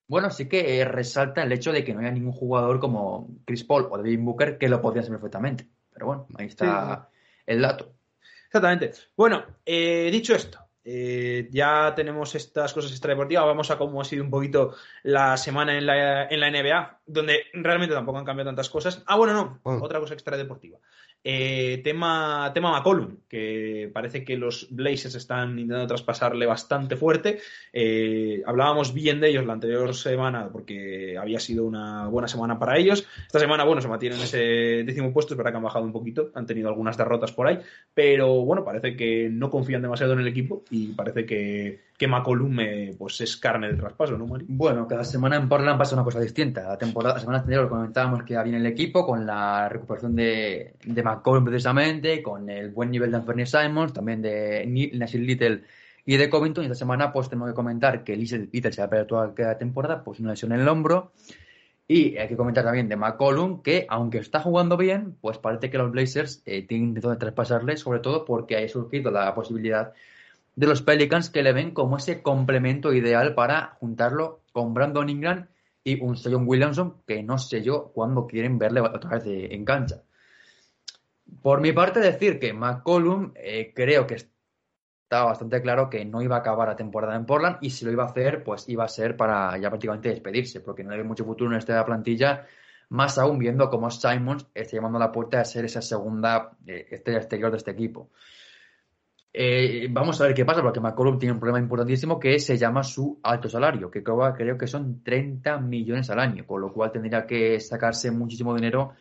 bueno, 0.08 0.30
sí 0.30 0.50
que 0.50 0.80
eh, 0.82 0.84
resalta 0.86 1.42
el 1.42 1.52
hecho 1.54 1.72
de 1.72 1.86
que 1.86 1.94
no 1.94 2.02
haya 2.02 2.12
ningún 2.12 2.34
jugador 2.34 2.80
como 2.82 3.30
Chris 3.46 3.64
Paul 3.64 3.88
o 3.90 3.98
Devin 3.98 4.26
Booker 4.26 4.58
que 4.58 4.68
lo 4.68 4.82
podría 4.82 5.04
ser 5.04 5.12
perfectamente. 5.14 5.68
Pero 5.94 6.06
bueno, 6.06 6.28
ahí 6.36 6.48
está 6.48 7.10
el 7.46 7.62
dato. 7.62 7.94
Exactamente. 8.48 8.92
Bueno, 9.16 9.46
eh, 9.66 10.10
dicho 10.12 10.36
esto, 10.36 10.60
eh, 10.84 11.48
ya 11.52 11.94
tenemos 11.96 12.34
estas 12.36 12.74
cosas 12.74 12.92
extradeportivas. 12.92 13.46
Vamos 13.46 13.70
a 13.72 13.78
cómo 13.78 14.02
ha 14.02 14.06
sido 14.06 14.24
un 14.24 14.32
poquito 14.32 14.76
la 15.04 15.38
semana 15.38 15.78
en 15.78 15.86
la, 15.86 16.26
en 16.28 16.40
la 16.40 16.50
NBA, 16.50 17.02
donde 17.06 17.44
realmente 17.54 17.94
tampoco 17.94 18.18
han 18.18 18.26
cambiado 18.26 18.50
tantas 18.50 18.70
cosas. 18.70 19.04
Ah, 19.06 19.16
bueno, 19.16 19.34
no, 19.34 19.60
Bueno. 19.64 19.84
otra 19.84 20.00
cosa 20.00 20.16
extradeportiva. 20.16 20.80
Eh, 21.24 21.82
tema, 21.84 22.52
tema 22.52 22.72
McCollum, 22.72 23.18
que 23.30 23.92
parece 23.94 24.24
que 24.24 24.38
los 24.38 24.68
Blazers 24.72 25.14
están 25.14 25.60
intentando 25.60 25.86
traspasarle 25.86 26.48
bastante 26.48 26.96
fuerte. 26.96 27.40
Eh, 27.72 28.42
hablábamos 28.46 28.92
bien 28.92 29.22
de 29.22 29.30
ellos 29.30 29.46
la 29.46 29.54
anterior 29.54 29.94
semana 29.94 30.50
porque 30.52 31.18
había 31.20 31.40
sido 31.40 31.66
una 31.66 32.08
buena 32.08 32.28
semana 32.28 32.58
para 32.58 32.78
ellos. 32.80 33.06
Esta 33.28 33.40
semana, 33.40 33.66
bueno, 33.66 33.82
se 33.82 33.88
mantienen 33.88 34.18
en 34.18 34.24
ese 34.24 34.38
décimo 34.84 35.14
puesto, 35.14 35.36
es 35.36 35.38
verdad 35.38 35.52
que 35.52 35.58
han 35.58 35.64
bajado 35.64 35.86
un 35.86 35.92
poquito, 35.92 36.32
han 36.34 36.48
tenido 36.48 36.70
algunas 36.70 36.98
derrotas 36.98 37.32
por 37.32 37.48
ahí, 37.48 37.60
pero 37.94 38.44
bueno, 38.44 38.64
parece 38.64 38.96
que 38.96 39.30
no 39.32 39.52
confían 39.52 39.84
demasiado 39.84 40.14
en 40.14 40.22
el 40.22 40.28
equipo 40.28 40.64
y 40.72 40.88
parece 40.88 41.28
que, 41.28 41.82
que 42.00 42.08
McCollum 42.08 42.60
eh, 42.62 42.96
pues 42.98 43.22
es 43.22 43.38
carne 43.38 43.68
de 43.68 43.78
traspaso, 43.78 44.18
¿no, 44.18 44.26
Mari? 44.26 44.46
Bueno, 44.48 44.88
cada 44.88 45.04
semana 45.04 45.36
en 45.36 45.48
Portland 45.48 45.78
pasa 45.78 45.94
una 45.94 46.04
cosa 46.04 46.20
distinta. 46.20 46.64
La 46.64 46.78
temporada, 46.80 47.20
semana 47.20 47.40
anterior 47.40 47.70
comentábamos 47.70 48.24
que 48.24 48.36
había 48.36 48.56
en 48.56 48.66
el 48.66 48.72
equipo 48.72 49.06
con 49.06 49.24
la 49.24 49.70
recuperación 49.70 50.16
de, 50.16 50.74
de 50.84 51.04
McCollum 51.16 51.46
precisamente, 51.46 52.22
con 52.22 52.50
el 52.50 52.70
buen 52.72 52.92
nivel 52.92 53.12
de 53.12 53.18
Anthony 53.18 53.46
Simons, 53.46 53.94
también 53.94 54.22
de 54.22 54.66
Nasir 54.94 55.22
Little 55.22 55.64
y 56.06 56.18
de 56.18 56.30
Covington. 56.30 56.64
Esta 56.64 56.76
semana 56.76 57.12
pues 57.12 57.30
tenemos 57.30 57.50
que 57.50 57.56
comentar 57.56 58.04
que 58.04 58.18
Nasir 58.18 58.50
Little 58.52 58.72
se 58.72 58.82
va 58.82 58.88
a 58.88 58.90
perder 58.90 59.08
toda 59.08 59.34
la 59.38 59.58
temporada, 59.58 60.04
pues 60.04 60.20
una 60.20 60.32
lesión 60.32 60.52
en 60.52 60.62
el 60.62 60.68
hombro. 60.68 61.12
Y 61.88 62.16
hay 62.18 62.30
que 62.30 62.38
comentar 62.38 62.64
también 62.64 62.88
de 62.88 62.96
McCollum, 62.96 63.62
que 63.62 63.86
aunque 63.90 64.20
está 64.20 64.40
jugando 64.40 64.78
bien, 64.78 65.18
pues 65.20 65.38
parece 65.38 65.70
que 65.70 65.78
los 65.78 65.92
Blazers 65.92 66.42
eh, 66.46 66.66
tienen 66.66 66.90
intención 66.90 67.14
de 67.14 67.20
traspasarle, 67.20 67.76
sobre 67.76 68.00
todo 68.00 68.24
porque 68.24 68.56
ha 68.58 68.68
surgido 68.70 69.12
la 69.12 69.34
posibilidad 69.36 69.92
de 70.56 70.68
los 70.68 70.82
Pelicans 70.82 71.30
que 71.30 71.44
le 71.44 71.52
ven 71.52 71.72
como 71.72 71.98
ese 71.98 72.22
complemento 72.22 72.94
ideal 72.94 73.34
para 73.36 73.76
juntarlo 73.80 74.42
con 74.54 74.74
Brandon 74.74 75.10
Ingram 75.10 75.48
y 75.84 76.02
un 76.02 76.16
Zion 76.16 76.44
Williamson 76.48 76.98
que 77.08 77.24
no 77.24 77.38
sé 77.38 77.62
yo 77.64 77.92
cuándo 77.94 78.28
quieren 78.28 78.58
verle 78.58 78.82
otra 78.82 79.10
vez 79.12 79.24
de- 79.26 79.54
en 79.54 79.66
cancha. 79.66 80.02
Por 81.42 81.62
mi 81.62 81.72
parte, 81.72 82.00
decir 82.00 82.40
que 82.40 82.54
McCollum 82.54 83.32
eh, 83.36 83.72
creo 83.74 84.06
que 84.06 84.16
estaba 84.16 85.26
bastante 85.26 85.62
claro 85.62 85.90
que 85.90 86.06
no 86.06 86.22
iba 86.22 86.38
a 86.38 86.40
acabar 86.40 86.70
la 86.70 86.76
temporada 86.76 87.16
en 87.16 87.26
Portland 87.26 87.58
y 87.62 87.70
si 87.70 87.84
lo 87.84 87.92
iba 87.92 88.04
a 88.04 88.08
hacer, 88.08 88.44
pues 88.44 88.70
iba 88.70 88.84
a 88.84 88.88
ser 88.88 89.18
para 89.18 89.58
ya 89.58 89.70
prácticamente 89.70 90.10
despedirse, 90.10 90.62
porque 90.62 90.84
no 90.84 90.94
hay 90.94 91.04
mucho 91.04 91.26
futuro 91.26 91.52
en 91.52 91.58
esta 91.58 91.84
plantilla, 91.86 92.46
más 92.90 93.18
aún 93.18 93.38
viendo 93.38 93.70
cómo 93.70 93.90
Simons 93.92 94.48
está 94.54 94.78
llamando 94.78 94.98
a 94.98 95.02
la 95.02 95.12
puerta 95.12 95.42
a 95.42 95.46
ser 95.46 95.66
esa 95.66 95.82
segunda 95.82 96.52
eh, 96.66 96.88
estrella 96.92 97.20
exterior 97.20 97.52
de 97.52 97.58
este 97.58 97.72
equipo. 97.72 98.12
Eh, 99.34 99.88
vamos 99.90 100.20
a 100.20 100.26
ver 100.26 100.34
qué 100.34 100.44
pasa, 100.44 100.62
porque 100.62 100.80
McCollum 100.80 101.18
tiene 101.18 101.34
un 101.34 101.40
problema 101.40 101.60
importantísimo 101.60 102.20
que 102.20 102.38
se 102.40 102.58
llama 102.58 102.84
su 102.84 103.20
alto 103.24 103.50
salario, 103.50 103.90
que 103.90 104.04
creo, 104.04 104.34
creo 104.34 104.58
que 104.58 104.68
son 104.68 105.04
30 105.04 105.58
millones 105.60 106.10
al 106.10 106.20
año, 106.20 106.46
con 106.46 106.62
lo 106.62 106.72
cual 106.72 106.92
tendría 106.92 107.26
que 107.26 107.60
sacarse 107.60 108.12
muchísimo 108.12 108.54
dinero 108.54 108.94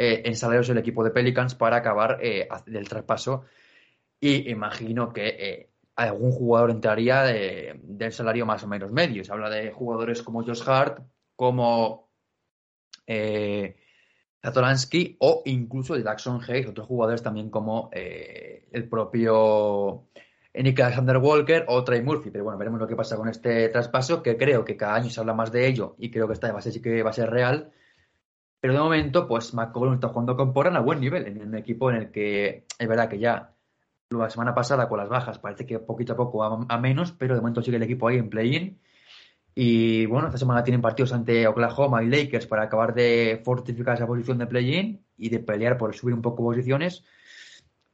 eh, 0.00 0.22
en 0.26 0.36
salarios 0.36 0.68
del 0.68 0.78
equipo 0.78 1.02
de 1.02 1.10
Pelicans 1.10 1.56
para 1.56 1.78
acabar 1.78 2.20
eh, 2.22 2.48
del 2.66 2.88
traspaso. 2.88 3.46
Y 4.20 4.48
imagino 4.48 5.12
que 5.12 5.26
eh, 5.26 5.70
algún 5.96 6.30
jugador 6.30 6.70
entraría 6.70 7.24
de, 7.24 7.80
del 7.82 8.12
salario 8.12 8.46
más 8.46 8.62
o 8.62 8.68
menos 8.68 8.92
medio. 8.92 9.24
Se 9.24 9.32
habla 9.32 9.50
de 9.50 9.72
jugadores 9.72 10.22
como 10.22 10.44
Josh 10.44 10.62
Hart, 10.64 11.02
como 11.34 12.10
eh, 13.08 13.74
Zatolansky 14.40 15.16
o 15.18 15.42
incluso 15.46 15.96
de 15.96 16.04
Jackson 16.04 16.40
Hayes, 16.46 16.68
otros 16.68 16.86
jugadores 16.86 17.24
también 17.24 17.50
como 17.50 17.90
el 17.92 18.88
propio 18.88 20.06
Nick 20.54 20.78
Alexander 20.78 21.16
Walker 21.16 21.64
o 21.66 21.82
Trey 21.82 22.02
Murphy. 22.02 22.30
Pero 22.30 22.44
bueno, 22.44 22.56
veremos 22.56 22.78
lo 22.78 22.86
que 22.86 22.94
pasa 22.94 23.16
con 23.16 23.28
este 23.28 23.68
traspaso, 23.70 24.22
que 24.22 24.36
creo 24.36 24.64
que 24.64 24.76
cada 24.76 24.94
año 24.94 25.10
se 25.10 25.18
habla 25.18 25.34
más 25.34 25.50
de 25.50 25.66
ello 25.66 25.96
y 25.98 26.12
creo 26.12 26.28
que 26.28 26.34
esta 26.34 26.52
base 26.52 26.70
sí 26.70 26.80
que 26.80 27.02
va 27.02 27.10
a 27.10 27.14
ser 27.14 27.30
real. 27.30 27.72
Pero 28.60 28.74
de 28.74 28.80
momento, 28.80 29.28
pues 29.28 29.54
McCollum 29.54 29.94
está 29.94 30.08
jugando 30.08 30.36
con 30.36 30.52
Porran 30.52 30.76
a 30.76 30.80
buen 30.80 31.00
nivel, 31.00 31.26
en 31.26 31.42
un 31.42 31.54
equipo 31.56 31.90
en 31.90 31.96
el 31.96 32.10
que 32.10 32.64
es 32.78 32.88
verdad 32.88 33.08
que 33.08 33.18
ya 33.18 33.54
la 34.10 34.30
semana 34.30 34.54
pasada 34.54 34.88
con 34.88 34.98
las 34.98 35.08
bajas 35.08 35.38
parece 35.38 35.66
que 35.66 35.78
poquito 35.78 36.14
a 36.14 36.16
poco 36.16 36.42
a, 36.42 36.66
a 36.68 36.78
menos, 36.78 37.12
pero 37.12 37.34
de 37.34 37.40
momento 37.40 37.62
sigue 37.62 37.76
el 37.76 37.82
equipo 37.82 38.08
ahí 38.08 38.16
en 38.16 38.30
play-in. 38.30 38.80
Y 39.54 40.06
bueno, 40.06 40.28
esta 40.28 40.38
semana 40.38 40.62
tienen 40.62 40.80
partidos 40.80 41.12
ante 41.12 41.46
Oklahoma 41.46 42.02
y 42.02 42.08
Lakers 42.08 42.46
para 42.46 42.64
acabar 42.64 42.94
de 42.94 43.40
fortificar 43.44 43.96
esa 43.96 44.06
posición 44.06 44.38
de 44.38 44.46
play-in 44.46 45.04
y 45.16 45.28
de 45.28 45.40
pelear 45.40 45.76
por 45.76 45.94
subir 45.94 46.14
un 46.14 46.22
poco 46.22 46.44
posiciones. 46.44 47.04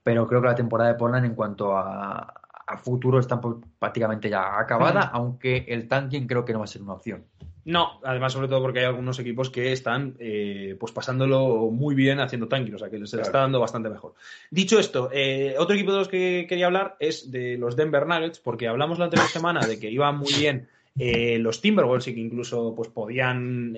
Pero 0.03 0.27
creo 0.27 0.43
que 0.43 0.49
la 0.49 0.55
temporada 0.55 0.93
de 0.93 0.99
Portland 0.99 1.25
en 1.25 1.35
cuanto 1.35 1.77
a, 1.77 2.35
a 2.67 2.79
futuro 2.79 3.19
está 3.19 3.41
prácticamente 3.79 4.29
ya 4.29 4.59
acabada, 4.59 5.03
aunque 5.12 5.65
el 5.69 5.89
tanking 5.89 6.27
creo 6.27 6.45
que 6.45 6.53
no 6.53 6.61
va 6.61 6.65
a 6.65 6.69
ser 6.69 6.83
una 6.83 6.95
opción. 6.95 7.25
No, 7.65 8.01
además, 8.05 8.33
sobre 8.33 8.49
todo 8.49 8.61
porque 8.61 8.81
hay 8.81 8.85
algunos 8.85 9.19
equipos 9.19 9.49
que 9.49 9.73
están 9.73 10.17
eh, 10.19 10.77
pues 10.79 10.93
pasándolo 10.93 11.71
muy 11.71 11.95
bien 11.95 12.21
haciendo 12.21 12.47
tanking, 12.49 12.75
o 12.75 12.79
sea 12.79 12.91
que 12.91 12.99
les 12.99 13.11
Claro. 13.11 13.25
está 13.25 13.39
dando 13.39 13.59
bastante 13.61 13.89
mejor. 13.89 14.15
Dicho 14.51 14.79
esto, 14.79 15.09
eh, 15.12 15.55
otro 15.59 15.75
equipo 15.75 15.93
de 15.93 15.99
los 15.99 16.09
que 16.09 16.47
quería 16.49 16.67
hablar 16.67 16.97
es 17.01 17.31
de 17.31 17.57
los 17.57 17.75
Denver 17.77 18.07
Nuggets, 18.07 18.39
porque 18.39 18.69
hablamos 18.69 18.99
la 18.99 19.07
anterior 19.07 19.29
semana 19.29 19.67
de 19.67 19.79
que 19.79 19.91
iban 19.91 20.19
muy 20.19 20.33
bien 20.35 20.69
eh, 20.99 21.39
los 21.39 21.61
Timberwolves 21.61 22.07
y 22.09 22.15
que 22.15 22.21
incluso 22.21 22.75
pues 22.75 22.89
podían 22.89 23.77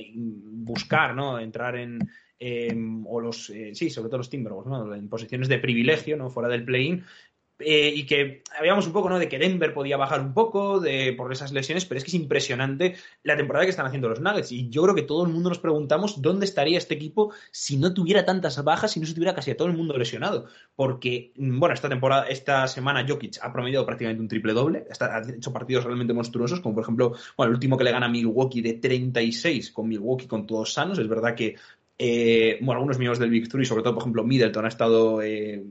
buscar, 0.64 1.14
¿no? 1.14 1.39
Entrar 1.39 1.76
en 1.76 1.99
em, 2.39 3.07
o 3.07 3.20
los 3.20 3.49
eh, 3.51 3.70
sí, 3.74 3.89
sobre 3.89 4.09
todo 4.09 4.18
los 4.18 4.28
Timberwolves, 4.28 4.68
¿no? 4.70 4.95
En 4.95 5.09
posiciones 5.09 5.49
de 5.49 5.59
privilegio, 5.59 6.16
¿no? 6.16 6.28
Fuera 6.28 6.49
del 6.49 6.64
play-in. 6.64 7.05
Eh, 7.59 7.92
y 7.94 8.04
que 8.04 8.42
habíamos 8.59 8.86
un 8.86 8.92
poco, 8.92 9.09
¿no? 9.09 9.18
De 9.18 9.28
que 9.28 9.38
Denver 9.38 9.72
podía 9.72 9.96
bajar 9.96 10.20
un 10.20 10.34
poco 10.34 10.78
de, 10.78 11.14
por 11.16 11.32
esas 11.32 11.52
lesiones, 11.52 11.86
pero 11.86 11.98
es 11.98 12.04
que 12.04 12.11
es 12.11 12.14
impresionante 12.14 12.96
la 13.22 13.36
temporada 13.36 13.64
que 13.64 13.70
están 13.70 13.86
haciendo 13.86 14.09
los 14.09 14.20
Nuggets. 14.20 14.52
Y 14.52 14.68
yo 14.68 14.82
creo 14.82 14.94
que 14.94 15.02
todo 15.02 15.24
el 15.24 15.32
mundo 15.32 15.48
nos 15.48 15.59
preguntamos 15.59 16.20
dónde 16.20 16.44
estaría 16.44 16.76
este 16.76 16.94
equipo 16.94 17.32
si 17.50 17.78
no 17.78 17.94
tuviera 17.94 18.26
tantas 18.26 18.62
bajas, 18.62 18.92
si 18.92 19.00
no 19.00 19.07
se 19.07 19.14
tuviera 19.14 19.34
casi 19.34 19.52
a 19.52 19.57
todo 19.57 19.68
el 19.68 19.76
mundo 19.76 19.96
lesionado. 19.96 20.46
Porque, 20.74 21.32
mm, 21.36 21.59
bueno, 21.59 21.74
esta 21.74 21.88
temporada, 21.88 22.26
esta 22.28 22.66
semana 22.68 23.07
Jokic 23.09 23.38
ha 23.40 23.52
promediado 23.52 23.86
prácticamente 23.86 24.20
un 24.20 24.28
triple 24.28 24.52
doble, 24.52 24.86
ha 25.00 25.22
hecho 25.34 25.52
partidos 25.52 25.84
realmente 25.84 26.12
monstruosos, 26.12 26.61
como 26.61 26.74
por 26.74 26.84
ejemplo, 26.84 27.14
bueno, 27.36 27.50
el 27.50 27.54
último 27.54 27.78
que 27.78 27.84
le 27.84 27.92
gana 27.92 28.07
a 28.07 28.11
Milwaukee 28.11 28.61
de 28.61 28.74
36 28.74 29.70
con 29.70 29.88
Milwaukee 29.88 30.26
con 30.26 30.46
todos 30.46 30.74
sanos. 30.74 30.98
Es 30.98 31.09
verdad 31.09 31.34
que 31.34 31.57
eh, 31.98 32.59
bueno, 32.61 32.74
algunos 32.78 32.98
miembros 32.98 33.18
del 33.18 33.30
Big 33.30 33.48
Three, 33.48 33.64
sobre 33.64 33.82
todo, 33.82 33.94
por 33.94 34.02
ejemplo, 34.02 34.24
Middleton 34.24 34.64
ha 34.66 34.68
estado 34.68 35.22
eh, 35.22 35.64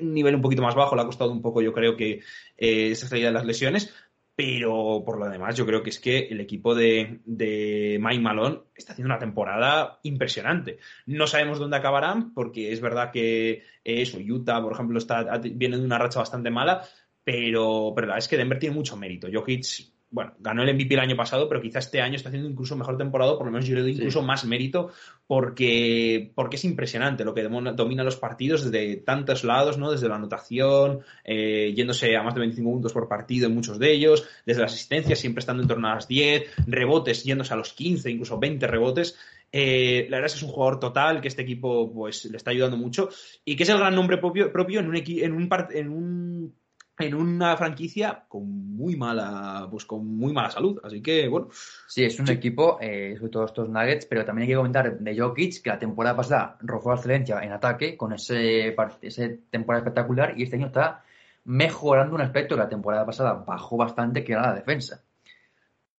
un 0.00 0.14
nivel 0.14 0.34
un 0.34 0.42
poquito 0.42 0.62
más 0.62 0.74
bajo, 0.74 0.94
le 0.96 1.02
ha 1.02 1.06
costado 1.06 1.30
un 1.30 1.42
poco, 1.42 1.62
yo 1.62 1.72
creo 1.72 1.96
que 1.96 2.20
eh, 2.56 2.90
esa 2.90 3.08
salida 3.08 3.28
de 3.28 3.34
las 3.34 3.46
lesiones, 3.46 3.94
pero 4.36 5.02
por 5.04 5.18
lo 5.18 5.28
demás, 5.30 5.56
yo 5.56 5.64
creo 5.64 5.82
que 5.82 5.88
es 5.88 5.98
que 5.98 6.28
el 6.28 6.40
equipo 6.40 6.74
de, 6.74 7.20
de 7.24 7.98
Mike 7.98 8.20
Malone 8.20 8.60
está 8.74 8.92
haciendo 8.92 9.12
una 9.12 9.18
temporada 9.18 9.98
impresionante. 10.02 10.78
No 11.06 11.26
sabemos 11.26 11.58
dónde 11.58 11.78
acabarán, 11.78 12.34
porque 12.34 12.70
es 12.70 12.82
verdad 12.82 13.10
que 13.10 13.50
eh, 13.50 13.62
eso, 13.84 14.18
Utah, 14.18 14.60
por 14.62 14.74
ejemplo, 14.74 14.98
está, 14.98 15.38
viene 15.38 15.78
de 15.78 15.84
una 15.84 15.98
racha 15.98 16.18
bastante 16.18 16.50
mala, 16.50 16.82
pero, 17.24 17.92
pero 17.94 18.08
la 18.08 18.12
verdad 18.12 18.18
es 18.18 18.28
que 18.28 18.36
Denver 18.36 18.58
tiene 18.58 18.76
mucho 18.76 18.96
mérito. 18.98 19.26
Jokic, 19.32 19.64
bueno, 20.10 20.34
ganó 20.38 20.62
el 20.62 20.74
MVP 20.74 20.94
el 20.94 21.00
año 21.00 21.16
pasado, 21.16 21.48
pero 21.48 21.60
quizá 21.60 21.80
este 21.80 22.00
año 22.00 22.16
está 22.16 22.28
haciendo 22.28 22.48
incluso 22.48 22.76
mejor 22.76 22.96
temporada, 22.96 23.36
por 23.36 23.46
lo 23.46 23.52
menos 23.52 23.66
yo 23.66 23.74
le 23.74 23.82
doy 23.82 23.92
incluso 23.92 24.20
sí. 24.20 24.26
más 24.26 24.44
mérito, 24.44 24.92
porque, 25.26 26.32
porque 26.34 26.56
es 26.56 26.64
impresionante 26.64 27.24
lo 27.24 27.34
que 27.34 27.42
domina 27.42 28.04
los 28.04 28.16
partidos 28.16 28.70
desde 28.70 28.96
tantos 28.98 29.42
lados, 29.42 29.78
¿no? 29.78 29.90
Desde 29.90 30.08
la 30.08 30.14
anotación, 30.14 31.00
eh, 31.24 31.72
yéndose 31.74 32.16
a 32.16 32.22
más 32.22 32.34
de 32.34 32.40
25 32.40 32.70
puntos 32.70 32.92
por 32.92 33.08
partido 33.08 33.48
en 33.48 33.54
muchos 33.54 33.78
de 33.78 33.92
ellos, 33.92 34.26
desde 34.46 34.62
las 34.62 34.72
asistencias, 34.72 35.18
siempre 35.18 35.40
estando 35.40 35.62
en 35.62 35.68
torno 35.68 35.88
a 35.88 35.96
las 35.96 36.06
10, 36.06 36.66
rebotes 36.66 37.24
yéndose 37.24 37.52
a 37.52 37.56
los 37.56 37.72
15, 37.72 38.10
incluso 38.10 38.38
20 38.38 38.66
rebotes. 38.66 39.18
Eh, 39.50 40.06
la 40.08 40.18
verdad 40.18 40.26
es 40.26 40.32
que 40.34 40.38
es 40.38 40.42
un 40.44 40.50
jugador 40.50 40.78
total, 40.78 41.20
que 41.20 41.28
este 41.28 41.42
equipo 41.42 41.92
pues 41.92 42.24
le 42.26 42.36
está 42.36 42.50
ayudando 42.50 42.76
mucho 42.76 43.08
y 43.44 43.56
que 43.56 43.62
es 43.62 43.68
el 43.68 43.78
gran 43.78 43.94
nombre 43.94 44.18
propio, 44.18 44.52
propio 44.52 44.80
en 44.80 44.88
un, 44.88 44.96
en 44.96 45.32
un, 45.32 45.48
en 45.72 45.88
un 45.90 46.54
en 46.98 47.14
una 47.14 47.56
franquicia 47.56 48.24
con 48.28 48.76
muy 48.76 48.96
mala 48.96 49.68
pues 49.70 49.84
con 49.84 50.06
muy 50.06 50.32
mala 50.32 50.50
salud 50.50 50.80
así 50.82 51.02
que 51.02 51.28
bueno 51.28 51.48
sí 51.86 52.04
es 52.04 52.18
un 52.18 52.26
sí. 52.26 52.32
equipo 52.32 52.78
eh, 52.80 53.14
sobre 53.18 53.30
todo 53.30 53.44
estos 53.44 53.68
Nuggets 53.68 54.06
pero 54.06 54.24
también 54.24 54.44
hay 54.44 54.48
que 54.48 54.56
comentar 54.56 54.98
de 54.98 55.18
Jokic 55.18 55.62
que 55.62 55.70
la 55.70 55.78
temporada 55.78 56.16
pasada 56.16 56.56
rozó 56.60 56.90
la 56.90 56.96
excelencia 56.96 57.40
en 57.42 57.52
ataque 57.52 57.96
con 57.96 58.12
ese, 58.12 58.74
ese 59.02 59.40
temporada 59.50 59.84
espectacular 59.84 60.34
y 60.36 60.44
este 60.44 60.56
año 60.56 60.66
está 60.66 61.04
mejorando 61.44 62.14
un 62.14 62.22
aspecto 62.22 62.54
que 62.54 62.62
la 62.62 62.68
temporada 62.68 63.04
pasada 63.04 63.34
bajó 63.46 63.76
bastante 63.76 64.24
que 64.24 64.32
era 64.32 64.42
la 64.42 64.54
defensa 64.54 65.02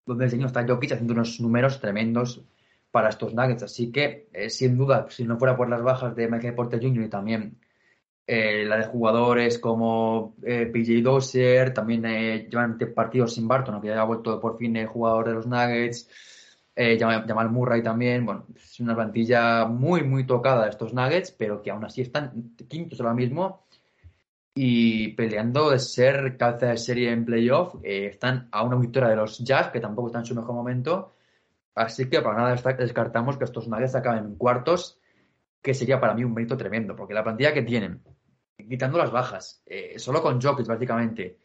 donde 0.05 0.25
el 0.25 0.31
señor 0.31 0.47
está 0.47 0.65
Jokic 0.67 0.93
haciendo 0.93 1.13
unos 1.13 1.39
números 1.39 1.79
tremendos 1.79 2.41
para 2.89 3.09
estos 3.09 3.35
Nuggets 3.35 3.63
así 3.63 3.91
que 3.91 4.29
eh, 4.33 4.49
sin 4.49 4.77
duda 4.77 5.05
si 5.09 5.25
no 5.25 5.37
fuera 5.37 5.55
por 5.55 5.69
las 5.69 5.83
bajas 5.83 6.15
de 6.15 6.27
Michael 6.27 6.55
Porter 6.55 6.81
Jr. 6.81 7.03
y 7.03 7.09
también 7.09 7.57
eh, 8.29 8.65
la 8.65 8.75
de 8.75 8.83
jugadores 8.83 9.57
como 9.57 10.35
eh, 10.43 10.65
PJ 10.65 11.01
Dozier, 11.01 11.73
también 11.73 12.05
eh, 12.05 12.49
llevan 12.49 12.77
partidos 12.93 13.33
sin 13.33 13.47
Barton, 13.47 13.75
aunque 13.75 13.87
ya 13.87 14.01
ha 14.01 14.03
vuelto 14.03 14.37
por 14.41 14.57
fin 14.57 14.75
el 14.75 14.87
jugador 14.87 15.29
de 15.29 15.33
los 15.33 15.47
Nuggets, 15.47 16.09
Jamal 16.75 17.49
Murray 17.49 17.81
también, 17.81 18.25
bueno, 18.25 18.45
es 18.55 18.79
una 18.81 18.93
plantilla 18.93 19.65
muy, 19.65 20.03
muy 20.03 20.27
tocada 20.27 20.65
de 20.65 20.69
estos 20.71 20.93
Nuggets, 20.93 21.31
pero 21.31 21.61
que 21.61 21.71
aún 21.71 21.85
así 21.85 22.01
están 22.01 22.55
quintos 22.67 22.99
ahora 22.99 23.13
mismo 23.15 23.65
y 24.53 25.13
peleando 25.13 25.71
de 25.71 25.79
ser 25.79 26.37
calza 26.37 26.67
de 26.67 26.77
serie 26.77 27.11
en 27.11 27.25
playoff, 27.25 27.75
están 27.81 28.49
a 28.51 28.63
una 28.63 28.75
victoria 28.75 29.09
de 29.09 29.15
los 29.15 29.39
Jazz, 29.39 29.69
que 29.69 29.79
tampoco 29.79 30.09
están 30.09 30.23
en 30.23 30.25
su 30.27 30.35
mejor 30.35 30.53
momento, 30.53 31.13
así 31.73 32.09
que 32.09 32.21
para 32.21 32.37
nada 32.37 32.75
descartamos 32.77 33.37
que 33.37 33.45
estos 33.45 33.67
Nuggets 33.69 33.95
acaben 33.95 34.25
en 34.25 34.35
cuartos, 34.35 34.99
que 35.63 35.73
sería 35.73 35.99
para 35.99 36.13
mí 36.13 36.23
un 36.23 36.33
mérito 36.33 36.57
tremendo, 36.57 36.95
porque 36.95 37.13
la 37.15 37.23
plantilla 37.23 37.53
que 37.53 37.63
tienen, 37.63 38.01
quitando 38.67 38.97
las 38.97 39.11
bajas, 39.11 39.61
eh, 39.65 39.97
solo 39.97 40.21
con 40.21 40.41
Jokic 40.41 40.65
prácticamente, 40.65 41.37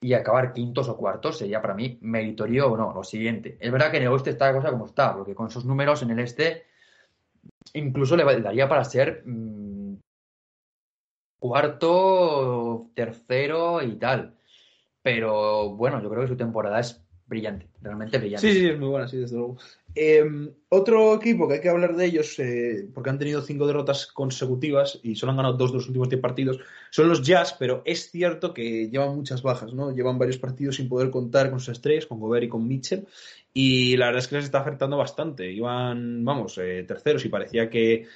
y 0.00 0.12
acabar 0.12 0.52
quintos 0.52 0.88
o 0.88 0.96
cuartos 0.96 1.38
sería 1.38 1.60
para 1.60 1.74
mí 1.74 1.98
meritorio 2.02 2.72
o 2.72 2.76
no, 2.76 2.92
lo 2.94 3.02
siguiente. 3.02 3.56
Es 3.60 3.72
verdad 3.72 3.90
que 3.90 3.96
en 3.96 4.04
el 4.04 4.10
oeste 4.10 4.30
está 4.30 4.46
la 4.46 4.58
cosa 4.58 4.70
como 4.70 4.86
está, 4.86 5.14
porque 5.14 5.34
con 5.34 5.48
esos 5.48 5.64
números 5.64 6.02
en 6.02 6.10
el 6.10 6.20
este 6.20 6.66
incluso 7.74 8.16
le 8.16 8.24
daría 8.40 8.68
para 8.68 8.84
ser 8.84 9.22
mmm, 9.26 9.96
cuarto, 11.38 12.90
tercero 12.94 13.82
y 13.82 13.96
tal. 13.96 14.36
Pero 15.02 15.70
bueno, 15.70 16.02
yo 16.02 16.10
creo 16.10 16.22
que 16.22 16.28
su 16.28 16.36
temporada 16.36 16.80
es 16.80 17.04
brillante, 17.26 17.68
realmente 17.80 18.18
brillante. 18.18 18.46
Sí, 18.46 18.58
sí, 18.58 18.68
es 18.68 18.78
muy 18.78 18.88
buena, 18.88 19.08
sí, 19.08 19.18
desde 19.18 19.36
luego. 19.36 19.58
Eh, 19.94 20.24
otro 20.68 21.14
equipo 21.14 21.48
que 21.48 21.54
hay 21.54 21.60
que 21.60 21.68
hablar 21.70 21.96
de 21.96 22.04
ellos, 22.04 22.38
eh, 22.38 22.88
porque 22.94 23.10
han 23.10 23.18
tenido 23.18 23.42
cinco 23.42 23.66
derrotas 23.66 24.06
consecutivas 24.06 25.00
y 25.02 25.16
solo 25.16 25.30
han 25.30 25.38
ganado 25.38 25.56
dos 25.56 25.72
de 25.72 25.78
los 25.78 25.86
últimos 25.86 26.08
diez 26.08 26.20
partidos, 26.20 26.60
son 26.90 27.08
los 27.08 27.22
Jazz, 27.22 27.56
pero 27.58 27.82
es 27.84 28.10
cierto 28.10 28.54
que 28.54 28.88
llevan 28.90 29.16
muchas 29.16 29.42
bajas, 29.42 29.72
¿no? 29.72 29.94
Llevan 29.94 30.18
varios 30.18 30.38
partidos 30.38 30.76
sin 30.76 30.88
poder 30.88 31.10
contar 31.10 31.50
con 31.50 31.58
sus 31.58 31.70
estrellas, 31.70 32.06
con 32.06 32.20
Gobert 32.20 32.44
y 32.44 32.48
con 32.48 32.68
Mitchell, 32.68 33.06
y 33.52 33.96
la 33.96 34.06
verdad 34.06 34.20
es 34.20 34.28
que 34.28 34.36
les 34.36 34.44
está 34.44 34.60
afectando 34.60 34.96
bastante. 34.96 35.50
Iban, 35.50 36.24
vamos, 36.24 36.58
eh, 36.58 36.84
terceros 36.86 37.24
y 37.24 37.28
parecía 37.28 37.68
que 37.70 38.06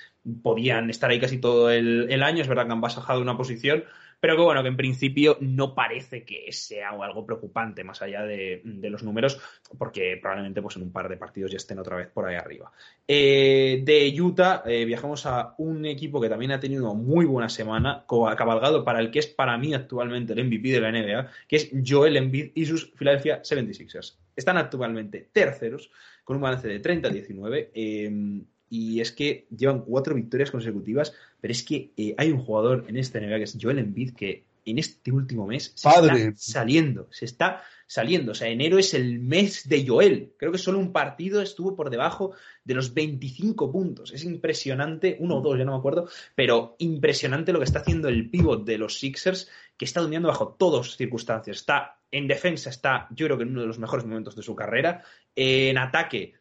podían 0.43 0.89
estar 0.91 1.11
ahí 1.11 1.18
casi 1.18 1.39
todo 1.39 1.70
el, 1.70 2.07
el 2.11 2.23
año. 2.23 2.43
Es 2.43 2.49
verdad 2.49 2.66
que 2.66 2.73
han 2.73 2.81
bajado 2.81 3.20
una 3.20 3.37
posición, 3.37 3.83
pero 4.23 4.37
que 4.37 4.43
bueno, 4.43 4.62
que 4.62 4.68
en 4.68 4.77
principio 4.77 5.37
no 5.41 5.75
parece 5.75 6.25
que 6.25 6.53
sea 6.53 6.91
algo 6.91 7.27
preocupante 7.27 7.83
más 7.83 8.03
allá 8.03 8.23
de, 8.23 8.62
los 8.64 9.03
números, 9.03 9.41
porque 9.77 10.16
probablemente 10.23 10.62
pues 10.62 10.77
en 10.77 10.83
un 10.83 10.93
par 10.93 11.09
de 11.09 11.16
partidos 11.16 11.51
ya 11.51 11.57
estén 11.57 11.81
otra 11.81 11.97
vez 11.97 12.07
por 12.07 12.27
ahí 12.27 12.37
arriba. 12.37 12.70
Eh, 13.09 13.83
de 13.85 14.14
Utah 14.23 14.62
eh, 14.64 14.85
viajamos 14.85 15.27
a 15.27 15.57
un 15.59 15.85
equipo 15.87 16.20
que 16.20 16.29
también 16.29 16.53
ha 16.53 16.61
tenido 16.61 16.95
muy 16.95 17.25
buena 17.25 17.49
semana, 17.49 18.05
cabalgado 18.07 18.85
para 18.85 19.01
el 19.01 19.11
que 19.11 19.18
es 19.18 19.27
para 19.27 19.59
mí 19.59 19.75
actualmente 19.75 20.35
el 20.35 20.45
MVP 20.45 20.68
de 20.68 20.81
la 20.81 20.93
NBA, 20.93 21.29
que 21.49 21.57
es 21.57 21.70
Joel 21.85 22.16
Embiid 22.16 22.53
y 22.55 22.64
sus 22.64 22.93
Philadelphia 22.93 23.43
76ers. 23.43 24.18
Están 24.37 24.57
actualmente 24.57 25.31
terceros, 25.33 25.91
con 26.23 26.37
un 26.37 26.43
balance 26.43 26.68
de 26.68 26.81
30-19. 26.81 27.70
Eh, 27.75 28.45
y 28.73 29.03
es 29.03 29.12
que 29.12 29.47
llevan 29.55 29.83
cuatro 29.83 30.14
victorias 30.14 30.51
consecutivas, 30.51 31.12
pero 31.43 31.53
es 31.53 31.62
que 31.62 31.91
eh, 31.95 32.14
hay 32.16 32.33
un 32.33 32.39
jugador 32.39 32.87
en 32.89 32.97
este 32.97 33.20
NBA 33.20 33.37
que 33.37 33.43
es 33.43 33.59
Joel 33.61 33.79
Embiid 33.79 34.14
que 34.14 34.45
en 34.64 34.79
este 34.79 35.12
último 35.12 35.47
mes 35.47 35.73
se 35.75 35.91
Padre. 35.91 36.29
está 36.29 36.53
saliendo, 36.53 37.07
se 37.11 37.27
está 37.27 37.62
saliendo. 37.87 38.33
O 38.33 38.35
sea, 38.35 38.49
enero 38.49 38.79
es 38.79 38.95
el 38.95 39.18
mes 39.18 39.68
de 39.68 39.87
Joel. 39.87 40.33
Creo 40.39 40.53
que 40.53 40.57
solo 40.57 40.79
un 40.79 40.91
partido 40.91 41.43
estuvo 41.43 41.77
por 41.77 41.91
debajo 41.91 42.33
de 42.64 42.73
los 42.73 42.95
25 42.95 43.70
puntos. 43.70 44.11
Es 44.14 44.25
impresionante, 44.25 45.18
uno 45.20 45.37
o 45.37 45.41
dos, 45.43 45.59
ya 45.59 45.66
no 45.66 45.73
me 45.73 45.79
acuerdo, 45.79 46.09
pero 46.35 46.75
impresionante 46.79 47.53
lo 47.53 47.59
que 47.59 47.66
está 47.66 47.81
haciendo 47.81 48.09
el 48.09 48.31
pivot 48.31 48.64
de 48.64 48.79
los 48.79 48.99
Sixers, 48.99 49.51
que 49.77 49.85
está 49.85 50.01
dominando 50.01 50.29
bajo 50.29 50.57
todas 50.59 50.97
circunstancias. 50.97 51.59
Está 51.59 51.99
en 52.11 52.27
defensa, 52.27 52.70
está 52.70 53.07
yo 53.11 53.27
creo 53.27 53.37
que 53.37 53.43
en 53.43 53.51
uno 53.51 53.61
de 53.61 53.66
los 53.66 53.79
mejores 53.79 54.07
momentos 54.07 54.35
de 54.35 54.43
su 54.43 54.55
carrera. 54.57 55.05
En 55.37 55.77
ataque, 55.77 56.37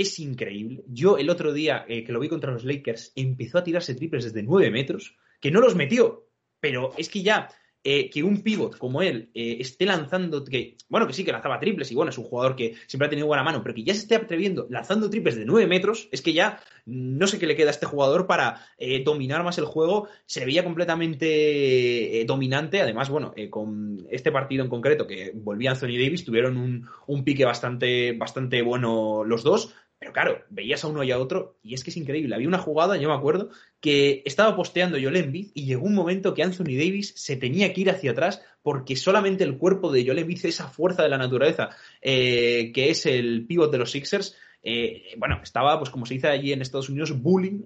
es 0.00 0.18
increíble. 0.18 0.84
Yo 0.86 1.18
el 1.18 1.30
otro 1.30 1.52
día 1.52 1.84
eh, 1.88 2.04
que 2.04 2.12
lo 2.12 2.20
vi 2.20 2.28
contra 2.28 2.52
los 2.52 2.64
Lakers 2.64 3.12
empezó 3.16 3.58
a 3.58 3.64
tirarse 3.64 3.94
triples 3.94 4.24
desde 4.24 4.42
9 4.42 4.70
metros, 4.70 5.16
que 5.40 5.50
no 5.50 5.60
los 5.60 5.74
metió, 5.74 6.28
pero 6.60 6.92
es 6.96 7.08
que 7.08 7.22
ya 7.22 7.48
eh, 7.84 8.10
que 8.10 8.24
un 8.24 8.42
pivot 8.42 8.76
como 8.76 9.02
él 9.02 9.30
eh, 9.34 9.58
esté 9.60 9.86
lanzando, 9.86 10.44
que 10.44 10.76
bueno, 10.88 11.06
que 11.06 11.12
sí, 11.12 11.24
que 11.24 11.30
lanzaba 11.30 11.60
triples 11.60 11.90
y 11.92 11.94
bueno, 11.94 12.10
es 12.10 12.18
un 12.18 12.24
jugador 12.24 12.56
que 12.56 12.74
siempre 12.88 13.06
ha 13.06 13.08
tenido 13.08 13.28
buena 13.28 13.44
mano, 13.44 13.62
pero 13.62 13.74
que 13.74 13.84
ya 13.84 13.94
se 13.94 14.00
esté 14.00 14.16
atreviendo 14.16 14.66
lanzando 14.68 15.08
triples 15.08 15.36
de 15.36 15.44
9 15.44 15.68
metros, 15.68 16.08
es 16.10 16.20
que 16.20 16.32
ya 16.32 16.60
no 16.86 17.26
sé 17.28 17.38
qué 17.38 17.46
le 17.46 17.54
queda 17.54 17.68
a 17.68 17.70
este 17.70 17.86
jugador 17.86 18.26
para 18.26 18.66
eh, 18.78 19.04
dominar 19.04 19.44
más 19.44 19.58
el 19.58 19.64
juego. 19.64 20.08
Se 20.26 20.44
veía 20.44 20.64
completamente 20.64 22.24
dominante, 22.26 22.82
además, 22.82 23.10
bueno, 23.10 23.32
con 23.48 24.06
este 24.10 24.32
partido 24.32 24.64
en 24.64 24.70
concreto 24.70 25.06
que 25.06 25.32
volvía 25.34 25.70
Anthony 25.70 25.98
Davis, 25.98 26.24
tuvieron 26.24 26.56
un, 26.56 26.86
un 27.06 27.24
pique 27.24 27.44
bastante, 27.44 28.12
bastante 28.12 28.60
bueno 28.60 29.22
los 29.24 29.44
dos. 29.44 29.72
Pero 29.98 30.12
claro, 30.12 30.44
veías 30.48 30.84
a 30.84 30.88
uno 30.88 31.02
y 31.02 31.10
a 31.10 31.18
otro 31.18 31.58
y 31.62 31.74
es 31.74 31.82
que 31.82 31.90
es 31.90 31.96
increíble. 31.96 32.34
Había 32.34 32.46
una 32.46 32.58
jugada, 32.58 32.96
yo 32.96 33.08
me 33.08 33.14
acuerdo, 33.14 33.50
que 33.80 34.22
estaba 34.24 34.54
posteando 34.54 34.96
Joel 35.00 35.16
Embiid 35.16 35.50
y 35.54 35.64
llegó 35.64 35.86
un 35.86 35.94
momento 35.94 36.34
que 36.34 36.44
Anthony 36.44 36.76
Davis 36.76 37.14
se 37.16 37.36
tenía 37.36 37.72
que 37.72 37.80
ir 37.80 37.90
hacia 37.90 38.12
atrás 38.12 38.40
porque 38.62 38.94
solamente 38.94 39.42
el 39.42 39.58
cuerpo 39.58 39.90
de 39.90 40.04
Joel 40.04 40.20
Embiid, 40.20 40.46
esa 40.46 40.68
fuerza 40.68 41.02
de 41.02 41.08
la 41.08 41.18
naturaleza 41.18 41.70
eh, 42.00 42.70
que 42.72 42.90
es 42.90 43.06
el 43.06 43.46
pivot 43.46 43.72
de 43.72 43.78
los 43.78 43.90
Sixers, 43.90 44.36
eh, 44.70 45.14
bueno, 45.16 45.40
estaba, 45.42 45.78
pues 45.78 45.88
como 45.88 46.04
se 46.04 46.12
dice 46.12 46.28
allí 46.28 46.52
en 46.52 46.60
Estados 46.60 46.90
Unidos, 46.90 47.18
bullying 47.22 47.62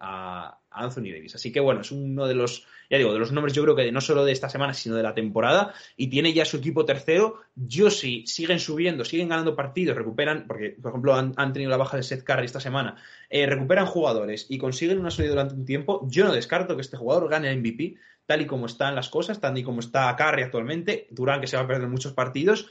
a, 0.00 0.58
Anthony 0.70 1.12
Davis. 1.12 1.34
Así 1.34 1.50
que 1.50 1.60
bueno, 1.60 1.80
es 1.80 1.90
uno 1.90 2.26
de 2.26 2.34
los, 2.34 2.66
ya 2.90 2.98
digo, 2.98 3.12
de 3.14 3.18
los 3.18 3.32
nombres 3.32 3.54
yo 3.54 3.62
creo 3.62 3.74
que 3.74 3.90
no 3.90 4.02
solo 4.02 4.26
de 4.26 4.32
esta 4.32 4.50
semana, 4.50 4.74
sino 4.74 4.96
de 4.96 5.02
la 5.02 5.14
temporada, 5.14 5.72
y 5.96 6.08
tiene 6.08 6.34
ya 6.34 6.44
su 6.44 6.58
equipo 6.58 6.84
tercero. 6.84 7.40
Yo 7.54 7.90
si 7.90 8.26
siguen 8.26 8.60
subiendo, 8.60 9.04
siguen 9.06 9.30
ganando 9.30 9.56
partidos, 9.56 9.96
recuperan, 9.96 10.44
porque 10.46 10.76
por 10.80 10.90
ejemplo 10.90 11.14
han, 11.14 11.32
han 11.36 11.54
tenido 11.54 11.70
la 11.70 11.78
baja 11.78 11.96
de 11.96 12.02
Seth 12.02 12.22
Curry 12.22 12.44
esta 12.44 12.60
semana, 12.60 12.96
eh, 13.30 13.46
recuperan 13.46 13.86
jugadores 13.86 14.46
y 14.50 14.58
consiguen 14.58 15.00
una 15.00 15.10
salida 15.10 15.30
durante 15.32 15.54
un 15.54 15.64
tiempo, 15.64 16.06
yo 16.10 16.24
no 16.24 16.32
descarto 16.32 16.76
que 16.76 16.82
este 16.82 16.98
jugador 16.98 17.30
gane 17.30 17.50
el 17.50 17.60
MVP, 17.60 17.96
tal 18.26 18.42
y 18.42 18.46
como 18.46 18.66
están 18.66 18.94
las 18.94 19.08
cosas, 19.08 19.40
tal 19.40 19.56
y 19.56 19.62
como 19.62 19.80
está 19.80 20.14
Curry 20.14 20.42
actualmente, 20.42 21.08
Durán 21.10 21.40
que 21.40 21.46
se 21.46 21.56
va 21.56 21.62
a 21.62 21.66
perder 21.66 21.88
muchos 21.88 22.12
partidos, 22.12 22.70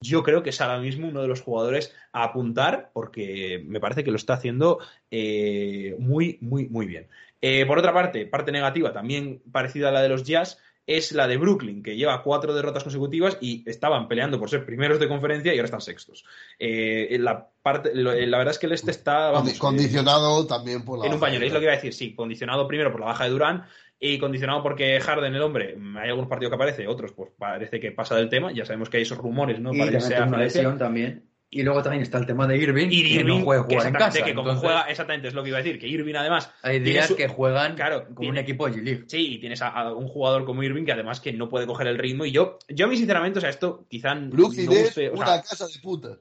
yo 0.00 0.22
creo 0.22 0.42
que 0.42 0.50
es 0.50 0.60
ahora 0.60 0.78
mismo 0.78 1.08
uno 1.08 1.22
de 1.22 1.28
los 1.28 1.42
jugadores 1.42 1.94
a 2.12 2.24
apuntar 2.24 2.90
porque 2.92 3.62
me 3.66 3.80
parece 3.80 4.02
que 4.02 4.10
lo 4.10 4.16
está 4.16 4.34
haciendo 4.34 4.78
eh, 5.10 5.94
muy, 5.98 6.38
muy, 6.40 6.68
muy 6.68 6.86
bien. 6.86 7.06
Eh, 7.42 7.64
por 7.66 7.78
otra 7.78 7.92
parte, 7.92 8.26
parte 8.26 8.52
negativa, 8.52 8.92
también 8.92 9.42
parecida 9.52 9.88
a 9.88 9.92
la 9.92 10.02
de 10.02 10.08
los 10.08 10.24
Jazz, 10.24 10.58
es 10.86 11.12
la 11.12 11.28
de 11.28 11.36
Brooklyn, 11.36 11.82
que 11.82 11.96
lleva 11.96 12.22
cuatro 12.22 12.54
derrotas 12.54 12.82
consecutivas 12.82 13.38
y 13.40 13.62
estaban 13.68 14.08
peleando 14.08 14.40
por 14.40 14.50
ser 14.50 14.66
primeros 14.66 14.98
de 14.98 15.06
conferencia 15.06 15.54
y 15.54 15.58
ahora 15.58 15.66
están 15.66 15.80
sextos. 15.80 16.24
Eh, 16.58 17.16
la, 17.20 17.48
parte, 17.62 17.94
lo, 17.94 18.12
la 18.12 18.38
verdad 18.38 18.52
es 18.52 18.58
que 18.58 18.66
el 18.66 18.72
este 18.72 18.90
está... 18.90 19.30
Vamos, 19.30 19.58
condicionado 19.58 20.46
también 20.46 20.84
por 20.84 20.98
la... 20.98 21.06
En 21.06 21.14
un 21.14 21.20
pañuelo, 21.20 21.46
es 21.46 21.52
lo 21.52 21.60
que 21.60 21.66
iba 21.66 21.72
a 21.72 21.76
decir, 21.76 21.92
sí, 21.92 22.14
condicionado 22.14 22.66
primero 22.66 22.90
por 22.90 23.00
la 23.00 23.06
baja 23.06 23.24
de 23.24 23.30
Durán 23.30 23.66
y 24.00 24.18
condicionado 24.18 24.62
porque 24.62 24.98
Harden, 24.98 25.34
el 25.34 25.42
hombre, 25.42 25.76
hay 25.98 26.08
algunos 26.08 26.28
partidos 26.28 26.50
que 26.50 26.54
aparece, 26.56 26.88
otros 26.88 27.12
pues 27.12 27.30
parece 27.38 27.78
que 27.78 27.92
pasa 27.92 28.16
del 28.16 28.30
tema, 28.30 28.50
ya 28.50 28.64
sabemos 28.64 28.88
que 28.88 28.96
hay 28.96 29.02
esos 29.02 29.18
rumores, 29.18 29.60
¿no? 29.60 29.74
Y 29.74 30.00
sea 30.00 30.24
una 30.24 30.38
lesión 30.38 30.78
también. 30.78 31.26
Y 31.52 31.64
luego 31.64 31.82
también 31.82 32.02
está 32.04 32.16
el 32.18 32.26
tema 32.26 32.46
de 32.46 32.56
Irving, 32.56 32.86
y 32.92 33.02
que 33.02 33.08
Irving, 33.20 33.40
no 33.40 33.44
puede 33.44 33.60
jugar 33.62 33.88
en 33.88 33.92
casa. 33.94 34.22
Que 34.24 34.34
como 34.36 34.50
Entonces, 34.50 34.60
juega, 34.60 34.82
exactamente, 34.88 35.26
es 35.26 35.34
lo 35.34 35.42
que 35.42 35.48
iba 35.48 35.58
a 35.58 35.62
decir, 35.62 35.80
que 35.80 35.88
Irving 35.88 36.14
además... 36.14 36.52
Hay 36.62 36.78
días 36.78 37.08
su- 37.08 37.16
que 37.16 37.26
juegan 37.26 37.74
Claro, 37.74 38.04
con 38.06 38.14
tiene- 38.18 38.30
un 38.30 38.38
equipo 38.38 38.68
de 38.70 38.76
G-League. 38.80 39.04
Sí, 39.08 39.34
y 39.34 39.38
tienes 39.40 39.60
a, 39.60 39.68
a 39.70 39.92
un 39.92 40.06
jugador 40.06 40.44
como 40.44 40.62
Irving 40.62 40.84
que 40.84 40.92
además 40.92 41.18
que 41.20 41.32
no 41.32 41.48
puede 41.48 41.66
coger 41.66 41.88
el 41.88 41.98
ritmo 41.98 42.24
y 42.24 42.30
yo, 42.30 42.58
yo 42.68 42.86
a 42.86 42.88
mí 42.88 42.96
sinceramente, 42.96 43.38
o 43.38 43.42
sea, 43.42 43.50
esto 43.50 43.84
quizá 43.90 44.14
no 44.14 44.30
Brooklyn 44.30 44.70
es 44.70 44.78
guste, 44.84 45.10
o 45.10 45.16
sea, 45.16 45.22
una 45.34 45.42
casa 45.42 45.66
de 45.66 45.78
puta. 45.82 46.18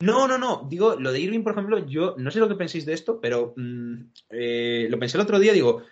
no, 0.00 0.26
no, 0.26 0.38
no. 0.38 0.66
Digo, 0.68 0.96
lo 0.98 1.12
de 1.12 1.20
Irving, 1.20 1.44
por 1.44 1.52
ejemplo, 1.52 1.86
yo 1.86 2.16
no 2.18 2.32
sé 2.32 2.40
lo 2.40 2.48
que 2.48 2.56
penséis 2.56 2.84
de 2.84 2.94
esto, 2.94 3.20
pero 3.20 3.54
mm, 3.56 3.94
eh, 4.30 4.88
lo 4.90 4.98
pensé 4.98 5.16
el 5.18 5.22
otro 5.22 5.38
día, 5.38 5.52
digo, 5.52 5.84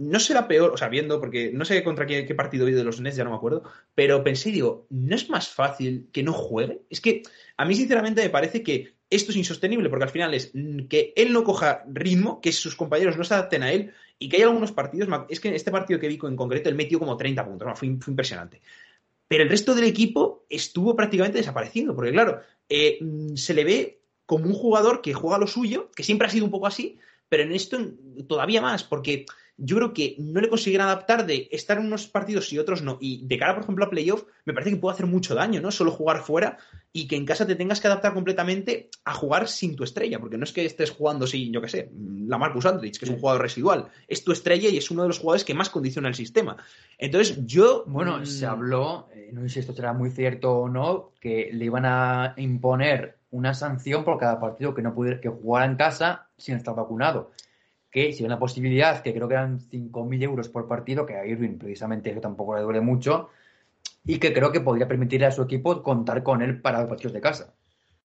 no 0.00 0.18
será 0.18 0.48
peor, 0.48 0.70
o 0.72 0.78
sea, 0.78 0.88
viendo, 0.88 1.20
porque 1.20 1.50
no 1.52 1.66
sé 1.66 1.84
contra 1.84 2.06
qué, 2.06 2.34
partido 2.34 2.64
vi 2.64 2.72
de 2.72 2.84
los 2.84 3.02
Nets, 3.02 3.16
ya 3.16 3.24
no 3.24 3.30
me 3.30 3.36
acuerdo, 3.36 3.64
pero 3.94 4.24
pensé, 4.24 4.50
digo, 4.50 4.86
¿no 4.88 5.14
es 5.14 5.28
más 5.28 5.50
fácil 5.50 6.08
que 6.10 6.22
no 6.22 6.32
juegue? 6.32 6.80
Es 6.88 7.02
que 7.02 7.22
a 7.58 7.66
mí, 7.66 7.74
sinceramente, 7.74 8.22
me 8.22 8.30
parece 8.30 8.62
que 8.62 8.94
esto 9.10 9.30
es 9.30 9.36
insostenible, 9.36 9.90
porque 9.90 10.04
al 10.04 10.10
final 10.10 10.32
es 10.32 10.52
que 10.88 11.12
él 11.16 11.34
no 11.34 11.44
coja 11.44 11.84
ritmo, 11.86 12.40
que 12.40 12.50
sus 12.50 12.76
compañeros 12.76 13.18
no 13.18 13.24
se 13.24 13.34
adapten 13.34 13.62
a 13.62 13.72
él, 13.72 13.92
y 14.18 14.30
que 14.30 14.38
hay 14.38 14.44
algunos 14.44 14.72
partidos, 14.72 15.06
es 15.28 15.38
que 15.38 15.48
en 15.48 15.54
este 15.54 15.70
partido 15.70 16.00
que 16.00 16.08
vi 16.08 16.18
en 16.22 16.36
concreto, 16.36 16.70
él 16.70 16.76
metió 16.76 16.98
como 16.98 17.18
30 17.18 17.44
puntos, 17.44 17.68
¿no? 17.68 17.76
fue, 17.76 17.88
impresionante. 17.88 18.62
Pero 19.28 19.42
el 19.42 19.50
resto 19.50 19.74
del 19.74 19.84
equipo 19.84 20.46
estuvo 20.48 20.96
prácticamente 20.96 21.36
desapareciendo, 21.36 21.94
porque 21.94 22.12
claro, 22.12 22.40
eh, 22.70 22.96
mm, 23.02 23.36
se 23.36 23.52
le 23.52 23.64
ve 23.64 24.00
como 24.24 24.46
un 24.46 24.54
jugador 24.54 25.02
que 25.02 25.12
juega 25.12 25.36
lo 25.36 25.46
suyo, 25.46 25.90
que 25.94 26.04
siempre 26.04 26.26
ha 26.26 26.30
sido 26.30 26.46
un 26.46 26.50
poco 26.50 26.66
así, 26.66 26.98
pero 27.28 27.42
en 27.42 27.52
esto 27.52 27.78
todavía 28.26 28.62
más, 28.62 28.82
porque 28.82 29.26
yo 29.62 29.76
creo 29.76 29.92
que 29.92 30.16
no 30.18 30.40
le 30.40 30.48
consiguen 30.48 30.80
adaptar 30.80 31.26
de 31.26 31.48
estar 31.52 31.78
en 31.78 31.86
unos 31.86 32.06
partidos 32.06 32.50
y 32.52 32.58
otros 32.58 32.82
no. 32.82 32.96
Y 33.00 33.26
de 33.26 33.38
cara, 33.38 33.54
por 33.54 33.62
ejemplo, 33.62 33.84
a 33.84 33.90
playoff, 33.90 34.24
me 34.46 34.54
parece 34.54 34.70
que 34.70 34.76
puede 34.78 34.94
hacer 34.94 35.06
mucho 35.06 35.34
daño, 35.34 35.60
¿no? 35.60 35.70
Solo 35.70 35.90
jugar 35.90 36.22
fuera 36.22 36.56
y 36.92 37.06
que 37.06 37.16
en 37.16 37.26
casa 37.26 37.46
te 37.46 37.54
tengas 37.54 37.80
que 37.80 37.86
adaptar 37.86 38.14
completamente 38.14 38.88
a 39.04 39.12
jugar 39.12 39.48
sin 39.48 39.76
tu 39.76 39.84
estrella, 39.84 40.18
porque 40.18 40.38
no 40.38 40.44
es 40.44 40.52
que 40.52 40.64
estés 40.64 40.90
jugando 40.90 41.26
sin, 41.26 41.52
yo 41.52 41.60
qué 41.60 41.68
sé, 41.68 41.92
la 42.26 42.38
Marcus 42.38 42.64
Aldridge, 42.64 42.98
que 42.98 43.04
es 43.04 43.10
un 43.10 43.20
jugador 43.20 43.42
residual. 43.42 43.88
Es 44.08 44.24
tu 44.24 44.32
estrella 44.32 44.70
y 44.70 44.78
es 44.78 44.90
uno 44.90 45.02
de 45.02 45.08
los 45.08 45.18
jugadores 45.18 45.44
que 45.44 45.54
más 45.54 45.68
condiciona 45.68 46.08
el 46.08 46.14
sistema. 46.14 46.56
Entonces, 46.98 47.44
yo. 47.44 47.84
Bueno, 47.86 48.18
mm, 48.18 48.26
se 48.26 48.46
habló, 48.46 49.08
eh, 49.14 49.28
no 49.32 49.42
sé 49.42 49.48
si 49.50 49.60
esto 49.60 49.74
será 49.74 49.92
muy 49.92 50.10
cierto 50.10 50.52
o 50.52 50.68
no, 50.68 51.12
que 51.20 51.50
le 51.52 51.66
iban 51.66 51.84
a 51.84 52.32
imponer 52.38 53.18
una 53.30 53.54
sanción 53.54 54.04
por 54.04 54.18
cada 54.18 54.40
partido 54.40 54.74
que 54.74 54.82
no 54.82 54.94
pudiera 54.94 55.20
que 55.20 55.28
jugara 55.28 55.66
en 55.66 55.76
casa 55.76 56.28
sin 56.36 56.56
estar 56.56 56.74
vacunado. 56.74 57.30
Que 57.90 58.12
si 58.12 58.22
hay 58.22 58.26
una 58.26 58.38
posibilidad, 58.38 59.02
que 59.02 59.12
creo 59.12 59.26
que 59.28 59.34
eran 59.34 59.58
5.000 59.58 60.22
euros 60.22 60.48
por 60.48 60.68
partido, 60.68 61.06
que 61.06 61.16
a 61.16 61.26
Irving 61.26 61.58
precisamente 61.58 62.10
eso 62.10 62.20
tampoco 62.20 62.54
le 62.54 62.62
duele 62.62 62.80
mucho, 62.80 63.30
y 64.04 64.18
que 64.18 64.32
creo 64.32 64.52
que 64.52 64.60
podría 64.60 64.88
permitirle 64.88 65.26
a 65.26 65.32
su 65.32 65.42
equipo 65.42 65.82
contar 65.82 66.22
con 66.22 66.42
él 66.42 66.60
para 66.60 66.80
los 66.80 66.88
partidos 66.88 67.12
de 67.12 67.20
casa. 67.20 67.54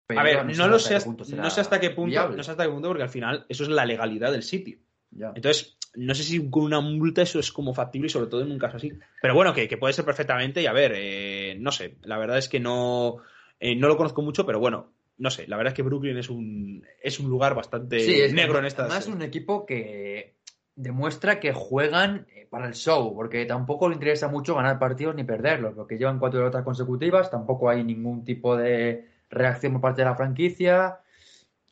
Pero 0.08 0.20
A 0.20 0.24
ver, 0.24 0.46
no, 0.46 0.54
sé 0.54 0.58
lo 0.68 0.76
hasta 0.78 0.90
sé, 0.90 0.98
qué 0.98 1.02
punto 1.02 1.26
será 1.26 1.44
no 1.44 1.50
sé 1.50 1.62
hasta 1.62 1.80
qué 1.80 1.90
punto, 1.90 2.12
viable. 2.12 2.38
no 2.38 2.44
sé 2.44 2.52
hasta 2.52 2.64
qué 2.64 2.70
punto, 2.70 2.88
porque 2.88 3.04
al 3.04 3.10
final 3.10 3.46
eso 3.50 3.64
es 3.64 3.70
la 3.70 3.86
legalidad 3.86 4.32
del 4.32 4.44
sitio. 4.44 4.78
Ya. 5.12 5.32
Entonces, 5.36 5.78
no 5.96 6.16
sé 6.16 6.24
si 6.24 6.50
con 6.50 6.64
una 6.64 6.80
multa 6.80 7.22
eso 7.22 7.40
es 7.40 7.52
como 7.52 7.74
factible 7.74 8.08
y 8.08 8.10
sobre 8.10 8.28
todo 8.28 8.42
en 8.42 8.52
un 8.52 8.60
caso 8.60 8.78
así. 8.78 8.94
Pero 9.22 9.34
bueno, 9.34 9.54
que, 9.54 9.68
que 9.68 9.78
puede 9.78 9.94
ser 9.94 10.06
perfectamente 10.06 10.62
y 10.62 10.66
a 10.66 10.74
ver, 10.74 10.94
eh, 10.96 11.58
no 11.60 11.72
sé, 11.72 11.98
la 12.04 12.18
verdad 12.18 12.38
es 12.38 12.48
que 12.48 12.60
no, 12.60 13.18
eh, 13.60 13.76
no 13.76 13.88
lo 13.88 13.98
conozco 13.98 14.22
mucho, 14.22 14.46
pero 14.46 14.60
bueno, 14.60 14.92
no 15.18 15.30
sé, 15.30 15.48
la 15.48 15.58
verdad 15.58 15.72
es 15.72 15.76
que 15.76 15.84
Brooklyn 15.84 16.18
es 16.18 16.30
un, 16.30 16.86
es 17.02 17.20
un 17.20 17.30
lugar 17.30 17.56
bastante 17.56 18.00
Sí, 18.00 18.22
es 18.22 18.34
negro 18.34 18.54
que 18.54 18.60
en 18.60 18.66
estas... 18.66 18.86
Además, 18.86 19.08
es 19.08 19.14
un 19.14 19.22
equipo 19.22 19.66
que 19.66 20.36
demuestra 20.76 21.40
que 21.40 21.54
juegan 21.54 22.28
eh, 22.34 22.48
para 22.50 22.68
el 22.68 22.74
show, 22.74 23.14
porque 23.16 23.46
tampoco 23.46 23.90
le 23.90 23.96
interesa 23.96 24.28
mucho 24.28 24.56
ganar 24.56 24.78
partidos 24.78 25.16
ni 25.16 25.24
perderlos, 25.24 25.74
porque 25.76 25.98
llevan 25.98 26.20
cuatro 26.20 26.40
derrotas 26.40 26.64
consecutivas, 26.64 27.32
tampoco 27.32 27.70
hay 27.70 27.84
ningún 27.84 28.24
tipo 28.24 28.56
de 28.56 29.08
reacción 29.30 29.74
por 29.74 29.82
parte 29.82 30.02
de 30.02 30.06
la 30.10 30.16
franquicia, 30.16 31.00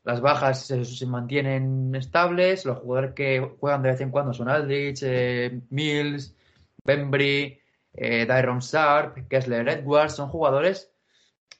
las 0.03 0.21
bajas 0.21 0.65
se, 0.65 0.85
se 0.85 1.05
mantienen 1.05 1.93
estables, 1.95 2.65
los 2.65 2.79
jugadores 2.79 3.13
que 3.13 3.39
juegan 3.59 3.83
de 3.83 3.89
vez 3.89 4.01
en 4.01 4.11
cuando 4.11 4.33
son 4.33 4.49
Aldrich, 4.49 5.01
eh, 5.03 5.61
Mills, 5.69 6.35
Bembry, 6.83 7.59
eh, 7.93 8.25
Dyron 8.25 8.59
Sharp, 8.59 9.27
Kessler 9.27 9.67
Edwards, 9.67 10.15
son 10.15 10.29
jugadores, 10.29 10.91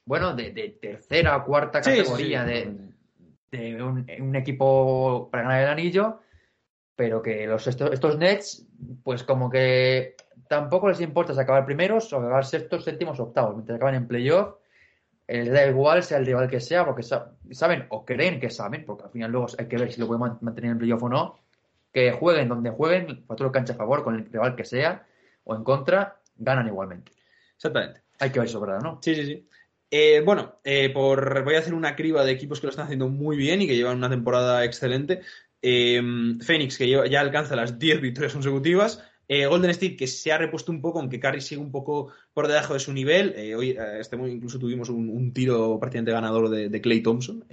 bueno, 0.04 0.34
de, 0.34 0.52
de 0.52 0.68
tercera 0.80 1.36
o 1.36 1.44
cuarta 1.44 1.82
sí, 1.82 1.90
categoría 1.90 2.44
sí. 2.44 2.50
de, 3.50 3.74
de 3.74 3.82
un, 3.82 4.06
un 4.20 4.36
equipo 4.36 5.28
para 5.30 5.44
ganar 5.44 5.62
el 5.62 5.68
anillo, 5.68 6.20
pero 6.94 7.22
que 7.22 7.46
los 7.46 7.66
estos, 7.66 7.92
estos 7.92 8.18
Nets, 8.18 8.66
pues 9.02 9.22
como 9.22 9.50
que 9.50 10.16
tampoco 10.48 10.88
les 10.88 11.00
importa 11.00 11.34
si 11.34 11.40
acabar 11.40 11.64
primeros 11.66 12.12
o 12.12 12.18
acabar 12.18 12.44
sextos, 12.44 12.84
séptimos, 12.84 13.18
octavos, 13.20 13.54
mientras 13.54 13.76
acaban 13.76 13.94
en 13.94 14.06
playoff, 14.08 14.54
eh, 15.28 15.42
les 15.42 15.52
da 15.52 15.66
igual 15.66 16.02
sea 16.04 16.18
el 16.18 16.26
rival 16.26 16.48
que 16.48 16.60
sea, 16.60 16.84
porque 16.86 17.02
sa- 17.02 17.32
saben 17.50 17.86
o 17.90 18.04
creen 18.04 18.38
que 18.40 18.48
saben, 18.50 18.84
porque 18.84 19.04
al 19.04 19.10
final 19.10 19.32
luego 19.32 19.48
hay 19.58 19.66
que 19.66 19.76
ver 19.76 19.92
si 19.92 20.00
lo 20.00 20.06
pueden 20.06 20.20
man- 20.20 20.38
mantener 20.40 20.70
en 20.72 20.78
playoff 20.78 21.02
o 21.02 21.08
no, 21.08 21.38
que 21.92 22.12
jueguen 22.12 22.48
donde 22.48 22.70
jueguen, 22.70 23.24
factor 23.26 23.50
cancha 23.50 23.72
a 23.72 23.76
favor 23.76 24.04
con 24.04 24.14
el 24.14 24.24
rival 24.26 24.54
que 24.54 24.64
sea 24.64 25.04
o 25.44 25.54
en 25.56 25.64
contra, 25.64 26.20
ganan 26.36 26.66
igualmente. 26.68 27.12
Exactamente. 27.56 28.02
Hay 28.20 28.30
que 28.30 28.38
ver 28.38 28.48
eso, 28.48 28.60
¿verdad? 28.60 28.80
¿no? 28.80 28.98
Sí, 29.02 29.14
sí, 29.14 29.24
sí. 29.26 29.48
Eh, 29.90 30.20
bueno, 30.24 30.60
eh, 30.64 30.90
por, 30.90 31.44
voy 31.44 31.54
a 31.54 31.60
hacer 31.60 31.74
una 31.74 31.94
criba 31.94 32.24
de 32.24 32.32
equipos 32.32 32.60
que 32.60 32.66
lo 32.66 32.70
están 32.70 32.86
haciendo 32.86 33.08
muy 33.08 33.36
bien 33.36 33.62
y 33.62 33.66
que 33.66 33.76
llevan 33.76 33.98
una 33.98 34.10
temporada 34.10 34.64
excelente. 34.64 35.20
Eh, 35.62 36.02
Phoenix, 36.40 36.76
que 36.78 36.86
lleva- 36.86 37.06
ya 37.06 37.20
alcanza 37.20 37.56
las 37.56 37.78
10 37.78 38.00
victorias 38.00 38.32
consecutivas. 38.32 39.02
Eh, 39.28 39.46
Golden 39.46 39.70
State, 39.70 39.96
que 39.96 40.06
se 40.06 40.32
ha 40.32 40.38
repuesto 40.38 40.70
un 40.70 40.80
poco, 40.80 41.00
aunque 41.00 41.18
Curry 41.20 41.40
sigue 41.40 41.60
un 41.60 41.72
poco 41.72 42.12
por 42.32 42.46
debajo 42.46 42.74
de 42.74 42.80
su 42.80 42.92
nivel. 42.92 43.34
Eh, 43.36 43.54
hoy 43.54 43.76
este, 43.98 44.16
incluso 44.16 44.58
tuvimos 44.58 44.88
un, 44.88 45.32
tiro 45.32 45.78
prácticamente 45.80 46.12
ganador 46.12 46.48
de 46.48 46.80
Clay 46.80 47.02
Thompson 47.02 47.44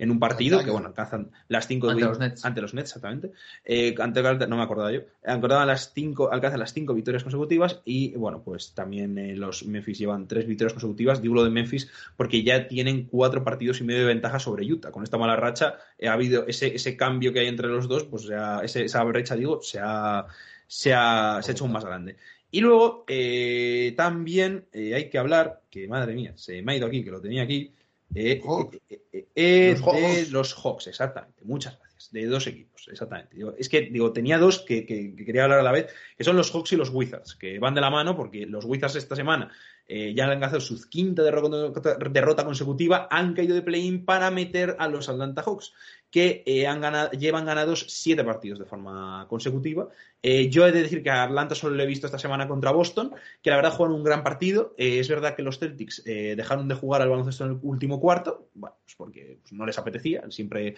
en 0.00 0.10
un 0.10 0.18
partido 0.18 0.64
que, 0.64 0.70
bueno, 0.70 0.88
alcanzan 0.88 1.30
las 1.48 1.66
cinco 1.66 1.90
ante, 1.90 2.02
los 2.02 2.18
Nets. 2.18 2.42
ante 2.46 2.62
los 2.62 2.72
Nets, 2.72 2.88
exactamente. 2.88 3.32
Eh, 3.66 3.94
ante, 3.98 4.22
no 4.22 4.56
me 4.56 4.62
acordaba 4.62 4.90
yo. 4.90 5.02
Acordaban 5.26 5.68
las 5.68 5.92
cinco, 5.92 6.32
alcanzan 6.32 6.58
las 6.58 6.72
cinco 6.72 6.94
victorias 6.94 7.22
consecutivas 7.22 7.82
y, 7.84 8.12
bueno, 8.16 8.42
pues 8.42 8.72
también 8.72 9.18
eh, 9.18 9.36
los 9.36 9.66
Memphis 9.66 9.98
llevan 9.98 10.26
tres 10.26 10.46
victorias 10.46 10.72
consecutivas. 10.72 11.20
Digo 11.20 11.34
lo 11.34 11.44
de 11.44 11.50
Memphis 11.50 11.90
porque 12.16 12.42
ya 12.42 12.66
tienen 12.66 13.08
cuatro 13.08 13.44
partidos 13.44 13.82
y 13.82 13.84
medio 13.84 14.00
de 14.00 14.06
ventaja 14.06 14.38
sobre 14.38 14.64
Utah. 14.64 14.90
Con 14.90 15.02
esta 15.02 15.18
mala 15.18 15.36
racha 15.36 15.74
eh, 15.98 16.08
ha 16.08 16.14
habido 16.14 16.46
ese, 16.46 16.74
ese 16.74 16.96
cambio 16.96 17.34
que 17.34 17.40
hay 17.40 17.48
entre 17.48 17.68
los 17.68 17.86
dos, 17.86 18.04
pues 18.04 18.22
ya 18.22 18.60
esa 18.60 19.04
brecha, 19.04 19.36
digo, 19.36 19.60
se 19.60 19.80
ha, 19.82 20.24
se 20.66 20.94
ha, 20.94 21.40
se 21.42 21.50
ha 21.50 21.52
hecho 21.52 21.64
aún 21.64 21.74
más 21.74 21.84
grande. 21.84 22.16
Y 22.50 22.60
luego 22.62 23.04
eh, 23.06 23.92
también 23.98 24.64
hay 24.72 25.10
que 25.10 25.18
hablar, 25.18 25.60
que 25.70 25.86
madre 25.86 26.14
mía, 26.14 26.32
se 26.36 26.62
me 26.62 26.72
ha 26.72 26.76
ido 26.76 26.86
aquí, 26.86 27.04
que 27.04 27.10
lo 27.10 27.20
tenía 27.20 27.42
aquí, 27.42 27.74
eh, 28.14 28.42
eh, 28.88 29.28
eh, 29.34 29.76
los, 29.78 29.94
de 29.94 30.32
los 30.32 30.54
Hawks, 30.54 30.88
exactamente. 30.88 31.44
Muchas 31.44 31.78
gracias. 31.78 32.10
De 32.12 32.26
dos 32.26 32.46
equipos, 32.46 32.88
exactamente. 32.90 33.36
es 33.58 33.68
que 33.68 33.82
digo, 33.82 34.12
tenía 34.12 34.38
dos 34.38 34.60
que, 34.60 34.84
quería 34.86 35.44
hablar 35.44 35.60
a 35.60 35.62
la 35.62 35.70
vez, 35.70 35.92
que 36.16 36.24
son 36.24 36.36
los 36.36 36.50
Hawks 36.50 36.72
y 36.72 36.76
los 36.76 36.90
Wizards, 36.90 37.36
que 37.36 37.58
van 37.58 37.74
de 37.74 37.82
la 37.82 37.90
mano 37.90 38.16
porque 38.16 38.46
los 38.46 38.64
Wizards 38.64 38.96
esta 38.96 39.14
semana 39.14 39.52
ya 39.86 40.24
han 40.24 40.40
ganado 40.40 40.60
su 40.60 40.88
quinta 40.88 41.22
derrota 41.22 42.44
consecutiva, 42.44 43.06
han 43.10 43.34
caído 43.34 43.54
de 43.54 43.62
play-in 43.62 44.04
para 44.04 44.30
meter 44.30 44.76
a 44.78 44.88
los 44.88 45.08
Atlanta 45.08 45.42
Hawks 45.42 45.72
que 46.10 46.42
eh, 46.44 46.66
han 46.66 46.80
ganado, 46.80 47.10
llevan 47.12 47.46
ganados 47.46 47.86
siete 47.88 48.24
partidos 48.24 48.58
de 48.58 48.64
forma 48.64 49.26
consecutiva. 49.28 49.88
Eh, 50.22 50.50
yo 50.50 50.66
he 50.66 50.72
de 50.72 50.82
decir 50.82 51.02
que 51.02 51.08
a 51.08 51.22
Atlanta 51.22 51.54
solo 51.54 51.76
lo 51.76 51.82
he 51.82 51.86
visto 51.86 52.06
esta 52.06 52.18
semana 52.18 52.46
contra 52.46 52.72
Boston, 52.72 53.14
que 53.40 53.50
la 53.50 53.56
verdad 53.56 53.72
juegan 53.72 53.94
un 53.94 54.04
gran 54.04 54.22
partido. 54.22 54.74
Eh, 54.76 54.98
es 54.98 55.08
verdad 55.08 55.34
que 55.34 55.42
los 55.42 55.58
Celtics 55.58 56.02
dejaron 56.04 56.68
de 56.68 56.74
jugar 56.74 57.00
al 57.00 57.08
baloncesto 57.08 57.44
en 57.44 57.52
el 57.52 57.58
último 57.62 58.00
cuarto, 58.00 58.48
bueno, 58.54 58.76
pues 58.84 58.96
porque 58.96 59.38
pues, 59.40 59.52
no 59.52 59.64
les 59.64 59.78
apetecía. 59.78 60.24
Siempre 60.30 60.74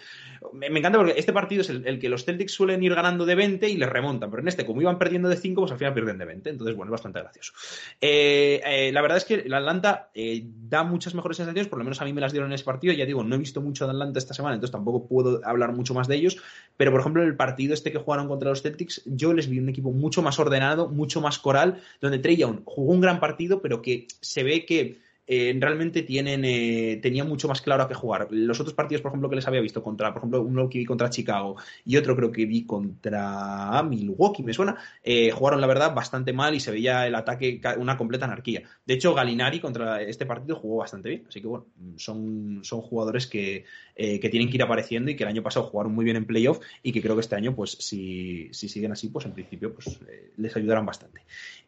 me, 0.53 0.67
encanta 0.67 0.99
porque 0.99 1.15
este 1.17 1.33
partido 1.33 1.61
es 1.61 1.69
el, 1.69 1.99
que 1.99 2.09
los 2.09 2.23
Celtics 2.23 2.53
suelen 2.53 2.83
ir 2.83 2.93
ganando 2.93 3.25
de 3.25 3.35
20 3.35 3.67
y 3.67 3.77
les 3.77 3.89
remontan, 3.89 4.29
pero 4.29 4.41
en 4.41 4.47
este, 4.47 4.65
como 4.65 4.81
iban 4.81 4.99
perdiendo 4.99 5.29
de 5.29 5.35
5, 5.35 5.61
pues 5.61 5.71
al 5.71 5.77
final 5.77 5.93
pierden 5.93 6.19
de 6.19 6.25
20. 6.25 6.49
Entonces, 6.51 6.75
bueno, 6.75 6.91
es 6.91 6.91
bastante 6.91 7.19
gracioso. 7.19 7.53
la 8.01 9.01
verdad 9.01 9.17
es 9.17 9.25
que 9.25 9.33
el 9.35 9.53
Atlanta 9.53 10.11
da 10.13 10.83
muchas 10.83 11.15
mejores 11.15 11.37
sensaciones, 11.37 11.67
por 11.67 11.79
lo 11.79 11.85
menos 11.85 11.99
a 12.01 12.05
mí 12.05 12.13
me 12.13 12.21
las 12.21 12.31
dieron 12.31 12.51
en 12.51 12.55
ese 12.55 12.63
partido. 12.63 12.93
Ya 12.93 13.05
digo, 13.05 13.23
no 13.23 13.35
he 13.35 13.39
visto 13.39 13.61
mucho 13.61 13.85
de 13.85 13.91
Atlanta 13.91 14.19
esta 14.19 14.33
semana, 14.33 14.55
entonces 14.55 14.71
tampoco 14.71 15.07
puedo 15.07 15.22
hablar 15.43 15.73
mucho 15.73 15.93
más 15.93 16.07
de 16.07 16.15
ellos, 16.15 16.37
pero 16.77 16.91
por 16.91 17.01
ejemplo 17.01 17.21
en 17.21 17.27
el 17.27 17.35
partido 17.35 17.73
este 17.73 17.91
que 17.91 17.97
jugaron 17.97 18.27
contra 18.27 18.49
los 18.49 18.61
Celtics, 18.61 19.01
yo 19.05 19.33
les 19.33 19.47
vi 19.47 19.59
un 19.59 19.69
equipo 19.69 19.91
mucho 19.91 20.21
más 20.21 20.39
ordenado, 20.39 20.89
mucho 20.89 21.21
más 21.21 21.39
coral, 21.39 21.81
donde 22.01 22.19
Trey 22.19 22.37
Young 22.37 22.61
jugó 22.65 22.93
un 22.93 23.01
gran 23.01 23.19
partido, 23.19 23.61
pero 23.61 23.81
que 23.81 24.07
se 24.21 24.43
ve 24.43 24.65
que 24.65 24.99
eh, 25.25 25.55
realmente 25.57 26.03
tienen, 26.03 26.43
eh, 26.43 26.99
tenían 27.01 27.29
mucho 27.29 27.47
más 27.47 27.61
claro 27.61 27.83
a 27.83 27.87
qué 27.87 27.93
jugar. 27.93 28.27
Los 28.31 28.59
otros 28.59 28.73
partidos, 28.73 29.01
por 29.01 29.11
ejemplo, 29.11 29.29
que 29.29 29.37
les 29.37 29.47
había 29.47 29.61
visto 29.61 29.81
contra, 29.81 30.11
por 30.13 30.19
ejemplo, 30.19 30.41
uno 30.41 30.69
que 30.69 30.79
vi 30.79 30.85
contra 30.85 31.09
Chicago 31.09 31.55
y 31.85 31.95
otro 31.97 32.15
creo 32.15 32.31
que 32.31 32.45
vi 32.45 32.65
contra 32.65 33.81
Milwaukee, 33.83 34.43
me 34.43 34.53
suena, 34.53 34.75
eh, 35.03 35.31
jugaron 35.31 35.61
la 35.61 35.67
verdad 35.67 35.93
bastante 35.93 36.33
mal 36.33 36.55
y 36.55 36.59
se 36.59 36.71
veía 36.71 37.07
el 37.07 37.15
ataque 37.15 37.61
una 37.77 37.97
completa 37.97 38.25
anarquía. 38.25 38.63
De 38.85 38.95
hecho, 38.95 39.13
Galinari 39.13 39.59
contra 39.59 40.01
este 40.01 40.25
partido 40.25 40.57
jugó 40.57 40.77
bastante 40.77 41.09
bien, 41.09 41.23
así 41.27 41.41
que 41.41 41.47
bueno, 41.47 41.67
son, 41.95 42.59
son 42.63 42.81
jugadores 42.81 43.27
que, 43.27 43.65
que 43.95 44.29
tienen 44.29 44.49
que 44.49 44.57
ir 44.57 44.63
apareciendo 44.63 45.11
y 45.11 45.15
que 45.15 45.23
el 45.23 45.29
año 45.29 45.43
pasado 45.43 45.67
jugaron 45.67 45.93
muy 45.93 46.03
bien 46.03 46.17
en 46.17 46.25
playoff 46.25 46.59
y 46.81 46.91
que 46.91 47.01
creo 47.01 47.15
que 47.15 47.21
este 47.21 47.35
año, 47.35 47.55
pues 47.55 47.71
si, 47.71 48.49
si 48.51 48.67
siguen 48.67 48.91
así, 48.91 49.09
pues 49.09 49.25
en 49.25 49.33
principio 49.33 49.73
pues, 49.73 49.99
les 50.37 50.55
ayudarán 50.55 50.85
bastante. 50.85 51.21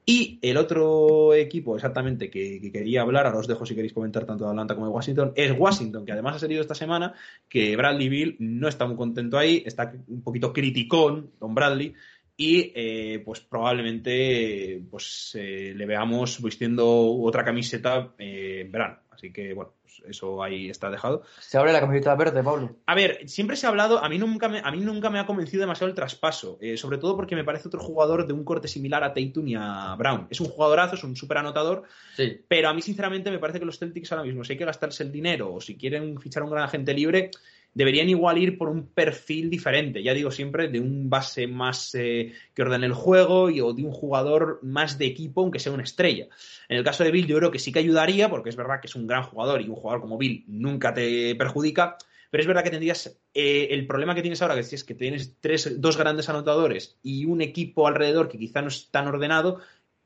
Y 0.07 0.37
el 0.43 0.57
otro 0.57 1.33
equipo 1.33 1.75
exactamente 1.75 2.29
que, 2.29 2.61
quería 2.71 3.01
hablar, 3.01 3.25
ahora 3.25 3.39
os 3.39 3.47
dejo 3.47 3.65
si 3.65 3.73
queréis 3.73 3.93
comentar 3.93 4.23
tanto 4.23 4.43
de 4.43 4.51
Atlanta 4.51 4.75
como 4.75 4.85
de 4.85 4.93
Washington, 4.93 5.33
es 5.35 5.51
Washington, 5.57 6.05
que 6.05 6.11
además 6.11 6.35
ha 6.35 6.39
salido 6.39 6.61
esta 6.61 6.75
semana 6.75 7.13
que 7.49 7.75
Bradley 7.75 8.09
Bill 8.09 8.35
no 8.37 8.67
está 8.67 8.85
muy 8.85 8.95
contento 8.95 9.39
ahí, 9.39 9.63
está 9.65 9.93
un 10.07 10.21
poquito 10.21 10.53
criticón, 10.53 11.31
don 11.39 11.55
Bradley, 11.55 11.95
y 12.37 12.71
eh, 12.75 13.21
pues 13.25 13.39
probablemente 13.39 14.83
pues 14.91 15.35
eh, 15.39 15.73
le 15.75 15.85
veamos 15.85 16.41
vistiendo 16.41 16.87
otra 16.87 17.43
camiseta 17.43 18.13
eh, 18.19 18.61
en 18.65 18.71
verano. 18.71 18.99
Así 19.09 19.31
que 19.31 19.53
bueno, 19.53 19.71
eso 20.09 20.43
ahí 20.43 20.69
está 20.69 20.89
dejado. 20.89 21.23
Se 21.39 21.57
abre 21.57 21.73
la 21.73 21.79
camiseta 21.79 22.15
verde, 22.15 22.43
Pablo. 22.43 22.75
A 22.85 22.95
ver, 22.95 23.27
siempre 23.27 23.55
se 23.55 23.65
ha 23.65 23.69
hablado, 23.69 24.03
a 24.03 24.09
mí 24.09 24.17
nunca 24.17 24.49
me, 24.49 24.59
a 24.59 24.71
mí 24.71 24.79
nunca 24.79 25.09
me 25.09 25.19
ha 25.19 25.25
convencido 25.25 25.61
demasiado 25.61 25.89
el 25.89 25.95
traspaso, 25.95 26.57
eh, 26.61 26.77
sobre 26.77 26.97
todo 26.97 27.15
porque 27.15 27.35
me 27.35 27.43
parece 27.43 27.67
otro 27.67 27.79
jugador 27.79 28.27
de 28.27 28.33
un 28.33 28.43
corte 28.43 28.67
similar 28.67 29.03
a 29.03 29.13
Tatum 29.13 29.47
y 29.47 29.55
a 29.55 29.95
Brown. 29.97 30.27
Es 30.29 30.39
un 30.39 30.47
jugadorazo, 30.47 30.95
es 30.95 31.03
un 31.03 31.15
súper 31.15 31.37
anotador, 31.37 31.83
sí. 32.15 32.41
pero 32.47 32.69
a 32.69 32.73
mí 32.73 32.81
sinceramente 32.81 33.31
me 33.31 33.39
parece 33.39 33.59
que 33.59 33.65
los 33.65 33.79
Celtics 33.79 34.11
ahora 34.11 34.23
mismo, 34.23 34.43
si 34.43 34.53
hay 34.53 34.57
que 34.57 34.65
gastarse 34.65 35.03
el 35.03 35.11
dinero 35.11 35.53
o 35.53 35.61
si 35.61 35.77
quieren 35.77 36.19
fichar 36.19 36.43
a 36.43 36.45
un 36.45 36.51
gran 36.51 36.63
agente 36.63 36.93
libre, 36.93 37.31
deberían 37.75 38.09
igual 38.09 38.37
ir 38.39 38.57
por 38.57 38.69
un 38.69 38.87
perfil 38.87 39.49
diferente. 39.49 40.01
Ya 40.01 40.13
digo 40.13 40.31
siempre, 40.31 40.69
de 40.69 40.79
un 40.79 41.09
base 41.09 41.45
más 41.45 41.93
eh, 41.93 42.33
que 42.53 42.61
ordene 42.61 42.87
el 42.87 42.93
juego 42.93 43.49
y, 43.49 43.61
o 43.61 43.73
de 43.73 43.83
un 43.83 43.91
jugador 43.91 44.59
más 44.63 44.97
de 44.97 45.05
equipo, 45.05 45.41
aunque 45.41 45.59
sea 45.59 45.73
una 45.73 45.83
estrella. 45.83 46.27
En 46.69 46.77
el 46.77 46.83
caso 46.83 47.03
de 47.03 47.11
Bill, 47.11 47.27
yo 47.27 47.37
creo 47.37 47.51
que 47.51 47.59
sí 47.59 47.71
que 47.71 47.79
ayudaría, 47.79 48.29
porque 48.29 48.49
es 48.49 48.55
verdad 48.55 48.79
que 48.81 48.87
es 48.87 48.95
un 48.95 49.05
gran 49.05 49.23
jugador 49.23 49.61
y 49.61 49.67
un 49.67 49.75
jugador 49.75 50.01
como 50.01 50.17
Bill 50.17 50.45
nunca 50.47 50.93
te 50.93 51.35
perjudica. 51.35 51.97
Pero 52.31 52.41
es 52.41 52.47
verdad 52.47 52.63
que 52.63 52.71
tendrías 52.71 53.19
eh, 53.33 53.67
el 53.71 53.85
problema 53.85 54.15
que 54.15 54.21
tienes 54.21 54.41
ahora, 54.41 54.55
que 54.55 54.61
es 54.61 54.83
que 54.83 54.95
tienes 54.95 55.35
tres, 55.39 55.79
dos 55.79 55.97
grandes 55.97 56.29
anotadores 56.29 56.97
y 57.03 57.25
un 57.25 57.41
equipo 57.41 57.87
alrededor 57.87 58.29
que 58.29 58.37
quizá 58.37 58.61
no 58.61 58.69
es 58.69 58.89
tan 58.89 59.07
ordenado, 59.07 59.59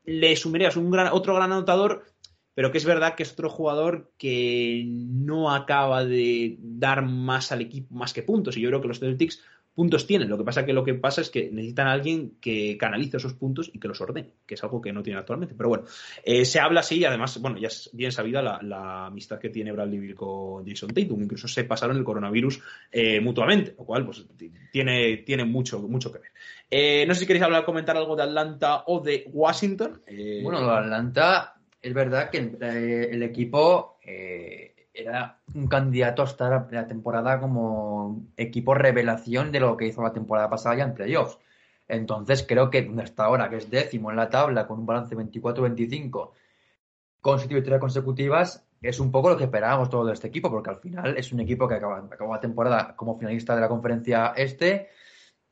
le 0.06 0.36
sumirías 0.36 0.76
un 0.76 0.90
gran, 0.92 1.14
otro 1.14 1.36
gran 1.36 1.52
anotador 1.52 2.04
pero 2.60 2.74
que 2.74 2.78
es 2.78 2.84
verdad 2.84 3.16
que 3.16 3.24
es 3.24 3.32
otro 3.32 3.50
jugador 3.50 4.12
que 4.18 4.84
no 4.86 5.50
acaba 5.50 6.04
de 6.04 6.58
dar 6.60 7.06
más 7.06 7.54
al 7.54 7.62
equipo 7.62 7.96
más 7.96 8.12
que 8.12 8.22
puntos. 8.22 8.58
Y 8.58 8.60
yo 8.60 8.68
creo 8.68 8.82
que 8.82 8.90
los 8.90 9.00
Celtics 9.00 9.42
puntos 9.74 10.06
tienen. 10.06 10.28
Lo 10.28 10.38
que 10.38 10.44
pasa 10.44 10.66
que 10.66 10.74
lo 10.74 10.84
que 10.84 10.94
pasa 10.94 11.22
es 11.22 11.30
que 11.30 11.50
necesitan 11.54 11.88
a 11.88 11.94
alguien 11.94 12.34
que 12.42 12.78
canalice 12.78 13.16
esos 13.16 13.34
puntos 13.34 13.72
y 13.74 13.80
que 13.80 13.88
los 13.88 14.02
ordene, 14.02 14.34
que 14.46 14.56
es 14.56 14.64
algo 14.66 14.82
que 14.82 14.92
no 14.92 15.02
tiene 15.02 15.18
actualmente. 15.18 15.56
Pero 15.56 15.70
bueno, 15.70 15.86
eh, 16.22 16.44
se 16.44 16.60
habla 16.60 16.82
así 16.82 16.98
y 16.98 17.06
además, 17.06 17.40
bueno, 17.40 17.58
ya 17.58 17.70
es 17.70 17.92
bien 17.94 18.12
sabida 18.12 18.42
la, 18.42 19.06
amistad 19.06 19.40
que 19.40 19.48
tiene 19.48 19.72
Bradley 19.72 20.00
Bill 20.00 20.16
con 20.16 20.68
Jason 20.68 20.90
Tatum. 20.90 21.24
Incluso 21.24 21.48
se 21.48 21.64
pasaron 21.64 21.96
el 21.96 22.04
coronavirus 22.04 22.60
eh, 22.92 23.22
mutuamente, 23.22 23.74
lo 23.78 23.86
cual 23.86 24.04
pues 24.04 24.26
tiene, 24.70 25.24
tiene 25.26 25.46
mucho, 25.46 25.80
mucho 25.80 26.12
que 26.12 26.20
ver. 26.20 26.32
Eh, 26.70 27.06
no 27.08 27.14
sé 27.14 27.22
si 27.22 27.26
queréis 27.26 27.46
hablar, 27.46 27.64
comentar 27.64 27.96
algo 27.96 28.18
de 28.18 28.24
Atlanta 28.24 28.84
o 28.88 29.00
de 29.00 29.30
Washington. 29.32 30.02
bueno, 30.44 30.70
Atlanta 30.70 31.56
es 31.82 31.94
verdad 31.94 32.30
que 32.30 32.38
el, 32.38 33.24
equipo 33.24 34.00
eh, 34.04 34.88
era 34.94 35.40
un 35.54 35.68
candidato 35.68 36.22
a 36.22 36.26
estar 36.26 36.68
la 36.72 36.88
temporada 36.88 37.40
como 37.40 38.28
equipo 38.38 38.74
revelación 38.74 39.52
de 39.52 39.60
lo 39.60 39.78
que 39.78 39.88
hizo 39.88 40.02
la 40.02 40.14
temporada 40.14 40.50
pasada 40.50 40.76
ya 40.76 40.84
en 40.84 40.94
playoffs. 40.94 41.38
Entonces 41.88 42.46
creo 42.48 42.70
que 42.70 42.92
está 43.04 43.26
ahora, 43.26 43.50
que 43.50 43.58
es 43.58 43.70
décimo 43.70 44.12
en 44.12 44.18
la 44.18 44.30
tabla 44.30 44.68
con 44.68 44.80
un 44.80 44.86
balance 44.86 45.16
24-25, 45.16 46.32
con 47.22 47.48
victorias 47.48 47.80
consecutivas, 47.80 48.66
es 48.82 49.00
un 49.00 49.12
poco 49.12 49.30
lo 49.30 49.38
que 49.38 49.46
esperábamos 49.46 49.90
todo 49.90 50.06
de 50.06 50.14
este 50.14 50.28
equipo, 50.28 50.50
porque 50.50 50.70
al 50.70 50.78
final 50.78 51.18
es 51.18 51.34
un 51.34 51.40
equipo 51.40 51.68
que 51.68 51.76
acaba, 51.76 51.98
acabó 51.98 52.34
la 52.34 52.40
temporada 52.40 52.96
como 52.96 53.18
finalista 53.18 53.56
de 53.56 53.62
la 53.62 53.68
conferencia 53.68 54.34
este 54.36 54.90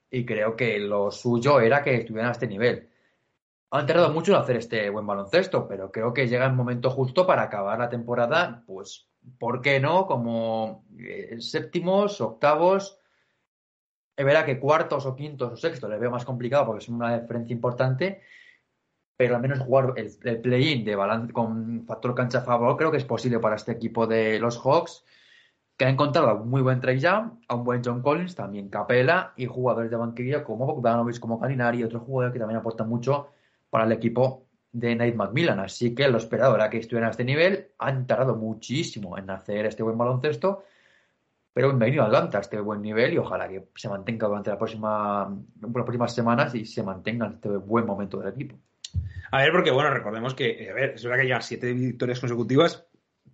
y 0.09 0.25
creo 0.25 0.55
que 0.55 0.79
lo 0.79 1.11
suyo 1.11 1.59
era 1.59 1.83
que 1.83 1.95
estuvieran 1.95 2.29
a 2.29 2.33
este 2.33 2.47
nivel. 2.47 2.87
Han 3.71 3.85
tardado 3.85 4.13
mucho 4.13 4.31
en 4.31 4.37
hacer 4.39 4.55
este 4.55 4.89
buen 4.89 5.05
baloncesto, 5.05 5.67
pero 5.67 5.91
creo 5.91 6.13
que 6.13 6.27
llega 6.27 6.45
el 6.45 6.53
momento 6.53 6.89
justo 6.89 7.27
para 7.27 7.43
acabar 7.43 7.79
la 7.79 7.89
temporada, 7.89 8.63
pues, 8.65 9.09
¿por 9.39 9.61
qué 9.61 9.79
no? 9.79 10.07
Como 10.07 10.85
eh, 10.97 11.35
séptimos, 11.39 12.21
octavos. 12.21 12.99
Es 14.15 14.25
verdad 14.25 14.45
que 14.45 14.59
cuartos 14.59 15.05
o 15.05 15.15
quintos 15.15 15.51
o 15.51 15.57
sextos 15.57 15.89
les 15.89 15.99
veo 15.99 16.09
más 16.09 16.25
complicado 16.25 16.65
porque 16.65 16.83
es 16.83 16.89
una 16.89 17.19
diferencia 17.19 17.53
importante, 17.53 18.21
pero 19.17 19.35
al 19.35 19.41
menos 19.41 19.59
jugar 19.59 19.93
el, 19.97 20.41
play-in 20.41 20.85
de 20.85 20.95
balance 20.95 21.33
con 21.33 21.85
factor 21.85 22.15
cancha 22.15 22.39
a 22.39 22.41
favor 22.41 22.77
creo 22.77 22.91
que 22.91 22.97
es 22.97 23.05
posible 23.05 23.39
para 23.39 23.57
este 23.57 23.73
equipo 23.73 24.07
de 24.07 24.39
los 24.39 24.57
Hawks, 24.59 25.03
que 25.77 25.85
ha 25.85 25.89
encontrado 25.89 26.29
a 26.29 26.33
un 26.35 26.49
muy 26.49 26.61
buen 26.61 26.79
Trey 26.79 26.99
Young, 26.99 27.39
a 27.47 27.55
un 27.55 27.63
buen 27.63 27.81
John 27.83 28.01
Collins, 28.01 28.33
también 28.33 28.69
Capela 28.69 29.33
y 29.35 29.45
jugadores 29.45 29.91
de 29.91 29.97
banquilla 29.97 30.43
como 30.43 30.65
Bogdanovich, 30.65 31.19
como 31.19 31.39
Calinari 31.39 31.79
y 31.79 31.83
otros 31.83 32.03
jugadores 32.03 32.33
que 32.33 32.39
también 32.39 32.59
aportan 32.59 32.89
mucho 32.89 33.29
para 33.69 33.85
el 33.85 33.91
equipo 33.91 34.47
de 34.71 34.95
Nate 34.95 35.13
McMillan. 35.13 35.59
Así 35.59 35.95
que 35.95 36.07
lo 36.07 36.17
esperado 36.17 36.55
era 36.55 36.69
que 36.69 36.77
estuvieran 36.77 37.07
a 37.07 37.11
este 37.11 37.23
nivel. 37.23 37.71
Han 37.79 38.05
tardado 38.07 38.35
muchísimo 38.35 39.17
en 39.17 39.29
hacer 39.29 39.65
este 39.65 39.83
buen 39.83 39.97
baloncesto, 39.97 40.63
pero 41.53 41.69
bienvenido 41.69 42.03
a 42.03 42.07
Atlanta 42.07 42.39
este 42.39 42.59
buen 42.59 42.81
nivel 42.81 43.13
y 43.13 43.17
ojalá 43.17 43.47
que 43.47 43.69
se 43.75 43.89
mantenga 43.89 44.27
durante 44.27 44.49
la 44.49 44.57
próxima, 44.57 45.35
las 45.59 45.71
próximas 45.71 46.13
semanas 46.13 46.53
y 46.55 46.65
se 46.65 46.83
mantenga 46.83 47.25
en 47.25 47.33
este 47.33 47.49
buen 47.49 47.85
momento 47.85 48.19
del 48.19 48.33
equipo. 48.33 48.55
A 49.31 49.41
ver, 49.41 49.51
porque 49.51 49.71
bueno, 49.71 49.89
recordemos 49.89 50.33
que, 50.33 50.69
a 50.69 50.73
ver, 50.73 50.91
es 50.91 51.03
verdad 51.03 51.21
que 51.21 51.27
ya 51.27 51.41
siete 51.41 51.73
victorias 51.73 52.19
consecutivas, 52.19 52.87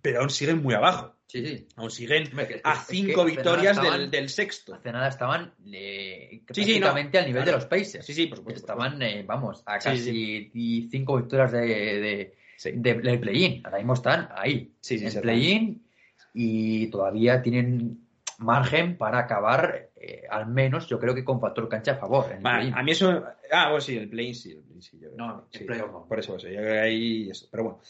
pero 0.04 0.20
aún 0.20 0.28
siguen 0.28 0.62
muy 0.62 0.74
abajo. 0.74 1.16
Sí, 1.26 1.44
sí. 1.44 1.66
Aún 1.76 1.90
siguen 1.90 2.28
Hombre, 2.28 2.60
a 2.62 2.76
cinco 2.84 3.24
victorias 3.24 3.76
del, 3.76 3.86
estaban- 3.86 4.10
del 4.10 4.28
sexto. 4.28 4.74
Hace 4.74 4.92
nada 4.92 5.08
estaban 5.08 5.54
eh, 5.72 6.42
Sí, 6.52 6.62
sí, 6.62 6.74
no, 6.78 6.80
prácticamente 6.92 7.18
al 7.18 7.24
nivel 7.26 7.42
claro. 7.42 7.58
de 7.58 7.64
los 7.64 7.66
Pacers. 7.70 8.04
Sí, 8.06 8.12
sí, 8.12 8.26
por 8.26 8.38
supuesto. 8.38 8.60
Estaban, 8.60 9.00
eh, 9.02 9.24
vamos, 9.26 9.62
a 9.64 9.78
casi 9.78 10.50
cinco 10.90 11.16
victorias 11.16 11.50
de, 11.52 11.60
de, 11.60 12.36
de- 12.72 12.94
del 13.00 13.18
play-in. 13.18 13.62
Ahora 13.64 13.78
mismo 13.78 13.94
están 13.94 14.28
ahí, 14.36 14.74
en 14.90 15.20
play-in, 15.22 15.86
y 16.34 16.86
todavía 16.88 17.40
tienen 17.42 18.00
margen 18.38 18.96
para 18.98 19.20
acabar, 19.20 19.90
eh, 19.96 20.24
al 20.30 20.46
menos, 20.46 20.86
yo 20.88 20.98
creo 21.00 21.14
que 21.14 21.24
con 21.24 21.40
factor 21.40 21.68
cancha 21.68 21.92
a 21.92 21.96
favor. 21.96 22.26
en 22.30 22.38
el 22.38 22.46
Va, 22.46 22.56
play-in. 22.58 22.74
a 22.74 22.82
mí 22.82 22.90
eso. 22.92 23.24
Ah, 23.50 23.66
bueno, 23.70 23.80
sí, 23.80 23.96
el 23.96 24.08
play 24.08 24.34
sí. 24.34 24.52
El 24.52 24.62
play 24.62 24.82
sí 24.82 24.98
yo 25.00 25.08
No, 25.16 25.48
el 25.52 25.64
playoff 25.66 25.90
no. 25.90 26.06
Por 26.06 26.18
eso, 26.18 26.36
eso, 26.36 26.48
yo 26.48 26.56
creo 26.58 26.74
que 26.74 26.80
ahí 26.80 27.30
eso. 27.30 27.48
Pero 27.50 27.62
bueno. 27.64 27.80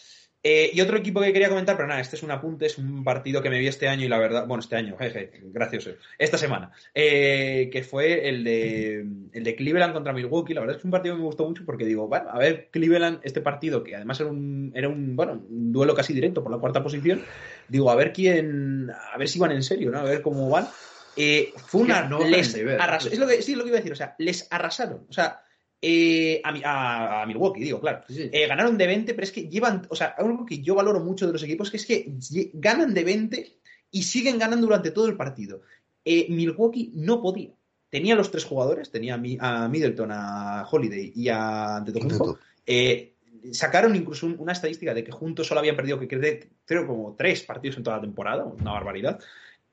Eh, 0.46 0.70
y 0.74 0.80
otro 0.82 0.98
equipo 0.98 1.22
que 1.22 1.32
quería 1.32 1.48
comentar, 1.48 1.74
pero 1.74 1.88
nada, 1.88 2.02
este 2.02 2.16
es 2.16 2.22
un 2.22 2.30
apunte, 2.30 2.66
es 2.66 2.76
un 2.76 3.02
partido 3.02 3.40
que 3.40 3.48
me 3.48 3.58
vi 3.58 3.66
este 3.66 3.88
año 3.88 4.04
y 4.04 4.08
la 4.08 4.18
verdad, 4.18 4.46
bueno, 4.46 4.60
este 4.60 4.76
año, 4.76 4.94
jeje, 4.98 5.30
gracioso, 5.44 5.92
esta 6.18 6.36
semana, 6.36 6.70
eh, 6.94 7.70
que 7.72 7.82
fue 7.82 8.28
el 8.28 8.44
de, 8.44 9.06
el 9.32 9.42
de 9.42 9.54
Cleveland 9.56 9.94
contra 9.94 10.12
Milwaukee. 10.12 10.52
La 10.52 10.60
verdad 10.60 10.76
es 10.76 10.76
que 10.76 10.80
es 10.82 10.84
un 10.84 10.90
partido 10.90 11.14
que 11.14 11.20
me 11.20 11.24
gustó 11.26 11.46
mucho 11.48 11.64
porque 11.64 11.86
digo, 11.86 12.08
bueno, 12.08 12.28
a 12.30 12.38
ver, 12.38 12.68
Cleveland, 12.70 13.20
este 13.22 13.40
partido, 13.40 13.82
que 13.82 13.96
además 13.96 14.20
era 14.20 14.28
un, 14.28 14.70
era 14.74 14.90
un, 14.90 15.16
bueno, 15.16 15.42
un 15.48 15.72
duelo 15.72 15.94
casi 15.94 16.12
directo 16.12 16.42
por 16.42 16.52
la 16.52 16.58
cuarta 16.58 16.82
posición, 16.82 17.24
digo, 17.68 17.90
a 17.90 17.94
ver 17.94 18.12
quién, 18.12 18.90
a 18.90 19.16
ver 19.16 19.28
si 19.28 19.38
van 19.38 19.52
en 19.52 19.62
serio, 19.62 19.90
¿no? 19.90 20.00
A 20.00 20.04
ver 20.04 20.20
cómo 20.20 20.50
van. 20.50 20.68
Eh, 21.16 21.54
fue 21.68 21.82
una. 21.82 22.02
No 22.08 22.22
les 22.22 22.54
nivel. 22.54 22.78
arrasó- 22.78 23.08
es 23.10 23.18
lo 23.18 23.26
que, 23.26 23.40
sí, 23.40 23.52
es 23.52 23.56
lo 23.56 23.64
que 23.64 23.68
iba 23.70 23.78
a 23.78 23.80
decir, 23.80 23.92
o 23.92 23.96
sea, 23.96 24.14
les 24.18 24.46
arrasaron. 24.50 25.06
O 25.08 25.12
sea, 25.12 25.40
eh, 25.86 26.40
a, 26.42 26.50
mi- 26.50 26.62
a- 26.64 27.22
a 27.22 27.26
Milwaukee, 27.26 27.60
digo, 27.62 27.78
claro. 27.80 28.02
Sí, 28.08 28.14
sí. 28.14 28.30
Eh, 28.32 28.46
ganaron 28.46 28.78
de 28.78 28.86
20, 28.86 29.12
pero 29.12 29.24
es 29.24 29.32
que 29.32 29.48
llevan, 29.48 29.86
o 29.90 29.94
sea, 29.94 30.14
algo 30.16 30.46
que 30.46 30.60
yo 30.62 30.74
valoro 30.74 31.00
mucho 31.00 31.26
de 31.26 31.32
los 31.34 31.42
equipos 31.42 31.70
que 31.70 31.76
es 31.76 31.84
que 31.84 32.10
ganan 32.54 32.94
de 32.94 33.04
20 33.04 33.58
y 33.90 34.02
siguen 34.02 34.38
ganando 34.38 34.66
durante 34.66 34.90
todo 34.92 35.06
el 35.08 35.16
partido. 35.16 35.60
Eh, 36.04 36.26
Milwaukee 36.30 36.90
no 36.94 37.20
podía. 37.20 37.50
Tenía 37.90 38.14
los 38.16 38.30
tres 38.30 38.44
jugadores, 38.44 38.90
tenía 38.90 39.14
a 39.14 39.18
Mi- 39.18 39.36
a 39.38 39.68
Middleton, 39.68 40.10
a 40.10 40.66
Holiday 40.70 41.12
y 41.14 41.28
a 41.28 41.76
Antetokounmpo. 41.76 42.38
Eh, 42.66 43.12
sacaron 43.52 43.94
incluso 43.94 44.24
un- 44.26 44.36
una 44.38 44.52
estadística 44.52 44.94
de 44.94 45.04
que 45.04 45.12
juntos 45.12 45.46
solo 45.46 45.60
habían 45.60 45.76
perdido, 45.76 46.00
que 46.00 46.08
creo, 46.08 46.38
creo 46.64 46.86
como 46.86 47.14
tres 47.14 47.42
partidos 47.42 47.76
en 47.76 47.82
toda 47.82 47.96
la 47.96 48.02
temporada, 48.02 48.44
una 48.44 48.72
barbaridad, 48.72 49.20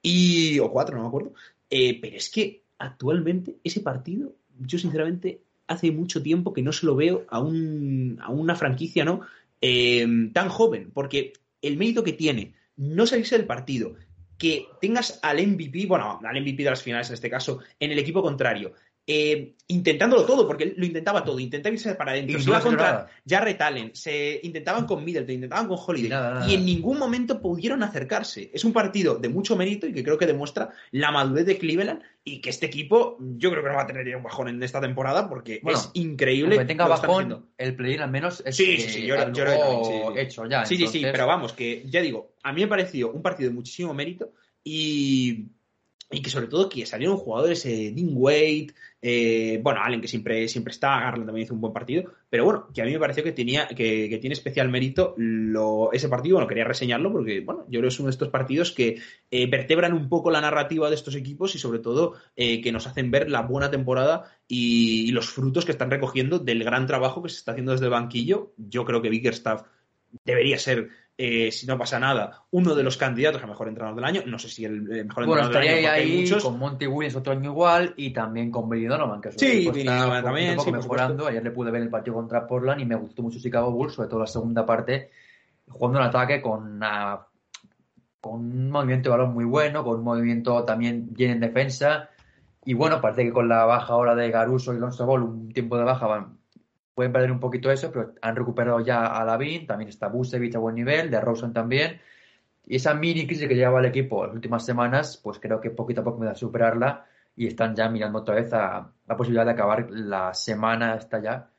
y, 0.02 0.60
o 0.60 0.70
cuatro, 0.72 0.98
no 0.98 1.04
me 1.04 1.08
acuerdo. 1.08 1.34
Pero 1.70 2.18
es 2.18 2.30
que 2.30 2.64
actualmente 2.80 3.58
ese 3.64 3.80
partido, 3.80 4.36
yo 4.60 4.78
sinceramente 4.78 5.42
hace 5.72 5.92
mucho 5.92 6.22
tiempo 6.22 6.54
que 6.54 6.62
no 6.62 6.72
se 6.72 6.86
lo 6.86 6.96
veo 6.96 7.26
a, 7.30 7.40
un, 7.40 8.20
una 8.30 8.56
franquicia 8.56 9.06
no 9.06 9.22
Eh, 9.64 10.08
tan 10.34 10.50
joven, 10.50 10.90
porque 10.92 11.34
el 11.62 11.78
mérito 11.78 12.04
que 12.04 12.14
tiene 12.14 12.56
no 12.78 13.06
salirse 13.06 13.38
del 13.38 13.46
partido, 13.46 13.94
que 14.40 14.66
tengas 14.82 15.20
al 15.22 15.38
MVP, 15.38 15.86
bueno, 15.86 16.20
al 16.24 16.42
MVP 16.42 16.64
de 16.64 16.72
las 16.72 16.82
finales 16.82 17.10
en 17.10 17.14
este 17.14 17.30
caso, 17.30 17.60
en 17.80 17.92
el 17.92 18.00
equipo 18.00 18.24
contrario, 18.24 18.74
eh, 19.08 19.56
intentándolo 19.68 20.26
todo, 20.26 20.48
porque 20.48 20.74
lo 20.78 20.86
intentaba 20.86 21.24
todo, 21.24 21.40
intentaba 21.40 21.74
irse 21.74 21.96
para 21.96 22.12
adentro, 22.12 22.40
se 22.40 22.50
iba 22.50 22.60
contra. 22.62 23.08
Jarrett 23.28 23.60
Allen, 23.62 23.92
se 23.94 24.40
intentaban 24.44 24.86
con 24.86 25.04
Middleton, 25.04 25.36
intentaban 25.36 25.68
con 25.68 25.78
Holiday, 25.86 26.08
Y 26.08 26.10
nada, 26.10 26.34
nada. 26.36 26.48
y 26.50 26.54
en 26.54 26.66
ningún 26.66 27.00
momento 27.00 27.42
pudieron 27.42 27.82
acercarse. 27.84 28.52
Es 28.54 28.64
un 28.64 28.74
partido 28.74 29.16
de 29.16 29.30
mucho 29.30 29.56
mérito 29.56 29.88
y 29.88 29.94
que 29.94 30.04
creo 30.04 30.18
que 30.18 30.28
demuestra 30.28 30.70
la 30.92 31.12
madurez 31.12 31.46
de 31.46 31.58
Cleveland 31.58 32.02
y 32.24 32.42
que 32.42 32.52
este 32.52 32.68
equipo, 32.68 33.18
yo 33.20 33.50
creo 33.50 33.64
que 33.64 33.70
no 33.70 33.76
va 33.76 33.84
a 33.84 33.88
tener 33.88 34.16
un 34.16 34.24
bajón 34.24 34.48
en 34.50 34.62
esta 34.62 34.80
temporada 34.80 35.28
porque 35.28 35.60
Bueno, 35.64 35.80
es 35.80 35.90
increíble. 35.94 36.64
Tenga 36.66 36.86
que 36.88 36.94
están 36.94 37.10
bajón, 37.10 37.46
el 37.58 37.76
play-in 37.76 38.02
al 38.02 38.12
menos 38.12 38.44
es 38.46 38.56
Sí, 38.56 38.78
sí, 38.78 38.90
sí, 38.90 39.06
yo, 39.08 39.20
algo 39.20 39.34
yo 39.34 39.46
lo 39.46 39.52
he 39.52 39.58
también, 39.58 39.84
sí, 39.86 40.20
hecho 40.20 40.46
ya. 40.48 40.66
Sí, 40.66 40.78
sí, 40.78 40.88
sí, 40.88 41.02
pero 41.02 41.26
vamos, 41.26 41.54
que 41.54 41.84
ya 41.90 42.02
digo, 42.02 42.34
a 42.44 42.54
mí 42.54 42.62
me 42.62 42.68
pareció 42.68 43.12
un 43.12 43.22
partido 43.24 43.50
de 43.50 43.56
muchísimo 43.56 43.94
mérito 43.96 44.32
y, 44.64 45.46
y 46.12 46.22
que 46.22 46.30
sobre 46.30 46.48
todo 46.48 46.70
que 46.70 46.86
salieron 46.86 47.18
jugadores, 47.18 47.66
eh, 47.66 47.92
Dean 47.96 48.10
Wade, 48.14 48.68
eh, 49.02 49.60
bueno, 49.64 49.82
Allen 49.82 50.00
que 50.00 50.08
siempre, 50.08 50.48
siempre 50.48 50.72
está, 50.72 51.00
Garland 51.00 51.26
también 51.26 51.46
hizo 51.46 51.56
un 51.56 51.62
buen 51.62 51.74
partido, 51.74 52.12
pero 52.30 52.46
bueno, 52.46 52.68
que 52.74 52.82
a 52.82 52.86
mí 52.86 52.92
me 52.92 53.00
pareció 53.00 53.24
que 53.24 53.32
tenía, 53.32 53.68
que, 53.68 54.18
tiene 54.22 54.34
especial 54.34 54.70
mérito 54.70 55.16
ese 55.92 56.08
partido, 56.08 56.36
bueno, 56.36 56.48
quería 56.48 56.66
reseñarlo 56.66 57.12
porque, 57.12 57.42
bueno, 57.42 57.64
yo 57.68 57.80
creo 57.80 57.84
que 57.84 57.88
es 57.88 58.00
uno 58.00 58.08
de 58.08 58.12
estos 58.12 58.30
partidos 58.30 58.72
que 58.72 59.02
eh, 59.32 59.48
vertebran 59.48 59.94
un 59.94 60.08
poco 60.08 60.30
la 60.30 60.42
narrativa 60.42 60.90
de 60.90 60.96
estos 60.96 61.16
equipos 61.16 61.56
y 61.56 61.60
sobre 61.60 61.80
todo 61.80 62.14
eh, 62.36 62.62
que 62.62 62.72
nos 62.72 62.86
hacen 62.86 63.10
ver 63.10 63.30
la 63.30 63.42
buena 63.42 63.72
temporada 63.72 64.26
y, 64.48 65.10
y 65.10 65.12
los 65.12 65.30
frutos 65.30 65.66
que 65.66 65.72
están 65.72 65.90
recogiendo 65.90 66.38
del 66.38 66.64
gran 66.64 66.86
trabajo 66.86 67.24
que 67.24 67.30
se 67.30 67.38
está 67.38 67.52
haciendo 67.52 67.72
desde 67.72 67.86
el 67.86 67.92
banquillo. 67.92 68.54
Yo 68.58 68.86
creo 68.86 69.02
que 69.02 69.10
Bickerstaff 69.10 69.64
debería 70.26 70.58
ser, 70.58 70.90
eh, 71.24 71.52
si 71.52 71.68
no 71.68 71.78
pasa 71.78 72.00
nada, 72.00 72.46
uno 72.52 72.74
de 72.74 72.82
los 72.82 72.98
candidatos 72.98 73.44
a 73.44 73.48
mejor 73.48 73.68
entrenador 73.68 73.96
del 73.96 74.06
año. 74.06 74.22
No 74.26 74.40
sé 74.40 74.50
si 74.50 74.66
el 74.66 74.92
eh, 74.92 75.04
mejor 75.04 75.26
Bueno, 75.28 75.44
entrenador 75.44 75.52
del 75.54 75.58
año, 75.62 75.70
estaría 75.70 75.90
porque 75.90 76.02
hay 76.02 76.12
ahí 76.12 76.22
muchos. 76.22 76.44
con 76.44 76.58
Monty 76.60 76.88
Williams 76.88 77.16
otro 77.16 77.34
año 77.34 77.52
igual 77.52 77.94
y 77.98 78.12
también 78.12 78.50
con 78.50 78.68
Billy 78.70 78.86
Donovan, 78.88 79.22
que 79.22 79.30
es 79.30 79.36
Sí, 79.38 79.68
está 79.68 80.22
también, 80.24 80.56
poco 80.56 80.70
sí, 80.70 80.76
mejorando. 80.76 81.28
Ayer 81.28 81.44
le 81.44 81.52
pude 81.52 81.70
ver 81.70 81.82
el 81.84 81.90
partido 81.90 82.16
contra 82.16 82.48
Portland 82.48 82.82
y 82.82 82.86
me 82.86 82.96
gustó 82.96 83.22
mucho 83.22 83.40
Chicago 83.40 83.72
Bulls, 83.72 83.94
sobre 83.94 84.10
todo 84.10 84.20
la 84.22 84.28
segunda 84.28 84.66
parte, 84.66 85.12
jugando 85.70 86.00
en 86.00 86.06
ataque 86.06 86.42
con 86.42 86.64
una- 86.78 87.20
con 88.20 88.34
un 88.40 88.70
movimiento 88.72 89.10
de 89.10 89.18
balón 89.18 89.34
muy 89.34 89.46
bueno, 89.46 89.84
con 89.84 89.98
un 90.00 90.04
movimiento 90.04 90.64
también 90.64 91.08
bien 91.14 91.32
en 91.32 91.40
defensa. 91.40 92.10
Y 92.66 92.74
bueno, 92.76 93.02
parece 93.02 93.24
que 93.24 93.32
con 93.32 93.50
la 93.50 93.66
baja 93.66 93.94
ahora 93.94 94.14
de 94.16 94.30
Garuso 94.30 94.74
y 94.74 94.78
Lonzo 94.80 95.06
Ball, 95.08 95.24
un 95.24 95.50
tiempo 95.52 95.78
de 95.78 95.84
baja, 95.84 96.06
van, 96.06 96.38
pueden 96.94 97.12
perder 97.12 97.32
un 97.32 97.40
poquito 97.40 97.72
eso, 97.72 97.92
pero 97.92 98.14
han 98.22 98.36
recuperado 98.36 98.80
ya 98.82 99.06
a 99.06 99.26
Lavin, 99.26 99.68
también 99.68 99.90
está 99.90 100.08
Busevich 100.08 100.56
a 100.56 100.60
buen 100.60 100.76
nivel, 100.76 101.10
de 101.10 101.22
Rosen 101.22 101.54
también. 101.54 102.02
Y 102.66 102.76
esa 102.78 102.94
mini 102.94 103.26
crisis 103.26 103.48
que 103.48 103.56
llevaba 103.56 103.80
el 103.80 103.86
equipo 103.86 104.26
las 104.26 104.36
últimas 104.36 104.66
semanas, 104.66 105.20
pues 105.24 105.40
creo 105.40 105.60
que 105.62 105.72
poquito 105.72 106.02
a 106.02 106.04
poco 106.04 106.20
me 106.20 106.26
da 106.28 106.36
superarla 106.36 107.06
y 107.36 107.48
están 107.48 107.76
ya 107.76 107.90
mirando 107.90 108.20
otra 108.20 108.36
vez 108.36 108.54
a 108.54 108.92
la 109.08 109.18
posibilidad 109.18 109.46
de 109.46 109.52
acabar 109.52 109.90
la 109.90 110.34
semana 110.34 110.96
esta 110.96 111.22
ya 111.22 111.50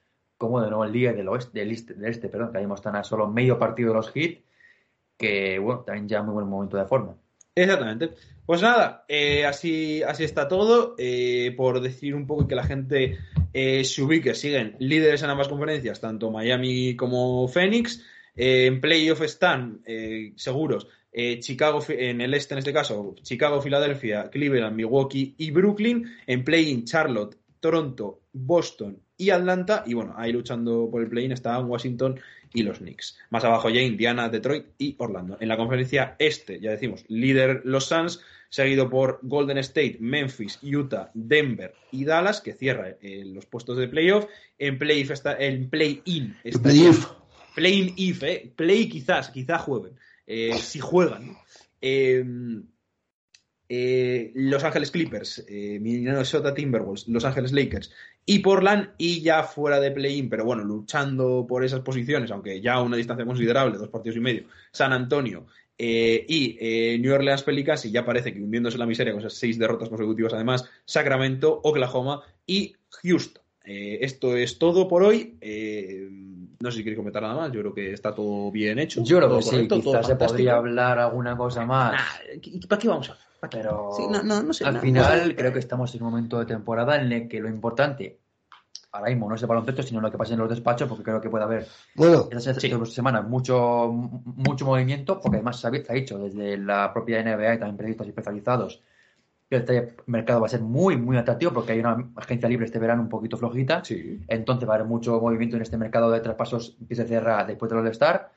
como 0.42 0.60
de 0.60 0.68
nuevo 0.70 0.84
el 0.84 0.92
líder 0.92 1.16
del 1.16 1.28
oeste, 1.28 1.60
del 1.60 1.70
este, 1.70 1.94
del 1.94 2.10
este, 2.10 2.28
perdón, 2.28 2.50
que 2.52 2.58
ahí 2.58 2.66
están 2.74 2.96
a 2.96 3.04
solo 3.04 3.28
medio 3.28 3.58
partido 3.58 3.90
de 3.90 3.94
los 3.94 4.10
hits, 4.14 4.42
que 5.16 5.58
bueno, 5.60 5.82
también 5.82 6.08
ya 6.08 6.22
muy 6.22 6.34
buen 6.34 6.48
momento 6.48 6.76
de 6.76 6.84
forma. 6.86 7.16
Exactamente. 7.54 8.10
Pues 8.46 8.62
nada, 8.62 9.04
eh, 9.08 9.44
así, 9.44 10.02
así 10.02 10.24
está 10.24 10.48
todo. 10.48 10.94
Eh, 10.98 11.54
por 11.56 11.80
decir 11.80 12.14
un 12.14 12.26
poco 12.26 12.48
que 12.48 12.54
la 12.54 12.64
gente 12.64 13.18
eh, 13.52 13.84
se 13.84 14.02
ubique, 14.02 14.34
siguen 14.34 14.76
líderes 14.78 15.22
en 15.22 15.30
ambas 15.30 15.48
conferencias, 15.48 16.00
tanto 16.00 16.30
Miami 16.30 16.96
como 16.96 17.46
Phoenix. 17.48 18.04
Eh, 18.34 18.66
en 18.66 18.80
playoff 18.80 19.20
están 19.20 19.82
eh, 19.84 20.32
seguros 20.36 20.88
eh, 21.12 21.38
Chicago, 21.40 21.84
en 21.88 22.22
el 22.22 22.32
este 22.32 22.54
en 22.54 22.58
este 22.58 22.72
caso, 22.72 23.14
Chicago, 23.22 23.60
Filadelfia, 23.60 24.30
Cleveland, 24.30 24.74
Milwaukee 24.74 25.34
y 25.36 25.50
Brooklyn. 25.50 26.10
En 26.26 26.42
play-in, 26.42 26.84
Charlotte, 26.84 27.36
Toronto, 27.60 28.22
Boston 28.32 28.98
y 29.18 29.28
Atlanta. 29.30 29.84
Y 29.86 29.94
bueno, 29.94 30.14
ahí 30.16 30.32
luchando 30.32 30.88
por 30.90 31.02
el 31.02 31.08
play-in 31.08 31.32
están 31.32 31.68
Washington 31.68 32.18
y 32.54 32.62
los 32.62 32.78
Knicks. 32.78 33.18
Más 33.30 33.44
abajo 33.44 33.70
ya 33.70 33.80
Indiana, 33.80 34.28
Detroit 34.28 34.66
y 34.78 34.94
Orlando. 34.98 35.36
En 35.40 35.48
la 35.48 35.56
conferencia 35.56 36.16
este, 36.18 36.60
ya 36.60 36.70
decimos, 36.70 37.04
líder 37.08 37.62
los 37.64 37.86
Suns, 37.86 38.20
seguido 38.48 38.90
por 38.90 39.18
Golden 39.22 39.58
State, 39.58 39.96
Memphis, 40.00 40.58
Utah, 40.62 41.10
Denver 41.14 41.74
y 41.90 42.04
Dallas, 42.04 42.40
que 42.40 42.52
cierra 42.52 42.96
eh, 43.00 43.24
los 43.24 43.46
puestos 43.46 43.78
de 43.78 43.88
playoff. 43.88 44.26
En 44.58 44.78
play 44.78 45.00
está, 45.00 45.36
en 45.38 45.70
play-in. 45.70 46.36
Play-in 47.54 47.94
if, 47.96 48.22
eh. 48.22 48.52
Play 48.54 48.88
quizás, 48.88 49.30
quizás 49.30 49.62
jueguen. 49.62 49.98
Eh, 50.26 50.54
si 50.58 50.80
juegan. 50.80 51.36
Eh, 51.80 52.24
eh, 53.74 54.32
Los 54.34 54.64
Ángeles 54.64 54.90
Clippers, 54.90 55.46
eh, 55.48 55.78
Minnesota 55.80 56.52
Timberwolves, 56.52 57.08
Los 57.08 57.24
Ángeles 57.24 57.52
Lakers 57.52 57.90
y 58.26 58.40
Portland 58.40 58.90
y 58.98 59.22
ya 59.22 59.44
fuera 59.44 59.80
de 59.80 59.90
play-in, 59.90 60.28
pero 60.28 60.44
bueno, 60.44 60.62
luchando 60.62 61.46
por 61.48 61.64
esas 61.64 61.80
posiciones, 61.80 62.30
aunque 62.30 62.60
ya 62.60 62.74
a 62.74 62.82
una 62.82 62.98
distancia 62.98 63.24
considerable, 63.24 63.78
dos 63.78 63.88
partidos 63.88 64.18
y 64.18 64.20
medio, 64.20 64.44
San 64.72 64.92
Antonio 64.92 65.46
eh, 65.78 66.22
y 66.28 66.98
New 67.00 67.14
Orleans 67.14 67.44
Pelicans 67.44 67.86
y 67.86 67.90
ya 67.90 68.04
parece 68.04 68.34
que 68.34 68.42
hundiéndose 68.42 68.74
en 68.74 68.80
la 68.80 68.86
miseria 68.86 69.14
con 69.14 69.20
esas 69.20 69.38
seis 69.38 69.58
derrotas 69.58 69.88
consecutivas 69.88 70.34
además, 70.34 70.68
Sacramento, 70.84 71.58
Oklahoma 71.64 72.20
y 72.46 72.76
Houston. 73.02 73.42
Esto 73.64 74.36
es 74.36 74.58
todo 74.58 74.86
por 74.86 75.02
hoy. 75.02 75.38
Eh, 76.62 76.64
no 76.64 76.70
sé 76.70 76.78
si 76.78 76.84
queréis 76.84 76.98
comentar 76.98 77.22
nada 77.22 77.34
más. 77.34 77.52
Yo 77.52 77.60
creo 77.60 77.74
que 77.74 77.92
está 77.92 78.14
todo 78.14 78.50
bien 78.50 78.78
hecho. 78.78 79.02
Yo 79.04 79.18
creo 79.18 79.36
que 79.36 79.42
sí, 79.42 79.50
correcto, 79.50 79.74
quizás 79.76 80.06
se 80.06 80.16
podría 80.16 80.54
hablar 80.56 80.98
alguna 80.98 81.36
cosa 81.36 81.66
más. 81.66 81.92
Nah, 81.92 82.34
¿y 82.42 82.66
¿Para 82.66 82.80
qué 82.80 82.88
vamos 82.88 83.10
a. 83.10 83.16
Pero 83.50 83.88
Sí, 83.96 84.06
no, 84.08 84.22
no, 84.22 84.42
no 84.42 84.52
sé. 84.52 84.64
al 84.64 84.78
final 84.78 85.34
creo 85.34 85.52
que 85.52 85.58
estamos 85.58 85.92
en 85.96 86.02
un 86.04 86.10
momento 86.10 86.38
de 86.38 86.46
temporada 86.46 87.00
en 87.00 87.10
el 87.10 87.28
que 87.28 87.40
lo 87.40 87.48
importante 87.48 88.20
ahora 88.92 89.08
mismo 89.08 89.28
no 89.28 89.34
es 89.34 89.42
el 89.42 89.48
baloncesto, 89.48 89.82
sino 89.82 90.00
lo 90.02 90.10
que 90.12 90.18
pasa 90.18 90.34
en 90.34 90.38
los 90.40 90.50
despachos, 90.50 90.86
porque 90.88 91.02
creo 91.02 91.20
que 91.20 91.30
puede 91.30 91.44
haber 91.44 91.66
Bueno, 91.94 92.28
estas 92.30 92.56
Sí. 92.58 92.68
dos 92.68 92.92
semanas 92.92 93.26
mucho, 93.26 93.88
mucho 93.90 94.66
movimiento, 94.66 95.18
porque 95.18 95.38
además 95.38 95.58
se 95.58 95.66
ha, 95.66 95.70
se 95.70 95.86
ha 95.88 95.94
dicho 95.94 96.18
desde 96.18 96.58
la 96.58 96.92
propia 96.92 97.20
NBA 97.24 97.54
y 97.54 97.58
también 97.58 97.76
periodistas 97.78 98.06
especializados 98.08 98.82
que 99.52 99.58
este 99.58 99.96
mercado 100.06 100.40
va 100.40 100.46
a 100.46 100.50
ser 100.50 100.62
muy, 100.62 100.96
muy 100.96 101.16
atractivo 101.18 101.52
porque 101.52 101.72
hay 101.72 101.80
una 101.80 102.10
agencia 102.16 102.48
libre 102.48 102.64
este 102.64 102.78
verano 102.78 103.02
un 103.02 103.08
poquito 103.10 103.36
flojita. 103.36 103.84
Sí. 103.84 104.20
Entonces 104.28 104.66
va 104.66 104.72
a 104.72 104.76
haber 104.76 104.88
mucho 104.88 105.20
movimiento 105.20 105.56
en 105.56 105.62
este 105.62 105.76
mercado 105.76 106.10
de 106.10 106.20
traspasos 106.20 106.76
que 106.88 106.94
se 106.94 107.06
cierra 107.06 107.44
después 107.44 107.68
del 107.70 107.80
All-Star. 107.80 108.32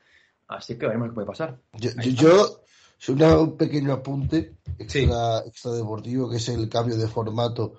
Así 0.48 0.76
que 0.76 0.86
veremos 0.86 1.08
qué 1.08 1.14
puede 1.14 1.26
pasar. 1.26 1.58
yo, 1.72 1.90
yo- 2.02 2.60
yo 2.98 3.42
un 3.42 3.56
pequeño 3.56 3.92
apunte 3.92 4.54
extra, 4.78 5.40
extra, 5.46 5.72
deportivo, 5.72 6.30
que 6.30 6.36
es 6.36 6.48
el 6.48 6.68
cambio 6.68 6.96
de 6.96 7.06
formato 7.08 7.74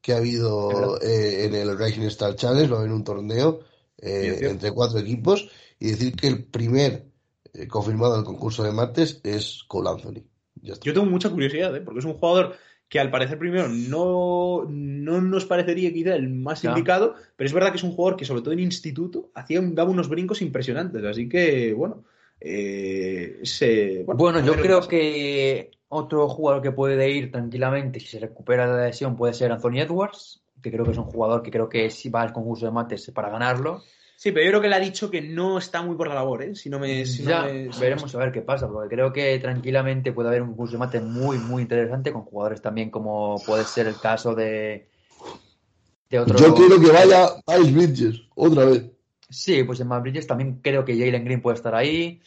que 0.00 0.12
ha 0.12 0.16
habido 0.18 0.98
eh, 1.00 1.44
en 1.46 1.54
el 1.54 1.78
Rising 1.78 2.02
Star 2.02 2.34
Challenge, 2.36 2.68
lo 2.68 2.84
en 2.84 2.92
un 2.92 3.04
torneo 3.04 3.60
eh, 3.98 4.38
entre 4.42 4.70
cuatro 4.72 4.98
equipos, 4.98 5.48
y 5.78 5.90
decir 5.90 6.14
que 6.16 6.26
el 6.26 6.44
primer 6.44 7.06
eh, 7.54 7.66
confirmado 7.68 8.16
del 8.16 8.24
concurso 8.24 8.62
de 8.62 8.72
martes 8.72 9.20
es 9.24 9.62
Cole 9.68 9.90
Anthony. 9.90 10.22
Yo 10.62 10.92
tengo 10.94 11.06
mucha 11.06 11.28
curiosidad, 11.28 11.72
porque 11.84 12.00
es 12.00 12.04
un 12.04 12.14
jugador 12.14 12.54
que 12.92 13.00
al 13.00 13.10
parecer 13.10 13.38
primero 13.38 13.70
no, 13.70 14.66
no 14.68 15.22
nos 15.22 15.46
parecería 15.46 15.90
quizá 15.94 16.14
el 16.14 16.28
más 16.28 16.62
indicado, 16.62 17.14
pero 17.36 17.46
es 17.46 17.54
verdad 17.54 17.70
que 17.70 17.78
es 17.78 17.84
un 17.84 17.92
jugador 17.92 18.18
que 18.18 18.26
sobre 18.26 18.42
todo 18.42 18.52
en 18.52 18.60
instituto 18.60 19.30
hacía 19.34 19.62
daba 19.62 19.88
unos 19.88 20.10
brincos 20.10 20.42
impresionantes, 20.42 21.02
así 21.02 21.26
que 21.26 21.72
bueno, 21.72 22.04
bueno, 24.14 24.40
yo 24.44 24.52
creo 24.56 24.86
que 24.86 25.70
otro 25.88 26.28
jugador 26.28 26.60
que 26.60 26.70
puede 26.70 27.08
ir 27.08 27.32
tranquilamente 27.32 27.98
si 27.98 28.08
se 28.08 28.20
recupera 28.20 28.66
de 28.66 28.76
la 28.76 28.86
lesión 28.88 29.16
puede 29.16 29.32
ser 29.32 29.52
Anthony 29.52 29.80
Edwards, 29.80 30.42
que 30.62 30.70
creo 30.70 30.84
que 30.84 30.90
es 30.90 30.98
un 30.98 31.04
jugador 31.04 31.42
que 31.42 31.50
creo 31.50 31.70
que 31.70 31.88
si 31.88 32.10
va 32.10 32.20
al 32.20 32.34
concurso 32.34 32.66
de 32.66 32.72
mates 32.72 33.10
para 33.14 33.30
ganarlo. 33.30 33.82
Sí, 34.22 34.30
pero 34.30 34.44
yo 34.44 34.50
creo 34.52 34.60
que 34.60 34.68
le 34.68 34.76
ha 34.76 34.78
dicho 34.78 35.10
que 35.10 35.20
no 35.20 35.58
está 35.58 35.82
muy 35.82 35.96
por 35.96 36.06
la 36.06 36.14
labor, 36.14 36.44
¿eh? 36.44 36.54
Si 36.54 36.70
no 36.70 36.78
me. 36.78 37.04
ya, 37.04 37.42
veremos 37.80 38.14
a 38.14 38.18
ver 38.18 38.30
qué 38.30 38.40
pasa, 38.40 38.68
porque 38.68 38.94
creo 38.94 39.12
que 39.12 39.36
tranquilamente 39.40 40.12
puede 40.12 40.28
haber 40.28 40.42
un 40.42 40.50
concurso 40.50 40.74
de 40.74 40.78
mates 40.78 41.02
muy, 41.02 41.38
muy 41.38 41.62
interesante 41.62 42.12
con 42.12 42.22
jugadores 42.22 42.62
también 42.62 42.88
como 42.88 43.42
puede 43.44 43.64
ser 43.64 43.88
el 43.88 43.98
caso 43.98 44.32
de. 44.36 44.86
de 46.08 46.18
otro... 46.20 46.38
Yo 46.38 46.54
quiero 46.54 46.80
que 46.80 46.92
vaya 46.92 47.30
Miles 47.48 47.74
Bridges, 47.74 48.22
otra 48.36 48.66
vez. 48.66 48.84
Sí, 49.28 49.64
pues 49.64 49.80
en 49.80 49.88
Miles 49.88 50.02
Bridges 50.04 50.28
también 50.28 50.60
creo 50.62 50.84
que 50.84 50.96
Jalen 50.96 51.24
Green 51.24 51.42
puede 51.42 51.56
estar 51.56 51.74
ahí. 51.74 52.22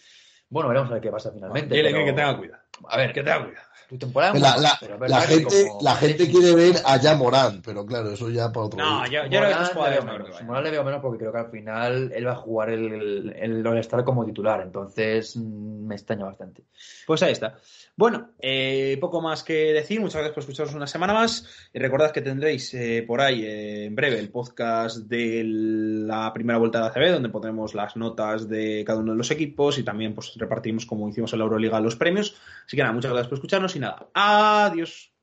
Bueno, 0.50 0.68
veremos 0.68 0.90
a 0.90 0.96
ver 0.96 1.02
qué 1.02 1.12
pasa 1.12 1.32
finalmente. 1.32 1.78
Jalen 1.78 1.94
Green 1.94 2.08
que 2.08 2.14
tenga 2.14 2.38
cuidado. 2.38 2.62
A 2.90 2.98
ver, 2.98 3.14
que 3.14 3.24
tenga 3.24 3.46
cuidado. 3.46 3.68
Tu 3.88 4.00
temporada 4.00 4.34
la, 4.34 4.58
la, 4.58 5.08
la 5.08 5.22
gente, 5.22 5.68
la 5.82 5.96
gente 5.96 6.30
quiere 6.30 6.56
ver 6.56 6.76
a 6.86 6.98
ya 6.98 7.16
Morán, 7.16 7.62
pero 7.64 7.86
claro, 7.86 8.12
eso 8.12 8.30
ya 8.32 8.52
para 8.52 8.66
otro 8.66 8.80
No, 8.80 9.06
yo, 9.06 9.26
yo 9.26 9.42
creo 9.42 10.38
que 10.38 10.44
Morán 10.44 10.64
le 10.64 10.72
veo 10.72 10.84
menos 10.84 11.02
porque 11.02 11.20
creo 11.20 11.32
que 11.32 11.38
al 11.38 11.52
final 11.52 12.12
él 12.12 12.26
va 12.26 12.32
a 12.32 12.36
jugar 12.36 12.72
el, 12.72 13.32
el, 13.38 13.68
All-Star 13.68 14.04
como 14.04 14.26
titular, 14.26 14.62
entonces 14.62 15.38
mm, 15.38 15.86
me 15.86 15.96
extraña 15.96 16.26
bastante. 16.26 16.64
Pues 17.06 17.22
ahí 17.22 17.34
está. 17.34 17.60
Bueno, 17.98 18.32
eh, 18.40 18.98
poco 19.00 19.22
más 19.22 19.42
que 19.44 19.72
decir. 19.72 20.02
Muchas 20.02 20.16
gracias 20.16 20.34
por 20.34 20.42
escucharos 20.42 20.74
una 20.74 20.88
semana 20.88 21.14
más. 21.14 21.48
Y 21.74 21.80
recordad 21.80 22.12
que 22.12 22.22
tendréis 22.22 22.74
eh, 22.74 23.06
por 23.08 23.22
ahí 23.22 23.46
eh, 23.46 23.86
en 23.86 23.96
breve 23.96 24.20
el 24.20 24.30
podcast 24.30 24.98
de 24.98 25.44
la 25.46 26.34
primera 26.34 26.60
vuelta 26.60 26.82
de 26.82 26.88
ACB, 26.88 27.14
donde 27.14 27.30
pondremos 27.30 27.74
las 27.74 27.96
notas 27.96 28.50
de 28.50 28.84
cada 28.86 29.00
uno 29.00 29.14
de 29.14 29.18
los 29.18 29.32
equipos 29.32 29.78
y 29.78 29.84
también 29.84 30.14
pues 30.14 30.34
repartimos, 30.36 30.86
como 30.86 31.08
hicimos 31.08 31.32
en 31.32 31.40
la 31.40 31.46
Euroliga, 31.46 31.80
los 31.80 31.96
premios. 31.96 32.36
Así 32.66 32.76
que 32.76 32.84
nada, 32.84 32.94
muchas 32.94 33.12
gracias 33.12 33.30
por 33.30 33.38
escucharnos 33.38 33.76
y 33.78 33.80
nada, 33.80 34.10
adiós. 34.14 35.15